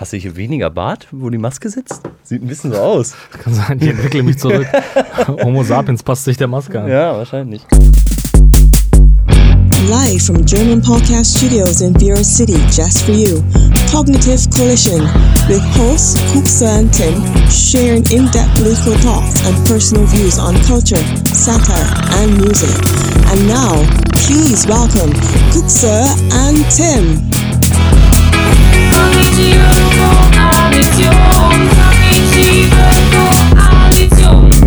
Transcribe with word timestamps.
Hast 0.00 0.14
du 0.14 0.16
hier 0.16 0.34
weniger 0.34 0.70
Bart, 0.70 1.08
wo 1.10 1.28
die 1.28 1.36
Maske 1.36 1.68
sitzt? 1.68 2.00
Sieht 2.22 2.42
ein 2.42 2.48
bisschen 2.48 2.72
so 2.72 2.78
aus. 2.78 3.12
Kann 3.32 3.52
sein, 3.52 3.78
ich 3.82 3.88
entwickle 3.88 4.22
mich 4.22 4.38
zurück. 4.38 4.66
Homo 5.44 5.62
sapiens 5.62 6.02
passt 6.02 6.24
sich 6.24 6.38
der 6.38 6.48
Maske 6.48 6.80
an. 6.80 6.88
Ja, 6.88 7.14
wahrscheinlich. 7.14 7.60
Live 9.90 10.24
from 10.24 10.42
German 10.46 10.80
Podcast 10.80 11.36
Studios 11.36 11.82
in 11.82 11.92
Bureau 11.92 12.22
City, 12.22 12.56
just 12.74 13.02
for 13.02 13.12
you. 13.12 13.42
Cognitive 13.92 14.48
Collision 14.56 15.02
with 15.50 15.60
hosts 15.76 16.18
Kuksa 16.32 16.78
and 16.78 16.90
Tim 16.94 17.22
sharing 17.50 18.02
in-depth 18.10 18.54
political 18.56 18.94
thoughts 19.02 19.46
and 19.46 19.66
personal 19.66 20.06
views 20.06 20.38
on 20.38 20.54
culture, 20.64 21.04
satire, 21.26 21.84
and 22.22 22.38
music. 22.40 22.72
And 23.28 23.46
now, 23.46 23.76
please 24.14 24.66
welcome 24.66 25.12
Kuksa 25.52 26.08
and 26.48 26.64
Tim. 26.70 27.39
Cognitive 29.00 29.56
Koalition, 29.96 31.16
Cognitive 31.72 32.70
Koalition. 33.14 34.59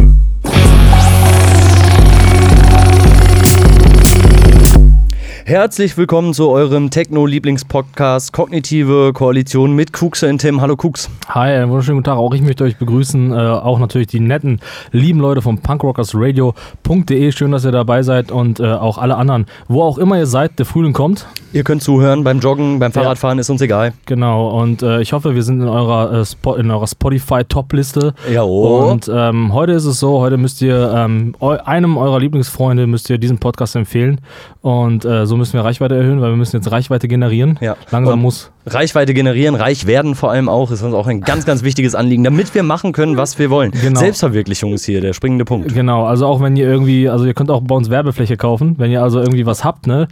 Herzlich 5.46 5.98
willkommen 5.98 6.34
zu 6.34 6.50
eurem 6.50 6.90
Techno-Lieblingspodcast 6.90 8.32
Kognitive 8.32 9.12
Koalition 9.12 9.76
mit 9.76 9.92
Kuxe 9.92 10.30
und 10.30 10.38
Tim. 10.38 10.62
Hallo 10.62 10.78
Kuks. 10.78 11.10
Hi, 11.28 11.52
einen 11.52 11.70
wunderschönen 11.70 11.98
guten 11.98 12.06
Tag. 12.06 12.18
Auch 12.18 12.34
ich 12.34 12.42
möchte 12.42 12.64
euch 12.64 12.78
begrüßen. 12.78 13.34
Äh, 13.34 13.36
auch 13.36 13.78
natürlich 13.78 14.08
die 14.08 14.22
netten, 14.22 14.62
lieben 14.94 15.20
Leute 15.20 15.42
vom 15.42 15.58
punkrockersradio.de. 15.58 17.32
Schön, 17.34 17.52
dass 17.52 17.66
ihr 17.66 17.74
dabei 17.74 18.04
seid 18.04 18.32
und 18.32 18.62
äh, 18.62 18.72
auch 18.72 18.98
alle 18.98 19.18
anderen. 19.18 19.46
Wo 19.68 19.84
auch 19.84 19.98
immer 19.98 20.18
ihr 20.18 20.28
seid, 20.28 20.60
der 20.60 20.66
Frühling 20.66 20.94
kommt. 20.94 21.28
Ihr 21.52 21.66
könnt 21.66 21.84
zuhören 21.84 22.24
beim 22.24 22.40
Joggen, 22.40 22.80
beim 22.80 22.94
Fahrradfahren, 22.94 23.38
ist 23.38 23.50
uns 23.50 23.62
egal. 23.62 23.94
Genau. 24.06 24.50
Und 24.60 24.82
äh, 24.82 25.02
ich 25.02 25.12
hoffe, 25.12 25.36
wir 25.36 25.44
sind 25.44 25.62
in 25.62 25.68
eurer, 25.68 26.22
äh, 26.22 26.26
Spo 26.26 26.56
in 26.56 26.72
eurer 26.72 26.88
Spotify-Top-Liste. 26.88 28.14
Ja, 28.32 28.44
oh. 28.44 28.90
Und 28.90 29.12
ähm, 29.14 29.54
heute 29.54 29.74
ist 29.74 29.86
es 29.86 30.00
so, 30.00 30.20
heute 30.20 30.38
müsst 30.38 30.62
ihr 30.62 30.92
ähm, 30.96 31.36
einem 31.42 31.98
eurer 31.98 32.20
Lieblingsfreunde 32.20 32.88
müsst 32.88 33.10
ihr 33.10 33.18
diesen 33.18 33.40
Podcast 33.40 33.76
empfehlen. 33.76 34.22
Und 34.62 35.04
äh, 35.04 35.28
so 35.34 35.38
müssen 35.38 35.54
wir 35.54 35.66
Reichweite 35.66 35.96
erhöhen, 35.96 36.22
weil 36.22 36.30
wir 36.30 36.38
müssen 36.38 36.58
jetzt 36.58 36.72
Reichweite 36.72 37.08
generieren. 37.08 37.58
Ja. 37.60 37.76
Langsam 37.90 38.14
Und 38.14 38.22
muss. 38.22 38.52
Reichweite 38.66 39.14
generieren, 39.14 39.56
reich 39.56 39.88
werden 39.88 40.16
vor 40.16 40.32
allem 40.32 40.48
auch, 40.50 40.72
ist 40.72 40.82
uns 40.84 40.94
auch 40.94 41.08
ein 41.08 41.22
ganz, 41.22 41.46
ganz 41.46 41.64
wichtiges 41.64 41.96
Anliegen, 41.96 42.24
damit 42.24 42.54
wir 42.56 42.64
machen 42.64 42.92
können, 42.94 43.18
was 43.18 43.38
wir 43.40 43.50
wollen. 43.50 43.72
Genau. 43.72 44.00
Selbstverwirklichung 44.00 44.74
ist 44.74 44.86
hier 44.86 45.02
der 45.02 45.14
springende 45.14 45.46
Punkt. 45.46 45.74
Genau, 45.74 46.06
also 46.06 46.26
auch 46.28 46.42
wenn 46.42 46.56
ihr 46.56 46.66
irgendwie, 46.66 47.10
also 47.10 47.26
ihr 47.26 47.34
könnt 47.34 47.52
auch 47.52 47.62
bei 47.62 47.76
uns 47.76 47.90
Werbefläche 47.90 48.38
kaufen, 48.38 48.76
wenn 48.78 48.92
ihr 48.92 49.02
also 49.04 49.20
irgendwie 49.20 49.46
was 49.46 49.64
habt, 49.64 49.88
ne? 49.88 50.08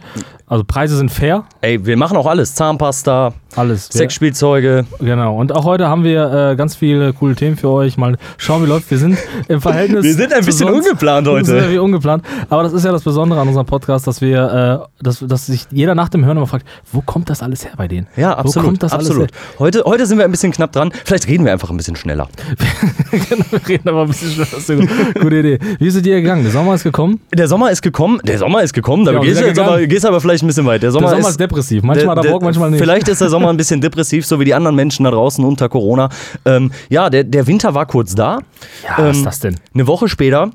Also 0.46 0.64
Preise 0.64 0.98
sind 0.98 1.10
fair, 1.10 1.44
Ey, 1.62 1.86
wir 1.86 1.96
machen 1.96 2.16
auch 2.18 2.26
alles. 2.26 2.54
Zahnpasta, 2.54 3.32
alles. 3.56 3.88
Sexspielzeuge. 3.90 4.84
Genau. 5.00 5.36
Und 5.38 5.50
auch 5.56 5.64
heute 5.64 5.88
haben 5.88 6.04
wir 6.04 6.50
äh, 6.52 6.56
ganz 6.56 6.76
viele 6.76 7.14
coole 7.14 7.34
Themen 7.34 7.56
für 7.56 7.70
euch. 7.70 7.96
Mal 7.96 8.18
schauen, 8.36 8.62
wie 8.62 8.66
läuft. 8.68 8.90
Wir 8.90 8.98
sind 8.98 9.16
im 9.48 9.62
Verhältnis. 9.62 10.04
Wir 10.04 10.12
sind 10.12 10.32
ein 10.32 10.44
bisschen 10.44 10.68
sonst- 10.68 10.86
ungeplant 10.86 11.26
Wir 11.26 11.36
sind 11.44 11.54
heute. 11.54 11.56
irgendwie 11.64 11.78
ungeplant. 11.78 12.22
Aber 12.50 12.62
das 12.64 12.74
ist 12.74 12.84
ja 12.84 12.92
das 12.92 13.02
Besondere 13.02 13.40
an 13.40 13.48
unserem 13.48 13.64
Podcast, 13.66 14.06
dass 14.06 14.20
wir, 14.20 14.88
äh, 15.00 15.02
dass, 15.02 15.20
dass 15.20 15.46
sich 15.46 15.66
jeder 15.70 15.94
nach 15.94 16.10
dem 16.10 16.24
Hören 16.26 16.36
immer 16.36 16.46
fragt, 16.46 16.66
wo 16.92 17.00
kommt 17.00 17.30
das 17.30 17.42
alles 17.42 17.64
her 17.64 17.72
bei 17.78 17.88
denen? 17.88 18.06
Ja, 18.16 18.36
Wo 18.42 18.48
absolut. 18.48 18.66
kommt 18.66 18.82
das 18.82 18.92
absolut. 18.92 19.30
Heute, 19.58 19.82
heute 19.84 20.06
sind 20.06 20.18
wir 20.18 20.24
ein 20.24 20.30
bisschen 20.30 20.52
knapp 20.52 20.72
dran. 20.72 20.92
Vielleicht 21.04 21.26
reden 21.28 21.44
wir 21.44 21.52
einfach 21.52 21.70
ein 21.70 21.76
bisschen 21.76 21.96
schneller. 21.96 22.28
genau, 23.28 23.44
wir 23.50 23.68
reden 23.68 23.88
aber 23.88 24.02
ein 24.02 24.08
bisschen 24.08 24.30
schneller. 24.46 24.86
Gute- 25.20 25.36
Idee. 25.38 25.58
Wie 25.78 25.86
ist 25.86 25.94
es 25.96 26.02
dir 26.02 26.20
gegangen? 26.20 26.42
Der 26.42 26.52
Sommer 26.52 26.74
ist 26.74 26.82
gekommen. 26.84 27.20
Der 27.32 27.48
Sommer 27.48 27.70
ist 27.70 27.82
gekommen. 27.82 28.20
Der 28.24 28.38
Sommer 28.38 28.62
ist 28.62 28.72
gekommen. 28.72 29.04
Da 29.04 29.12
Ja, 29.12 29.20
gehst, 29.20 29.40
du 29.40 29.46
jetzt 29.46 29.58
aber, 29.58 29.86
gehst 29.86 30.04
aber 30.06 30.20
vielleicht 30.20 30.44
ein 30.44 30.46
bisschen 30.46 30.66
weit. 30.66 30.82
Der 30.82 30.90
Sommer, 30.92 31.06
Der 31.08 31.16
Sommer 31.16 31.28
ist, 31.28 31.30
ist 31.32 31.40
depressiv. 31.40 31.82
Manchmal 31.82 32.16
hat 32.16 32.24
der- 32.24 32.30
er 32.30 32.34
Bock, 32.34 32.42
manchmal 32.42 32.70
nicht. 32.70 32.80
Vielleicht 32.80 33.08
ist 33.08 33.20
der 33.20 33.28
Sommer 33.28 33.48
ein 33.50 33.56
bisschen 33.56 33.80
depressiv, 33.80 34.26
so 34.26 34.38
wie 34.40 34.44
die 34.44 34.54
anderen 34.54 34.76
Menschen 34.76 35.04
da 35.04 35.10
draußen 35.10 35.44
unter 35.44 35.68
Corona. 35.68 36.08
Ähm, 36.44 36.70
ja, 36.88 37.08
der, 37.10 37.24
der 37.24 37.46
Winter 37.46 37.74
war 37.74 37.86
kurz 37.86 38.14
da. 38.14 38.38
Ja, 38.84 38.98
was 38.98 39.10
ist 39.12 39.18
ähm, 39.18 39.24
das 39.24 39.38
denn? 39.40 39.56
Eine 39.74 39.86
Woche 39.86 40.08
später 40.08 40.50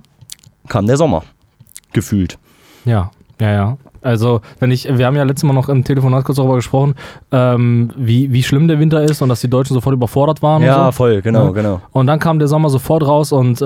kam 0.68 0.86
der 0.88 0.98
Sommer. 0.98 1.24
Gefühlt. 1.94 2.38
Ja, 2.86 3.12
ja, 3.42 3.52
ja. 3.52 3.78
Also, 4.02 4.42
wenn 4.60 4.72
ich, 4.72 4.88
wir 4.98 5.06
haben 5.06 5.16
ja 5.16 5.24
letztes 5.24 5.44
Mal 5.46 5.54
noch 5.54 5.70
im 5.70 5.84
Telefonat 5.84 6.24
kurz 6.26 6.38
darüber 6.38 6.56
gesprochen, 6.56 6.96
ähm, 7.32 7.90
wie, 7.98 8.32
wie 8.32 8.44
schlimm 8.44 8.68
der 8.68 8.80
Winter 8.80 9.02
ist 9.04 9.22
und 9.22 9.30
dass 9.30 9.42
die 9.42 9.50
Deutschen 9.50 9.74
sofort 9.74 9.94
überfordert 9.94 10.42
waren. 10.42 10.64
Ja, 10.64 10.86
so. 10.86 10.92
voll, 10.94 11.22
genau, 11.22 11.46
Ja. 11.48 11.52
genau. 11.52 11.82
Und 11.92 12.08
dann 12.08 12.20
kam 12.20 12.40
der 12.40 12.48
Sommer 12.48 12.70
sofort 12.70 13.06
raus 13.06 13.32
und 13.32 13.62
äh, 13.62 13.66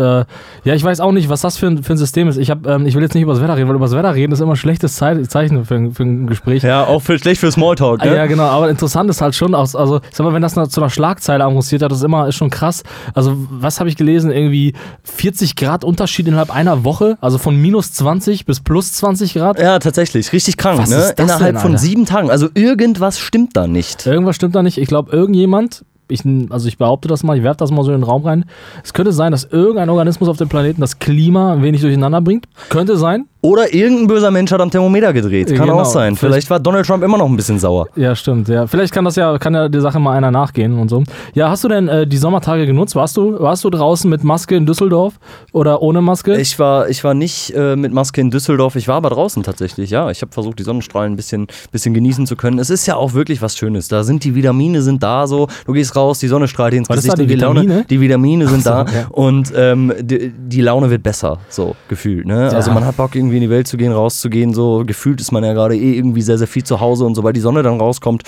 ja, 0.63 0.73
ich 0.73 0.83
weiß 0.83 0.99
auch 0.99 1.11
nicht, 1.11 1.29
was 1.29 1.41
das 1.41 1.57
für 1.57 1.67
ein, 1.67 1.83
für 1.83 1.93
ein 1.93 1.97
System 1.97 2.27
ist. 2.27 2.37
Ich, 2.37 2.49
hab, 2.49 2.65
ähm, 2.67 2.85
ich 2.85 2.95
will 2.95 3.01
jetzt 3.03 3.13
nicht 3.13 3.23
über 3.23 3.33
das 3.33 3.41
Wetter 3.41 3.55
reden, 3.57 3.67
weil 3.69 3.75
über 3.75 3.85
das 3.85 3.95
Wetter 3.95 4.13
reden 4.15 4.31
ist 4.33 4.39
immer 4.39 4.53
ein 4.53 4.57
schlechtes 4.57 4.95
Zei 4.95 5.21
Zeichen 5.23 5.65
für, 5.65 5.75
ein- 5.75 5.91
für 5.93 6.03
ein 6.03 6.27
Gespräch. 6.27 6.63
Ja, 6.63 6.85
auch 6.85 7.01
für, 7.01 7.17
schlecht 7.19 7.39
für 7.41 7.51
Smalltalk, 7.51 8.01
Ah, 8.01 8.05
ne? 8.05 8.15
Ja, 8.15 8.25
genau, 8.25 8.43
aber 8.43 8.69
interessant 8.69 9.09
ist 9.09 9.21
halt 9.21 9.35
schon, 9.35 9.53
aus, 9.55 9.75
also 9.75 9.97
ich 10.09 10.15
sag 10.15 10.25
mal, 10.25 10.33
wenn 10.33 10.41
das 10.41 10.53
zu 10.53 10.81
einer 10.81 10.89
Schlagzeile 10.89 11.43
avanciert 11.43 11.81
hat, 11.81 11.91
das 11.91 11.99
ist 11.99 12.03
immer 12.03 12.27
ist 12.27 12.35
schon 12.35 12.49
krass. 12.49 12.83
Also, 13.13 13.35
was 13.49 13.79
habe 13.79 13.89
ich 13.89 13.95
gelesen? 13.97 14.31
Irgendwie 14.31 14.73
40 15.03 15.55
Grad 15.55 15.83
Unterschied 15.83 16.27
innerhalb 16.27 16.53
einer 16.53 16.83
Woche, 16.83 17.17
also 17.21 17.37
von 17.37 17.55
minus 17.55 17.93
20 17.93 18.45
bis 18.45 18.59
plus 18.59 18.93
20 18.93 19.33
Grad. 19.33 19.59
Ja, 19.59 19.79
tatsächlich. 19.79 20.20
Richtig 20.33 20.57
krank, 20.57 20.79
Was 20.79 20.89
ne? 20.89 20.95
ist 20.97 21.19
das 21.19 21.25
Innerhalb 21.25 21.53
denn, 21.53 21.61
von 21.61 21.71
Alter? 21.71 21.81
sieben 21.83 22.05
Tagen. 22.05 22.29
Also 22.29 22.47
irgendwas 22.53 23.19
stimmt 23.19 23.55
da 23.57 23.67
nicht. 23.67 24.05
Irgendwas 24.05 24.35
stimmt 24.35 24.55
da 24.55 24.63
nicht. 24.63 24.77
Ich 24.77 24.87
glaube, 24.87 25.11
irgendjemand, 25.11 25.83
ich, 26.09 26.21
also 26.49 26.67
ich 26.67 26.77
behaupte 26.77 27.07
das 27.07 27.23
mal, 27.23 27.37
ich 27.37 27.43
werfe 27.43 27.57
das 27.57 27.71
mal 27.71 27.83
so 27.83 27.91
in 27.91 27.99
den 27.99 28.03
Raum 28.03 28.23
rein. 28.25 28.45
Es 28.83 28.93
könnte 28.93 29.13
sein, 29.13 29.31
dass 29.31 29.45
irgendein 29.45 29.89
Organismus 29.89 30.29
auf 30.29 30.37
dem 30.37 30.49
Planeten 30.49 30.81
das 30.81 30.99
Klima 30.99 31.53
ein 31.53 31.63
wenig 31.63 31.81
durcheinander 31.81 32.21
bringt. 32.21 32.47
Könnte 32.69 32.97
sein. 32.97 33.25
Oder 33.43 33.73
irgendein 33.73 34.05
böser 34.07 34.29
Mensch 34.29 34.51
hat 34.51 34.61
am 34.61 34.69
Thermometer 34.69 35.13
gedreht. 35.13 35.47
Kann 35.55 35.65
Genau. 35.67 35.79
auch 35.79 35.85
sein. 35.85 36.15
Vielleicht- 36.15 36.31
Vielleicht 36.31 36.49
war 36.51 36.59
Donald 36.59 36.85
Trump 36.85 37.03
immer 37.03 37.17
noch 37.17 37.25
ein 37.27 37.35
bisschen 37.35 37.57
sauer. 37.57 37.87
Ja, 37.95 38.15
stimmt. 38.15 38.47
Ja, 38.47 38.67
vielleicht 38.67 38.93
kann 38.93 39.03
das 39.03 39.15
ja, 39.15 39.37
kann 39.39 39.55
ja 39.55 39.67
der 39.67 39.81
Sache 39.81 39.99
mal 39.99 40.15
einer 40.15 40.29
nachgehen 40.29 40.77
und 40.77 40.89
so. 40.89 41.03
Ja, 41.33 41.49
hast 41.49 41.63
du 41.63 41.67
denn 41.67 41.87
äh, 41.87 42.05
die 42.05 42.17
Sommertage 42.17 42.67
genutzt? 42.67 42.95
Warst 42.95 43.17
du, 43.17 43.39
warst 43.39 43.63
du 43.63 43.71
draußen 43.71 44.07
mit 44.07 44.23
Maske 44.23 44.55
in 44.55 44.67
Düsseldorf 44.67 45.15
oder 45.53 45.81
ohne 45.81 46.01
Maske? 46.01 46.39
Ich 46.39 46.59
war, 46.59 46.87
ich 46.89 47.03
war 47.03 47.15
nicht 47.15 47.51
äh, 47.55 47.75
mit 47.75 47.91
Maske 47.93 48.21
in 48.21 48.29
Düsseldorf, 48.29 48.75
ich 48.75 48.87
war 48.87 48.97
aber 48.97 49.09
draußen 49.09 49.41
tatsächlich, 49.41 49.89
ja. 49.89 50.11
Ich 50.11 50.21
habe 50.21 50.31
versucht, 50.31 50.59
die 50.59 50.63
Sonnenstrahlen 50.63 51.13
ein 51.13 51.15
bisschen, 51.15 51.47
bisschen 51.71 51.95
genießen 51.95 52.27
zu 52.27 52.35
können. 52.35 52.59
Es 52.59 52.69
ist 52.69 52.85
ja 52.85 52.95
auch 52.95 53.13
wirklich 53.13 53.41
was 53.41 53.57
Schönes. 53.57 53.87
Da 53.87 54.03
sind 54.03 54.23
die 54.23 54.35
Vitamine 54.35 54.83
sind 54.83 55.01
da 55.01 55.25
so, 55.25 55.47
du 55.65 55.73
gehst 55.73 55.95
raus, 55.95 56.19
die 56.19 56.27
Sonne 56.27 56.47
strahlt 56.47 56.73
dir 56.73 56.77
ins 56.77 56.87
Gesicht 56.87 57.17
die 57.17 57.35
Laune, 57.35 57.61
Vitamine? 57.61 57.85
die 57.89 57.99
Vitamine 58.01 58.47
sind 58.47 58.63
so, 58.63 58.69
da 58.69 58.85
ja. 58.85 59.07
und 59.09 59.51
ähm, 59.55 59.91
die, 59.99 60.29
die 60.29 60.61
Laune 60.61 60.91
wird 60.91 61.01
besser, 61.01 61.39
so 61.49 61.75
gefühlt. 61.89 62.27
Ne? 62.27 62.51
Also 62.53 62.69
Ja. 62.69 62.73
man 62.75 62.85
hat 62.85 62.97
Bock, 62.97 63.15
irgendwie 63.15 63.30
in 63.37 63.43
die 63.43 63.49
Welt 63.49 63.67
zu 63.67 63.77
gehen, 63.77 63.91
rauszugehen, 63.91 64.53
so 64.53 64.83
gefühlt 64.85 65.21
ist 65.21 65.31
man 65.31 65.43
ja 65.43 65.53
gerade 65.53 65.75
eh 65.75 65.97
irgendwie 65.97 66.21
sehr, 66.21 66.37
sehr 66.37 66.47
viel 66.47 66.63
zu 66.63 66.79
Hause 66.79 67.05
und 67.05 67.15
sobald 67.15 67.35
die 67.35 67.41
Sonne 67.41 67.63
dann 67.63 67.79
rauskommt, 67.79 68.23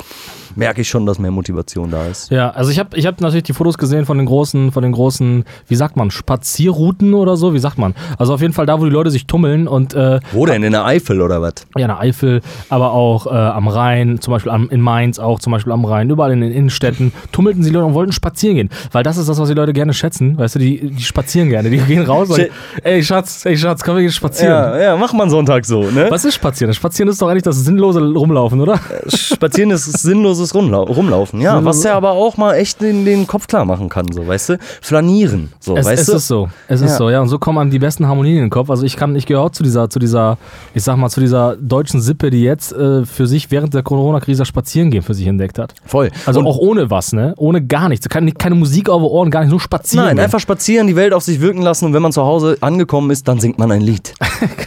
merke 0.56 0.82
ich 0.82 0.90
schon, 0.90 1.06
dass 1.06 1.20
mehr 1.20 1.32
Motivation 1.32 1.90
da 1.92 2.06
ist. 2.08 2.30
ja, 2.32 2.50
also 2.52 2.72
ich 2.72 2.80
habe 2.80 2.96
ich 2.98 3.06
hab 3.06 3.22
natürlich 3.22 3.44
die 3.44 3.54
Fotos 3.54 3.78
gesehen 3.78 4.06
von 4.06 4.18
den 4.18 4.26
großen, 4.26 4.72
von 4.72 4.84
den 4.84 4.92
großen, 4.92 5.44
wie 5.68 5.76
sagt 5.76 5.96
man, 5.96 6.12
Spazierrouten 6.12 7.14
oder 7.14 7.38
so, 7.38 7.54
wie 7.54 7.60
sagt 7.60 7.78
man? 7.78 7.96
Also 8.18 8.34
auf 8.34 8.42
jeden 8.42 8.54
Fall 8.54 8.66
da, 8.66 8.80
wo 8.80 8.86
die 8.86 8.92
Leute 8.92 9.10
sich 9.12 9.26
tummeln 9.28 9.68
und 9.68 9.94
äh, 9.94 10.20
Wo 10.32 10.46
denn? 10.46 10.64
In 10.64 10.72
der 10.72 10.86
Eifel 10.86 11.22
oder 11.22 11.42
was? 11.42 11.54
ja, 11.78 11.84
in 11.84 11.88
der 11.88 12.00
Eifel, 12.00 12.42
aber 12.70 12.92
auch 12.92 13.28
äh, 13.28 13.30
am 13.30 13.68
Rhein, 13.68 14.20
zum 14.20 14.32
Beispiel 14.34 14.52
am, 14.52 14.70
in 14.70 14.82
Mainz 14.82 15.20
auch, 15.20 15.40
zum 15.40 15.52
Beispiel 15.52 15.72
am 15.74 15.86
Rhein, 15.86 16.10
überall 16.10 16.32
in 16.32 16.42
den 16.42 16.52
Innenstädten, 16.52 17.12
tummelten 17.32 17.64
sie 17.64 17.70
Leute 17.70 17.86
und 17.86 17.94
wollten 17.94 18.12
spazieren 18.12 18.56
gehen. 18.56 18.70
Weil 18.92 19.04
das 19.04 19.18
ist 19.18 19.30
das, 19.30 19.40
was 19.40 19.48
die 19.50 19.56
Leute 19.56 19.74
gerne 19.74 19.94
schätzen. 19.94 20.38
Weißt 20.38 20.56
du, 20.56 20.60
die, 20.60 20.90
die 20.92 21.04
spazieren 21.04 21.50
gerne. 21.50 21.70
Die 21.70 21.78
gehen 21.78 22.04
raus 22.04 22.30
und 22.30 22.50
ey 22.84 23.04
Schatz, 23.04 23.46
ey 23.46 23.58
Schatz, 23.58 23.84
komm, 23.84 23.96
wir 23.96 24.02
gehen 24.04 24.12
spazieren. 24.12 24.54
Ja, 24.54 24.78
ja, 24.80 24.98
mach 24.98 25.14
mal 25.14 25.24
einen 25.24 25.32
Sonntag 25.32 25.66
so, 25.66 25.84
ne? 25.84 26.08
Was 26.10 26.26
ist 26.26 26.36
spazieren? 26.36 26.74
Spazieren 26.74 27.10
ist 27.10 27.22
doch 27.22 27.30
eigentlich 27.30 27.44
das 27.44 27.58
sinnlose 27.64 28.00
Rumlaufen, 28.02 28.60
oder? 28.60 28.80
Spazieren 29.08 29.72
ist 29.72 29.86
sinnloses 30.02 30.43
Rumlau 30.54 30.84
Rumlaufen, 30.84 31.42
ja. 31.42 31.56
Sinnlos- 31.56 31.78
Was 31.78 31.84
ja 31.84 31.96
aber 31.96 32.12
auch 32.12 32.38
mal 32.38 32.54
echt 32.56 32.82
den, 32.82 33.06
den 33.06 33.28
Kopf 33.28 33.48
klar 33.48 33.66
machen 33.66 33.90
kann, 33.90 34.06
so, 34.12 34.28
weißt 34.28 34.50
du? 34.50 34.58
Flanieren, 34.82 35.52
so, 35.60 35.76
Es, 35.78 35.86
weißt 35.86 36.02
es 36.04 36.08
du? 36.08 36.16
ist 36.16 36.28
so. 36.28 36.50
Es 36.68 36.82
ist 36.82 36.92
Ja. 36.92 36.98
so, 36.98 37.10
ja. 37.10 37.22
Und 37.22 37.30
so 37.30 37.40
kommen 37.40 37.58
einem 37.58 37.72
die 37.72 37.80
besten 37.80 38.08
Harmonien 38.08 38.36
in 38.38 38.42
den 38.46 38.50
Kopf. 38.50 38.70
Also 38.70 38.84
ich 38.86 38.96
kann, 38.98 39.16
ich 39.16 39.26
gehöre 39.26 39.44
auch 39.44 39.50
zu 39.52 39.64
dieser, 39.64 39.90
zu 39.90 40.00
dieser, 40.00 40.38
ich 40.74 40.84
sag 40.84 40.98
mal, 40.98 41.10
zu 41.10 41.20
dieser 41.22 41.56
deutschen 41.56 42.02
Sippe, 42.02 42.30
die 42.30 42.42
jetzt 42.44 42.74
äh, 42.74 43.06
für 43.06 43.28
sich 43.28 43.50
während 43.52 43.74
der 43.74 43.84
Corona-Krise 43.84 44.46
spazieren 44.46 44.92
gehen 44.92 45.02
für 45.04 45.14
sich 45.14 45.28
entdeckt 45.28 45.58
hat. 45.60 45.74
Voll. 45.86 46.12
Also 46.26 46.40
Und 46.42 46.48
auch 46.48 46.58
ohne 46.58 46.90
was, 46.90 47.14
ne? 47.14 47.34
Ohne 47.38 47.66
gar 47.66 47.90
nichts. 47.90 48.08
Keine, 48.10 48.32
keine 48.34 48.56
Musik 48.56 48.90
auf 48.90 49.02
den 49.02 49.10
Ohren, 49.10 49.32
gar 49.32 49.42
nicht, 49.42 49.50
nur 49.52 49.60
spazieren. 49.60 50.06
Nein, 50.06 50.16
gehen. 50.18 50.26
einfach 50.26 50.40
spazieren, 50.40 50.88
die 50.88 50.96
Welt 50.96 51.14
auf 51.14 51.24
sich 51.24 51.40
wirken 51.42 51.62
lassen 51.62 51.86
und 51.86 51.94
wenn 51.94 52.02
man 52.02 52.12
zu 52.12 52.24
Hause 52.24 52.58
angekommen 52.62 53.10
ist, 53.12 53.28
dann 53.28 53.40
singt 53.40 53.58
man 53.60 53.72
ein 53.72 53.82
Lied. 53.82 54.14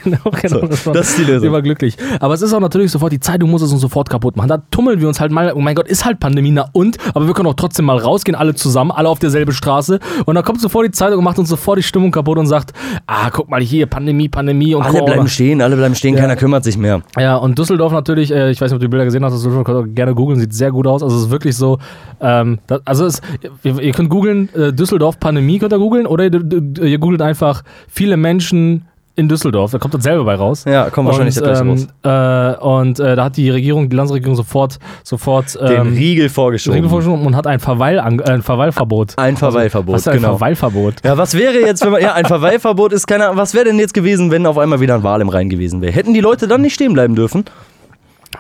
genau, 0.05 0.19
genau. 0.43 0.61
So, 0.61 0.67
das, 0.67 0.87
war, 0.87 0.95
das 0.95 1.11
ist 1.11 1.19
die 1.19 1.25
Lösung. 1.25 1.49
Immer 1.49 1.63
glücklich. 1.63 1.97
Aber 2.21 2.35
es 2.35 2.43
ist 2.43 2.53
auch 2.53 2.61
natürlich 2.61 2.91
sofort, 2.91 3.13
die 3.13 3.21
Zeitung 3.21 3.51
muss 3.51 3.63
es 3.63 3.73
uns 3.73 3.81
sofort 3.81 4.09
kaputt 4.11 4.37
machen. 4.37 4.49
Da 4.49 4.59
tummeln 4.71 5.01
wir 5.01 5.09
uns 5.09 5.21
halt 5.21 5.33
mal, 5.33 5.53
oh 5.55 5.61
mein 5.67 5.75
Gott, 5.75 5.87
ist 5.89 6.05
halt 6.07 6.19
Pandemie, 6.21 6.51
na 6.53 6.69
und? 6.73 6.97
Aber 7.15 7.27
wir 7.27 7.35
können 7.35 7.49
auch 7.49 7.55
trotzdem 7.55 7.85
mal 7.85 7.99
rausgehen, 7.99 8.35
alle 8.37 8.55
zusammen, 8.55 8.91
alle 8.91 9.09
auf 9.09 9.19
derselben 9.19 9.53
Straße. 9.53 9.99
Und 10.25 10.35
dann 10.37 10.45
kommt 10.45 10.61
sofort 10.61 10.87
die 10.87 10.91
Zeitung 10.93 11.19
und 11.19 11.25
macht 11.25 11.39
uns 11.39 11.49
sofort 11.49 11.79
die 11.79 11.83
Stimmung 11.83 12.11
kaputt 12.13 12.39
und 12.39 12.47
sagt, 12.47 12.73
ah, 13.07 13.29
guck 13.31 13.51
mal 13.51 13.61
hier, 13.61 13.87
Pandemie, 13.87 14.29
Pandemie 14.29 14.75
und 14.75 14.83
Alle 14.85 14.93
Corona. 14.93 15.13
bleiben 15.15 15.29
stehen, 15.29 15.61
alle 15.61 15.77
bleiben 15.77 15.95
stehen, 15.95 16.15
Ja. 16.15 16.23
keiner 16.23 16.37
kümmert 16.37 16.65
sich 16.65 16.79
mehr. 16.79 17.03
Ja, 17.19 17.37
und 17.37 17.59
Düsseldorf 17.59 17.93
natürlich, 17.93 18.31
äh, 18.33 18.51
ich 18.51 18.61
weiß 18.61 18.71
nicht, 18.71 18.77
ob 18.77 18.81
du 18.81 18.87
die 18.87 18.91
Bilder 18.91 19.05
gesehen 19.05 19.25
hast, 19.25 19.35
das 19.35 19.43
könnt 19.65 19.69
ihr 19.69 19.87
gerne 19.89 20.15
googeln, 20.15 20.39
sieht 20.41 20.55
sehr 20.55 20.71
gut 20.71 20.87
aus. 20.87 21.03
Also 21.03 21.17
es 21.17 21.23
ist 21.25 21.31
wirklich 21.31 21.57
so, 21.57 21.79
ähm, 22.21 22.59
das, 22.69 22.81
also 22.85 23.05
es, 23.07 23.21
ihr, 23.65 23.79
ihr 23.81 23.93
könnt 23.93 24.09
googeln, 24.09 24.49
äh, 24.55 24.73
Düsseldorf 24.73 25.19
Pandemie 25.19 25.59
könnt 25.59 25.73
ihr 25.73 25.79
googeln 25.79 26.07
oder 26.07 26.25
ihr, 26.25 26.41
ihr 26.83 26.99
googelt 26.99 27.23
einfach 27.23 27.63
viele 27.89 28.17
Menschen 28.17 28.85
in 29.17 29.29
Düsseldorf. 29.29 29.71
Da 29.73 29.79
kommt 29.79 29.95
das 29.95 30.03
selber 30.03 30.25
bei 30.25 30.35
raus. 30.35 30.65
Ja, 30.67 30.91
kommt 30.91 31.09
wahrscheinlich 31.09 31.37
und, 31.37 31.47
der 31.47 31.61
ähm, 31.61 31.71
raus. 31.71 32.59
äh, 32.61 32.65
und 32.65 33.01
äh, 33.01 33.17
da 33.17 33.25
hat 33.25 33.37
die 33.37 33.51
Regierung, 33.51 33.89
die 33.89 33.97
Landesregierung 33.97 34.37
sofort, 34.37 34.79
sofort 35.03 35.55
Den 35.61 35.87
ähm, 35.89 35.95
Riegel 35.95 36.29
vorgeschoben. 36.29 36.77
Regel 36.77 36.91
vorgeschoben 36.91 37.27
und 37.27 37.35
hat 37.35 37.47
ein, 37.47 37.59
Verweil 37.59 37.97
äh, 37.97 38.01
ein 38.01 38.43
Verweilverbot. 38.43 39.15
Ein 39.17 39.37
Verweilverbot, 39.37 39.95
Was 39.95 40.03
ist 40.03 40.09
ein 40.09 40.17
genau. 40.19 40.37
Verweilverbot? 40.37 40.97
Ja, 41.05 41.17
was 41.17 41.35
wäre 41.35 41.59
jetzt, 41.61 41.83
wenn 41.85 41.93
man. 41.93 42.03
Ja, 42.03 42.13
ein 42.13 42.27
Verweilverbot 42.27 42.93
ist 42.93 43.07
keine 43.07 43.25
Ahnung. 43.25 43.39
Was 43.39 43.55
wäre 43.55 43.65
denn 43.65 43.79
jetzt 43.79 43.95
gewesen, 43.95 44.31
wenn 44.31 44.47
auf 44.47 44.59
einmal 44.59 44.81
wieder 44.81 44.95
ein 44.95 45.03
Wal 45.03 45.21
im 45.23 45.31
Rhein 45.31 45.49
gewesen 45.49 45.81
wäre? 45.81 45.93
Hätten 45.93 46.13
die 46.13 46.21
Leute 46.21 46.47
dann 46.47 46.61
nicht 46.61 46.75
stehen 46.75 46.93
bleiben 46.93 47.15
dürfen? 47.15 47.45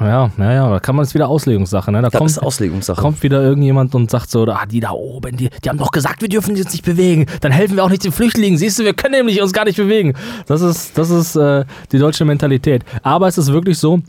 Ja, 0.00 0.30
ja, 0.38 0.52
ja, 0.52 0.70
da 0.70 0.80
kann 0.80 0.94
man 0.96 1.04
es 1.04 1.14
wieder 1.14 1.28
Auslegungssache. 1.28 1.90
Ne? 1.90 2.02
Da 2.02 2.10
Das 2.10 2.18
kommt, 2.18 2.30
ist 2.30 2.38
Auslegungssache. 2.38 3.00
kommt 3.00 3.22
wieder 3.22 3.42
irgendjemand 3.42 3.94
und 3.94 4.10
sagt 4.10 4.30
so, 4.30 4.44
ah, 4.44 4.66
die 4.66 4.80
da 4.80 4.90
oben, 4.90 5.36
die, 5.36 5.48
die 5.64 5.68
haben 5.68 5.78
doch 5.78 5.90
gesagt, 5.90 6.20
wir 6.22 6.28
dürfen 6.28 6.56
uns 6.56 6.72
nicht 6.72 6.84
bewegen. 6.84 7.26
Dann 7.40 7.52
helfen 7.52 7.76
wir 7.76 7.84
auch 7.84 7.88
nicht 7.90 8.04
den 8.04 8.12
Flüchtlingen. 8.12 8.58
Siehst 8.58 8.78
du, 8.78 8.84
wir 8.84 8.94
können 8.94 9.14
nämlich 9.14 9.40
uns 9.40 9.52
gar 9.52 9.64
nicht 9.64 9.76
bewegen. 9.76 10.14
Das 10.46 10.60
ist, 10.60 10.96
das 10.98 11.10
ist 11.10 11.36
äh, 11.36 11.64
die 11.92 11.98
deutsche 11.98 12.24
Mentalität. 12.24 12.84
Aber 13.02 13.26
es 13.28 13.38
ist 13.38 13.52
wirklich 13.52 13.78
so, 13.78 14.00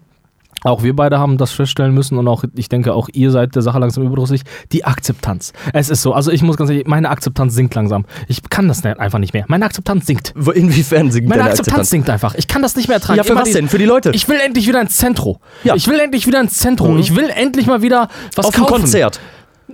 auch 0.67 0.83
wir 0.83 0.95
beide 0.95 1.19
haben 1.19 1.37
das 1.37 1.51
feststellen 1.51 1.93
müssen 1.93 2.17
und 2.17 2.27
auch, 2.27 2.43
ich 2.55 2.69
denke, 2.69 2.93
auch 2.93 3.09
ihr 3.13 3.31
seid 3.31 3.55
der 3.55 3.61
Sache 3.61 3.79
langsam 3.79 4.03
überdrüssig, 4.05 4.41
die 4.71 4.85
Akzeptanz. 4.85 5.53
Es 5.73 5.89
ist 5.89 6.01
so, 6.01 6.13
also 6.13 6.31
ich 6.31 6.43
muss 6.43 6.57
ganz 6.57 6.69
ehrlich, 6.69 6.87
meine 6.87 7.09
Akzeptanz 7.09 7.55
sinkt 7.55 7.75
langsam. 7.75 8.05
Ich 8.27 8.41
kann 8.49 8.67
das 8.67 8.83
einfach 8.83 9.19
nicht 9.19 9.33
mehr. 9.33 9.45
Meine 9.47 9.65
Akzeptanz 9.65 10.05
sinkt. 10.05 10.33
Inwiefern 10.53 11.11
singt 11.11 11.27
Meine 11.27 11.43
Akzeptanz 11.43 11.59
Akzeptanz? 11.59 11.89
sinkt 11.89 12.09
einfach. 12.09 12.35
Ich 12.35 12.47
kann 12.47 12.61
das 12.61 12.75
nicht 12.75 12.87
mehr 12.87 12.95
ertragen. 12.95 13.17
Ja, 13.17 13.23
für 13.23 13.31
Immer 13.31 13.41
was 13.41 13.51
denn? 13.51 13.67
Für 13.69 13.77
die 13.77 13.85
Leute? 13.85 14.11
Ich 14.13 14.27
will 14.29 14.39
endlich 14.39 14.67
wieder 14.67 14.81
ins 14.81 14.97
Zentro. 14.97 15.39
Ja. 15.63 15.75
Ich 15.75 15.87
will 15.87 15.99
endlich 15.99 16.27
wieder 16.27 16.39
ins 16.41 16.57
Zentro. 16.57 16.97
Ich 16.97 17.15
will 17.15 17.29
endlich 17.29 17.67
mal 17.67 17.81
wieder 17.81 18.09
was 18.35 18.45
auf 18.45 18.55
ein 18.55 18.61
kaufen. 18.61 18.81
Konzert. 18.81 19.19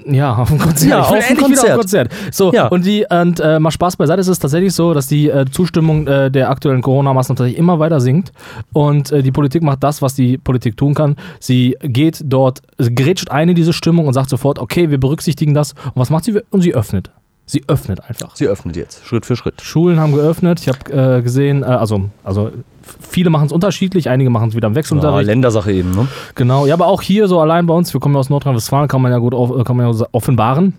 Ja, 0.06 0.36
auf 0.36 0.51
ein 0.51 0.57
Konzert. 0.57 0.90
Ja, 0.90 1.00
ich 1.01 1.06
auf 1.06 1.30
endlich 1.30 1.50
wieder 1.51 1.62
auf 1.63 1.80
Konzert. 1.80 2.10
Konzert. 2.10 2.34
So, 2.34 2.51
Ja. 2.51 2.68
und 2.68 2.86
die, 2.86 3.06
und 3.10 3.40
äh, 3.40 3.60
mal 3.60 3.69
Spaß 3.72 3.95
beiseite, 3.98 4.22
es 4.22 4.28
ist 4.28 4.40
tatsächlich 4.40 4.74
so, 4.74 4.94
dass 4.94 5.07
die 5.07 5.30
äh, 5.30 5.45
Zustimmung 5.51 6.07
äh, 6.07 6.31
der 6.31 6.50
aktuellen 6.50 6.81
Corona-Maßnahmen 6.81 7.38
tatsächlich 7.38 7.60
immer 7.60 7.78
weiter 7.80 8.01
sinkt. 8.01 8.31
Und 8.74 9.12
äh, 9.12 9.22
die 9.22 9.31
Politik 9.31 9.62
macht 9.62 9.84
das, 9.84 10.01
was 10.01 10.16
die 10.16 10.38
Politik 10.38 10.78
tun 10.78 10.94
kann. 10.95 11.16
Sie 11.40 11.78
geht 11.81 12.22
dort, 12.25 12.62
grätscht 12.78 13.30
ein 13.30 13.50
in 13.50 13.56
diese 13.56 13.72
Stimmung 13.74 14.07
und 14.07 14.13
sagt 14.13 14.30
sofort, 14.30 14.57
okay, 14.60 14.90
wir 14.90 15.00
berücksichtigen 15.00 15.54
das. 15.54 15.74
Und 15.74 15.96
was 15.96 16.10
macht 16.10 16.24
sie? 16.24 16.39
Und 16.50 16.62
sie 16.62 16.74
öffnet. 16.74 17.12
Sie 17.46 17.63
öffnet 17.68 18.00
einfach. 18.10 18.36
Sie 18.36 18.48
öffnet 18.48 18.75
jetzt, 18.78 19.06
Schritt 19.06 19.25
für 19.25 19.36
Schritt. 19.36 19.62
Schulen 19.62 20.00
haben 20.00 20.13
geöffnet. 20.13 20.62
Ich 20.62 20.69
habe 20.69 21.18
äh, 21.18 21.22
gesehen, 21.22 21.62
äh, 21.62 21.66
also, 21.66 22.10
also 22.24 22.51
viele 23.00 23.30
machen 23.30 23.46
es 23.48 23.52
unterschiedlich, 23.52 24.10
einige 24.10 24.30
machen 24.30 24.50
es 24.50 24.56
wieder 24.56 24.68
im 24.68 24.74
Ja, 24.74 24.78
Wechselunterricht. 24.78 25.28
Ländersache 25.28 25.72
eben, 25.72 25.92
ne? 25.96 26.08
Genau, 26.36 26.66
ja, 26.66 26.74
aber 26.74 26.88
auch 26.88 27.02
hier 27.02 27.28
so 27.28 27.40
allein 27.40 27.66
bei 27.66 27.74
uns, 27.74 27.94
wir 27.94 28.00
kommen 28.02 28.16
ja 28.16 28.20
aus 28.20 28.30
Nordrhein-Westfalen, 28.30 28.88
kann 28.88 29.02
man 29.02 29.12
ja 29.12 29.18
gut 29.18 29.34
auf, 29.34 29.64
kann 29.64 29.78
man 29.78 29.92
ja 29.92 30.06
offenbaren. 30.12 30.74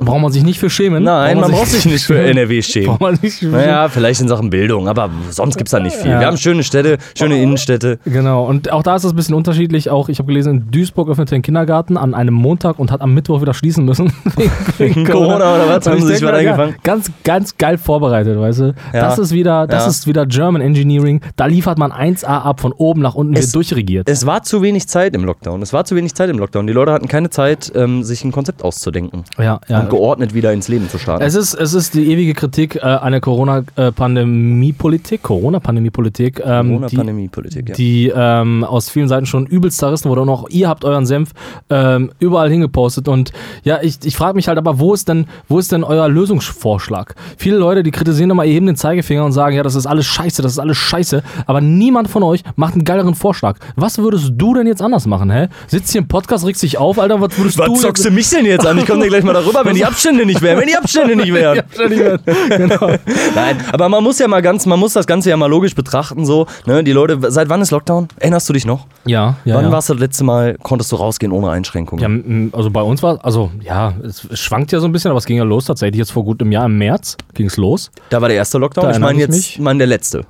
Braucht 0.00 0.20
man 0.20 0.32
sich 0.32 0.42
nicht 0.42 0.58
für 0.58 0.68
schämen. 0.70 1.04
Nein, 1.04 1.38
man 1.40 1.52
braucht 1.52 1.68
sich 1.68 1.84
nicht 1.86 2.04
für 2.04 2.18
NRW 2.24 2.60
schämen. 2.62 2.88
Braucht 2.88 3.00
man 3.00 3.16
sich 3.16 3.36
für 3.36 3.46
Naja, 3.46 3.88
vielleicht 3.88 4.20
in 4.20 4.28
Sachen 4.28 4.50
Bildung, 4.50 4.88
aber 4.88 5.08
sonst 5.30 5.56
gibt 5.56 5.68
es 5.68 5.72
da 5.72 5.80
nicht 5.80 5.94
viel. 5.96 6.10
Ja. 6.10 6.20
Wir 6.20 6.26
haben 6.26 6.36
schöne 6.36 6.62
Städte, 6.64 6.98
schöne 7.16 7.40
Innenstädte. 7.40 7.98
Genau, 8.04 8.44
und 8.44 8.72
auch 8.72 8.82
da 8.82 8.96
ist 8.96 9.04
es 9.04 9.12
ein 9.12 9.16
bisschen 9.16 9.34
unterschiedlich. 9.34 9.90
Auch 9.90 10.08
ich 10.08 10.18
habe 10.18 10.26
gelesen, 10.26 10.52
in 10.54 10.70
Duisburg 10.70 11.08
öffnete 11.08 11.34
den 11.34 11.42
Kindergarten 11.42 11.96
an 11.96 12.12
einem 12.14 12.34
Montag 12.34 12.78
und 12.78 12.90
hat 12.90 13.00
am 13.00 13.14
Mittwoch 13.14 13.40
wieder 13.40 13.54
schließen 13.54 13.84
müssen. 13.84 14.12
Wegen 14.78 15.04
Corona 15.04 15.54
oder 15.54 15.68
was? 15.68 15.86
Haben 15.86 16.00
sie 16.00 16.08
sich 16.14 16.20
ja, 16.20 16.30
eingefangen? 16.30 16.74
Ganz, 16.82 17.10
ganz 17.22 17.56
geil 17.56 17.78
vorbereitet, 17.78 18.38
weißt 18.38 18.58
du? 18.60 18.74
Ja. 18.92 19.00
Das 19.00 19.18
ist 19.18 19.32
wieder, 19.32 19.66
das 19.66 19.84
Ja. 19.84 19.90
ist 19.90 20.06
wieder 20.06 20.26
German 20.26 20.60
Engineering. 20.60 21.20
Da 21.36 21.43
liefert 21.46 21.78
man 21.78 21.92
1A 21.92 22.42
ab, 22.42 22.60
von 22.60 22.72
oben 22.72 23.02
nach 23.02 23.14
unten, 23.14 23.34
Es- 23.34 23.46
wird 23.46 23.54
durchregiert. 23.56 24.08
Es 24.08 24.26
war 24.26 24.42
zu 24.42 24.62
wenig 24.62 24.88
Zeit 24.88 25.14
im 25.14 25.24
Lockdown. 25.24 25.62
Es 25.62 25.72
war 25.72 25.84
zu 25.84 25.96
wenig 25.96 26.14
Zeit 26.14 26.30
im 26.30 26.38
Lockdown. 26.38 26.66
Die 26.66 26.72
Leute 26.72 26.92
hatten 26.92 27.08
keine 27.08 27.30
Zeit, 27.30 27.72
ähm, 27.74 28.02
sich 28.02 28.24
ein 28.24 28.32
Konzept 28.32 28.64
auszudenken 28.64 29.24
ja, 29.38 29.60
ja. 29.68 29.80
und 29.80 29.90
geordnet 29.90 30.34
wieder 30.34 30.52
ins 30.52 30.68
Leben 30.68 30.88
zu 30.88 30.98
starten. 30.98 31.24
Es 31.24 31.34
ist, 31.34 31.54
es 31.54 31.74
ist 31.74 31.94
die 31.94 32.10
ewige 32.10 32.34
Kritik 32.34 32.76
äh, 32.76 32.80
einer 32.80 33.20
Corona-Pandemie-Politik, 33.20 35.22
Corona-Pandemie-Politik, 35.22 36.42
ähm, 36.44 36.66
die, 36.66 36.72
Corona-Pandemie-Politik, 36.74 37.68
ja. 37.70 37.74
die 37.74 38.12
ähm, 38.14 38.64
aus 38.64 38.90
vielen 38.90 39.08
Seiten 39.08 39.26
schon 39.26 39.46
übelst 39.46 39.78
zerrissen 39.78 40.10
wurde 40.10 40.22
und 40.22 40.28
auch 40.28 40.48
ihr 40.50 40.68
habt 40.68 40.84
euren 40.84 41.06
Senf 41.06 41.32
ähm, 41.70 42.10
überall 42.18 42.50
hingepostet 42.50 43.08
und 43.08 43.32
ja, 43.64 43.80
ich, 43.82 43.98
ich 44.04 44.16
frage 44.16 44.36
mich 44.36 44.48
halt 44.48 44.58
aber, 44.58 44.78
wo 44.78 44.94
ist 44.94 45.08
denn, 45.08 45.26
wo 45.48 45.58
ist 45.58 45.72
denn 45.72 45.84
euer 45.84 46.08
Lösungsvorschlag? 46.08 47.14
Viele 47.36 47.56
Leute, 47.56 47.82
die 47.82 47.90
kritisieren 47.90 48.30
immer, 48.30 48.44
erheben 48.44 48.66
den 48.66 48.76
Zeigefinger 48.76 49.24
und 49.24 49.32
sagen, 49.32 49.56
ja, 49.56 49.62
das 49.62 49.74
ist 49.74 49.86
alles 49.86 50.06
scheiße, 50.06 50.42
das 50.42 50.52
ist 50.52 50.58
alles 50.58 50.76
scheiße, 50.76 51.22
aber 51.46 51.60
niemand 51.60 52.08
von 52.08 52.22
euch 52.22 52.42
macht 52.56 52.74
einen 52.74 52.84
geileren 52.84 53.14
Vorschlag. 53.14 53.58
Was 53.76 53.98
würdest 53.98 54.32
du 54.36 54.54
denn 54.54 54.66
jetzt 54.66 54.82
anders 54.82 55.06
machen, 55.06 55.30
hä? 55.30 55.48
Sitzt 55.66 55.92
hier 55.92 56.00
im 56.00 56.08
Podcast, 56.08 56.46
regst 56.46 56.62
dich 56.62 56.78
auf, 56.78 56.98
Alter, 56.98 57.20
was 57.20 57.36
würdest 57.38 57.58
du 57.58 57.62
Was 57.62 57.80
zockst 57.80 58.04
du 58.04 58.10
mich 58.10 58.28
denn 58.30 58.46
jetzt 58.46 58.66
an? 58.66 58.78
Ich 58.78 58.86
komme 58.86 59.02
dir 59.02 59.08
gleich 59.08 59.24
mal 59.24 59.32
darüber, 59.32 59.64
wenn 59.64 59.74
die 59.74 59.84
Abstände 59.84 60.26
nicht 60.26 60.42
wären. 60.42 60.60
Wenn 60.60 60.68
die 60.68 60.76
Abstände 60.76 61.16
nicht 61.16 61.32
wären. 61.32 61.62
genau. 62.48 62.88
Nein, 63.34 63.58
aber 63.72 63.88
man 63.88 64.02
muss 64.02 64.18
ja 64.18 64.28
mal 64.28 64.42
ganz, 64.42 64.66
man 64.66 64.78
muss 64.78 64.92
das 64.92 65.06
Ganze 65.06 65.30
ja 65.30 65.36
mal 65.36 65.46
logisch 65.46 65.74
betrachten. 65.74 66.24
So, 66.24 66.46
ne? 66.66 66.82
Die 66.84 66.92
Leute, 66.92 67.18
seit 67.30 67.48
wann 67.48 67.60
ist 67.60 67.70
Lockdown? 67.70 68.08
Erinnerst 68.18 68.48
du 68.48 68.52
dich 68.52 68.66
noch? 68.66 68.86
Ja, 69.04 69.36
ja. 69.44 69.56
wann 69.56 69.66
ja. 69.66 69.72
warst 69.72 69.88
du 69.88 69.94
das 69.94 70.00
letzte 70.00 70.24
Mal, 70.24 70.56
konntest 70.62 70.92
du 70.92 70.96
rausgehen 70.96 71.32
ohne 71.32 71.50
Einschränkungen? 71.50 72.50
Ja, 72.52 72.58
also 72.58 72.70
bei 72.70 72.82
uns 72.82 73.02
war, 73.02 73.24
also 73.24 73.50
ja, 73.60 73.94
es 74.02 74.26
schwankt 74.38 74.72
ja 74.72 74.80
so 74.80 74.86
ein 74.86 74.92
bisschen, 74.92 75.10
aber 75.10 75.18
es 75.18 75.26
ging 75.26 75.36
ja 75.36 75.44
los 75.44 75.66
tatsächlich 75.66 75.98
jetzt 75.98 76.12
vor 76.12 76.24
gut 76.24 76.40
einem 76.40 76.52
Jahr 76.52 76.66
im 76.66 76.78
März 76.78 77.16
ging 77.34 77.46
es 77.46 77.56
los. 77.56 77.90
Da 78.10 78.20
war 78.20 78.28
der 78.28 78.36
erste 78.36 78.58
Lockdown. 78.58 78.84
Da 78.84 78.90
ich 78.92 78.98
meine 78.98 79.18
jetzt, 79.18 79.36
ich 79.36 79.58
meine 79.58 79.78
der 79.78 79.86
letzte. 79.86 80.24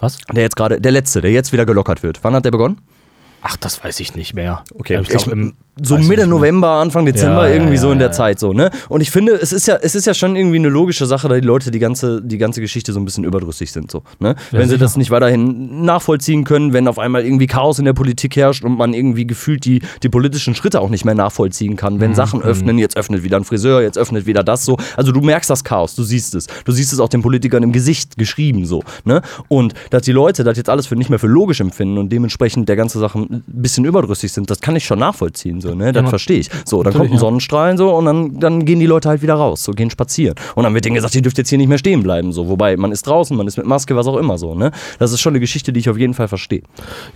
Was? 0.00 0.18
Der 0.32 0.42
jetzt 0.42 0.56
gerade, 0.56 0.80
der 0.80 0.92
letzte, 0.92 1.20
der 1.20 1.30
jetzt 1.30 1.52
wieder 1.52 1.66
gelockert 1.66 2.02
wird. 2.02 2.20
Wann 2.22 2.34
hat 2.34 2.44
der 2.44 2.50
begonnen? 2.50 2.80
Ach, 3.42 3.56
das 3.56 3.82
weiß 3.82 4.00
ich 4.00 4.14
nicht 4.14 4.34
mehr. 4.34 4.64
Okay, 4.74 4.94
Ja, 4.94 5.00
ich 5.00 5.08
glaub, 5.08 5.26
im, 5.28 5.54
so 5.82 5.96
weiß 5.96 6.06
Mitte. 6.06 6.26
November, 6.26 6.68
Anfang 6.68 7.06
Dezember, 7.06 7.48
Ja, 7.48 7.54
irgendwie 7.54 7.74
ja, 7.74 7.80
so 7.80 7.92
in 7.92 7.98
der. 7.98 8.10
Zeit 8.10 8.40
so, 8.40 8.52
ne? 8.52 8.70
Und 8.88 9.02
ich 9.02 9.10
finde, 9.12 9.34
es 9.34 9.52
ist 9.52 9.68
ja, 9.68 9.76
es 9.80 9.94
ist 9.94 10.04
ja 10.04 10.14
schon 10.14 10.34
irgendwie 10.34 10.56
eine 10.56 10.68
logische 10.68 11.06
Sache, 11.06 11.28
da 11.28 11.36
die 11.36 11.46
Leute 11.46 11.70
die 11.70 11.78
ganze, 11.78 12.20
die 12.20 12.38
ganze 12.38 12.60
Geschichte 12.60 12.92
so 12.92 12.98
ein 12.98 13.04
bisschen 13.04 13.22
überdrüssig 13.22 13.70
sind, 13.70 13.88
so, 13.88 14.02
ne? 14.18 14.34
wenn 14.50 14.68
sie 14.68 14.78
das 14.78 14.96
nicht 14.96 15.12
weiterhin 15.12 15.84
nachvollziehen 15.84 16.42
können, 16.42 16.72
wenn 16.72 16.88
auf 16.88 16.98
einmal 16.98 17.24
irgendwie 17.24 17.46
Chaos 17.46 17.78
in 17.78 17.84
der 17.84 17.92
Politik 17.92 18.34
herrscht 18.34 18.64
und 18.64 18.76
man 18.76 18.94
irgendwie 18.94 19.28
gefühlt 19.28 19.64
die, 19.64 19.80
die 20.02 20.08
politischen 20.08 20.56
Schritte 20.56 20.80
auch 20.80 20.88
nicht 20.90 21.04
mehr 21.04 21.14
nachvollziehen 21.14 21.76
kann, 21.76 21.90
Mhm, 21.94 22.00
wenn 22.00 22.14
Sachen 22.14 22.42
öffnen, 22.42 22.78
jetzt 22.78 22.96
öffnet 22.96 23.22
wieder 23.22 23.36
ein 23.36 23.44
Friseur, 23.44 23.82
jetzt 23.82 23.98
öffnet 23.98 24.26
wieder 24.26 24.42
das 24.42 24.64
so. 24.64 24.76
Also 24.96 25.12
du 25.12 25.20
merkst 25.20 25.48
das 25.48 25.62
Chaos, 25.64 25.94
du 25.94 26.02
siehst 26.02 26.34
es. 26.34 26.46
Du 26.64 26.72
siehst 26.72 26.92
es 26.92 27.00
auch 27.00 27.08
den 27.08 27.22
Politikern 27.22 27.62
im 27.62 27.72
Gesicht 27.72 28.16
geschrieben 28.18 28.66
so, 28.66 28.82
ne? 29.04 29.22
Und 29.48 29.74
dass 29.90 30.02
die 30.02 30.12
Leute 30.12 30.44
das 30.44 30.56
jetzt 30.56 30.68
alles 30.68 30.86
für 30.86 30.96
nicht 30.96 31.10
mehr 31.10 31.18
für 31.18 31.26
logisch 31.26 31.60
empfinden 31.60 31.98
und 31.98 32.10
dementsprechend 32.10 32.68
der 32.68 32.76
ganze 32.76 32.98
Sachen 32.98 33.22
ein 33.30 33.42
bisschen 33.46 33.84
überdrüssig 33.84 34.32
sind, 34.32 34.50
das 34.50 34.60
kann 34.60 34.76
ich 34.76 34.84
schon 34.84 34.98
nachvollziehen, 34.98 35.60
so, 35.60 35.69
ne? 35.74 35.92
Das 35.92 36.02
Ja. 36.04 36.08
verstehe 36.08 36.38
ich. 36.40 36.50
So, 36.64 36.82
dann 36.82 36.92
kommt 36.92 37.12
ein. 37.12 37.18
Sonnenstrahlen 37.18 37.76
so 37.76 37.94
und 37.94 38.04
dann, 38.06 38.40
dann 38.40 38.64
gehen 38.64 38.80
die 38.80 38.86
Leute 38.86 39.08
halt 39.08 39.20
wieder 39.22 39.34
raus, 39.34 39.62
so 39.64 39.72
gehen 39.72 39.90
spazieren. 39.90 40.34
Und 40.54 40.64
dann 40.64 40.72
wird 40.74 40.84
denen 40.84 40.94
gesagt, 40.94 41.14
ihr 41.14 41.22
dürft 41.22 41.38
jetzt 41.38 41.48
hier 41.50 41.58
nicht 41.58 41.68
mehr 41.68 41.78
stehen 41.78 42.02
bleiben, 42.02 42.32
so. 42.32 42.48
Wobei, 42.48 42.76
man 42.76 42.92
ist 42.92 43.06
draußen, 43.06 43.36
man 43.36 43.46
ist 43.46 43.56
mit 43.58 43.66
Maske, 43.66 43.94
was 43.96 44.06
auch 44.06 44.16
immer 44.16 44.38
so, 44.38 44.54
ne? 44.54 44.70
Das 44.98 45.12
ist 45.12 45.20
schon 45.20 45.32
eine 45.32 45.40
Geschichte, 45.40 45.72
die 45.72 45.80
ich 45.80 45.90
auf 45.90 45.98
jeden 45.98 46.14
Fall 46.14 46.28
verstehe. 46.28 46.62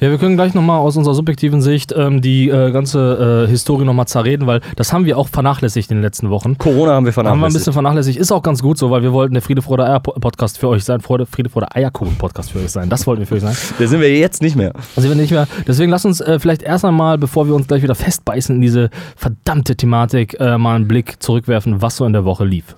Ja, 0.01 0.11
wir 0.11 0.19
können 0.19 0.37
gleich 0.37 0.53
nochmal 0.55 0.79
aus 0.81 0.97
unserer 0.97 1.15
subjektiven 1.15 1.62
Sicht 1.62 1.93
ähm, 1.97 2.21
die 2.21 2.49
äh, 2.49 2.71
ganze 2.71 3.45
äh, 3.47 3.51
Historie 3.51 3.85
nochmal 3.85 4.06
zerreden, 4.06 4.47
weil 4.47 4.61
das 4.77 4.93
haben 4.93 5.05
wir 5.06 5.17
auch 5.19 5.29
vernachlässigt 5.29 5.91
in 5.91 5.99
den 5.99 6.03
letzten 6.03 6.31
Wochen. 6.31 6.59
Corona 6.59 6.93
haben 6.93 7.06
wir 7.06 7.12
Haben 7.12 7.17
wir 7.17 7.21
ein 7.23 7.27
vernachlässigt. 7.27 7.61
bisschen 7.61 7.73
vernachlässigt. 7.73 8.19
Ist 8.19 8.32
auch 8.32 8.43
ganz 8.43 8.61
gut 8.63 8.77
so, 8.79 8.91
weil 8.91 9.03
wir 9.03 9.13
wollten 9.13 9.34
der 9.34 9.43
Friede, 9.43 9.63
Freude, 9.63 9.84
Eier 9.87 10.01
Podcast 10.01 10.58
für 10.58 10.69
euch 10.69 10.84
sein. 10.84 11.01
Freude, 11.01 11.27
Friede, 11.27 11.49
Freude, 11.51 11.75
Eierkuchen 11.75 12.17
Podcast 12.17 12.51
für 12.53 12.58
euch 12.58 12.70
sein. 12.70 12.89
Das 12.91 13.06
wollten 13.06 13.20
wir 13.20 13.27
für 13.27 13.37
euch 13.37 13.43
sein. 13.43 13.56
Da 13.79 13.87
sind 13.87 14.01
wir 14.01 14.15
jetzt 14.17 14.43
nicht 14.43 14.56
mehr. 14.56 14.73
Also 14.96 15.08
wir 15.08 15.15
nicht 15.17 15.31
mehr. 15.31 15.46
Deswegen 15.67 15.91
lass 15.91 16.05
uns 16.05 16.20
äh, 16.20 16.39
vielleicht 16.39 16.63
erst 16.63 16.84
einmal, 16.84 17.19
bevor 17.19 17.46
wir 17.46 17.55
uns 17.55 17.67
gleich 17.69 17.82
wieder 17.82 17.94
festbeißen 17.94 18.33
in 18.50 18.60
diese 18.60 18.91
verdammte 19.17 19.76
Thematik, 19.76 20.38
äh, 20.41 20.58
mal 20.58 20.76
einen 20.76 20.88
Blick 20.88 21.22
zurückwerfen, 21.22 21.81
was 21.82 21.96
so 21.96 22.05
in 22.05 22.12
der 22.12 22.24
Woche 22.24 22.44
lief. 22.44 22.76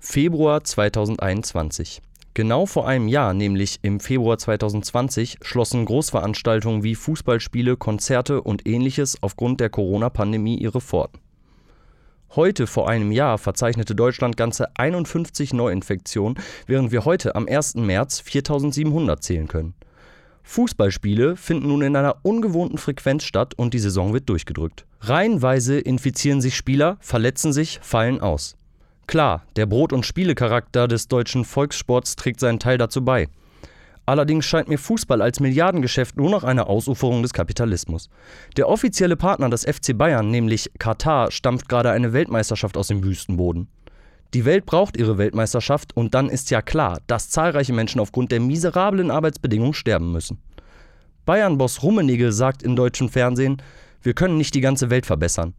Februar 0.00 0.64
2021. 0.64 2.02
Genau 2.34 2.64
vor 2.64 2.88
einem 2.88 3.08
Jahr, 3.08 3.34
nämlich 3.34 3.78
im 3.82 4.00
Februar 4.00 4.38
2020, 4.38 5.38
schlossen 5.42 5.84
Großveranstaltungen 5.84 6.82
wie 6.82 6.94
Fußballspiele, 6.94 7.76
Konzerte 7.76 8.40
und 8.40 8.66
ähnliches 8.66 9.22
aufgrund 9.22 9.60
der 9.60 9.68
Corona-Pandemie 9.68 10.56
ihre 10.56 10.80
Pforten. 10.80 11.18
Heute 12.34 12.66
vor 12.66 12.88
einem 12.88 13.12
Jahr 13.12 13.36
verzeichnete 13.36 13.94
Deutschland 13.94 14.38
ganze 14.38 14.74
51 14.76 15.52
Neuinfektionen, 15.52 16.38
während 16.66 16.90
wir 16.90 17.04
heute 17.04 17.34
am 17.34 17.46
1. 17.46 17.74
März 17.74 18.20
4700 18.20 19.22
zählen 19.22 19.48
können. 19.48 19.74
Fußballspiele 20.42 21.36
finden 21.36 21.68
nun 21.68 21.82
in 21.82 21.96
einer 21.96 22.16
ungewohnten 22.22 22.78
Frequenz 22.78 23.24
statt 23.24 23.54
und 23.54 23.74
die 23.74 23.78
Saison 23.78 24.12
wird 24.12 24.28
durchgedrückt. 24.28 24.84
Reihenweise 25.00 25.78
infizieren 25.78 26.40
sich 26.40 26.56
Spieler, 26.56 26.96
verletzen 27.00 27.52
sich, 27.52 27.78
fallen 27.82 28.20
aus. 28.20 28.56
Klar, 29.06 29.44
der 29.56 29.66
Brot- 29.66 29.92
und 29.92 30.06
Spielecharakter 30.06 30.88
des 30.88 31.08
deutschen 31.08 31.44
Volkssports 31.44 32.16
trägt 32.16 32.40
seinen 32.40 32.58
Teil 32.58 32.78
dazu 32.78 33.04
bei. 33.04 33.28
Allerdings 34.04 34.44
scheint 34.44 34.68
mir 34.68 34.78
Fußball 34.78 35.22
als 35.22 35.38
Milliardengeschäft 35.38 36.16
nur 36.16 36.28
noch 36.28 36.42
eine 36.42 36.66
Ausuferung 36.66 37.22
des 37.22 37.32
Kapitalismus. 37.32 38.10
Der 38.56 38.68
offizielle 38.68 39.16
Partner 39.16 39.48
des 39.48 39.64
FC 39.64 39.96
Bayern, 39.96 40.30
nämlich 40.30 40.70
Katar, 40.78 41.30
stampft 41.30 41.68
gerade 41.68 41.90
eine 41.90 42.12
Weltmeisterschaft 42.12 42.76
aus 42.76 42.88
dem 42.88 43.04
Wüstenboden. 43.04 43.68
Die 44.34 44.46
Welt 44.46 44.64
braucht 44.64 44.96
ihre 44.96 45.18
Weltmeisterschaft 45.18 45.94
und 45.94 46.14
dann 46.14 46.30
ist 46.30 46.50
ja 46.50 46.62
klar, 46.62 47.00
dass 47.06 47.28
zahlreiche 47.28 47.74
Menschen 47.74 48.00
aufgrund 48.00 48.32
der 48.32 48.40
miserablen 48.40 49.10
Arbeitsbedingungen 49.10 49.74
sterben 49.74 50.10
müssen. 50.10 50.38
Bayern-Boss 51.26 51.82
Rummenigge 51.82 52.32
sagt 52.32 52.62
im 52.62 52.74
deutschen 52.74 53.10
Fernsehen, 53.10 53.60
wir 54.00 54.14
können 54.14 54.38
nicht 54.38 54.54
die 54.54 54.62
ganze 54.62 54.88
Welt 54.88 55.06
verbessern. 55.06 55.54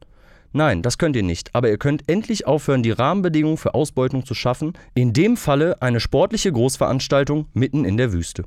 Nein, 0.53 0.81
das 0.81 0.97
könnt 0.97 1.15
ihr 1.15 1.23
nicht, 1.23 1.53
aber 1.55 1.69
ihr 1.69 1.77
könnt 1.77 2.09
endlich 2.09 2.45
aufhören, 2.45 2.83
die 2.83 2.91
Rahmenbedingungen 2.91 3.57
für 3.57 3.73
Ausbeutung 3.73 4.25
zu 4.25 4.33
schaffen, 4.33 4.73
in 4.93 5.13
dem 5.13 5.37
Falle 5.37 5.81
eine 5.81 5.99
sportliche 5.99 6.51
Großveranstaltung 6.51 7.47
mitten 7.53 7.85
in 7.85 7.97
der 7.97 8.11
Wüste. 8.11 8.43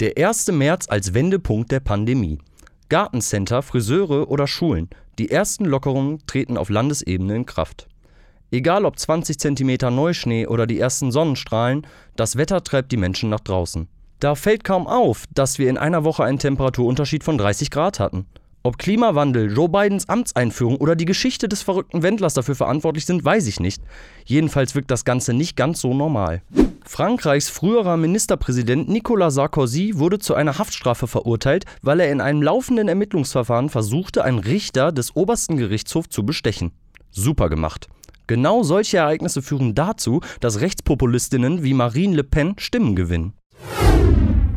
Der 0.00 0.16
1. 0.16 0.50
März 0.52 0.86
als 0.88 1.14
Wendepunkt 1.14 1.70
der 1.70 1.80
Pandemie. 1.80 2.38
Gartencenter, 2.88 3.62
Friseure 3.62 4.30
oder 4.30 4.46
Schulen. 4.46 4.88
Die 5.18 5.30
ersten 5.30 5.64
Lockerungen 5.64 6.20
treten 6.26 6.56
auf 6.56 6.70
Landesebene 6.70 7.36
in 7.36 7.46
Kraft. 7.46 7.88
Egal 8.50 8.84
ob 8.84 8.98
20 8.98 9.38
cm 9.38 9.94
Neuschnee 9.94 10.46
oder 10.46 10.66
die 10.66 10.78
ersten 10.78 11.10
Sonnenstrahlen, 11.10 11.86
das 12.16 12.36
Wetter 12.36 12.62
treibt 12.62 12.92
die 12.92 12.96
Menschen 12.96 13.30
nach 13.30 13.40
draußen. 13.40 13.88
Da 14.20 14.34
fällt 14.34 14.64
kaum 14.64 14.86
auf, 14.86 15.24
dass 15.34 15.58
wir 15.58 15.68
in 15.68 15.78
einer 15.78 16.04
Woche 16.04 16.24
einen 16.24 16.38
Temperaturunterschied 16.38 17.24
von 17.24 17.36
30 17.36 17.70
Grad 17.70 18.00
hatten. 18.00 18.26
Ob 18.62 18.78
Klimawandel, 18.78 19.52
Joe 19.54 19.68
Bidens 19.68 20.08
Amtseinführung 20.08 20.78
oder 20.78 20.96
die 20.96 21.04
Geschichte 21.04 21.48
des 21.48 21.60
verrückten 21.60 22.02
Wendlers 22.02 22.32
dafür 22.32 22.54
verantwortlich 22.54 23.04
sind, 23.04 23.22
weiß 23.22 23.46
ich 23.46 23.60
nicht. 23.60 23.82
Jedenfalls 24.24 24.74
wirkt 24.74 24.90
das 24.90 25.04
Ganze 25.04 25.34
nicht 25.34 25.54
ganz 25.54 25.82
so 25.82 25.92
normal. 25.92 26.40
Frankreichs 26.86 27.50
früherer 27.50 27.98
Ministerpräsident 27.98 28.88
Nicolas 28.88 29.34
Sarkozy 29.34 29.98
wurde 29.98 30.18
zu 30.18 30.34
einer 30.34 30.58
Haftstrafe 30.58 31.06
verurteilt, 31.06 31.66
weil 31.82 32.00
er 32.00 32.10
in 32.10 32.22
einem 32.22 32.40
laufenden 32.40 32.88
Ermittlungsverfahren 32.88 33.68
versuchte, 33.68 34.24
einen 34.24 34.38
Richter 34.38 34.92
des 34.92 35.14
obersten 35.14 35.58
Gerichtshofs 35.58 36.08
zu 36.08 36.24
bestechen. 36.24 36.72
Super 37.10 37.50
gemacht. 37.50 37.88
Genau 38.26 38.62
solche 38.62 38.98
Ereignisse 38.98 39.42
führen 39.42 39.74
dazu, 39.74 40.20
dass 40.40 40.60
Rechtspopulistinnen 40.60 41.62
wie 41.62 41.74
Marine 41.74 42.16
Le 42.16 42.24
Pen 42.24 42.54
Stimmen 42.58 42.96
gewinnen. 42.96 43.34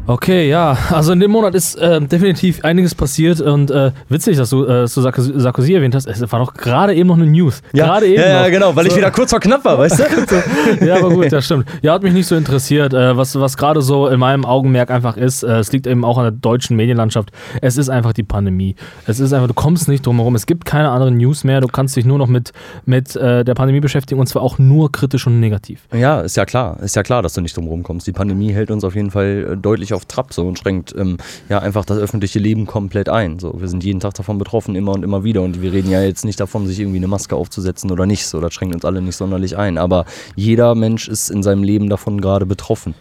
Okay, 0.08 0.48
ja, 0.48 0.78
also 0.90 1.12
in 1.12 1.20
dem 1.20 1.32
Monat 1.32 1.54
ist 1.54 1.76
äh, 1.76 2.00
definitiv 2.00 2.64
einiges 2.64 2.96
passiert 2.96 3.42
und 3.42 3.70
äh, 3.70 3.92
witzig, 4.08 4.38
dass 4.38 4.50
du, 4.50 4.64
äh, 4.64 4.82
dass 4.84 4.94
du 4.94 5.02
Sarkozy, 5.02 5.74
erwähnt 5.74 5.96
hast. 5.96 6.08
Es 6.08 6.22
war 6.32 6.40
doch 6.40 6.54
gerade 6.54 6.96
eben 6.96 7.08
noch 7.08 7.18
eine 7.18 7.26
News. 7.26 7.62
gerade 7.74 8.08
eben 8.08 8.22
ja, 8.22 8.38
noch. 8.38 8.46
ja, 8.46 8.50
genau, 8.50 8.74
weil 8.74 8.88
ich 8.88 8.96
wieder 8.96 9.12
kurz 9.12 9.32
vor 9.32 9.42
knapp 9.42 9.66
war, 9.66 9.78
weißt 9.78 10.00
du? 10.00 10.86
ja, 10.86 10.96
aber 10.96 11.10
gut, 11.10 11.30
das 11.32 11.44
stimmt. 11.44 11.66
Ja, 11.82 11.94
hat 11.94 12.04
mich 12.04 12.14
nicht 12.14 12.26
so 12.26 12.38
interessiert. 12.38 12.94
Äh, 12.94 13.18
was 13.18 13.38
was 13.38 13.58
gerade 13.58 13.82
so 13.82 14.08
in 14.08 14.18
meinem 14.18 14.46
Augenmerk 14.46 14.92
einfach 14.92 15.18
ist, 15.18 15.44
äh, 15.44 15.60
es 15.60 15.74
liegt 15.74 15.86
eben 15.86 16.06
auch 16.06 16.18
an 16.18 16.24
der 16.24 16.32
deutschen 16.32 16.78
Medienlandschaft. 16.78 17.32
Es 17.62 17.76
ist 17.76 17.90
einfach 17.90 18.14
die 18.14 18.24
Pandemie. 18.24 18.76
Es 19.08 19.20
ist 19.20 19.34
einfach, 19.34 19.48
du 19.48 19.54
kommst 19.54 19.90
nicht 19.90 20.06
drum 20.06 20.18
herum. 20.18 20.36
Es 20.36 20.46
gibt 20.46 20.64
keine 20.64 20.90
anderen 20.90 21.18
News 21.18 21.44
mehr. 21.44 21.60
Du 21.60 21.68
kannst 21.68 21.98
dich 21.98 22.06
nur 22.06 22.18
noch 22.18 22.28
mit, 22.28 22.54
mit 22.86 23.18
äh, 23.18 23.44
der 23.44 23.56
Pandemie 23.56 23.82
beschäftigen 23.82 24.22
und 24.22 24.28
zwar 24.28 24.42
auch 24.42 24.58
nur 24.58 24.90
kritisch 24.90 25.28
und 25.28 25.42
negativ. 25.42 25.82
Ja, 25.94 26.22
ist 26.22 26.38
ja 26.38 26.46
klar. 26.46 26.80
Ist 26.82 26.96
ja 26.96 27.04
klar, 27.04 27.22
dass 27.22 27.34
du 27.34 27.42
nicht 27.42 27.58
drum 27.58 27.68
rumkommst. 27.68 28.08
Die 28.08 28.14
Pandemie 28.14 28.54
hält 28.54 28.72
uns 28.72 28.86
auf 28.86 28.96
jeden 28.96 29.12
Fall 29.12 29.58
deutlich 29.62 29.94
auf 29.94 29.97
Trab 30.06 30.34
so 30.34 30.48
und 30.48 30.60
schränkt 30.60 30.94
ähm, 30.98 31.18
ja 31.50 31.60
einfach 31.60 31.86
das 31.86 31.98
öffentliche 31.98 32.40
Leben 32.40 32.66
komplett 32.66 33.10
ein. 33.10 33.40
So, 33.40 33.60
wir 33.60 33.68
sind 33.68 33.84
jeden 33.84 34.00
Tag 34.00 34.14
davon 34.14 34.38
betroffen, 34.38 34.76
immer 34.76 34.94
und 34.94 35.04
immer 35.04 35.24
wieder. 35.24 35.42
Und 35.42 35.62
wir 35.62 35.74
reden 35.74 35.90
ja 35.90 36.02
jetzt 36.02 36.26
nicht 36.26 36.40
davon, 36.40 36.68
sich 36.68 36.80
irgendwie 36.80 36.98
eine 36.98 37.08
Maske 37.08 37.36
aufzusetzen 37.36 37.92
oder 37.92 38.06
nicht. 38.06 38.26
So, 38.28 38.40
das 38.40 38.54
schränkt 38.54 38.76
uns 38.76 38.86
alle 38.86 39.02
nicht 39.02 39.16
sonderlich 39.16 39.58
ein. 39.58 39.78
Aber 39.78 40.06
jeder 40.36 40.76
Mensch 40.76 41.08
ist 41.08 41.30
in 41.30 41.44
seinem 41.44 41.64
Leben 41.64 41.90
davon 41.90 42.22
gerade 42.22 42.46
betroffen. 42.46 42.96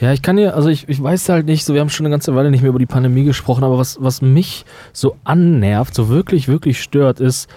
Ja, 0.00 0.12
ich 0.12 0.20
kann 0.20 0.36
dir, 0.36 0.56
also 0.56 0.68
ich, 0.68 0.88
ich 0.88 1.00
weiß 1.00 1.28
halt 1.28 1.46
nicht, 1.46 1.64
so 1.64 1.74
wir 1.74 1.80
haben 1.80 1.88
schon 1.88 2.04
eine 2.04 2.12
ganze 2.12 2.34
Weile 2.34 2.50
nicht 2.50 2.62
mehr 2.62 2.70
über 2.70 2.80
die 2.80 2.86
Pandemie 2.86 3.22
gesprochen, 3.22 3.62
aber 3.62 3.78
was, 3.78 3.98
was 4.00 4.20
mich 4.20 4.64
so 4.92 5.14
annervt, 5.22 5.94
so 5.94 6.08
wirklich, 6.08 6.48
wirklich 6.48 6.82
stört, 6.82 7.20
ist, 7.20 7.48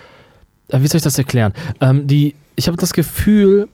äh, 0.68 0.80
wie 0.80 0.88
soll 0.88 0.98
ich 0.98 1.04
das 1.04 1.18
erklären? 1.18 1.54
Ähm, 1.82 2.06
die, 2.06 2.36
ich 2.56 2.68
habe 2.68 2.78
das 2.78 2.94
Gefühl, 2.94 3.68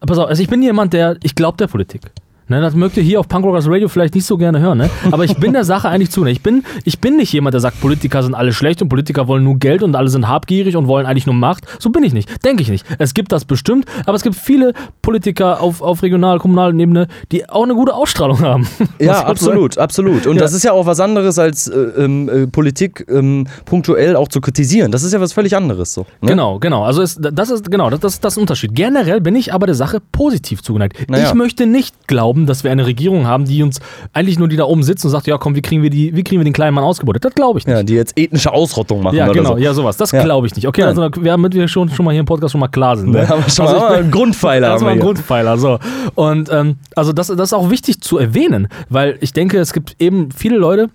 pass 0.00 0.18
auf, 0.18 0.28
also 0.28 0.42
ich 0.42 0.50
bin 0.50 0.62
jemand, 0.62 0.92
der, 0.92 1.16
ich 1.22 1.34
glaube 1.34 1.56
der 1.56 1.66
Politik. 1.66 2.02
Ne, 2.46 2.60
das 2.60 2.74
mögt 2.74 2.96
ihr 2.98 3.02
hier 3.02 3.20
auf 3.20 3.28
Punk 3.28 3.44
Rockers 3.46 3.66
Radio 3.68 3.88
vielleicht 3.88 4.14
nicht 4.14 4.26
so 4.26 4.36
gerne 4.36 4.60
hören, 4.60 4.76
ne? 4.76 4.90
aber 5.10 5.24
ich 5.24 5.34
bin 5.38 5.54
der 5.54 5.64
Sache 5.64 5.88
eigentlich 5.88 6.10
zu. 6.10 6.24
Ne? 6.24 6.30
Ich, 6.30 6.42
bin, 6.42 6.62
ich 6.84 6.98
bin 6.98 7.16
nicht 7.16 7.32
jemand, 7.32 7.54
der 7.54 7.60
sagt, 7.60 7.80
Politiker 7.80 8.22
sind 8.22 8.34
alle 8.34 8.52
schlecht 8.52 8.82
und 8.82 8.90
Politiker 8.90 9.28
wollen 9.28 9.44
nur 9.44 9.58
Geld 9.58 9.82
und 9.82 9.96
alle 9.96 10.08
sind 10.08 10.28
habgierig 10.28 10.76
und 10.76 10.86
wollen 10.86 11.06
eigentlich 11.06 11.24
nur 11.24 11.34
Macht. 11.34 11.64
So 11.78 11.88
bin 11.88 12.02
ich 12.02 12.12
nicht, 12.12 12.44
denke 12.44 12.62
ich 12.62 12.68
nicht. 12.68 12.84
Es 12.98 13.14
gibt 13.14 13.32
das 13.32 13.46
bestimmt, 13.46 13.86
aber 14.04 14.14
es 14.14 14.22
gibt 14.22 14.36
viele 14.36 14.74
Politiker 15.00 15.62
auf, 15.62 15.80
auf 15.80 16.02
regional, 16.02 16.38
kommunaler 16.38 16.74
Ebene, 16.78 17.08
die 17.32 17.48
auch 17.48 17.62
eine 17.64 17.74
gute 17.74 17.94
Ausstrahlung 17.94 18.40
haben. 18.40 18.68
Ja, 19.00 19.10
Was 19.12 19.18
ich 19.20 19.26
absolut, 19.26 19.78
absolut. 19.78 20.26
Und 20.26 20.36
Ja. 20.36 20.42
das 20.42 20.52
ist 20.52 20.62
ja 20.62 20.72
auch 20.72 20.86
was 20.86 21.00
anderes 21.00 21.38
als 21.38 21.66
äh, 21.68 21.76
ähm, 21.76 22.28
äh, 22.28 22.46
Politik 22.46 23.04
ähm, 23.08 23.46
punktuell 23.64 24.16
auch 24.16 24.28
zu 24.28 24.40
kritisieren. 24.40 24.92
Das 24.92 25.02
ist 25.02 25.12
ja 25.12 25.20
was 25.20 25.32
völlig 25.32 25.56
anderes 25.56 25.94
so. 25.94 26.02
Ne? 26.20 26.28
Genau, 26.30 26.58
genau. 26.58 26.84
Also 26.84 27.02
ist, 27.02 27.18
das 27.20 27.50
ist 27.50 27.70
genau, 27.70 27.90
das, 27.90 28.00
das, 28.00 28.20
das 28.20 28.34
ist 28.34 28.38
Unterschied. 28.38 28.74
Generell 28.74 29.20
bin 29.20 29.34
ich 29.34 29.52
aber 29.52 29.66
der 29.66 29.74
Sache 29.74 30.00
positiv 30.12 30.62
zugeneigt. 30.62 31.08
Naja. 31.10 31.28
Ich 31.28 31.34
möchte 31.34 31.66
nicht 31.66 32.06
glauben, 32.06 32.33
dass 32.46 32.64
wir 32.64 32.70
eine 32.70 32.86
Regierung 32.86 33.26
haben, 33.26 33.44
die 33.44 33.62
uns 33.62 33.80
eigentlich 34.12 34.38
nur 34.38 34.48
die 34.48 34.56
da 34.56 34.64
oben 34.64 34.82
sitzt 34.82 35.04
und 35.04 35.10
sagt, 35.10 35.26
ja 35.26 35.38
komm, 35.38 35.54
wie 35.54 35.62
kriegen 35.62 35.82
wir 35.82 35.90
die, 35.90 36.14
wie 36.16 36.22
kriegen 36.24 36.40
wir 36.40 36.44
den 36.44 36.52
kleinen 36.52 36.74
Mann 36.74 36.84
ausgebeutet? 36.84 37.24
Das 37.24 37.34
glaube 37.34 37.58
ich 37.58 37.66
nicht. 37.66 37.74
Ja, 37.76 37.82
die 37.82 37.94
jetzt 37.94 38.18
ethnische 38.18 38.52
Ausrottung 38.52 39.02
machen 39.02 39.16
Ja, 39.16 39.24
oder 39.26 39.34
genau, 39.34 39.52
so. 39.52 39.58
ja, 39.58 39.72
sowas. 39.74 39.96
Das 39.96 40.10
Ja. 40.12 40.22
glaube 40.22 40.46
ich 40.46 40.54
nicht. 40.56 40.66
Okay, 40.66 40.82
Nein. 40.82 40.98
also 40.98 41.08
damit 41.08 41.54
wir 41.54 41.68
schon, 41.68 41.88
schon 41.90 42.04
mal 42.04 42.10
hier 42.12 42.20
im 42.20 42.26
Podcast 42.26 42.52
schon 42.52 42.60
mal 42.60 42.68
klar 42.68 42.96
sind. 42.96 43.10
Ne? 43.10 43.28
haben 43.28 43.44
wir 43.44 43.50
schon 43.50 43.66
Also 43.66 43.78
mal 43.80 43.94
ich 43.94 44.00
bin- 44.02 44.10
Grundpfeiler. 44.10 44.68
Das 44.70 44.82
war 44.82 44.90
ein. 44.90 45.00
Grundpfeiler, 45.00 45.56
so. 45.58 45.78
Und 46.14 46.50
ähm, 46.52 46.76
also 46.96 47.12
das, 47.12 47.28
das 47.28 47.38
ist 47.40 47.52
auch 47.52 47.70
wichtig 47.70 48.00
zu 48.00 48.18
erwähnen, 48.18 48.68
weil 48.88 49.16
ich 49.20 49.32
denke, 49.32 49.58
es 49.58 49.72
gibt 49.72 49.96
eben 50.00 50.30
viele 50.32 50.56
Leute, 50.56 50.88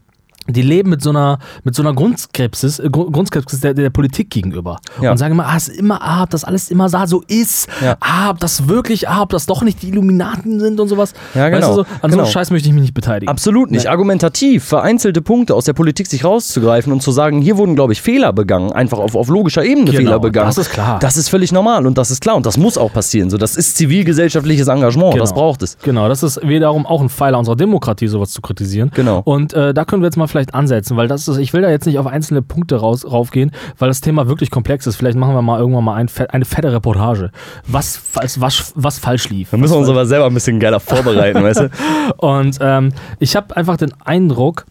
die 0.54 0.62
leben 0.62 0.90
mit 0.90 1.02
so 1.02 1.10
einer, 1.12 1.40
mit 1.64 1.76
so 1.76 1.82
einer 1.84 1.94
Grundskepsis, 1.94 2.80
äh, 2.80 2.90
Grund- 2.90 3.14
Grundskepsis 3.14 3.60
der, 3.62 3.74
der 3.74 3.90
Politik 3.90 4.30
gegenüber. 4.30 4.80
Ja. 5.02 5.12
Und 5.12 5.18
sagen 5.18 5.34
immer, 5.34 5.46
ah, 5.48 5.56
es 5.58 5.68
ist 5.68 5.78
immer, 5.80 6.02
ah, 6.02 6.24
ob 6.24 6.30
das 6.32 6.44
alles 6.44 6.70
immer 6.72 6.90
so 6.90 7.24
ist. 7.28 7.68
Ja. 7.82 7.98
Ah, 8.00 8.30
ob 8.32 8.40
das 8.40 8.68
wirklich, 8.68 9.08
ah, 9.10 9.22
ob 9.22 9.30
das 9.30 9.46
doch 9.46 9.62
nicht 9.62 9.82
die 9.82 9.90
Illuminaten 9.90 10.60
sind 10.60 10.80
und 10.80 10.88
sowas. 10.88 11.14
Ja, 11.36 11.44
Weißt 11.52 11.54
genau. 11.56 11.68
du, 11.70 11.74
so, 11.76 11.82
an 11.82 11.88
so 11.88 12.08
Genau. 12.10 12.24
einem 12.24 12.32
Scheiß 12.32 12.52
möchte 12.52 12.68
ich 12.68 12.74
mich 12.74 12.82
nicht 12.82 12.94
beteiligen. 12.94 13.30
Absolut 13.30 13.72
nicht. 13.72 13.88
Argumentativ 13.88 14.64
vereinzelte 14.64 15.22
Punkte 15.22 15.56
aus 15.56 15.66
der 15.66 15.74
Politik 15.74 16.08
sich 16.08 16.24
rauszugreifen 16.24 16.92
und 16.94 17.02
zu 17.02 17.12
sagen, 17.12 17.42
hier 17.42 17.58
wurden, 17.58 17.76
glaube 17.76 17.94
ich, 17.94 18.02
Fehler 18.02 18.34
begangen, 18.34 18.72
einfach 18.72 18.98
auf, 19.00 19.16
auf 19.16 19.28
logischer 19.30 19.64
Ebene 19.64 19.86
Genau, 19.86 19.98
Fehler 19.98 20.20
begangen. 20.20 20.48
das 20.48 20.58
ist 20.58 20.72
klar. 20.72 21.00
Das 21.00 21.18
ist 21.18 21.30
völlig 21.30 21.52
normal 21.52 21.86
und 21.86 21.98
das 21.98 22.12
ist 22.12 22.22
klar 22.22 22.36
und 22.36 22.46
das 22.46 22.58
muss 22.58 22.78
auch 22.78 22.92
passieren. 22.94 23.30
So, 23.30 23.38
das 23.38 23.56
ist 23.56 23.78
zivilgesellschaftliches 23.78 24.68
Engagement, 24.68 25.16
das 25.20 25.30
Genau. 25.32 25.42
braucht 25.42 25.62
es. 25.64 25.78
Genau, 25.84 26.08
das 26.08 26.24
ist 26.24 26.40
wiederum 26.48 26.86
auch 26.86 27.02
ein 27.02 27.10
Pfeiler 27.10 27.38
unserer 27.40 27.56
Demokratie, 27.56 28.08
sowas 28.08 28.32
zu 28.32 28.42
kritisieren. 28.42 28.92
Genau. 28.96 29.22
Und 29.26 29.54
äh, 29.54 29.74
da 29.74 29.84
können 29.86 30.02
wir 30.02 30.08
jetzt 30.08 30.16
mal 30.18 30.28
vielleicht 30.28 30.39
ansetzen, 30.54 30.98
weil 30.98 31.08
das 31.08 31.28
ist, 31.28 31.38
ich 31.38 31.54
will 31.54 31.62
da 31.62 31.70
jetzt 31.70 31.86
nicht 31.86 32.00
auf 32.00 32.08
einzelne 32.08 32.42
Punkte 32.42 32.78
raus, 32.78 33.06
raufgehen, 33.06 33.52
weil 33.78 33.88
das 33.90 34.02
Thema 34.02 34.28
wirklich 34.28 34.50
komplex 34.52 34.88
ist. 34.88 34.96
Vielleicht 34.96 35.18
machen 35.18 35.34
wir 35.36 35.42
mal 35.42 35.60
irgendwann 35.60 35.84
mal 35.84 35.96
ein, 35.96 36.10
eine 36.30 36.46
fette 36.46 36.72
Reportage, 36.72 37.32
was, 37.68 37.98
falls- 37.98 38.40
was, 38.42 38.74
was 38.76 38.98
falsch 39.00 39.30
lief. 39.30 39.52
Da 39.52 39.58
müssen 39.58 39.74
wir 39.74 39.80
uns 39.80 39.90
aber 39.90 40.06
selber 40.06 40.26
ein 40.28 40.34
bisschen 40.34 40.60
geiler 40.60 40.80
vorbereiten, 40.80 41.44
weißt 41.44 41.60
du? 41.62 41.70
Und 42.18 42.58
ähm, 42.62 42.92
ich 43.20 43.36
habe 43.36 43.56
einfach 43.56 43.78
den 43.78 43.94
Eindruck, 44.04 44.66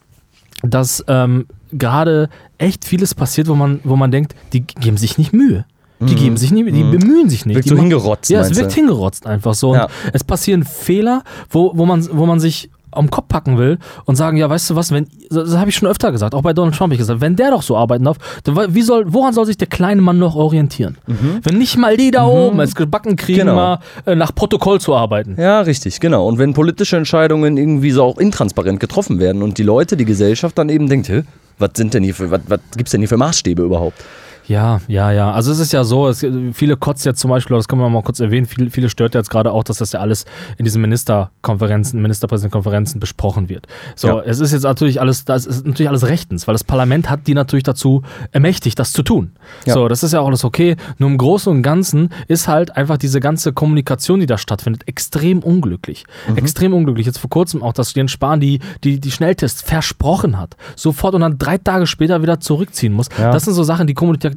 dass 0.62 1.04
ähm, 1.08 1.46
gerade 1.72 2.28
echt 2.58 2.84
vieles 2.84 3.14
passiert, 3.14 3.48
wo 3.48 3.54
man, 3.54 3.80
wo 3.84 3.94
man 3.96 4.10
denkt, 4.10 4.34
die 4.52 4.62
geben 4.62 4.96
sich 4.96 5.18
nicht 5.18 5.32
Mühe. 5.32 5.64
Die 6.00 6.14
geben 6.14 6.36
sich 6.36 6.52
nicht, 6.52 6.64
die 6.68 6.84
bemühen 6.84 7.28
sich 7.28 7.44
nicht. 7.44 7.54
Mhm. 7.54 7.58
Wirkt 7.58 7.64
die 7.64 7.68
so 7.70 7.76
hingerotzt, 7.76 8.30
Ja, 8.30 8.40
es 8.42 8.54
wirkt 8.56 8.72
hingerotzt 8.72 9.26
einfach 9.26 9.54
so. 9.54 9.70
Und 9.70 9.78
Ja. 9.78 9.88
es 10.12 10.22
passieren 10.22 10.62
Fehler, 10.62 11.24
wo, 11.50 11.72
wo, 11.74 11.86
man, 11.86 12.06
wo 12.12 12.24
man 12.24 12.38
sich 12.38 12.70
am 12.90 13.10
Kopf 13.10 13.28
packen 13.28 13.58
will 13.58 13.78
und 14.04 14.16
sagen, 14.16 14.36
ja, 14.36 14.48
weißt 14.48 14.70
du 14.70 14.76
was, 14.76 14.90
wenn, 14.92 15.06
das 15.30 15.56
habe 15.56 15.70
ich 15.70 15.76
schon 15.76 15.88
öfter 15.88 16.12
gesagt, 16.12 16.34
auch 16.34 16.42
bei 16.42 16.52
Donald 16.52 16.74
Trump 16.74 16.88
habe 16.88 16.94
ich 16.94 16.98
gesagt, 16.98 17.20
wenn 17.20 17.36
der 17.36 17.50
doch 17.50 17.62
so 17.62 17.76
arbeiten 17.76 18.04
darf, 18.04 18.18
dann 18.44 18.74
wie 18.74 18.82
soll, 18.82 19.04
woran 19.12 19.32
soll 19.34 19.46
sich 19.46 19.56
der 19.58 19.68
kleine 19.68 20.00
Mann 20.02 20.18
noch 20.18 20.34
orientieren? 20.36 20.98
Wenn 21.06 21.58
nicht 21.58 21.76
mal 21.76 21.96
die 21.96 22.10
da 22.10 22.24
oben 22.26 22.60
es 22.60 22.74
gebacken 22.74 23.16
kriegen, 23.16 23.38
Mhm. 23.38 23.42
Genau. 23.42 23.54
mal 23.54 23.78
äh, 24.06 24.14
nach 24.14 24.34
Protokoll 24.34 24.80
zu 24.80 24.94
arbeiten. 24.94 25.36
Ja, 25.38 25.60
richtig, 25.60 26.00
genau. 26.00 26.26
Und 26.26 26.38
wenn 26.38 26.54
politische 26.54 26.96
Entscheidungen 26.96 27.56
irgendwie 27.56 27.90
so 27.90 28.02
auch 28.02 28.18
intransparent 28.18 28.80
getroffen 28.80 29.20
werden 29.20 29.42
und 29.42 29.58
die 29.58 29.62
Leute, 29.62 29.96
die 29.96 30.04
Gesellschaft 30.04 30.58
dann 30.58 30.68
eben 30.68 30.88
denkt, 30.88 31.10
was 31.58 31.70
sind 31.74 31.94
denn 31.94 32.02
hier 32.04 32.14
für, 32.14 32.30
was, 32.30 32.40
was 32.48 32.60
gibt's 32.76 32.90
denn 32.92 33.00
hier 33.00 33.08
für 33.08 33.16
Maßstäbe 33.16 33.62
überhaupt? 33.62 34.02
Ja, 34.48 34.80
ja, 34.88 35.12
ja. 35.12 35.30
Also 35.32 35.52
es 35.52 35.58
ist 35.58 35.72
ja 35.72 35.84
so, 35.84 36.08
es, 36.08 36.26
viele 36.52 36.76
kotzt 36.76 37.04
jetzt 37.04 37.20
zum 37.20 37.30
Beispiel, 37.30 37.56
das 37.56 37.68
können 37.68 37.82
wir 37.82 37.88
mal 37.90 38.02
kurz 38.02 38.18
erwähnen, 38.18 38.46
viele, 38.46 38.70
viele 38.70 38.88
stört 38.88 39.14
jetzt 39.14 39.28
gerade 39.30 39.52
auch, 39.52 39.62
dass 39.62 39.76
das 39.78 39.92
ja 39.92 40.00
alles 40.00 40.24
in 40.56 40.64
diesen 40.64 40.80
Ministerkonferenzen, 40.80 42.00
Ministerpräsidentenkonferenzen 42.00 42.98
besprochen 43.00 43.48
wird. 43.48 43.66
So, 43.94 44.08
Ja. 44.08 44.22
es 44.22 44.40
ist 44.40 44.52
jetzt 44.52 44.62
natürlich 44.62 45.00
alles, 45.00 45.24
das 45.24 45.46
ist 45.46 45.66
natürlich 45.66 45.88
alles 45.88 46.06
rechtens, 46.06 46.46
weil 46.48 46.54
das 46.54 46.64
Parlament 46.64 47.10
hat 47.10 47.26
die 47.26 47.34
natürlich 47.34 47.62
dazu 47.64 48.02
ermächtigt, 48.32 48.78
das 48.78 48.92
zu 48.92 49.02
tun. 49.02 49.32
Ja. 49.66 49.74
So, 49.74 49.88
das 49.88 50.02
ist 50.02 50.12
ja 50.12 50.20
auch 50.20 50.26
alles 50.28 50.44
okay. 50.44 50.76
Nur 50.98 51.10
im 51.10 51.18
Großen 51.18 51.52
und 51.52 51.62
Ganzen 51.62 52.08
ist 52.26 52.48
halt 52.48 52.76
einfach 52.76 52.96
diese 52.96 53.20
ganze 53.20 53.52
Kommunikation, 53.52 54.20
die 54.20 54.26
da 54.26 54.38
stattfindet, 54.38 54.88
extrem 54.88 55.40
unglücklich. 55.40 56.04
Mhm. 56.28 56.38
Extrem 56.38 56.72
unglücklich. 56.72 57.06
Jetzt 57.06 57.18
vor 57.18 57.30
kurzem 57.30 57.62
auch, 57.62 57.74
dass 57.74 57.94
Jens 57.94 58.12
Spahn 58.12 58.40
die, 58.40 58.60
die, 58.82 58.98
die 58.98 59.10
Schnelltests 59.10 59.60
versprochen 59.62 60.38
hat, 60.38 60.56
sofort 60.74 61.14
und 61.14 61.20
dann 61.20 61.36
drei 61.38 61.58
Tage 61.58 61.86
später 61.86 62.22
wieder 62.22 62.40
zurückziehen 62.40 62.92
muss. 62.94 63.08
Ja. 63.18 63.30
Das 63.30 63.44
sind 63.44 63.54
so 63.54 63.62
Sachen, 63.62 63.86
die 63.86 63.94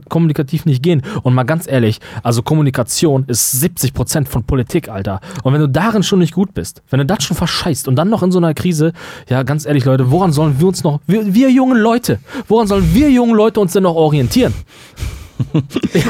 kommunika 0.09 0.41
kommunikativ 0.41 0.65
nicht 0.65 0.83
gehen. 0.83 1.01
Und 1.23 1.33
mal 1.33 1.43
ganz 1.43 1.67
ehrlich, 1.67 1.99
also 2.23 2.41
Kommunikation 2.41 3.25
ist 3.27 3.61
70% 3.61 4.27
von 4.27 4.43
Politik, 4.43 4.89
Alter. 4.89 5.19
Und 5.43 5.53
wenn 5.53 5.61
du 5.61 5.69
darin 5.69 6.03
schon 6.03 6.19
nicht 6.19 6.33
gut 6.33 6.53
bist, 6.53 6.81
wenn 6.89 6.99
du 6.99 7.05
das 7.05 7.23
schon 7.23 7.37
verscheißt 7.37 7.87
und 7.87 7.95
dann 7.95 8.09
noch 8.09 8.23
in 8.23 8.31
so 8.31 8.39
einer 8.39 8.53
Krise, 8.53 8.93
ja, 9.29 9.43
ganz 9.43 9.65
ehrlich, 9.65 9.85
Leute, 9.85 10.11
woran 10.11 10.31
sollen 10.31 10.59
wir 10.59 10.67
uns 10.67 10.83
noch, 10.83 10.99
wir, 11.07 11.33
wir 11.33 11.51
jungen 11.51 11.77
Leute, 11.77 12.19
woran 12.47 12.67
sollen 12.67 12.93
wir 12.93 13.09
jungen 13.09 13.35
Leute 13.35 13.59
uns 13.59 13.73
denn 13.73 13.83
noch 13.83 13.95
orientieren? 13.95 14.53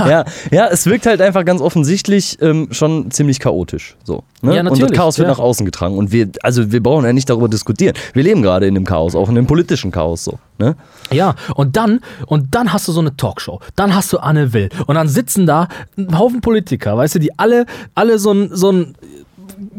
Ja, 0.07 0.25
ja, 0.51 0.67
es 0.67 0.85
wirkt 0.85 1.05
halt 1.05 1.21
einfach 1.21 1.45
ganz 1.45 1.61
offensichtlich 1.61 2.37
ähm, 2.41 2.67
schon 2.71 3.11
ziemlich 3.11 3.39
chaotisch. 3.39 3.95
So, 4.03 4.23
ne? 4.41 4.53
Ja, 4.55 4.59
Und 4.59 4.65
natürlich, 4.65 4.91
das 4.91 4.97
Chaos 4.97 5.17
wird 5.17 5.27
ja. 5.27 5.33
nach 5.33 5.39
außen 5.39 5.65
getragen. 5.65 5.97
Und 5.97 6.11
wir, 6.11 6.29
also 6.41 6.71
wir 6.71 6.81
brauchen 6.81 7.05
ja 7.05 7.13
nicht 7.13 7.29
darüber 7.29 7.49
diskutieren. 7.49 7.95
Wir 8.13 8.23
leben 8.23 8.41
gerade 8.41 8.67
in 8.67 8.73
dem 8.75 8.85
Chaos, 8.85 9.15
auch 9.15 9.29
in 9.29 9.35
dem 9.35 9.47
politischen 9.47 9.91
Chaos 9.91 10.23
so. 10.23 10.39
Ne? 10.57 10.75
Ja, 11.11 11.35
und 11.55 11.75
dann, 11.75 11.99
und 12.27 12.53
dann 12.55 12.73
hast 12.73 12.87
du 12.87 12.91
so 12.91 12.99
eine 12.99 13.15
Talkshow. 13.15 13.59
Dann 13.75 13.95
hast 13.95 14.13
du 14.13 14.19
Anne 14.19 14.53
Will. 14.53 14.69
Und 14.87 14.95
dann 14.95 15.07
sitzen 15.07 15.45
da 15.45 15.67
ein 15.97 16.17
Haufen 16.17 16.41
Politiker, 16.41 16.97
weißt 16.97 17.15
du, 17.15 17.19
die 17.19 17.37
alle, 17.37 17.65
alle 17.95 18.19
so 18.19 18.31
einen 18.31 18.55
so 18.55 18.73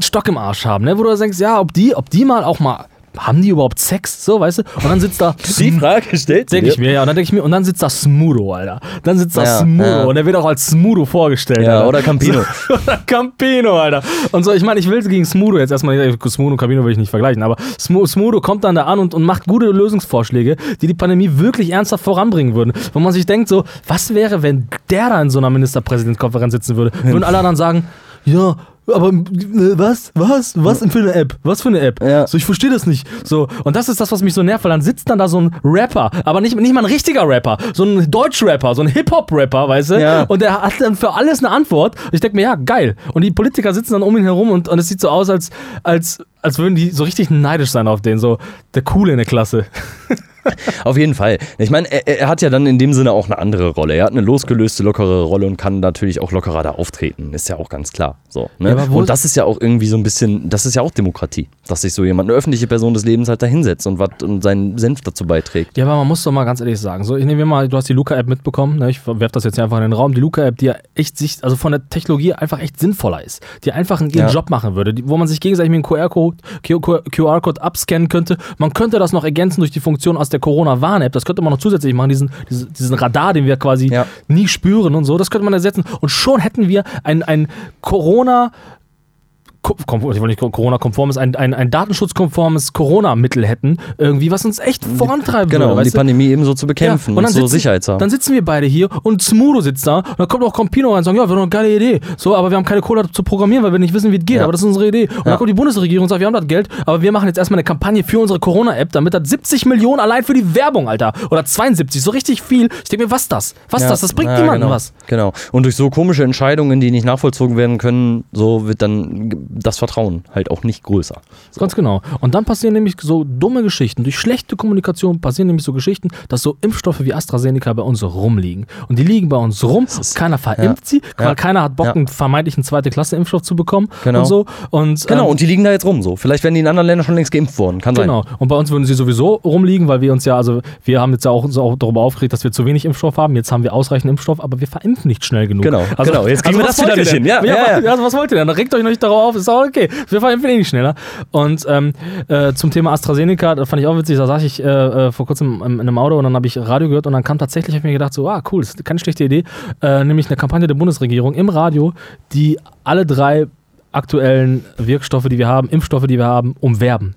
Stock 0.01 0.29
im 0.29 0.39
Arsch 0.39 0.65
haben, 0.65 0.85
ne? 0.85 0.97
Wo 0.99 1.03
du 1.03 1.17
denkst, 1.17 1.39
ja, 1.39 1.61
ob 1.61 1.73
die, 1.73 1.95
ob 1.95 2.11
die 2.11 2.25
mal 2.25 2.45
auch 2.45 2.61
mal. 2.61 2.87
Haben 3.16 3.42
die 3.42 3.50
überhaupt 3.50 3.78
Sex? 3.78 4.25
So, 4.25 4.40
weißt 4.40 4.59
du? 4.59 4.62
Und 4.76 4.85
dann 4.85 5.00
sitzt 5.00 5.21
da. 5.21 5.35
Die 5.59 5.73
Frage 5.73 6.16
stellt 6.16 6.50
Denke 6.50 6.71
ich 6.71 6.78
mir, 6.78 6.92
ja. 6.92 7.00
Und 7.02 7.09
dann 7.09 7.16
denke 7.16 7.26
ich 7.28 7.33
mir, 7.33 7.42
und 7.42 7.50
dann 7.50 7.64
sitzt 7.64 7.83
da 7.83 7.90
Smudo, 7.90 8.52
Alter. 8.54 8.81
Dann 9.02 9.19
sitzt 9.19 9.37
da 9.37 9.45
Ja, 9.45 9.59
Smudo. 9.59 9.85
ja. 9.85 10.04
Und 10.04 10.14
der 10.14 10.25
wird 10.26 10.37
auch 10.37 10.47
als 10.47 10.66
Smudo 10.66 11.04
vorgestellt. 11.04 11.62
Ja, 11.62 11.76
Alter. 11.78 11.88
oder 11.88 12.02
Campino. 12.02 12.40
Oder 12.71 12.99
Campino, 13.07 13.78
Alter. 13.78 14.02
Und 14.33 14.45
so, 14.45 14.52
ich 14.52 14.62
meine, 14.62 14.81
ich 14.81 14.88
will 14.88 15.02
gegen 15.02 15.25
Smudo 15.25 15.59
jetzt 15.59 15.71
erstmal, 15.71 16.07
nicht- 16.07 16.23
Smudo 16.31 16.52
und 16.52 16.57
Campino 16.59 16.85
will 16.85 16.92
ich 16.92 16.99
nicht 16.99 17.11
vergleichen, 17.11 17.42
aber 17.42 17.57
Smu- 17.78 18.07
Smudo 18.07 18.40
kommt 18.40 18.64
dann 18.64 18.75
da 18.75 18.85
an 18.85 18.99
und, 18.99 19.12
und 19.14 19.23
macht 19.25 19.45
gute 19.47 19.66
Lösungsvorschläge, 19.66 20.57
die 20.81 20.87
die 20.87 20.95
Pandemie 20.95 21.31
wirklich 21.35 21.71
ernsthaft 21.71 22.04
voranbringen 22.04 22.54
würden. 22.54 22.73
Wo 22.92 22.99
man 23.00 23.12
sich 23.12 23.26
denkt, 23.26 23.49
so, 23.49 23.64
was 23.87 24.14
wäre, 24.14 24.42
wenn 24.42 24.69
der 24.90 25.11
da 25.11 25.21
in 25.21 25.28
so 25.31 25.38
einer 25.38 25.50
Ministerpräsidentenkonferenz 25.50 26.52
sitzen 26.52 26.76
würde? 26.76 26.92
Würden 27.02 27.25
alle 27.25 27.42
dann 27.42 27.57
sagen, 27.57 27.87
ja, 28.25 28.57
aber 28.87 29.09
äh, 29.09 29.79
was? 29.79 30.11
Was? 30.15 30.53
Was 30.57 30.79
für 30.79 30.99
eine 30.99 31.15
App? 31.15 31.37
Was 31.43 31.62
für 31.62 31.69
eine 31.69 31.81
App? 31.81 32.03
Ja. 32.03 32.27
So, 32.27 32.37
ich 32.37 32.45
verstehe 32.45 32.71
das 32.71 32.87
nicht. 32.87 33.07
So, 33.25 33.49
und 33.65 33.77
das 33.77 33.89
ist 33.89 34.01
das, 34.01 34.11
was 34.11 34.23
mich 34.23 34.35
so 34.35 34.43
nervt, 34.43 34.65
weil 34.65 34.71
dann 34.71 34.83
sitzt 34.83 35.09
dann 35.09 35.19
da 35.19 35.29
so 35.29 35.41
ein 35.41 35.55
Rapper, 35.62 36.11
aber 36.25 36.41
nicht, 36.41 36.57
nicht 36.57 36.73
mal 36.73 36.81
ein 36.81 36.87
richtiger 36.87 37.27
Rapper, 37.29 37.59
so 37.75 37.85
ein 37.85 38.11
Deutsch-Rapper, 38.11 38.75
so 38.75 38.83
ein 38.83 38.89
Hip-Hop-Rapper, 38.89 39.69
weißt 39.69 39.91
du? 39.91 40.01
Ja. 40.01 40.23
Und 40.25 40.43
der 40.43 40.62
hat 40.62 40.75
dann 40.81 40.97
für 40.97 41.15
alles 41.15 41.39
eine 41.39 41.51
Antwort. 41.51 41.97
Und 42.07 42.15
ich 42.15 42.21
denke 42.21 42.37
mir, 42.37 42.43
ja, 42.43 42.55
geil. 42.57 42.97
Und 43.15 43.23
die 43.23 43.31
Politiker 43.31 43.73
sitzen 43.73 43.93
dann 43.93 44.03
um 44.03 44.17
ihn 44.17 44.25
herum 44.25 44.51
und, 44.51 44.69
und 44.69 44.79
es 44.79 44.89
sieht 44.89 45.01
so 45.01 45.09
aus, 45.09 45.31
als, 45.31 45.51
als, 45.83 46.19
als 46.41 46.59
würden 46.59 46.75
die 46.75 46.91
so 46.91 47.05
richtig 47.05 47.31
neidisch 47.31 47.71
sein 47.71 47.87
auf 47.87 48.01
den, 48.01 48.19
so 48.19 48.39
der 48.75 48.83
Coole 48.83 49.12
in 49.12 49.19
der 49.19 49.27
Klasse. 49.27 49.67
Auf 50.85 50.97
jeden 50.97 51.15
Fall. 51.15 51.39
Ich 51.59 51.71
meine, 51.71 51.91
er, 51.91 52.07
er 52.21 52.29
hat 52.29 52.43
ja 52.43 52.51
dann 52.51 52.67
in 52.67 52.79
dem 52.79 52.93
Sinne 52.93 53.13
auch 53.13 53.27
eine 53.27 53.39
andere 53.39 53.71
Rolle. 53.71 53.95
Er 53.95 54.05
hat 54.05 54.13
eine 54.13 54.21
losgelöste, 54.21 54.83
lockere 54.83 55.23
Rolle 55.23 55.47
und 55.47 55.57
kann 55.57 55.81
natürlich 55.81 56.21
auch 56.21 56.33
lockerer 56.33 56.63
da 56.63 56.71
auftreten. 56.71 57.33
Ist 57.33 57.49
ja 57.49 57.57
auch 57.57 57.69
ganz 57.69 57.93
klar. 57.93 58.19
So, 58.29 58.51
ne? 58.59 58.71
Ja, 58.77 58.85
und 58.85 59.09
das 59.09 59.25
ist 59.25 59.37
ja 59.37 59.45
auch 59.45 59.61
irgendwie 59.61 59.87
so 59.87 59.97
ein 59.97 60.03
bisschen, 60.03 60.49
das 60.49 60.67
ist 60.67 60.75
ja 60.75 60.83
auch 60.83 60.91
Demokratie, 60.91 61.49
dass 61.66 61.83
sich 61.83 61.95
so 61.95 62.04
jemand, 62.04 62.28
eine 62.28 62.37
öffentliche 62.37 62.66
Person 62.66 62.92
des 62.92 63.04
Lebens 63.04 63.28
halt 63.28 63.40
da 63.40 63.47
hinsetzt 63.47 63.87
und, 63.87 63.99
wat, 64.00 64.23
und 64.25 64.42
seinen 64.42 64.78
Senf 64.78 65.00
dazu 65.02 65.25
beiträgt. 65.26 65.76
Ja, 65.78 65.85
aber 65.85 65.97
man 65.97 66.09
muss 66.09 66.25
doch 66.25 66.33
mal 66.33 66.45
ganz 66.45 66.61
ehrlich 66.61 66.81
sagen, 66.81 67.04
so, 67.04 67.16
ich 67.16 67.25
nehme 67.25 67.45
mal, 67.45 67.69
du 67.69 67.76
hast 67.76 67.88
die 67.88 67.92
Luca-App 67.92 68.26
mitbekommen, 68.26 68.78
ne? 68.81 68.90
ich 68.90 69.07
werfe 69.07 69.28
das 69.33 69.45
jetzt 69.45 69.54
hier 69.54 69.64
einfach 69.64 69.76
in 69.76 69.83
den 69.83 69.92
Raum, 69.92 70.12
die 70.14 70.21
Luca-App, 70.21 70.57
die 70.59 70.66
ja 70.66 70.75
echt 70.95 71.16
sich, 71.16 71.38
also 71.42 71.54
von 71.57 71.71
der 71.73 71.88
Technologie 71.88 72.33
einfach 72.35 72.59
echt 72.61 72.81
sinnvoller 72.81 73.23
ist, 73.23 73.42
die 73.64 73.71
einfach 73.73 74.00
ihren 74.00 74.11
Ja. 74.12 74.28
Job 74.28 74.50
machen 74.50 74.75
würde, 74.75 74.92
die, 74.92 75.09
wo 75.09 75.16
man 75.16 75.28
sich 75.28 75.38
gegenseitig 75.40 75.71
mit 75.71 75.78
dem 75.78 75.83
QR-Code 75.85 76.37
QR-Code 76.62 77.62
abscannen 77.62 78.09
könnte. 78.09 78.37
Man 78.59 78.73
könnte 78.73 78.99
das 78.99 79.12
noch 79.12 79.25
ergänzen 79.25 79.61
durch 79.61 79.71
die 79.71 79.81
Funktion 79.81 80.16
aus 80.16 80.28
der 80.31 80.40
Corona-Warn-App, 80.40 81.12
das 81.12 81.25
könnte 81.25 81.42
man 81.42 81.52
noch 81.52 81.59
zusätzlich 81.61 81.95
machen, 81.95 82.09
diesen, 82.09 82.31
diesen, 82.50 82.73
diesen 82.73 82.95
Radar, 82.97 83.33
den 83.35 83.47
wir 83.47 83.57
quasi 83.57 83.87
Ja. 83.88 84.07
nie 84.26 84.49
spüren 84.49 84.95
und 84.97 85.04
so, 85.04 85.16
das 85.16 85.31
könnte 85.31 85.45
man 85.45 85.52
ersetzen 85.52 85.85
und 86.00 86.09
schon 86.09 86.40
hätten 86.40 86.69
wir 86.69 86.83
ein, 87.04 87.23
ein 87.23 87.47
Corona- 87.81 88.50
Ko- 88.50 88.50
kom- 88.50 88.50
ich 88.50 89.50
wollte 89.50 89.50
nicht 89.50 89.51
Corona-konformes, 89.62 91.16
ein, 91.16 91.35
ein, 91.37 91.54
ein 91.54 91.71
datenschutzkonformes 91.71 92.73
Corona-Mittel 92.73 93.47
hätten, 93.47 93.76
irgendwie, 93.99 94.31
was 94.31 94.45
uns 94.45 94.59
echt 94.59 94.85
vorantreiben 94.85 95.49
Genau, 95.50 95.66
würde. 95.66 95.78
um 95.78 95.85
die 95.85 95.90
du? 95.90 95.97
Pandemie 95.97 96.26
ebenso 96.28 96.54
zu 96.54 96.66
bekämpfen 96.66 97.14
Ja, 97.14 97.19
und, 97.21 97.26
so 97.28 97.40
sitzen, 97.40 97.49
Sicherheit 97.49 97.85
zu 97.85 97.92
haben. 97.92 97.99
Dann 98.00 98.11
sitzen 98.11 98.35
wir 98.35 98.45
beide 98.45 98.66
hier 98.66 98.88
und 99.02 99.23
Smudo 99.23 99.61
sitzt 99.61 99.87
da 99.87 99.99
und 99.99 100.19
dann 100.19 100.28
kommt 100.28 100.45
auch 100.45 100.52
Campino 100.52 100.90
rein 100.90 100.99
und 100.99 101.04
sagt, 101.04 101.16
ja, 101.16 101.25
wir 101.28 101.31
haben 101.35 101.42
eine 101.42 101.49
geile 101.49 101.75
Idee. 101.75 102.00
So, 102.16 102.35
aber 102.37 102.50
wir 102.50 102.57
haben 102.57 102.64
keine 102.64 102.81
Kohle 102.81 103.11
zu 103.11 103.23
programmieren, 103.23 103.62
weil 103.64 103.73
wir 103.73 103.78
nicht 103.78 103.95
wissen, 103.95 104.11
wie 104.12 104.16
es 104.16 104.25
geht, 104.25 104.37
Ja. 104.38 104.45
aber 104.45 104.52
das 104.52 104.61
ist 104.62 104.66
unsere 104.66 104.88
Idee. 104.88 105.09
Und 105.09 105.26
dann 105.26 105.37
kommt 105.38 105.49
die 105.50 105.54
Bundesregierung 105.54 106.04
und 106.04 106.09
sagt, 106.09 106.21
wir 106.21 106.26
haben 106.26 106.35
das 106.35 106.47
Geld, 106.47 106.69
aber 106.87 107.02
wir 107.02 107.12
machen 107.12 107.26
jetzt 107.28 107.38
erstmal 107.38 107.57
eine 107.59 107.64
Kampagne 107.64 108.02
für 108.04 108.19
unsere 108.19 108.38
Corona-App, 108.40 108.92
damit 108.92 109.14
das 109.14 109.28
70 109.28 109.66
Millionen 109.66 110.00
allein 110.00 110.25
für 110.25 110.35
die 110.35 110.54
Werbung, 110.54 110.88
Alter. 110.88 111.12
Oder 111.31 111.45
72, 111.45 112.02
so 112.02 112.11
richtig 112.11 112.42
viel. 112.42 112.69
Ich 112.83 112.88
denke 112.90 113.07
mir, 113.07 113.11
was 113.11 113.28
das? 113.28 113.54
Was 113.71 113.83
Ja, 113.83 113.88
das? 113.90 114.00
Das 114.00 114.12
bringt 114.12 114.31
ja, 114.31 114.38
niemandem 114.40 114.62
genau, 114.62 114.75
was. 114.75 114.92
Genau. 115.07 115.33
Und 115.52 115.64
durch 115.64 115.76
so 115.76 115.90
komische 115.90 116.25
Entscheidungen, 116.25 116.81
die 116.81 116.90
nicht 116.90 117.04
nachvollzogen 117.04 117.57
werden 117.57 117.78
können, 117.78 118.25
so 118.33 118.66
wird 118.66 118.83
dann 118.83 119.31
das 119.55 119.79
Vertrauen 119.79 120.25
halt 120.35 120.51
auch 120.51 120.63
nicht 120.65 120.83
größer. 120.83 121.21
Ganz 121.59 121.75
genau. 121.75 122.03
Und 122.21 122.35
dann 122.35 122.45
passieren 122.45 122.75
nämlich 122.75 122.95
so 123.01 123.25
dumme 123.25 123.63
Geschichten. 123.63 124.03
Durch 124.05 124.19
schlechte 124.19 124.57
Kommunikation 124.57 125.21
passieren 125.21 125.49
nämlich 125.49 125.65
so 125.65 125.73
Geschichten, 125.73 126.09
dass 126.29 126.43
so 126.43 126.57
Impfstoffe 126.61 127.01
wie 127.01 127.13
AstraZeneca 127.15 127.73
bei 127.73 127.83
uns 127.83 128.03
rumliegen. 128.03 128.67
Und 128.89 128.99
die 128.99 129.05
liegen 129.05 129.29
bei 129.29 129.37
uns 129.37 129.63
rum, 129.65 129.87
keiner 130.15 130.39
verimpft 130.39 130.87
sie, 130.87 131.03
Ja. 131.21 131.35
keiner 131.35 131.63
hat 131.63 131.77
Bock, 131.77 131.87
Ja. 131.87 131.93
einen 131.93 132.09
vermeintlichen 132.09 132.65
zweite 132.65 132.91
Klasse 132.91 133.17
Impfstoff 133.17 133.43
zu 133.43 133.55
bekommen 133.57 133.89
Genau. 134.05 134.21
und 134.21 134.27
so. 134.27 134.47
Und, 134.71 135.07
Genau, 135.07 135.25
ähm, 135.25 135.31
und 135.31 135.41
die 135.41 135.47
liegen 135.47 135.65
da 135.65 135.71
jetzt 135.71 135.85
rum 135.85 136.03
so. 136.03 136.17
Vielleicht 136.17 136.43
werden 136.45 136.55
die 136.55 136.61
in 136.61 136.67
anderen 136.67 136.87
Ländern 136.87 137.05
schon 137.05 137.15
längst 137.15 137.33
geimpft 137.33 137.59
worden. 137.59 137.81
Kann 137.81 137.95
Genau. 137.95 138.25
Und 138.38 138.49
bei 138.49 138.57
uns 138.57 138.71
würden 138.71 138.85
sie 138.87 138.95
sowieso 138.95 139.35
rumliegen, 139.35 139.88
weil 139.88 140.01
wir 140.01 140.12
uns 140.12 140.25
ja, 140.25 140.37
also 140.37 140.61
wir 140.85 141.01
haben 141.01 141.12
jetzt 141.12 141.25
ja 141.25 141.31
auch, 141.31 141.45
uns 141.45 141.59
auch 141.59 141.77
darüber 141.77 142.01
aufgeregt, 142.01 142.33
dass 142.33 142.45
wir 142.45 142.53
zu 142.53 142.65
wenig 142.67 142.85
Impfstoff 142.85 143.17
haben. 143.17 143.37
Jetzt 143.37 143.53
haben 143.53 143.62
wir 143.62 143.73
ausreichend 143.73 144.11
Impfstoff, 144.11 144.41
aber 144.43 144.61
wir 144.61 144.67
verimpfen 144.67 145.09
nicht 145.09 145.25
schnell 145.25 145.47
genug. 145.47 145.62
Genau, 145.62 145.85
genau. 145.99 146.27
Jetzt 146.27 146.43
kriegen 146.45 146.59
wir 146.59 146.65
was 146.67 146.77
das 146.77 146.87
wieder 146.87 146.97
nicht 146.97 147.11
hin. 147.11 147.25
Ja, 147.25 147.45
ja, 147.45 147.81
ja. 147.81 147.91
Also 147.93 148.05
was 148.05 148.15
wollt 148.15 148.31
ihr 148.33 148.38
denn? 148.38 148.49
Regt 148.49 148.75
euch 148.75 148.83
noch 148.83 148.91
nicht 148.91 149.03
darauf 149.03 149.31
auf, 149.37 149.41
ist 149.42 149.48
auch 149.48 149.64
okay. 149.66 149.88
Wir 150.09 150.20
verimpfen 150.20 150.50
eh 150.50 150.57
nicht 150.57 150.68
schneller. 150.68 150.94
Und 151.31 151.64
ähm, 151.68 151.92
äh, 152.28 152.52
zum 152.52 152.70
Thema 152.70 152.92
AstraZeneca, 152.92 153.55
das 153.55 153.68
fand 153.68 153.81
ich 153.81 153.87
auch 153.87 153.96
witzig, 153.96 154.16
da 154.16 154.26
saß 154.26 154.42
ich 154.42 154.62
äh, 154.62 154.66
äh, 154.66 155.12
vor 155.12 155.26
kurzem 155.26 155.62
in, 155.64 155.74
in 155.74 155.81
einem 155.81 155.98
Auto 155.98 156.16
und 156.16 156.24
dann 156.24 156.35
habe 156.35 156.46
ich 156.46 156.57
Radio 156.59 156.88
gehört 156.88 157.07
und 157.07 157.12
dann 157.12 157.24
kam 157.24 157.38
tatsächlich, 157.38 157.74
habe 157.74 157.78
ich 157.78 157.85
mir 157.85 157.92
gedacht, 157.92 158.14
so, 158.14 158.28
ah, 158.28 158.42
cool, 158.50 158.62
das 158.62 158.70
ist 158.70 158.85
keine 158.85 158.98
schlechte 158.98 159.24
Idee, 159.24 159.44
äh, 159.81 160.05
nämlich 160.05 160.26
eine 160.28 160.37
Kampagne 160.37 160.66
der 160.66 160.74
Bundesregierung 160.74 161.35
im 161.35 161.48
Radio, 161.48 161.92
die 162.33 162.59
alle 162.85 163.07
drei 163.07 163.46
aktuellen 163.92 164.64
Wirkstoffe, 164.78 165.28
die 165.28 165.38
wir 165.38 165.48
haben, 165.48 165.68
Impfstoffe, 165.68 166.07
die 166.07 166.18
wir 166.18 166.26
haben, 166.26 166.55
umwerben. 166.61 167.14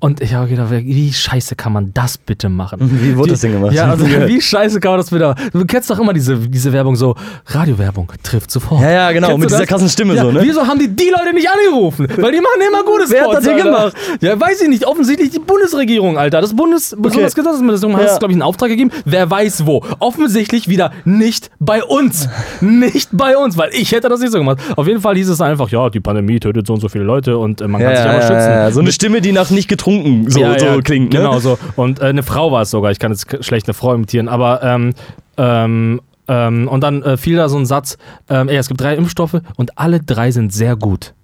Und 0.00 0.20
ich 0.20 0.34
habe 0.34 0.48
gedacht, 0.48 0.70
wie 0.70 1.12
scheiße 1.12 1.56
kann 1.56 1.72
man 1.72 1.92
das 1.94 2.18
bitte 2.18 2.48
machen? 2.48 2.78
Wie 3.02 3.16
wurde 3.16 3.28
Die- 3.28 3.30
das 3.32 3.40
denn 3.40 3.52
gemacht? 3.52 3.72
Ja, 3.72 3.90
also 3.90 4.06
wie 4.26 4.40
scheiße 4.40 4.80
kann 4.80 4.92
man 4.92 5.00
das 5.00 5.10
bitte 5.10 5.26
machen? 5.28 5.50
Du 5.52 5.64
kennst 5.64 5.90
doch 5.90 5.98
immer 5.98 6.12
diese, 6.12 6.36
diese 6.36 6.72
Werbung 6.72 6.96
so, 6.96 7.14
Radiowerbung 7.46 8.10
trifft 8.22 8.50
sofort. 8.50 8.82
Ja, 8.82 8.90
ja, 8.90 9.12
genau, 9.12 9.28
Kennst 9.28 9.40
mit 9.40 9.50
dieser 9.50 9.58
das? 9.60 9.68
krassen 9.68 9.88
Stimme 9.88 10.14
ja, 10.14 10.22
so, 10.22 10.32
ne? 10.32 10.40
Wieso 10.42 10.66
haben 10.66 10.78
die 10.78 10.88
die 10.88 11.10
Leute 11.10 11.32
nicht 11.34 11.48
angerufen? 11.48 12.06
Weil 12.16 12.32
die 12.32 12.40
machen 12.40 12.60
immer 12.68 12.82
gutes 12.84 13.10
Wer 13.10 13.22
hat 13.26 13.34
das 13.34 13.44
denn 13.44 13.56
gemacht? 13.56 13.94
Ja, 14.20 14.38
weiß 14.38 14.62
ich 14.62 14.68
nicht. 14.68 14.86
Offensichtlich 14.86 15.30
die 15.30 15.38
Bundesregierung, 15.38 16.18
Alter. 16.18 16.40
Das 16.40 16.54
Bundes 16.54 16.94
Bundesgesundheitsministerium 16.98 17.96
hat 17.98 18.06
Ja. 18.06 18.12
es, 18.12 18.18
glaube 18.18 18.32
ich, 18.32 18.36
einen 18.36 18.42
Auftrag 18.42 18.68
gegeben. 18.68 18.90
Wer 19.04 19.30
weiß 19.30 19.66
wo. 19.66 19.82
Offensichtlich 19.98 20.68
wieder 20.68 20.92
nicht 21.04 21.50
bei 21.58 21.82
uns. 21.84 22.28
nicht 22.60 23.10
bei 23.12 23.36
uns, 23.36 23.56
weil 23.56 23.70
ich 23.72 23.92
hätte 23.92 24.08
das 24.08 24.20
nicht 24.20 24.32
so 24.32 24.38
gemacht. 24.38 24.58
Auf 24.76 24.86
jeden 24.86 25.00
Fall 25.00 25.14
hieß 25.16 25.28
es 25.28 25.40
einfach, 25.40 25.68
ja, 25.70 25.90
die 25.90 26.00
Pandemie 26.00 26.40
tötet 26.40 26.66
so 26.66 26.74
und 26.74 26.80
so 26.80 26.88
viele 26.88 27.04
Leute 27.04 27.36
und 27.38 27.60
äh, 27.60 27.68
man 27.68 27.80
Ja, 27.80 27.88
kann 27.88 27.96
sich 27.96 28.04
ja, 28.04 28.10
aber 28.12 28.20
ja, 28.20 28.26
schützen. 28.26 28.50
ja, 28.52 28.70
so 28.70 28.80
eine 28.80 28.92
Stimme, 28.92 29.20
die 29.20 29.32
nach 29.32 29.50
nicht 29.56 29.68
getrunken 29.68 30.30
so, 30.30 30.38
Ja, 30.38 30.58
so 30.58 30.66
ja, 30.66 30.80
klingt. 30.80 31.12
Ne? 31.12 31.18
Genau 31.18 31.40
so. 31.40 31.58
Und 31.74 32.00
äh, 32.00 32.04
eine 32.04 32.22
Frau 32.22 32.52
war 32.52 32.62
es 32.62 32.70
sogar. 32.70 32.92
Ich 32.92 32.98
kann 32.98 33.10
jetzt 33.10 33.44
schlecht 33.44 33.66
eine 33.66 33.74
Frau 33.74 33.94
imitieren, 33.94 34.28
aber 34.28 34.62
ähm, 34.62 34.94
ähm, 35.36 36.00
ähm, 36.28 36.68
und 36.68 36.80
dann 36.80 37.02
äh, 37.02 37.16
fiel 37.16 37.36
da 37.36 37.48
so 37.48 37.56
ein 37.56 37.66
Satz, 37.66 37.98
ähm, 38.28 38.48
ey, 38.48 38.56
es 38.56 38.68
gibt 38.68 38.80
drei 38.80 38.94
Impfstoffe 38.94 39.40
und 39.56 39.78
alle 39.78 40.00
drei 40.00 40.30
sind 40.30 40.52
sehr 40.52 40.76
gut. 40.76 41.14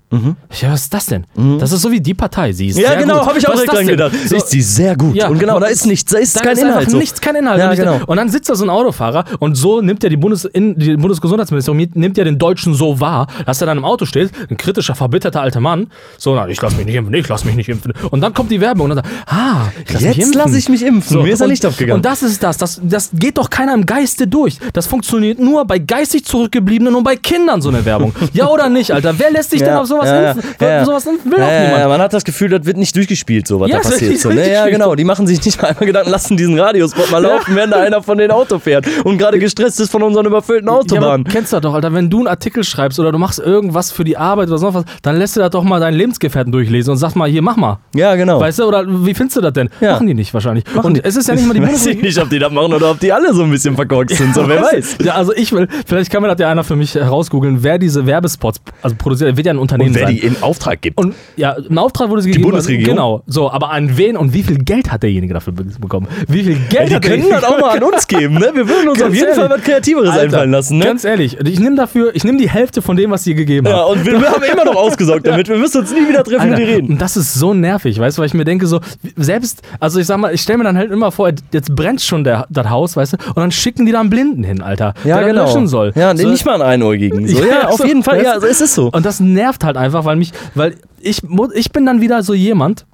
Ja, 0.61 0.73
was 0.73 0.83
ist 0.83 0.95
das 0.95 1.07
denn? 1.07 1.25
Das 1.59 1.73
ist 1.73 1.81
so 1.83 1.91
wie 1.91 2.01
die 2.01 2.15
Partei. 2.15 2.53
Sie 2.53 2.69
ist 2.69 2.77
Mhm. 2.77 2.83
Ja, 2.83 2.89
sehr 2.91 2.99
genau, 2.99 3.19
gut. 3.21 3.29
habe 3.29 3.39
ich 3.39 3.49
auch 3.49 3.53
direkt 3.55 3.73
dran 3.73 3.87
gedacht. 3.87 4.13
So, 4.27 4.37
ist 4.37 4.49
sie 4.51 4.61
sehr 4.61 4.97
gut. 4.97 5.15
Ja, 5.15 5.29
und 5.29 5.39
genau, 5.39 5.59
da 5.59 5.67
ist 5.67 5.87
nichts, 5.87 6.13
da 6.13 6.19
ist 6.19 6.37
da 6.37 6.41
kein 6.41 6.53
ist 6.57 6.63
Inhalt. 6.63 6.91
so. 6.91 6.97
nichts, 6.99 7.21
kein 7.21 7.37
Inhalt. 7.37 7.59
Ja, 7.59 7.71
und, 7.71 7.77
genau. 7.77 8.01
und 8.07 8.17
dann 8.17 8.29
sitzt 8.29 8.51
da 8.51 8.55
so 8.55 8.65
ein 8.65 8.71
Autofahrer 8.71 9.25
und 9.39 9.55
so 9.55 9.81
nimmt 9.81 10.03
ja 10.03 10.09
die, 10.09 10.17
Bundes 10.17 10.45
in, 10.45 10.79
die 10.79 10.97
Bundesgesundheitsministerium 10.97 11.89
nimmt 11.95 12.17
ja 12.19 12.25
den 12.25 12.39
Deutschen 12.39 12.75
so 12.75 13.01
wahr, 13.01 13.27
dass 13.47 13.61
er 13.61 13.67
dann 13.67 13.79
im 13.79 13.85
Auto 13.85 14.05
steht, 14.05 14.31
ein 14.51 14.57
kritischer, 14.57 14.95
verbitterter 14.95 15.41
alter 15.41 15.61
Mann, 15.61 15.89
so, 16.19 16.35
na, 16.35 16.49
ich 16.49 16.61
lass 16.61 16.77
mich 16.77 16.87
nicht 16.87 16.95
impfen, 16.97 17.15
ich 17.15 17.29
lass 17.29 17.45
mich 17.45 17.55
nicht 17.55 17.69
impfen. 17.69 17.93
Und 18.11 18.21
dann 18.21 18.35
kommt 18.35 18.51
die 18.51 18.61
Werbung 18.61 18.91
und 18.91 18.97
dann 18.97 19.05
sagt, 19.05 19.09
ah, 19.29 19.69
ich 19.87 19.93
lass 19.93 20.03
Jetzt 20.17 20.35
lasse 20.35 20.59
ich 20.59 20.69
mich 20.69 20.85
impfen. 20.85 21.23
Mir 21.23 21.33
ist 21.33 21.41
er 21.41 21.49
nicht 21.49 21.65
aufgegangen. 21.65 21.97
Und 21.97 22.05
das 22.05 22.23
ist 22.23 22.43
das, 22.43 22.59
das. 22.59 22.81
Das 22.83 23.11
geht 23.15 23.39
doch 23.39 23.49
keiner 23.51 23.75
im 23.75 23.87
Geiste 23.87 24.27
durch. 24.27 24.59
Das 24.73 24.87
funktioniert 24.87 25.39
nur 25.39 25.65
bei 25.65 25.79
geistig 25.79 26.25
Zurückgebliebenen 26.25 26.95
und 26.95 27.05
bei 27.05 27.17
Kindern 27.17 27.63
so 27.63 27.69
eine 27.69 27.85
Werbung. 27.85 28.15
ja 28.33 28.49
oder 28.49 28.69
nicht, 28.69 28.93
Alter? 28.93 29.15
Wer 29.19 29.31
lässt 29.31 29.51
sich 29.51 29.61
denn 29.61 29.75
auf 29.75 29.87
sowas 29.87 30.02
ja, 30.07 30.31
impfen? 30.33 30.51
ja, 30.61 30.69
ja. 30.69 30.85
Sowas 30.85 31.07
impfen 31.07 31.31
will 31.33 31.39
ja, 31.39 31.45
auch 31.47 31.51
ja, 31.51 31.61
niemand. 31.63 31.79
ja, 31.81 31.89
man 31.89 32.01
hat 32.01 32.13
das 32.13 32.25
Gefühl, 32.25 32.49
das 32.51 32.65
wird 32.67 32.77
nicht 32.77 32.95
durchgespielt, 32.97 33.47
so 33.47 33.61
was 33.61 33.69
Ja, 33.71 33.77
da 33.79 33.83
passiert. 33.89 34.19
So, 34.19 34.31
ne? 34.31 34.51
Ja, 34.53 34.69
genau. 34.69 34.95
Die 34.95 35.05
machen 35.05 35.27
sich 35.27 35.45
nicht 35.45 35.61
mal 35.61 35.69
einmal 35.69 35.87
Gedanken, 35.87 36.11
lassen 36.11 36.37
diesen 36.37 36.59
Radiospot 36.59 37.11
mal 37.11 37.23
laufen, 37.23 37.55
wenn 37.57 37.71
da 37.71 37.81
einer 37.81 38.03
von 38.03 38.19
den 38.19 38.31
Auto 38.31 38.59
fährt 38.59 38.87
und 39.05 39.19
gerade 39.19 39.39
gestresst 39.39 39.81
ist 39.81 39.91
von 39.91 40.03
unseren 40.03 40.27
überfüllten 40.27 40.69
Ja, 40.69 40.75
Autobahnen. 40.75 41.25
du 41.25 41.31
kennst 41.31 41.53
das 41.53 41.61
doch, 41.61 41.75
Alter. 41.75 41.93
Wenn 41.95 42.11
du 42.11 42.19
einen 42.19 42.29
Artikel 42.29 42.65
schreibst 42.65 42.99
oder 43.01 43.13
du 43.13 43.19
machst 43.19 43.39
irgendwas 43.39 43.91
für 43.93 44.05
die 44.05 44.17
Arbeit 44.17 44.49
oder 44.49 44.59
sonst 44.59 44.75
was, 44.75 44.85
dann 45.03 45.17
lässt 45.19 45.37
du 45.37 45.41
das 45.41 45.51
doch 45.51 45.63
mal 45.65 45.81
deinen 45.81 45.95
Lebensgefährten 45.95 46.53
durchlesen 46.53 46.93
und 46.93 46.97
sag 46.99 47.15
mal, 47.17 47.29
hier, 47.29 47.43
mach 47.43 47.57
mal. 47.57 47.79
Ja, 47.95 48.15
genau. 48.15 48.41
Weißt 48.41 48.59
du, 48.59 48.65
oder 48.65 48.85
wie 48.87 49.15
findest 49.15 49.37
du 49.37 49.41
das 49.41 49.53
denn? 49.53 49.69
Ja. 49.81 49.93
Machen 49.93 50.07
die 50.07 50.15
nicht 50.15 50.33
wahrscheinlich. 50.35 50.65
und 50.83 50.97
die- 50.97 51.05
es 51.05 51.17
ist 51.17 51.29
ja 51.29 51.35
nicht 51.35 51.47
mal 51.47 51.55
die 51.55 51.63
weiß 51.67 51.87
ich 51.87 52.01
nicht, 52.03 52.19
ob 52.19 52.31
die 52.31 52.39
das 52.39 52.53
machen 52.53 52.73
oder 52.73 52.91
ob 52.91 53.01
die 53.01 53.13
alle 53.13 53.33
so 53.35 53.43
ein 53.43 53.51
bisschen 53.51 53.75
verkorkst 53.77 54.17
sind, 54.17 54.35
so 54.35 54.49
wer 54.49 54.63
weiß. 54.63 54.97
Ja, 55.05 55.15
also 55.15 55.33
ich 55.35 55.53
will, 55.53 55.69
vielleicht 55.87 56.11
kann 56.11 56.23
mir 56.23 56.29
das 56.29 56.39
ja 56.41 56.49
einer 56.51 56.65
für 56.65 56.77
mich 56.77 56.95
herausgoogeln, 56.95 57.63
wer 57.63 57.79
diese 57.79 58.07
Werbespots 58.07 58.61
also 58.83 58.97
produziert. 58.97 59.37
Wird 59.37 59.47
ja 59.47 59.53
ein 59.53 59.59
Unternehmen 59.59 59.92
gewesen 59.93 60.01
wer 60.01 60.07
sein. 60.07 60.17
die 60.17 60.23
in 60.37 60.43
Auftrag 60.43 60.81
gibt. 60.83 60.99
Und 60.99 61.15
ja, 61.37 61.53
im 61.53 61.79
Auftrag 61.79 62.09
wurde 62.11 62.23
sie 62.23 62.31
gegeben. 62.31 62.51
Bundesregierung? 62.51 62.95
Genau. 62.97 63.23
So, 63.27 63.51
aber 63.51 63.71
an 63.71 63.97
wen 63.97 64.17
und 64.17 64.33
wie 64.35 64.43
viel 64.43 64.59
Geld 64.59 64.91
hat 64.91 65.03
derjenige 65.03 65.35
dafür 65.35 65.53
be- 65.53 65.65
bekommen? 65.65 66.09
Wie 66.29 66.43
viel 66.45 66.57
Geld 66.69 66.91
die 66.91 66.95
hat 66.97 67.03
können 67.03 67.25
das 67.31 67.45
auch 67.45 67.59
mal 67.61 67.77
an 67.77 67.83
uns 67.83 68.07
geben, 68.07 68.35
ne? 68.35 68.51
Wir 68.55 68.69
würden 68.69 68.89
uns 68.89 68.99
Ganz 68.99 69.11
auf 69.11 69.15
jeden 69.15 69.29
ehrlich. 69.29 69.41
Fall 69.41 69.51
was 69.51 69.63
Kreativeres 69.63 70.11
Alter, 70.11 70.23
einfallen 70.25 70.51
lassen, 70.51 70.79
ne? 70.79 70.85
Ganz 70.85 71.05
ehrlich, 71.05 71.39
ich 71.41 71.61
nehme 71.61 71.77
dafür, 71.77 72.15
ich 72.15 72.25
nehme 72.25 72.39
die 72.39 72.49
Hälfte 72.51 72.83
von 72.83 72.97
dem, 72.97 73.11
was 73.11 73.25
sie 73.25 73.35
gegeben 73.35 73.67
Ja, 73.67 73.79
haben. 73.81 73.93
und 73.99 74.07
wir, 74.07 74.21
wir 74.21 74.31
haben 74.31 74.43
immer 74.43 74.65
noch 74.65 74.77
ausgesorgt 74.83 75.27
damit. 75.27 75.49
Wir 75.49 75.57
müssen 75.57 75.81
uns 75.81 75.93
nie 75.93 76.09
wieder 76.09 76.25
treffen 76.25 76.41
und 76.49 76.53
Alter, 76.55 76.57
die 76.65 76.73
reden. 76.73 76.89
und 76.93 76.99
das 77.01 77.17
ist 77.17 77.35
so 77.35 77.55
nervig, 77.55 77.99
weißt 77.99 78.19
du, 78.19 78.21
weil 78.21 78.27
ich 78.27 78.35
mir 78.35 78.45
denke, 78.45 78.67
so, 78.67 78.81
selbst, 79.17 79.63
also 79.81 79.99
ich 80.01 80.07
sag 80.07 80.19
mal, 80.19 80.35
ich 80.35 80.41
stelle 80.41 80.59
mir 80.59 80.65
dann 80.65 80.77
halt 80.77 80.91
immer 80.91 81.13
vor, 81.13 81.31
jetzt 81.53 81.75
brennt 81.75 82.01
schon 82.03 82.25
der, 82.25 82.47
das 82.51 82.69
Haus, 82.71 82.97
weißt 82.97 83.15
du, 83.15 83.17
und 83.29 83.37
dann 83.37 83.53
schicken 83.53 83.87
die 83.87 83.93
da 83.93 84.01
einen 84.01 84.11
Blinden 84.11 84.45
hin, 84.45 84.63
Alter, 84.63 84.95
Ja, 85.05 85.19
der 85.19 85.29
genau. 85.29 85.45
löschen 85.45 85.67
soll. 85.67 85.93
Ja, 85.95 86.17
so, 86.17 86.29
nicht 86.29 86.45
mal 86.45 86.55
einen 86.55 86.63
Einäugigen. 86.63 87.27
So, 87.29 87.43
ja, 87.45 87.69
auf 87.69 87.79
so, 87.79 87.85
jeden 87.87 88.03
Fall. 88.03 88.23
Ja, 88.23 88.33
also 88.33 88.47
es 88.47 88.61
ist 88.61 88.75
so. 88.75 88.89
Und 88.93 89.05
das 89.07 89.21
nervt 89.21 89.65
halt 89.65 89.77
einfach, 89.83 90.05
weil 90.05 90.17
mich, 90.17 90.33
weil 90.55 90.77
ich, 91.01 91.23
ich 91.55 91.73
bin 91.73 91.87
dann 91.87 92.01
wieder 92.01 92.23
so 92.23 92.35
jemand, 92.35 92.87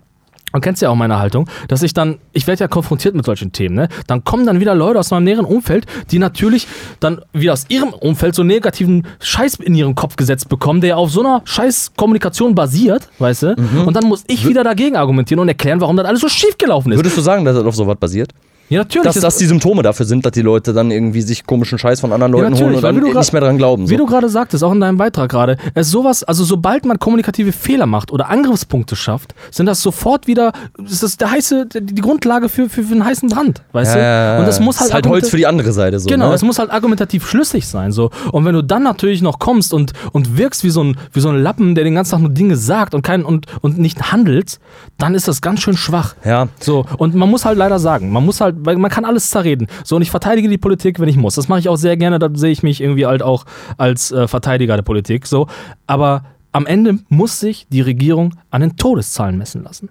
Du 0.52 0.60
kennst 0.60 0.80
ja 0.80 0.88
auch 0.88 0.94
meine 0.94 1.18
Haltung, 1.18 1.48
dass 1.68 1.82
ich 1.82 1.92
dann, 1.92 2.18
ich 2.32 2.46
werde 2.46 2.64
ja 2.64 2.68
konfrontiert 2.68 3.14
mit 3.14 3.26
solchen 3.26 3.52
Themen, 3.52 3.74
ne? 3.74 3.88
Dann 4.06 4.24
kommen 4.24 4.46
dann 4.46 4.60
wieder 4.60 4.74
Leute 4.74 4.98
aus 4.98 5.10
meinem 5.10 5.24
näheren 5.24 5.44
Umfeld, 5.44 5.84
die 6.10 6.18
natürlich 6.18 6.66
dann 7.00 7.20
wieder 7.34 7.52
aus 7.52 7.66
ihrem 7.68 7.90
Umfeld 7.90 8.34
so 8.34 8.42
negativen 8.44 9.06
Scheiß 9.20 9.56
in 9.56 9.74
ihren 9.74 9.94
Kopf 9.94 10.16
gesetzt 10.16 10.48
bekommen, 10.48 10.80
der 10.80 10.96
auf 10.96 11.10
so 11.10 11.20
einer 11.20 11.42
Scheiß 11.44 11.92
Kommunikation 11.96 12.54
basiert, 12.54 13.10
weißt 13.18 13.42
du? 13.42 13.56
Mhm. 13.58 13.86
Und 13.88 13.94
dann 13.94 14.04
muss 14.04 14.24
ich 14.26 14.48
wieder 14.48 14.64
dagegen 14.64 14.96
argumentieren 14.96 15.40
und 15.40 15.48
erklären, 15.48 15.82
warum 15.82 15.96
das 15.96 16.06
alles 16.06 16.22
so 16.22 16.28
schief 16.28 16.56
gelaufen 16.56 16.92
ist. 16.92 16.98
Würdest 16.98 17.18
du 17.18 17.20
sagen, 17.20 17.44
dass 17.44 17.54
das 17.54 17.66
auf 17.66 17.76
sowas 17.76 17.96
basiert? 18.00 18.32
Ja, 18.68 18.80
natürlich. 18.80 19.04
Dass 19.04 19.20
das 19.20 19.36
die 19.38 19.46
Symptome 19.46 19.82
dafür 19.82 20.04
sind, 20.06 20.24
dass 20.26 20.32
die 20.32 20.42
Leute 20.42 20.72
dann 20.72 20.90
irgendwie 20.90 21.22
sich 21.22 21.46
komischen 21.46 21.78
Scheiß 21.78 22.00
von 22.00 22.12
anderen 22.12 22.32
Leuten 22.32 22.54
holen 22.54 22.74
und 22.74 22.82
dann 22.82 22.96
wie 22.96 23.00
du 23.00 23.06
nicht 23.06 23.14
grad- 23.14 23.32
mehr 23.32 23.40
dran 23.40 23.56
glauben. 23.58 23.84
Wie 23.88 23.94
So. 23.94 23.98
du 23.98 24.06
gerade 24.06 24.28
sagtest, 24.28 24.62
auch 24.62 24.72
in 24.72 24.80
deinem 24.80 24.98
Beitrag 24.98 25.30
gerade, 25.30 25.56
es 25.74 25.86
ist 25.86 25.92
sowas, 25.92 26.22
also 26.24 26.44
sobald 26.44 26.84
man 26.84 26.98
kommunikative 26.98 27.52
Fehler 27.52 27.86
macht 27.86 28.12
oder 28.12 28.28
Angriffspunkte 28.28 28.94
schafft, 28.96 29.34
sind 29.50 29.66
das 29.66 29.80
sofort 29.80 30.26
wieder, 30.26 30.52
ist 30.84 31.02
das 31.02 31.16
der 31.16 31.30
heiße, 31.30 31.66
die 31.66 32.00
Grundlage 32.00 32.48
für, 32.48 32.68
für, 32.68 32.82
für 32.82 32.92
einen 32.92 33.04
heißen 33.04 33.28
Brand, 33.28 33.62
weißt 33.72 33.96
Ja, 33.96 34.34
du? 34.34 34.40
Und 34.40 34.46
das 34.46 34.60
muss 34.60 34.78
halt, 34.80 34.88
ist 34.90 34.94
halt 34.94 35.06
Holz 35.06 35.28
für 35.30 35.36
die 35.38 35.46
andere 35.46 35.72
Seite. 35.72 35.98
So, 35.98 36.08
Genau, 36.08 36.28
ne? 36.28 36.34
es 36.34 36.42
muss 36.42 36.58
halt 36.58 36.70
argumentativ 36.70 37.26
schlüssig 37.26 37.66
sein. 37.66 37.90
So. 37.92 38.10
Und 38.32 38.44
wenn 38.44 38.54
du 38.54 38.62
dann 38.62 38.82
natürlich 38.82 39.22
noch 39.22 39.38
kommst 39.38 39.72
und, 39.72 39.92
und 40.12 40.36
wirkst 40.36 40.62
wie 40.64 40.70
so, 40.70 40.82
ein, 40.84 40.96
wie 41.12 41.20
so 41.20 41.28
ein 41.30 41.42
Lappen, 41.42 41.74
der 41.74 41.84
den 41.84 41.94
ganzen 41.94 42.10
Tag 42.12 42.20
nur 42.20 42.30
Dinge 42.30 42.56
sagt 42.56 42.94
und, 42.94 43.02
kein, 43.02 43.24
und, 43.24 43.46
und 43.62 43.78
nicht 43.78 44.12
handelt, 44.12 44.58
dann 44.98 45.14
ist 45.14 45.26
das 45.28 45.40
ganz 45.40 45.60
schön 45.60 45.76
schwach. 45.76 46.14
Ja. 46.24 46.48
So, 46.60 46.84
und 46.98 47.14
man 47.14 47.30
muss 47.30 47.44
halt 47.44 47.56
leider 47.58 47.78
sagen, 47.78 48.10
man 48.12 48.24
muss 48.24 48.40
halt, 48.40 48.56
weil 48.64 48.76
man 48.76 48.90
kann 48.90 49.04
alles 49.04 49.30
zerreden. 49.30 49.66
So, 49.84 49.96
und 49.96 50.02
ich 50.02 50.10
verteidige 50.10 50.48
die 50.48 50.58
Politik, 50.58 51.00
wenn 51.00 51.08
ich 51.08 51.16
muss. 51.16 51.34
Das 51.36 51.48
mache 51.48 51.60
ich 51.60 51.68
auch 51.68 51.76
sehr 51.76 51.96
gerne, 51.96 52.18
da 52.18 52.28
sehe 52.32 52.50
ich 52.50 52.62
mich 52.62 52.80
irgendwie 52.80 53.06
halt 53.06 53.22
auch 53.22 53.44
als 53.76 54.12
äh, 54.12 54.28
Verteidiger 54.28 54.76
der 54.76 54.82
Politik. 54.82 55.26
So, 55.26 55.46
aber 55.86 56.24
am 56.52 56.66
Ende 56.66 56.98
muss 57.08 57.40
sich 57.40 57.66
die 57.70 57.80
Regierung 57.80 58.34
an 58.50 58.60
den 58.62 58.76
Todeszahlen 58.76 59.36
messen 59.38 59.62
lassen. 59.62 59.90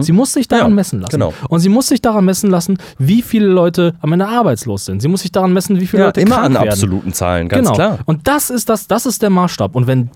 Sie 0.00 0.12
muss 0.12 0.32
sich 0.32 0.48
daran 0.48 0.70
Ja, 0.70 0.74
messen 0.74 1.00
lassen. 1.00 1.10
genau. 1.10 1.34
Und 1.50 1.60
sie 1.60 1.68
muss 1.68 1.88
sich 1.88 2.00
daran 2.00 2.24
messen 2.24 2.48
lassen, 2.48 2.78
wie 2.98 3.20
viele 3.20 3.46
Leute 3.46 3.94
am 4.00 4.10
Ende 4.10 4.26
arbeitslos 4.26 4.86
sind. 4.86 5.02
Sie 5.02 5.08
muss 5.08 5.20
sich 5.20 5.32
daran 5.32 5.52
messen, 5.52 5.78
wie 5.78 5.86
viele 5.86 6.00
Ja, 6.00 6.06
Leute 6.06 6.22
immer 6.22 6.36
krank 6.36 6.46
an 6.46 6.54
werden. 6.54 6.68
absoluten 6.70 7.12
Zahlen, 7.12 7.46
ganz 7.50 7.62
genau. 7.68 7.74
klar. 7.74 7.98
Und 8.06 8.26
das 8.26 8.48
ist 8.48 8.70
das, 8.70 8.86
das 8.86 9.04
ist 9.04 9.20
der 9.20 9.28
Maßstab. 9.28 9.76
Und 9.76 9.86
wenn 9.86 10.08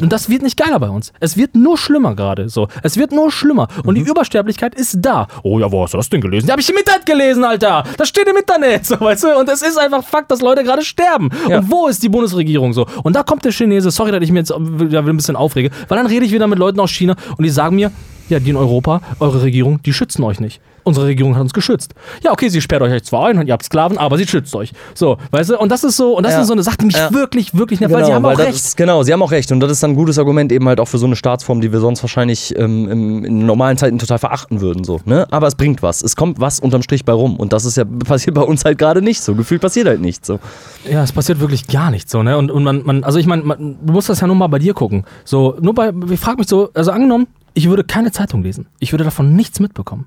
und 0.00 0.10
das 0.12 0.28
wird 0.30 0.42
nicht 0.42 0.56
geiler 0.56 0.78
bei 0.80 0.88
uns. 0.88 1.12
Es 1.20 1.36
wird 1.36 1.54
nur 1.54 1.76
schlimmer 1.76 2.14
gerade. 2.14 2.48
So, 2.48 2.68
es 2.82 2.96
wird 2.96 3.12
nur 3.12 3.30
schlimmer. 3.30 3.68
Und 3.84 3.96
Mhm. 3.98 4.04
die 4.04 4.10
Übersterblichkeit 4.10 4.74
ist 4.74 4.96
da. 5.00 5.26
Oh 5.42 5.58
ja, 5.58 5.70
wo 5.70 5.82
hast 5.82 5.92
du 5.94 5.98
das 5.98 6.08
denn 6.08 6.20
gelesen? 6.20 6.46
Ja, 6.48 6.52
hab 6.54 6.60
ich 6.60 6.70
im 6.70 6.76
Internet 6.76 7.04
gelesen, 7.06 7.44
Alter. 7.44 7.84
Das 7.98 8.08
steht 8.08 8.26
im 8.26 8.36
Internet, 8.36 8.86
so, 8.86 8.98
weißt 9.00 9.24
du. 9.24 9.38
Und 9.38 9.48
es 9.50 9.62
ist 9.62 9.76
einfach 9.78 10.02
Fakt, 10.04 10.30
dass 10.30 10.40
Leute 10.40 10.64
gerade 10.64 10.82
sterben. 10.82 11.28
Ja. 11.48 11.58
Und 11.58 11.70
wo 11.70 11.88
ist 11.88 12.02
die 12.02 12.08
Bundesregierung 12.08 12.72
so? 12.72 12.86
Und 13.02 13.14
da 13.16 13.22
kommt 13.22 13.44
der 13.44 13.52
Chinese. 13.52 13.90
Sorry, 13.90 14.12
dass 14.12 14.22
ich 14.22 14.32
mir 14.32 14.40
jetzt 14.40 14.50
wieder 14.50 15.00
ein 15.02 15.16
bisschen 15.16 15.36
aufrege, 15.36 15.70
weil 15.88 15.98
dann 15.98 16.06
rede 16.06 16.24
ich 16.24 16.32
wieder 16.32 16.46
mit 16.46 16.58
Leuten 16.58 16.80
aus 16.80 16.90
China 16.90 17.14
und 17.36 17.44
die 17.44 17.50
sagen 17.50 17.76
mir, 17.76 17.90
ja, 18.28 18.38
die 18.40 18.50
in 18.50 18.56
Europa, 18.56 19.00
eure 19.20 19.42
Regierung, 19.42 19.80
die 19.82 19.92
schützen 19.92 20.22
euch 20.24 20.40
nicht. 20.40 20.60
Unsere 20.84 21.06
Regierung 21.06 21.34
hat 21.34 21.42
uns 21.42 21.52
geschützt. 21.52 21.94
Ja, 22.22 22.30
okay, 22.30 22.48
sie 22.48 22.60
sperrt 22.60 22.80
euch 22.80 23.02
zwar 23.02 23.26
ein 23.26 23.38
und 23.38 23.48
ihr 23.48 23.52
habt 23.54 23.64
Sklaven, 23.64 23.98
aber 23.98 24.16
sie 24.18 24.24
schützt 24.24 24.54
euch. 24.54 24.72
So, 24.94 25.16
weißt 25.32 25.50
du? 25.50 25.58
Und 25.58 25.72
das 25.72 25.82
ist 25.82 25.96
so, 25.96 26.16
und 26.16 26.22
das 26.24 26.34
Ja. 26.34 26.42
ist 26.42 26.46
so 26.46 26.52
eine 26.52 26.62
Sache, 26.62 26.76
die 26.80 26.86
mich 26.86 26.96
Ja. 26.96 27.12
wirklich, 27.12 27.56
wirklich 27.58 27.80
nervt, 27.80 27.92
weil 27.92 28.04
sie 28.04 28.12
haben 28.14 28.22
weil 28.22 28.36
auch 28.36 28.38
recht. 28.38 28.54
Ist, 28.54 28.76
genau, 28.76 29.02
sie 29.02 29.12
haben 29.12 29.20
auch 29.20 29.32
recht. 29.32 29.50
Und 29.50 29.58
das 29.58 29.72
ist 29.72 29.82
dann 29.82 29.90
ein 29.90 29.96
gutes 29.96 30.16
Argument 30.16 30.52
eben 30.52 30.68
halt 30.68 30.78
auch 30.78 30.86
für 30.86 30.98
so 30.98 31.06
eine 31.06 31.16
Staatsform, 31.16 31.60
die 31.60 31.72
wir 31.72 31.80
sonst 31.80 32.04
wahrscheinlich 32.04 32.56
ähm, 32.56 32.88
im, 32.88 33.24
in 33.24 33.46
normalen 33.46 33.76
Zeiten 33.78 33.98
total 33.98 34.18
verachten 34.20 34.60
würden. 34.60 34.84
So, 34.84 35.00
ne? 35.06 35.26
Aber 35.32 35.48
es 35.48 35.56
bringt 35.56 35.82
was. 35.82 36.02
Es 36.02 36.14
kommt 36.14 36.38
was 36.38 36.60
unterm 36.60 36.82
Strich 36.82 37.04
bei 37.04 37.12
rum. 37.12 37.34
Und 37.34 37.52
das 37.52 37.64
ist 37.64 37.76
ja 37.76 37.84
passiert 38.06 38.36
bei 38.36 38.42
uns 38.42 38.64
halt 38.64 38.78
gerade 38.78 39.02
nicht 39.02 39.20
so. 39.22 39.34
Gefühlt 39.34 39.62
passiert 39.62 39.88
halt 39.88 40.00
nichts 40.00 40.28
so. 40.28 40.38
Ja, 40.88 41.02
es 41.02 41.10
passiert 41.10 41.40
wirklich 41.40 41.66
gar 41.66 41.90
nichts 41.90 42.12
so, 42.12 42.22
ne? 42.22 42.38
Und, 42.38 42.52
und 42.52 42.62
man, 42.62 42.82
man, 42.84 43.02
also 43.02 43.18
ich 43.18 43.26
meine, 43.26 43.42
man- 43.42 43.76
du 43.84 43.92
musst 43.92 44.08
das 44.08 44.20
ja 44.20 44.28
nur 44.28 44.36
mal 44.36 44.46
bei 44.46 44.60
dir 44.60 44.72
gucken. 44.72 45.02
So, 45.24 45.56
nur 45.60 45.74
bei, 45.74 45.92
ich 46.12 46.20
frage 46.20 46.38
mich 46.38 46.46
so, 46.48 46.70
also 46.74 46.92
angenommen, 46.92 47.26
ich 47.56 47.70
würde 47.70 47.84
keine 47.84 48.12
Zeitung 48.12 48.42
lesen. 48.42 48.66
Ich 48.80 48.92
würde 48.92 49.04
davon 49.04 49.34
nichts 49.34 49.60
mitbekommen. 49.60 50.06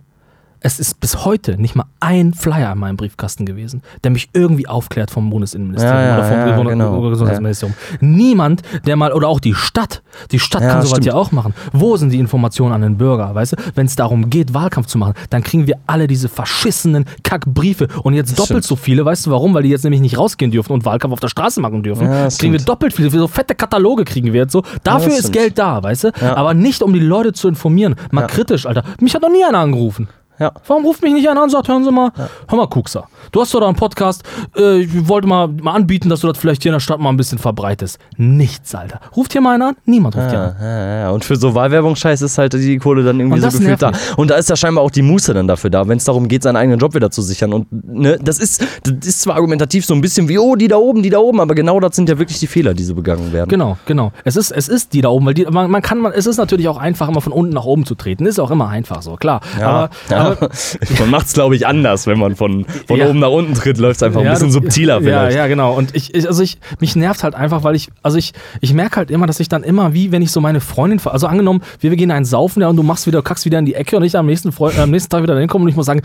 Es 0.61 0.77
ist 0.79 0.99
bis 0.99 1.23
heute 1.23 1.57
nicht 1.57 1.75
mal 1.75 1.85
ein 2.01 2.33
Flyer 2.33 2.73
in 2.73 2.79
meinem 2.79 2.97
Briefkasten 2.97 3.45
gewesen, 3.45 3.81
der 4.03 4.11
mich 4.11 4.29
irgendwie 4.33 4.67
aufklärt 4.67 5.09
vom 5.09 5.29
Bundesinnenministerium 5.29 6.01
Ja, 6.03 6.17
oder 6.17 6.27
vom 6.27 6.37
ja, 6.37 6.63
genau. 6.63 7.09
Gesundheitsministerium. 7.09 7.75
Niemand, 8.01 8.61
der 8.85 8.97
mal, 8.97 9.13
oder 9.13 9.29
auch 9.29 9.39
die 9.39 9.53
Stadt, 9.53 10.01
die 10.31 10.39
Stadt 10.39 10.61
kann 10.61 10.81
sowas 10.81 10.89
stimmt. 10.89 11.05
ja 11.05 11.13
auch 11.13 11.31
machen. 11.31 11.53
Wo 11.71 11.95
sind 11.95 12.11
die 12.11 12.19
Informationen 12.19 12.73
an 12.73 12.81
den 12.81 12.97
Bürger, 12.97 13.33
weißt 13.33 13.53
du? 13.53 13.55
Wenn 13.75 13.85
es 13.85 13.95
darum 13.95 14.29
geht, 14.29 14.53
Wahlkampf 14.53 14.87
zu 14.87 14.97
machen, 14.97 15.13
dann 15.29 15.43
kriegen 15.43 15.65
wir 15.65 15.77
alle 15.87 16.07
diese 16.07 16.27
verschissenen 16.27 17.05
Kackbriefe 17.23 17.87
und 18.03 18.13
jetzt 18.13 18.31
doppelt 18.37 18.47
stimmt. 18.49 18.63
so 18.65 18.75
viele, 18.75 19.05
weißt 19.05 19.27
du 19.27 19.31
warum? 19.31 19.53
Weil 19.53 19.63
die 19.63 19.69
jetzt 19.69 19.83
nämlich 19.83 20.01
nicht 20.01 20.17
rausgehen 20.17 20.51
dürfen 20.51 20.73
und 20.73 20.83
Wahlkampf 20.83 21.13
auf 21.13 21.19
der 21.21 21.29
Straße 21.29 21.61
machen 21.61 21.83
dürfen. 21.83 22.05
Das 22.05 22.37
kriegen 22.37 22.51
wir 22.51 22.59
stimmt. 22.59 22.69
doppelt 22.69 22.93
viele, 22.93 23.09
so 23.09 23.27
fette 23.29 23.55
Kataloge 23.55 24.03
kriegen 24.03 24.33
wir 24.33 24.41
jetzt 24.41 24.51
so. 24.51 24.63
Dafür 24.83 25.09
das 25.09 25.19
ist. 25.19 25.31
Geld 25.33 25.57
da, 25.57 25.81
weißt 25.81 26.03
du? 26.05 26.11
Aber 26.35 26.53
nicht, 26.53 26.83
um 26.83 26.91
die 26.91 26.99
Leute 26.99 27.31
zu 27.31 27.47
informieren. 27.47 27.95
Mal 28.11 28.27
kritisch, 28.27 28.65
Alter. 28.65 28.83
Mich 28.99 29.15
hat 29.15 29.21
noch 29.21 29.31
nie 29.31 29.43
einer 29.45 29.59
angerufen. 29.59 30.09
Ja. 30.39 30.51
Warum 30.67 30.85
ruft 30.85 31.01
mich 31.03 31.13
nicht 31.13 31.27
einer 31.29 31.41
an 31.41 31.45
und 31.45 31.49
sagt, 31.49 31.67
hören 31.67 31.83
Sie 31.83 31.91
mal, 31.91 32.11
hör 32.47 32.57
mal, 32.57 32.67
Kuxer, 32.67 33.07
du 33.31 33.41
hast 33.41 33.53
doch 33.53 33.59
da 33.59 33.67
einen 33.67 33.75
Podcast, 33.75 34.23
äh, 34.57 34.79
ich 34.81 35.07
wollte 35.07 35.27
mal, 35.27 35.47
mal 35.47 35.73
anbieten, 35.73 36.09
dass 36.09 36.21
du 36.21 36.27
das 36.27 36.37
vielleicht 36.37 36.63
hier 36.63 36.71
in 36.71 36.75
der 36.75 36.79
Stadt 36.79 36.99
mal 36.99 37.09
ein 37.09 37.17
bisschen 37.17 37.37
verbreitest. 37.37 37.99
Nichts, 38.17 38.73
Alter. 38.75 38.99
Ruft 39.15 39.31
hier 39.33 39.41
mal 39.41 39.55
einer 39.55 39.69
an? 39.69 39.75
Niemand 39.85 40.15
ruft 40.15 40.29
hier 40.29 40.39
Ja, 40.39 40.45
an. 40.47 40.55
ja, 40.61 40.99
ja. 40.99 41.09
Und 41.11 41.25
für 41.25 41.35
so 41.35 41.55
Wahlwerbungsscheiß 41.55 42.21
ist 42.21 42.37
halt 42.37 42.53
die 42.53 42.77
Kohle 42.77 43.03
dann 43.03 43.19
irgendwie 43.19 43.39
so 43.39 43.49
gefühlt 43.49 43.81
da. 43.81 43.91
Und 44.17 44.29
da 44.29 44.35
ist 44.35 44.49
ja 44.49 44.55
scheinbar 44.55 44.83
auch 44.83 44.91
die 44.91 45.01
Muße 45.01 45.33
dann 45.33 45.47
dafür 45.47 45.69
da, 45.69 45.87
wenn 45.87 45.97
es 45.97 46.05
darum 46.05 46.27
geht, 46.27 46.43
seinen 46.43 46.55
eigenen 46.55 46.79
Job 46.79 46.93
wieder 46.95 47.11
zu 47.11 47.21
sichern. 47.21 47.53
Und 47.53 47.67
ne, 47.71 48.17
das 48.21 48.39
ist, 48.39 48.61
das 48.83 49.07
ist 49.07 49.21
zwar 49.21 49.35
argumentativ 49.35 49.85
so 49.85 49.93
ein 49.93 50.01
bisschen 50.01 50.27
wie, 50.29 50.37
oh, 50.37 50.55
die 50.55 50.67
da 50.67 50.77
oben, 50.77 51.03
die 51.03 51.09
da 51.09 51.19
oben, 51.19 51.39
aber 51.39 51.55
genau 51.55 51.79
das 51.79 51.95
sind 51.95 52.09
ja 52.09 52.17
wirklich 52.19 52.39
die 52.39 52.47
Fehler, 52.47 52.73
die 52.73 52.83
so 52.83 52.95
begangen 52.95 53.31
werden. 53.33 53.49
Genau, 53.49 53.77
genau. 53.85 54.11
Es 54.23 54.35
ist, 54.35 54.51
es 54.51 54.67
ist 54.67 54.93
die 54.93 55.01
da 55.01 55.09
oben, 55.09 55.25
weil 55.25 55.33
die, 55.33 55.45
man, 55.45 55.69
man 55.69 55.81
kann, 55.81 55.99
man, 55.99 56.11
es 56.13 56.25
ist 56.25 56.37
natürlich 56.37 56.67
auch 56.67 56.77
einfach, 56.77 57.07
immer 57.09 57.21
von 57.21 57.33
unten 57.33 57.53
nach 57.53 57.65
oben 57.65 57.85
zu 57.85 57.95
treten. 57.95 58.25
Ist 58.25 58.39
auch 58.39 58.51
immer 58.51 58.69
einfach 58.69 59.01
so, 59.01 59.15
klar. 59.15 59.41
aber, 59.61 59.89
ja. 60.09 60.17
aber 60.17 60.49
man 60.99 61.09
macht 61.09 61.27
es, 61.27 61.33
glaube 61.33 61.55
ich, 61.55 61.65
anders, 61.67 62.07
wenn 62.07 62.19
man 62.19 62.35
von, 62.35 62.65
von 62.87 62.97
Ja. 62.97 63.07
Oben 63.27 63.31
nach 63.33 63.37
unten 63.37 63.53
tritt, 63.53 63.77
läuft 63.77 63.97
es 63.97 64.03
einfach 64.03 64.19
ein 64.21 64.25
Ja, 64.25 64.31
bisschen 64.33 64.47
du- 64.47 64.53
subtiler 64.53 64.99
vielleicht. 65.01 65.35
Ja, 65.35 65.43
ja, 65.43 65.47
genau. 65.47 65.73
Und 65.75 65.95
ich, 65.95 66.13
ich 66.15 66.27
also 66.27 66.41
ich, 66.43 66.57
mich 66.79 66.95
nervt 66.95 67.23
halt 67.23 67.35
einfach, 67.35 67.63
weil 67.63 67.75
ich, 67.75 67.89
also 68.03 68.17
ich, 68.17 68.33
ich 68.61 68.73
merke 68.73 68.97
halt 68.97 69.11
immer, 69.11 69.27
dass 69.27 69.39
ich 69.39 69.49
dann 69.49 69.63
immer, 69.63 69.93
wie 69.93 70.11
wenn 70.11 70.21
ich 70.21 70.31
so 70.31 70.41
meine 70.41 70.61
Freundin, 70.61 70.99
also 71.05 71.27
angenommen, 71.27 71.61
wir, 71.79 71.91
wir 71.91 71.97
gehen 71.97 72.11
einen 72.11 72.25
saufen, 72.25 72.61
ja, 72.61 72.67
und 72.67 72.75
du 72.77 72.83
machst 72.83 73.07
wieder, 73.07 73.21
kackst 73.21 73.45
wieder 73.45 73.59
in 73.59 73.65
die 73.65 73.75
Ecke 73.75 73.97
und 73.97 74.03
ich 74.03 74.15
am 74.17 74.25
nächsten, 74.25 74.51
Freu- 74.51 74.71
äh, 74.71 74.79
am 74.81 74.91
nächsten 74.91 75.09
Tag 75.09 75.23
wieder 75.23 75.33
dahin 75.33 75.49
komme 75.49 75.63
und 75.63 75.69
ich 75.69 75.75
muss 75.75 75.85
sagen, 75.85 76.01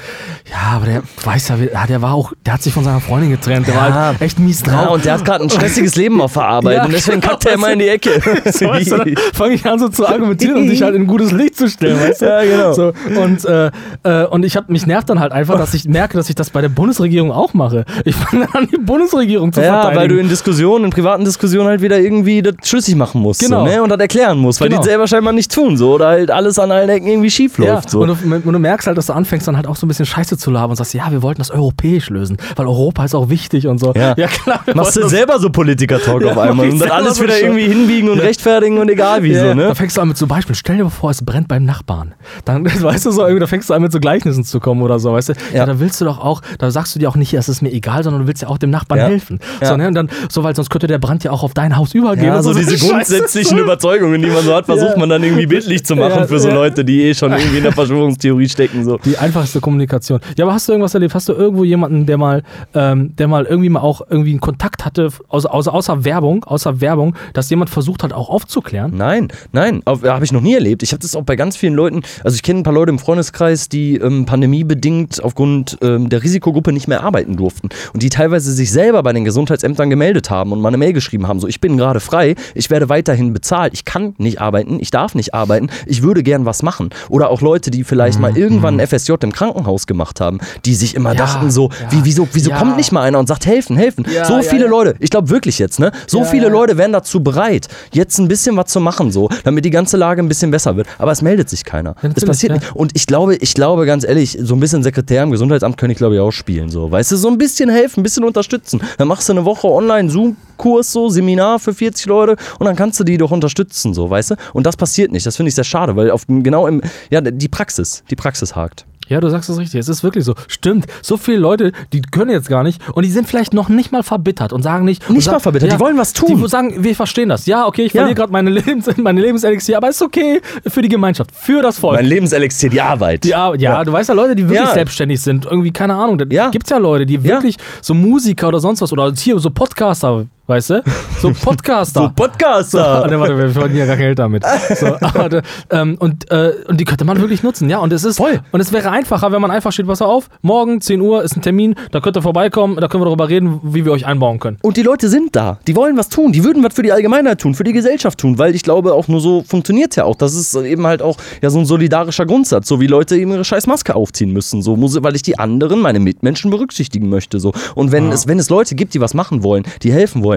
ja, 0.50 0.76
aber 0.76 0.86
der 0.86 1.02
weiß 1.24 1.48
ja, 1.48 1.56
der 1.86 2.02
war 2.02 2.14
auch, 2.14 2.32
der 2.44 2.54
hat 2.54 2.62
sich 2.62 2.72
von 2.72 2.84
seiner 2.84 3.00
Freundin 3.00 3.30
getrennt, 3.30 3.66
der 3.66 3.76
war 3.76 3.88
Ja. 3.88 3.94
halt 4.06 4.20
echt 4.20 4.38
mies 4.38 4.62
drauf. 4.62 4.72
Ja, 4.82 4.88
und 4.88 5.04
der 5.04 5.14
hat 5.14 5.24
gerade 5.24 5.44
ein 5.44 5.50
stressiges 5.50 5.96
Leben 5.96 6.20
auf 6.20 6.32
der 6.34 6.44
Arbeit 6.44 6.76
Ja, 6.76 6.84
und 6.84 6.92
deswegen 6.92 7.20
genau, 7.20 7.32
kackt 7.32 7.46
er 7.46 7.54
immer 7.54 7.72
in 7.72 7.78
die 7.78 7.88
Ecke. 7.88 8.10
So, 8.54 8.66
weißt 8.66 8.90
du, 8.92 9.14
fange 9.32 9.54
ich 9.54 9.66
an 9.66 9.78
so 9.78 9.88
zu 9.88 10.06
argumentieren 10.06 10.56
und 10.56 10.68
dich 10.68 10.82
halt 10.82 10.94
in 10.94 11.02
ein 11.02 11.06
gutes 11.06 11.32
Licht 11.32 11.56
zu 11.56 11.68
stellen, 11.68 11.98
weißt 12.00 12.22
du? 12.22 12.26
Ja, 12.26 12.42
genau. 12.44 12.72
So, 12.72 12.92
und, 13.20 13.44
äh, 13.44 13.70
äh, 14.04 14.26
und 14.26 14.44
ich 14.44 14.56
hab, 14.56 14.68
mich 14.68 14.86
nervt 14.86 15.08
dann 15.10 15.20
halt 15.20 15.32
einfach, 15.32 15.56
dass 15.58 15.74
ich 15.74 15.84
merke, 15.86 16.16
dass 16.16 16.28
ich 16.28 16.34
das 16.34 16.50
bei 16.50 16.60
der 16.60 16.68
Bundesregierung 16.94 17.32
auch 17.32 17.54
mache. 17.54 17.84
Ich 18.04 18.14
fange 18.14 18.46
an, 18.54 18.68
die 18.70 18.76
Bundesregierung 18.78 19.52
zu 19.52 19.60
Ja, 19.60 19.72
verteidigen. 19.82 20.00
weil 20.00 20.08
du 20.08 20.18
in 20.18 20.28
Diskussionen, 20.28 20.84
in 20.86 20.90
privaten 20.90 21.24
Diskussionen 21.24 21.68
halt 21.68 21.82
wieder 21.82 21.98
irgendwie 21.98 22.40
das 22.42 22.54
schlüssig 22.62 22.94
machen 22.94 23.20
musst 23.20 23.40
Genau. 23.40 23.64
so, 23.66 23.70
ne? 23.72 23.82
und 23.82 23.88
das 23.90 23.98
erklären 23.98 24.38
musst, 24.38 24.60
weil 24.60 24.68
Genau. 24.68 24.80
die 24.82 24.88
selber 24.88 25.06
scheinbar 25.08 25.32
nicht 25.32 25.52
tun 25.52 25.76
so 25.76 25.94
oder 25.94 26.08
halt 26.08 26.30
alles 26.30 26.58
an 26.58 26.70
allen 26.70 26.88
Ecken 26.88 27.08
irgendwie 27.08 27.30
schief 27.30 27.58
ja, 27.58 27.74
läuft. 27.74 27.90
So. 27.90 28.00
und, 28.00 28.08
du, 28.08 28.34
und 28.34 28.52
du 28.52 28.58
merkst 28.58 28.86
halt, 28.86 28.96
dass 28.96 29.06
du 29.06 29.12
anfängst 29.12 29.48
dann 29.48 29.56
halt 29.56 29.66
auch 29.66 29.76
so 29.76 29.86
ein 29.86 29.88
bisschen 29.88 30.06
Scheiße 30.06 30.38
zu 30.38 30.50
labern 30.50 30.70
und 30.70 30.76
sagst, 30.76 30.94
ja, 30.94 31.10
wir 31.10 31.22
wollten 31.22 31.40
das 31.40 31.50
europäisch 31.50 32.10
lösen, 32.10 32.36
weil 32.56 32.66
Europa 32.66 33.04
ist 33.04 33.14
auch 33.14 33.28
wichtig 33.28 33.66
und 33.66 33.78
so. 33.78 33.92
Ja. 33.94 34.14
klar. 34.14 34.60
wir 34.64 34.74
Machst 34.76 34.96
du 34.96 35.08
selber 35.08 35.38
so 35.40 35.50
Politiker-Talk 35.50 36.22
Ja, 36.22 36.32
auf 36.32 36.38
einmal 36.38 36.68
und 36.68 36.78
dann 36.78 36.90
alles 36.90 37.20
wieder 37.20 37.32
schon. 37.34 37.48
irgendwie 37.56 37.66
hinbiegen 37.66 38.08
und 38.10 38.20
rechtfertigen 38.20 38.78
und 38.78 38.88
egal 38.90 39.22
wie 39.22 39.32
Ja, 39.32 39.40
so, 39.40 39.46
Da 39.48 39.54
ne? 39.54 39.74
fängst 39.74 39.96
du 39.96 40.00
an 40.00 40.08
mit 40.08 40.16
zum 40.16 40.28
Beispiel, 40.28 40.54
stell 40.54 40.76
dir 40.76 40.88
vor, 40.90 41.10
es 41.10 41.24
brennt 41.24 41.48
beim 41.48 41.64
Nachbarn. 41.64 42.14
Dann, 42.44 42.64
weißt 42.82 43.06
du 43.06 43.10
so, 43.10 43.22
irgendwie, 43.22 43.40
da 43.40 43.46
fängst 43.46 43.70
du 43.70 43.74
an 43.74 43.82
mit 43.82 43.92
so 43.92 43.98
Gleichnissen 44.00 44.44
zu 44.44 44.60
kommen 44.60 44.82
oder 44.82 44.98
so, 44.98 45.12
weißt 45.12 45.30
du? 45.30 45.32
Ja, 45.52 45.58
Ja. 45.60 45.66
da 45.66 45.80
willst 45.80 46.00
du 46.00 46.04
doch 46.04 46.18
auch, 46.18 46.42
da 46.58 46.70
sagst 46.70 46.83
sagst 46.84 46.94
du 46.96 46.98
dir 46.98 47.08
auch 47.08 47.16
nicht, 47.16 47.32
es 47.32 47.48
ist 47.48 47.62
mir 47.62 47.72
egal, 47.72 48.04
sondern 48.04 48.22
du 48.22 48.28
willst 48.28 48.42
ja 48.42 48.48
auch 48.48 48.58
dem 48.58 48.68
Nachbarn 48.68 48.98
Ja. 49.00 49.06
helfen. 49.06 49.38
Ja. 49.62 49.68
So, 49.68 49.76
ne? 49.78 49.88
Und 49.88 49.94
dann, 49.94 50.10
so, 50.28 50.42
weil 50.44 50.54
sonst 50.54 50.68
könnte 50.68 50.86
der 50.86 50.98
Brand 50.98 51.24
ja 51.24 51.30
auch 51.30 51.42
auf 51.42 51.54
dein 51.54 51.78
Haus 51.78 51.94
übergehen. 51.94 52.26
Ja, 52.26 52.42
so 52.42 52.52
diese 52.52 52.72
Scheiße. 52.78 52.88
grundsätzlichen 52.90 53.56
Überzeugungen, 53.58 54.20
die 54.20 54.28
man 54.28 54.44
so 54.44 54.54
hat, 54.54 54.66
versucht 54.66 54.98
man 54.98 55.08
dann 55.08 55.22
irgendwie 55.22 55.46
bildlich 55.46 55.82
zu 55.86 55.96
machen 55.96 56.28
für 56.28 56.38
so. 56.38 56.50
Leute, 56.50 56.84
die 56.84 57.04
eh 57.04 57.14
schon 57.14 57.32
irgendwie 57.32 57.56
in 57.56 57.62
der 57.62 57.72
Verschwörungstheorie 57.98 58.48
stecken. 58.50 58.84
So. 58.84 58.98
Die 58.98 59.16
einfachste 59.16 59.60
Kommunikation. 59.60 60.20
Ja, 60.36 60.44
aber 60.44 60.52
hast 60.52 60.68
du 60.68 60.72
irgendwas 60.72 60.92
erlebt? 60.92 61.14
Hast 61.14 61.26
du 61.30 61.32
irgendwo 61.32 61.64
jemanden, 61.64 62.04
der 62.04 62.18
mal, 62.18 62.42
ähm, 62.74 63.16
der 63.16 63.28
mal 63.28 63.44
irgendwie 63.46 63.70
mal 63.70 63.80
auch 63.80 64.02
irgendwie 64.10 64.30
einen 64.32 64.40
Kontakt 64.40 64.84
hatte, 64.84 65.08
außer, 65.28 65.52
außer, 65.54 65.72
außer 65.72 66.04
Werbung, 66.04 66.44
außer 66.44 66.82
Werbung, 66.82 67.14
dass 67.32 67.48
jemand 67.48 67.70
versucht 67.70 68.02
hat, 68.02 68.12
auch 68.12 68.28
aufzuklären? 68.28 68.92
Nein, 68.94 69.28
nein, 69.52 69.80
habe 69.86 70.24
ich 70.24 70.32
noch 70.32 70.42
nie 70.42 70.52
erlebt. 70.54 70.82
Ich 70.82 70.92
habe 70.92 71.00
das 71.00 71.16
auch 71.16 71.22
bei 71.22 71.36
ganz 71.36 71.56
vielen 71.56 71.74
Leuten, 71.74 72.02
also 72.22 72.34
ich 72.34 72.42
kenne 72.42 72.60
ein 72.60 72.62
paar 72.62 72.74
Leute 72.74 72.90
im 72.90 72.98
Freundeskreis, 72.98 73.70
die 73.70 73.96
ähm, 73.96 74.26
pandemiebedingt 74.26 75.24
aufgrund 75.24 75.78
ähm, 75.80 76.08
der 76.10 76.22
Risikogruppe 76.22 76.72
nicht 76.74 76.88
mehr 76.88 77.02
arbeiten 77.02 77.36
durften 77.36 77.68
und 77.92 78.02
die 78.02 78.10
teilweise 78.10 78.52
sich 78.52 78.70
selber 78.70 79.02
bei 79.02 79.12
den 79.12 79.24
Gesundheitsämtern 79.24 79.88
gemeldet 79.90 80.30
haben 80.30 80.52
und 80.52 80.60
mal 80.60 80.68
eine 80.68 80.76
Mail 80.78 80.92
geschrieben 80.92 81.26
haben, 81.28 81.40
so 81.40 81.46
ich 81.48 81.60
bin 81.60 81.76
gerade 81.76 82.00
frei, 82.00 82.34
ich 82.54 82.70
werde 82.70 82.88
weiterhin 82.88 83.32
bezahlt, 83.32 83.72
ich 83.72 83.84
kann 83.84 84.14
nicht 84.18 84.40
arbeiten, 84.40 84.78
ich 84.80 84.90
darf 84.90 85.14
nicht 85.14 85.34
arbeiten, 85.34 85.68
ich 85.86 86.02
würde 86.02 86.22
gern 86.22 86.44
was 86.44 86.62
machen. 86.62 86.90
Oder 87.08 87.30
auch 87.30 87.40
Leute, 87.40 87.70
die 87.70 87.84
vielleicht 87.84 88.18
mal 88.20 88.36
irgendwann 88.36 88.80
ein 88.80 88.86
FSJ 88.86 89.12
im 89.22 89.32
Krankenhaus 89.32 89.86
gemacht 89.86 90.20
haben, 90.20 90.38
die 90.64 90.74
sich 90.74 90.94
immer 90.94 91.10
Mhm. 91.14 91.18
Ja, 91.18 91.24
dachten 91.24 91.50
so, 91.50 91.68
ja. 91.68 91.92
wie, 91.92 92.04
wieso, 92.04 92.26
wieso 92.32 92.50
Ja. 92.50 92.58
kommt 92.58 92.76
nicht 92.76 92.90
mal 92.92 93.02
einer 93.02 93.18
und 93.18 93.28
sagt 93.28 93.46
helfen, 93.46 93.76
helfen. 93.76 94.04
So 94.26 94.42
viele. 94.42 94.66
Leute, 94.66 94.94
ich 94.98 95.10
glaube 95.10 95.30
wirklich 95.30 95.58
jetzt, 95.58 95.78
ne? 95.78 95.92
So 96.06 96.24
viele. 96.24 96.48
Leute 96.48 96.76
wären 96.78 96.92
dazu 96.92 97.22
bereit, 97.22 97.68
jetzt 97.92 98.18
ein 98.18 98.26
bisschen 98.28 98.56
was 98.56 98.66
zu 98.66 98.80
machen, 98.80 99.10
so, 99.12 99.28
damit 99.44 99.64
die 99.64 99.70
ganze 99.70 99.96
Lage 99.96 100.22
ein 100.22 100.28
bisschen 100.28 100.50
besser 100.50 100.76
wird. 100.76 100.86
Aber 100.98 101.12
es 101.12 101.22
meldet 101.22 101.48
sich 101.48 101.64
keiner. 101.64 101.94
es 102.14 102.24
passiert 102.24 102.52
nicht. 102.54 102.74
Und 102.74 102.92
ich 102.96 103.06
glaube, 103.06 103.36
ich 103.36 103.54
glaube 103.54 103.86
ganz 103.86 104.04
ehrlich, 104.04 104.38
so 104.40 104.54
ein 104.54 104.60
bisschen 104.60 104.82
Sekretär 104.82 105.22
im 105.22 105.30
Gesundheitsamt 105.30 105.76
könnte 105.76 105.92
ich 105.92 105.98
glaube 105.98 106.14
ich 106.14 106.20
auch 106.20 106.32
spielen, 106.32 106.63
so. 106.70 106.90
Weißt 106.90 107.12
du, 107.12 107.16
so 107.16 107.28
ein 107.28 107.38
bisschen 107.38 107.70
helfen, 107.70 108.00
ein 108.00 108.02
bisschen 108.02 108.24
unterstützen. 108.24 108.80
Dann 108.98 109.08
machst 109.08 109.28
du 109.28 109.32
eine 109.32 109.44
Woche 109.44 109.68
online 109.68 110.10
Zoom-Kurs, 110.10 110.92
so, 110.92 111.08
Seminar 111.08 111.58
für 111.58 111.74
40 111.74 112.06
Leute 112.06 112.36
und 112.58 112.66
dann 112.66 112.76
kannst 112.76 113.00
du 113.00 113.04
die 113.04 113.16
doch 113.16 113.30
unterstützen, 113.30 113.94
so, 113.94 114.10
weißt 114.10 114.32
du? 114.32 114.34
Und 114.52 114.66
das 114.66 114.76
passiert 114.76 115.12
nicht. 115.12 115.26
Das 115.26 115.36
finde 115.36 115.48
ich 115.48 115.54
sehr 115.54 115.64
schade, 115.64 115.96
weil 115.96 116.10
auf, 116.10 116.24
genau 116.28 116.66
im, 116.66 116.82
ja, 117.10 117.20
die 117.20 117.48
Praxis, 117.48 118.04
die 118.10 118.16
Praxis 118.16 118.54
hakt. 118.54 118.86
Ja, 119.08 119.20
du 119.20 119.28
sagst 119.28 119.48
es 119.50 119.58
richtig. 119.58 119.80
Es 119.80 119.88
ist 119.88 120.02
wirklich 120.02 120.24
so. 120.24 120.34
Stimmt. 120.48 120.86
So 121.02 121.16
viele 121.16 121.38
Leute, 121.38 121.72
die 121.92 122.00
können 122.02 122.30
jetzt 122.30 122.48
gar 122.48 122.62
nicht 122.62 122.80
und 122.94 123.04
die 123.04 123.10
sind 123.10 123.28
vielleicht 123.28 123.52
noch 123.54 123.68
nicht 123.68 123.92
mal 123.92 124.02
verbittert 124.02 124.52
und 124.52 124.62
sagen 124.62 124.84
nicht. 124.84 125.08
Nicht 125.10 125.30
mal 125.30 125.40
verbittert, 125.40 125.72
die 125.72 125.80
wollen 125.80 125.98
was 125.98 126.12
tun. 126.12 126.40
Die 126.42 126.48
sagen, 126.48 126.82
wir 126.82 126.94
verstehen 126.94 127.28
das. 127.28 127.46
Ja, 127.46 127.66
okay, 127.66 127.82
ich 127.84 127.92
Ja. 127.92 128.00
verliere 128.02 128.14
gerade 128.16 128.32
meine, 128.32 128.50
Lebens 128.50 128.88
meine 128.96 129.20
Lebenselixier, 129.20 129.76
aber 129.76 129.88
ist 129.88 130.02
okay 130.02 130.40
für 130.66 130.82
die 130.82 130.88
Gemeinschaft, 130.88 131.30
für 131.34 131.62
das 131.62 131.78
Volk. 131.78 131.96
Mein 131.96 132.06
Lebenselixier, 132.06 132.70
die 132.70 132.80
Arbeit. 132.80 133.24
Ja, 133.24 133.54
ja, 133.54 133.84
du 133.84 133.92
weißt 133.92 134.08
ja 134.08 134.14
Leute, 134.14 134.34
die 134.36 134.48
wirklich 134.48 134.68
Ja. 134.68 134.74
selbstständig 134.74 135.20
sind. 135.20 135.46
Irgendwie, 135.46 135.70
keine 135.72 135.94
Ahnung. 135.94 136.18
Da 136.18 136.24
Ja. 136.28 136.50
gibt's 136.50 136.70
ja 136.70 136.78
Leute, 136.78 137.06
die 137.06 137.22
wirklich 137.24 137.56
so 137.82 137.94
Musiker 137.94 138.48
oder 138.48 138.60
sonst 138.60 138.80
was 138.80 138.92
oder 138.92 139.12
hier 139.16 139.38
so 139.38 139.50
Podcaster, 139.50 140.26
weißt 140.46 140.70
du? 140.70 140.82
So 141.20 141.32
Podcaster. 141.42 142.00
So 142.02 142.10
Podcaster. 142.14 143.04
Ah, 143.04 143.06
ne, 143.06 143.18
warte, 143.18 143.36
wir 143.38 143.48
verdienen 143.50 143.78
ja 143.80 143.86
gar 143.86 143.96
Geld 143.96 144.18
damit. 144.18 144.44
So, 144.74 144.86
aber, 145.00 145.28
da- 145.28 145.42
ähm, 145.70 145.96
und, 145.98 146.30
äh, 146.30 146.52
und 146.68 146.80
die 146.80 146.84
könnte 146.84 147.04
man 147.04 147.20
wirklich 147.20 147.42
nutzen, 147.42 147.70
ja. 147.70 147.78
Und 147.78 147.92
es 147.92 148.02
ist 148.04 148.16
Voll. 148.16 148.40
Und 148.52 148.60
es 148.60 148.72
wäre 148.72 148.90
einfacher, 148.90 149.30
wenn 149.32 149.40
man 149.40 149.50
einfach 149.50 149.72
steht, 149.72 149.86
pass 149.86 150.02
auf, 150.02 150.28
morgen 150.42 150.80
10 150.80 151.00
Uhr 151.00 151.22
ist 151.22 151.36
ein 151.36 151.42
Termin, 151.42 151.74
da 151.92 152.00
könnt 152.00 152.16
ihr 152.16 152.22
vorbeikommen, 152.22 152.76
da 152.76 152.88
können 152.88 153.02
wir 153.02 153.06
darüber 153.06 153.28
reden, 153.28 153.60
wie 153.62 153.84
wir 153.84 153.92
euch 153.92 154.06
einbauen 154.06 154.38
können. 154.40 154.58
Und 154.62 154.76
die 154.76 154.82
Leute 154.82 155.08
sind 155.08 155.36
da. 155.36 155.58
Die 155.66 155.76
wollen 155.76 155.96
was 155.96 156.08
tun. 156.08 156.32
Die 156.32 156.42
würden 156.44 156.62
was 156.64 156.74
für 156.74 156.82
die 156.82 156.92
Allgemeinheit 156.92 157.40
tun, 157.40 157.54
für 157.54 157.64
die 157.64 157.72
Gesellschaft 157.72 158.18
tun, 158.18 158.38
weil 158.38 158.54
ich 158.54 158.62
glaube, 158.62 158.94
auch 158.94 159.08
nur 159.08 159.20
so 159.20 159.42
funktioniert 159.46 159.94
ja 159.96 160.04
auch. 160.04 160.16
Das 160.16 160.34
ist 160.34 160.54
eben 160.56 160.86
halt 160.86 161.02
auch 161.02 161.16
ja 161.42 161.50
so 161.50 161.58
ein 161.58 161.66
solidarischer 161.66 162.26
Grundsatz, 162.26 162.66
so 162.68 162.80
wie 162.80 162.86
Leute 162.86 163.16
eben 163.16 163.30
ihre 163.32 163.44
scheiß 163.44 163.66
Maske 163.66 163.94
aufziehen 163.94 164.32
müssen, 164.32 164.62
so 164.62 164.76
muss, 164.76 165.00
weil 165.02 165.14
ich 165.16 165.22
die 165.22 165.38
anderen, 165.38 165.80
meine 165.80 166.00
Mitmenschen 166.00 166.50
berücksichtigen 166.50 167.08
möchte, 167.08 167.38
so. 167.40 167.52
Und 167.74 167.92
wenn 167.92 168.10
es 168.12 168.26
wenn 168.26 168.38
es 168.38 168.50
Leute 168.50 168.74
gibt, 168.74 168.94
die 168.94 169.00
was 169.00 169.14
machen 169.14 169.42
wollen, 169.42 169.64
die 169.82 169.92
helfen 169.92 170.22
wollen, 170.22 170.33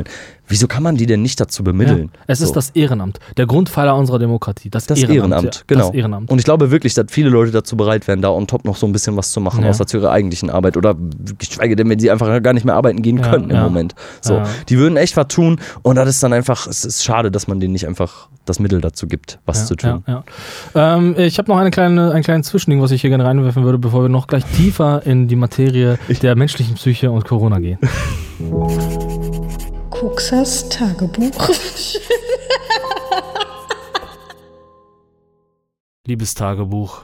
wieso 0.47 0.67
kann 0.67 0.83
man 0.83 0.95
die 0.95 1.05
denn 1.05 1.21
nicht 1.21 1.39
dazu 1.39 1.63
bemitteln? 1.63 2.09
Ja, 2.13 2.19
es 2.27 2.41
ist 2.41 2.49
so. 2.49 2.53
das 2.55 2.69
Ehrenamt, 2.71 3.19
der 3.37 3.45
Grundpfeiler 3.45 3.95
unserer 3.95 4.19
Demokratie. 4.19 4.69
Das, 4.69 4.85
Das 4.85 4.99
Ehrenamt, 4.99 5.17
Ehrenamt, 5.17 5.55
ja, 5.55 5.61
genau. 5.67 5.85
Das 5.87 5.93
Ehrenamt. 5.95 6.29
Und 6.31 6.39
ich 6.39 6.45
glaube 6.45 6.71
wirklich, 6.71 6.93
dass 6.93 7.05
viele 7.09 7.29
Leute 7.29 7.51
dazu 7.51 7.75
bereit 7.77 8.07
wären, 8.07 8.21
da 8.21 8.29
on 8.29 8.47
top 8.47 8.65
noch 8.65 8.75
so 8.75 8.85
ein 8.85 8.91
bisschen 8.91 9.17
was 9.17 9.31
zu 9.31 9.41
machen, 9.41 9.63
Ja. 9.63 9.69
außer 9.69 9.85
zu 9.87 9.97
ihrer 9.97 10.11
eigentlichen 10.11 10.49
Arbeit. 10.49 10.77
Oder 10.77 10.95
geschweige 11.37 11.75
denn, 11.75 11.89
wenn 11.89 11.99
sie 11.99 12.09
einfach 12.11 12.41
gar 12.41 12.53
nicht 12.53 12.65
mehr 12.65 12.75
arbeiten 12.75 13.01
gehen 13.01 13.17
Ja, 13.17 13.29
können 13.29 13.49
im. 13.49 13.59
Moment. 13.59 13.95
So. 14.21 14.41
Die 14.69 14.77
würden 14.77 14.97
echt 14.97 15.17
was 15.17 15.27
tun 15.27 15.59
und 15.81 15.95
das 15.95 16.07
ist 16.09 16.23
dann 16.23 16.33
einfach, 16.33 16.67
es 16.67 16.85
ist 16.85 17.03
schade, 17.03 17.31
dass 17.31 17.47
man 17.47 17.59
denen 17.59 17.73
nicht 17.73 17.87
einfach 17.87 18.29
das 18.45 18.59
Mittel 18.59 18.79
dazu 18.81 19.07
gibt, 19.07 19.39
was 19.45 19.67
zu 19.67 19.75
tun. 19.75 20.03
Ähm, 20.75 21.15
ich 21.17 21.37
habe 21.37 21.51
noch 21.51 21.57
eine 21.57 21.71
kleine, 21.71 22.11
einen 22.11 22.23
kleinen 22.23 22.43
Zwischending, 22.43 22.81
was 22.81 22.91
ich 22.91 23.01
hier 23.01 23.09
gerne 23.09 23.25
reinwerfen 23.25 23.63
würde, 23.63 23.77
bevor 23.77 24.03
wir 24.03 24.09
noch 24.09 24.27
gleich 24.27 24.45
tiefer 24.45 25.05
in 25.05 25.27
die 25.27 25.35
Materie 25.35 25.99
der 26.21 26.35
menschlichen 26.35 26.75
Psyche 26.75 27.11
und 27.11 27.25
Corona 27.25 27.59
gehen. 27.59 27.77
Kuxas 29.99 30.69
Tagebuch. 30.69 31.49
Liebes 36.05 36.35
Tagebuch, 36.35 37.03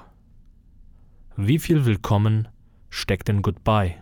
wie 1.35 1.57
viel 1.57 1.85
Willkommen 1.85 2.47
steckt 2.91 3.29
in 3.29 3.41
Goodbye? 3.41 3.95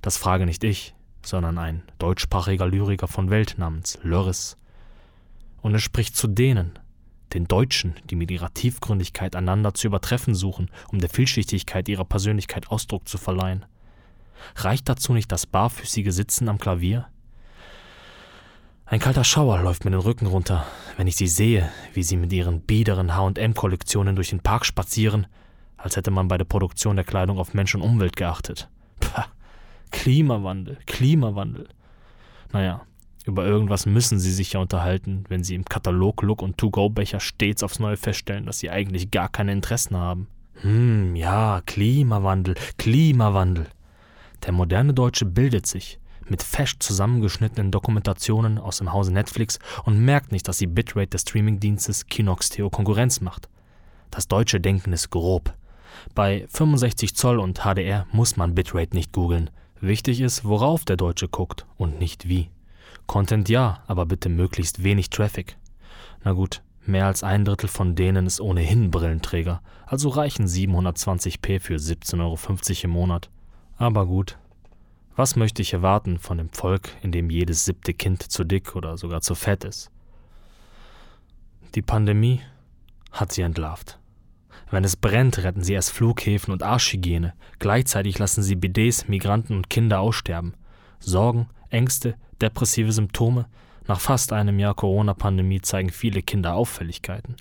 Das 0.00 0.16
frage 0.16 0.46
nicht 0.46 0.62
ich, 0.62 0.94
sondern 1.26 1.58
ein 1.58 1.82
deutschsprachiger 1.98 2.68
Lyriker 2.68 3.08
von 3.08 3.30
Welt 3.30 3.56
namens 3.58 3.98
Lörres. 4.04 4.56
Und 5.60 5.74
es 5.74 5.82
spricht 5.82 6.16
zu 6.16 6.28
denen, 6.28 6.78
den 7.34 7.48
Deutschen, 7.48 7.94
die 8.10 8.14
mit 8.14 8.30
ihrer 8.30 8.54
Tiefgründigkeit 8.54 9.34
einander 9.34 9.74
zu 9.74 9.88
übertreffen 9.88 10.36
suchen, 10.36 10.70
um 10.92 11.00
der 11.00 11.10
Vielschichtigkeit 11.10 11.88
ihrer 11.88 12.04
Persönlichkeit 12.04 12.68
Ausdruck 12.68 13.08
zu 13.08 13.18
verleihen. 13.18 13.66
Reicht 14.54 14.88
dazu 14.88 15.14
nicht 15.14 15.32
das 15.32 15.46
barfüßige 15.46 16.12
Sitzen 16.12 16.48
am 16.48 16.58
Klavier? 16.58 17.09
Ein 18.90 18.98
kalter 18.98 19.22
Schauer 19.22 19.62
läuft 19.62 19.84
mir 19.84 19.92
den 19.92 20.00
Rücken 20.00 20.26
runter, 20.26 20.66
wenn 20.96 21.06
ich 21.06 21.14
sie 21.14 21.28
sehe, 21.28 21.70
wie 21.94 22.02
sie 22.02 22.16
mit 22.16 22.32
ihren 22.32 22.60
biederen 22.60 23.14
H&M-Kollektionen 23.14 24.16
durch 24.16 24.30
den 24.30 24.40
Park 24.40 24.66
spazieren, 24.66 25.28
als 25.76 25.94
hätte 25.94 26.10
man 26.10 26.26
bei 26.26 26.36
der 26.36 26.44
Produktion 26.44 26.96
der 26.96 27.04
Kleidung 27.04 27.38
auf 27.38 27.54
Mensch 27.54 27.72
und 27.76 27.82
Umwelt 27.82 28.16
geachtet. 28.16 28.68
Pah, 28.98 29.26
Klimawandel, 29.92 30.76
Klimawandel. 30.86 31.68
Naja, 32.52 32.80
über 33.26 33.46
irgendwas 33.46 33.86
müssen 33.86 34.18
sie 34.18 34.32
sich 34.32 34.54
ja 34.54 34.60
unterhalten, 34.60 35.22
wenn 35.28 35.44
sie 35.44 35.54
im 35.54 35.66
Katalog 35.66 36.22
Look 36.22 36.42
und 36.42 36.58
To-Go-Becher 36.58 37.20
stets 37.20 37.62
aufs 37.62 37.78
Neue 37.78 37.96
feststellen, 37.96 38.46
dass 38.46 38.58
sie 38.58 38.70
eigentlich 38.70 39.12
gar 39.12 39.28
keine 39.28 39.52
Interessen 39.52 39.96
haben. 39.96 40.26
Hm, 40.62 41.14
ja, 41.14 41.62
Klimawandel, 41.64 42.56
Klimawandel. 42.76 43.68
Der 44.44 44.52
moderne 44.52 44.94
Deutsche 44.94 45.26
bildet 45.26 45.68
sich 45.68 46.00
mit 46.30 46.42
fesch 46.42 46.78
zusammengeschnittenen 46.78 47.70
Dokumentationen 47.70 48.58
aus 48.58 48.78
dem 48.78 48.92
Hause 48.92 49.12
Netflix 49.12 49.58
und 49.84 49.98
merkt 49.98 50.32
nicht, 50.32 50.48
dass 50.48 50.58
die 50.58 50.66
Bitrate 50.66 51.08
des 51.08 51.22
Streamingdienstes 51.22 52.06
Kinox.to 52.06 52.70
Konkurrenz 52.70 53.20
macht. 53.20 53.48
Das 54.10 54.28
deutsche 54.28 54.60
Denken 54.60 54.92
ist 54.92 55.10
grob. 55.10 55.54
Bei 56.14 56.46
65 56.48 57.14
Zoll 57.14 57.38
und 57.38 57.60
HDR 57.60 58.06
muss 58.12 58.36
man 58.36 58.54
Bitrate 58.54 58.96
nicht 58.96 59.12
googeln. 59.12 59.50
Wichtig 59.80 60.20
ist, 60.20 60.44
worauf 60.44 60.84
der 60.84 60.96
Deutsche 60.96 61.28
guckt 61.28 61.66
und 61.76 61.98
nicht 61.98 62.28
wie. 62.28 62.50
Content 63.06 63.48
ja, 63.48 63.82
aber 63.86 64.06
bitte 64.06 64.28
möglichst 64.28 64.84
wenig 64.84 65.10
Traffic. 65.10 65.56
Na 66.22 66.32
gut, 66.32 66.62
mehr 66.86 67.06
als 67.06 67.22
ein 67.22 67.44
Drittel 67.44 67.68
von 67.68 67.94
denen 67.94 68.26
ist 68.26 68.40
ohnehin 68.40 68.90
Brillenträger, 68.90 69.62
also 69.86 70.10
reichen 70.10 70.46
720p 70.46 71.60
für 71.60 71.76
17,50 71.76 72.20
Euro 72.20 72.38
im 72.84 72.90
Monat. 72.90 73.30
Aber 73.76 74.06
gut, 74.06 74.38
was 75.20 75.36
möchte 75.36 75.60
ich 75.60 75.74
erwarten 75.74 76.18
von 76.18 76.38
dem 76.38 76.48
Volk, 76.48 76.96
in 77.02 77.12
dem 77.12 77.28
jedes 77.28 77.66
siebte 77.66 77.92
Kind 77.92 78.22
zu 78.32 78.42
dick 78.42 78.74
oder 78.74 78.96
sogar 78.96 79.20
zu 79.20 79.34
fett 79.34 79.64
ist? 79.64 79.90
Die 81.74 81.82
Pandemie 81.82 82.40
hat 83.12 83.30
sie 83.30 83.42
entlarvt. 83.42 83.98
Wenn 84.70 84.82
es 84.82 84.96
brennt, 84.96 85.36
retten 85.44 85.62
sie 85.62 85.74
erst 85.74 85.92
Flughäfen 85.92 86.54
und 86.54 86.62
Arschhygiene. 86.62 87.34
Gleichzeitig 87.58 88.18
lassen 88.18 88.42
sie 88.42 88.54
BDs, 88.54 89.08
Migranten 89.08 89.58
und 89.58 89.68
Kinder 89.68 90.00
aussterben. 90.00 90.54
Sorgen, 91.00 91.50
Ängste, 91.68 92.14
depressive 92.40 92.90
Symptome. 92.90 93.44
Nach 93.86 94.00
fast 94.00 94.32
einem 94.32 94.58
Jahr 94.58 94.72
Corona-Pandemie 94.72 95.60
zeigen 95.60 95.90
viele 95.90 96.22
Kinder 96.22 96.54
Auffälligkeiten. 96.54 97.36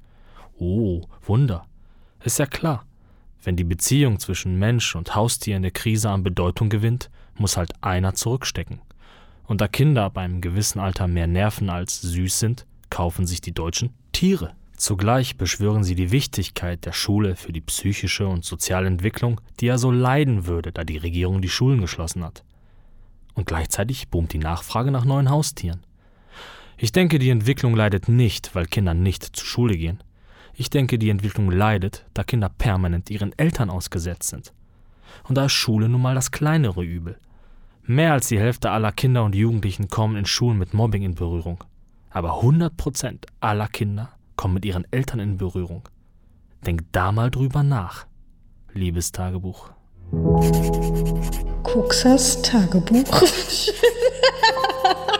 Oh, 0.57 1.03
Wunder. 1.21 1.65
Ist 2.25 2.39
ja 2.39 2.45
klar. 2.45 2.85
Wenn 3.41 3.55
die 3.55 3.63
Beziehung 3.63 4.19
zwischen 4.19 4.59
Mensch 4.59 4.97
und 4.97 5.15
Haustier 5.15 5.55
in 5.55 5.61
der 5.61 5.71
Krise 5.71 6.09
an 6.09 6.23
Bedeutung 6.23 6.67
gewinnt, 6.67 7.09
muss 7.39 7.57
halt 7.57 7.71
einer 7.81 8.13
zurückstecken. 8.13 8.81
Und 9.45 9.61
da 9.61 9.67
Kinder 9.67 10.03
ab 10.03 10.17
einem 10.17 10.41
gewissen 10.41 10.79
Alter 10.79 11.07
mehr 11.07 11.27
nerven 11.27 11.69
als 11.69 12.01
süß 12.01 12.39
sind, 12.39 12.65
kaufen 12.89 13.25
sich 13.25 13.41
die 13.41 13.53
Deutschen 13.53 13.93
Tiere. 14.11 14.53
Zugleich 14.77 15.35
beschwören 15.35 15.83
sie 15.83 15.95
die 15.95 16.11
Wichtigkeit 16.11 16.85
der 16.85 16.93
Schule 16.93 17.35
für 17.35 17.51
die 17.51 17.59
psychische 17.59 18.27
und 18.27 18.45
soziale 18.45 18.87
Entwicklung, 18.87 19.41
die 19.59 19.65
ja 19.65 19.77
so 19.77 19.91
leiden 19.91 20.45
würde, 20.45 20.71
da 20.71 20.83
die 20.83 20.97
Regierung 20.97 21.41
die 21.41 21.49
Schulen 21.49 21.81
geschlossen 21.81 22.23
hat. 22.23 22.43
Und 23.33 23.45
gleichzeitig 23.45 24.07
boomt 24.09 24.31
die 24.31 24.37
Nachfrage 24.37 24.91
nach 24.91 25.03
neuen 25.03 25.29
Haustieren. 25.29 25.81
Ich 26.77 26.93
denke, 26.93 27.19
die 27.19 27.29
Entwicklung 27.29 27.75
leidet 27.75 28.07
nicht, 28.07 28.55
weil 28.55 28.67
Kinder 28.67 28.93
nicht 28.93 29.35
zur 29.35 29.45
Schule 29.45 29.75
gehen. 29.75 30.01
Ich 30.53 30.69
denke, 30.69 30.97
die 30.97 31.09
Entwicklung 31.09 31.51
leidet, 31.51 32.05
da 32.13 32.23
Kinder 32.23 32.49
permanent 32.49 33.09
ihren 33.09 33.37
Eltern 33.37 33.69
ausgesetzt 33.69 34.29
sind. 34.29 34.53
Und 35.27 35.35
da 35.35 35.45
ist 35.45 35.51
Schule 35.51 35.89
nun 35.89 36.01
mal 36.01 36.15
das 36.15 36.31
kleinere 36.31 36.83
Übel. 36.83 37.17
Mehr 37.91 38.13
als 38.13 38.27
die 38.27 38.39
Hälfte 38.39 38.69
aller 38.69 38.91
Kinder 38.91 39.23
und 39.23 39.33
Jugendlichen 39.33 39.87
kommen 39.87 40.15
in 40.15 40.27
Schulen 40.27 40.59
mit 40.59 40.75
Mobbing 40.75 41.01
in 41.01 41.15
Berührung. 41.15 41.63
Aber 42.11 42.43
100% 42.43 43.25
aller 43.39 43.67
Kinder 43.67 44.09
kommen 44.35 44.53
mit 44.53 44.65
ihren 44.65 44.85
Eltern 44.91 45.19
in 45.19 45.37
Berührung. 45.37 45.89
Denk 46.63 46.83
da 46.91 47.11
mal 47.11 47.31
drüber 47.31 47.63
nach, 47.63 48.05
liebes 48.73 49.11
Tagebuch. 49.11 49.71
Kuxas 51.63 52.43
Tagebuch. 52.43 53.23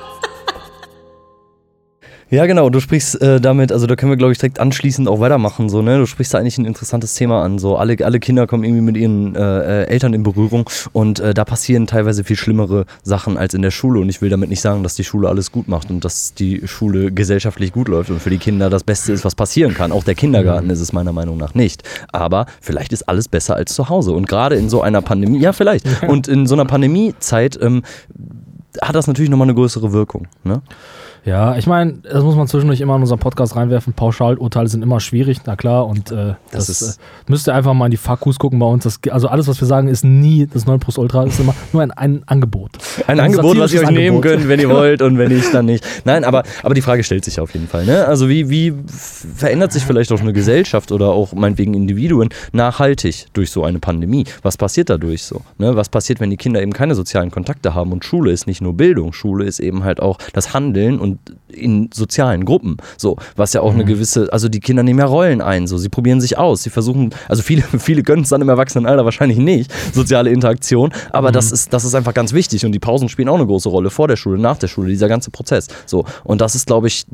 Ja, 2.32 2.46
genau, 2.46 2.70
du 2.70 2.80
sprichst 2.80 3.20
äh, 3.24 3.42
damit, 3.42 3.72
also 3.72 3.88
da 3.88 3.96
können 3.96 4.12
wir, 4.12 4.18
glaube 4.18 4.32
ich, 4.32 4.38
direkt 4.38 4.60
anschließend 4.60 5.08
auch 5.08 5.20
weitermachen, 5.20 5.68
so, 5.68 5.82
ne? 5.82 5.98
Du 5.98 6.06
sprichst 6.06 6.32
da 6.32 6.38
eigentlich 6.38 6.60
ein 6.60 6.66
interessantes 6.66 7.16
Thema 7.16 7.44
an. 7.44 7.58
So, 7.58 7.76
alle, 7.76 7.98
alle 8.06 8.20
Kinder 8.20 8.46
kommen 8.46 8.64
irgendwie 8.64 8.84
mit 8.84 8.98
ihren 8.98 9.36
äh, 9.36 9.40
äh, 9.40 9.88
Eltern 9.88 10.14
in 10.14 10.22
Berührung 10.22 10.70
und 10.94 11.20
äh, 11.20 11.34
da 11.34 11.44
passieren 11.44 11.88
teilweise 11.88 12.24
viel 12.24 12.36
schlimmere 12.36 12.86
Sachen 13.02 13.36
als 13.36 13.56
in 13.56 13.64
der 13.64 13.72
Schule. 13.72 14.00
Und 14.00 14.10
ich 14.10 14.22
will 14.22 14.30
damit 14.30 14.50
nicht 14.50 14.62
sagen, 14.62 14.84
dass 14.84 14.94
die 14.94 15.04
Schule 15.04 15.28
alles 15.28 15.52
gut 15.52 15.68
macht 15.68 15.90
und 15.90 16.06
dass 16.06 16.36
die 16.36 16.68
Schule 16.68 17.12
gesellschaftlich 17.12 17.74
gut 17.74 17.88
läuft 17.88 18.12
und 18.12 18.22
für 18.22 18.30
die 18.30 18.38
Kinder 18.38 18.70
das 18.70 18.84
Beste 18.84 19.12
ist, 19.12 19.26
was 19.26 19.34
passieren 19.34 19.74
kann. 19.74 19.92
Auch 19.92 20.04
der 20.04 20.16
Kindergarten 20.16 20.70
ist 20.70 20.82
es 20.82 20.94
meiner 20.94 21.14
Meinung 21.14 21.38
nach 21.38 21.56
nicht. 21.56 21.82
Aber 22.12 22.46
vielleicht 22.62 22.94
ist 22.94 23.10
alles 23.10 23.28
besser 23.28 23.56
als 23.56 23.74
zu 23.74 23.90
Hause. 23.90 24.12
Und 24.12 24.28
gerade 24.28 24.56
in 24.56 24.70
so 24.70 24.84
einer 24.84 25.02
Pandemie, 25.02 25.40
ja, 25.40 25.52
vielleicht. 25.52 25.88
Und 26.08 26.28
in 26.28 26.46
so 26.46 26.54
einer 26.54 26.66
Pandemiezeit 26.66 27.58
ähm, 27.60 27.82
hat 28.82 28.96
das 28.96 29.08
natürlich 29.08 29.32
nochmal 29.32 29.48
eine 29.48 29.56
größere 29.56 29.94
Wirkung. 29.94 30.28
Ne? 30.44 30.62
Ja, 31.26 31.58
ich 31.58 31.68
meine, 31.68 31.94
das 32.04 32.24
muss 32.24 32.36
man 32.36 32.48
zwischendurch 32.48 32.82
immer 32.82 32.96
in 32.96 33.02
unseren 33.02 33.20
Podcast 33.20 33.56
reinwerfen. 33.56 33.94
Pauschalurteile 33.94 34.68
sind 34.68 34.82
immer 34.84 35.00
schwierig, 35.00 35.40
na 35.46 35.56
klar. 35.56 35.86
Und 35.88 36.12
äh, 36.12 36.36
Das 36.52 36.68
das, 36.68 36.82
ist- 36.82 36.98
äh, 36.98 37.02
müsst 37.32 37.48
ihr 37.48 37.54
einfach 37.56 37.74
mal 37.74 37.86
in 37.86 37.92
die 37.92 37.98
Fakus 37.98 38.40
gucken 38.40 38.58
bei 38.60 38.66
uns. 38.66 38.84
Das, 38.84 39.00
also 39.10 39.28
alles, 39.28 39.48
was 39.48 39.60
wir 39.62 39.68
sagen, 39.68 39.88
ist 39.88 40.04
nie 40.04 40.48
das 40.52 40.66
9 40.66 40.80
Plus 40.80 40.98
Ultra, 40.98 41.24
ist 41.26 41.40
immer 41.40 41.54
nur 41.74 41.82
ein, 41.84 41.92
ein 41.92 42.24
Angebot. 42.26 42.72
Ein 43.08 43.20
Ein 43.20 43.26
Angebot, 43.26 43.58
was 43.60 43.74
ihr 43.74 43.80
euch 43.82 43.86
satirisches 43.86 43.90
nehmen 43.92 44.16
Angebot. 44.18 44.24
könnt, 44.40 44.48
wenn 44.50 44.60
ihr 44.60 44.70
wollt 44.76 45.02
und 45.02 45.18
wenn 45.18 45.32
nicht, 45.32 45.54
dann 45.54 45.66
nicht. 45.66 45.86
Nein, 46.06 46.24
aber, 46.24 46.44
aber 46.64 46.74
die 46.74 46.82
Frage 46.82 47.04
stellt 47.04 47.26
sich 47.26 47.40
auf 47.40 47.54
jeden 47.54 47.68
Fall. 47.68 47.86
Ne? 47.86 48.06
Also 48.06 48.30
wie, 48.30 48.50
wie 48.50 48.74
verändert 48.88 49.72
sich 49.72 49.84
vielleicht 49.84 50.12
auch 50.12 50.22
eine 50.22 50.34
Gesellschaft 50.34 50.92
oder 50.92 51.08
auch 51.10 51.34
meinetwegen 51.34 51.74
Individuen 51.74 52.30
nachhaltig 52.54 53.28
durch 53.34 53.52
so 53.52 53.64
eine 53.64 53.80
Pandemie? 53.80 54.26
Was 54.42 54.58
passiert 54.58 54.90
dadurch 54.90 55.24
so? 55.24 55.42
Ne? 55.58 55.76
Was 55.76 55.90
passiert, 55.90 56.20
wenn 56.20 56.30
die 56.30 56.38
Kinder 56.38 56.62
eben 56.62 56.74
keine 56.74 56.96
sozialen 56.96 57.32
Kontakte 57.32 57.74
haben? 57.74 57.92
Und 57.92 58.06
Schule 58.06 58.32
ist 58.32 58.48
nicht 58.48 58.62
nur 58.62 58.74
Bildung, 58.74 59.14
Schule 59.14 59.46
ist 59.46 59.60
eben 59.60 59.84
halt 59.84 60.00
auch 60.02 60.18
das 60.34 60.54
Handeln 60.54 61.00
und 61.00 61.09
in 61.48 61.90
sozialen 61.94 62.46
Gruppen. 62.46 62.78
So, 62.98 63.18
was 63.36 63.54
ja 63.54 63.62
auch 63.62 63.74
eine 63.74 63.86
gewisse, 63.86 64.32
also 64.32 64.50
die 64.50 64.60
Kinder 64.60 64.84
nehmen 64.84 65.00
ja 65.00 65.06
Rollen 65.06 65.42
ein, 65.42 65.68
so, 65.68 65.78
sie 65.78 65.90
probieren 65.90 66.22
sich 66.22 66.38
aus, 66.38 66.64
sie 66.64 66.70
versuchen, 66.70 67.14
also 67.28 67.42
viele, 67.42 67.62
viele 67.80 68.04
können 68.04 68.24
es 68.24 68.30
dann 68.30 68.42
im 68.42 68.50
Erwachsenenalter 68.50 69.06
wahrscheinlich 69.06 69.38
nicht, 69.40 69.72
soziale 69.94 70.30
Interaktion, 70.30 70.92
aber 71.12 71.32
das 71.32 71.52
ist, 71.52 71.74
das 71.74 71.86
ist 71.86 71.96
einfach 71.96 72.14
ganz 72.14 72.34
wichtig 72.34 72.66
und 72.66 72.72
die 72.72 72.80
Pausen 72.80 73.10
spielen 73.10 73.30
auch 73.30 73.36
eine 73.36 73.48
große 73.48 73.70
Rolle 73.70 73.90
vor 73.90 74.08
der 74.08 74.16
Schule, 74.16 74.40
nach 74.40 74.58
der 74.58 74.68
Schule, 74.68 74.90
dieser 74.90 75.08
ganze 75.08 75.32
Prozess. 75.32 75.68
So, 75.86 76.06
und 76.24 76.42
das 76.42 76.56
ist, 76.56 76.68
glaube 76.68 76.88
ich, 76.88 77.06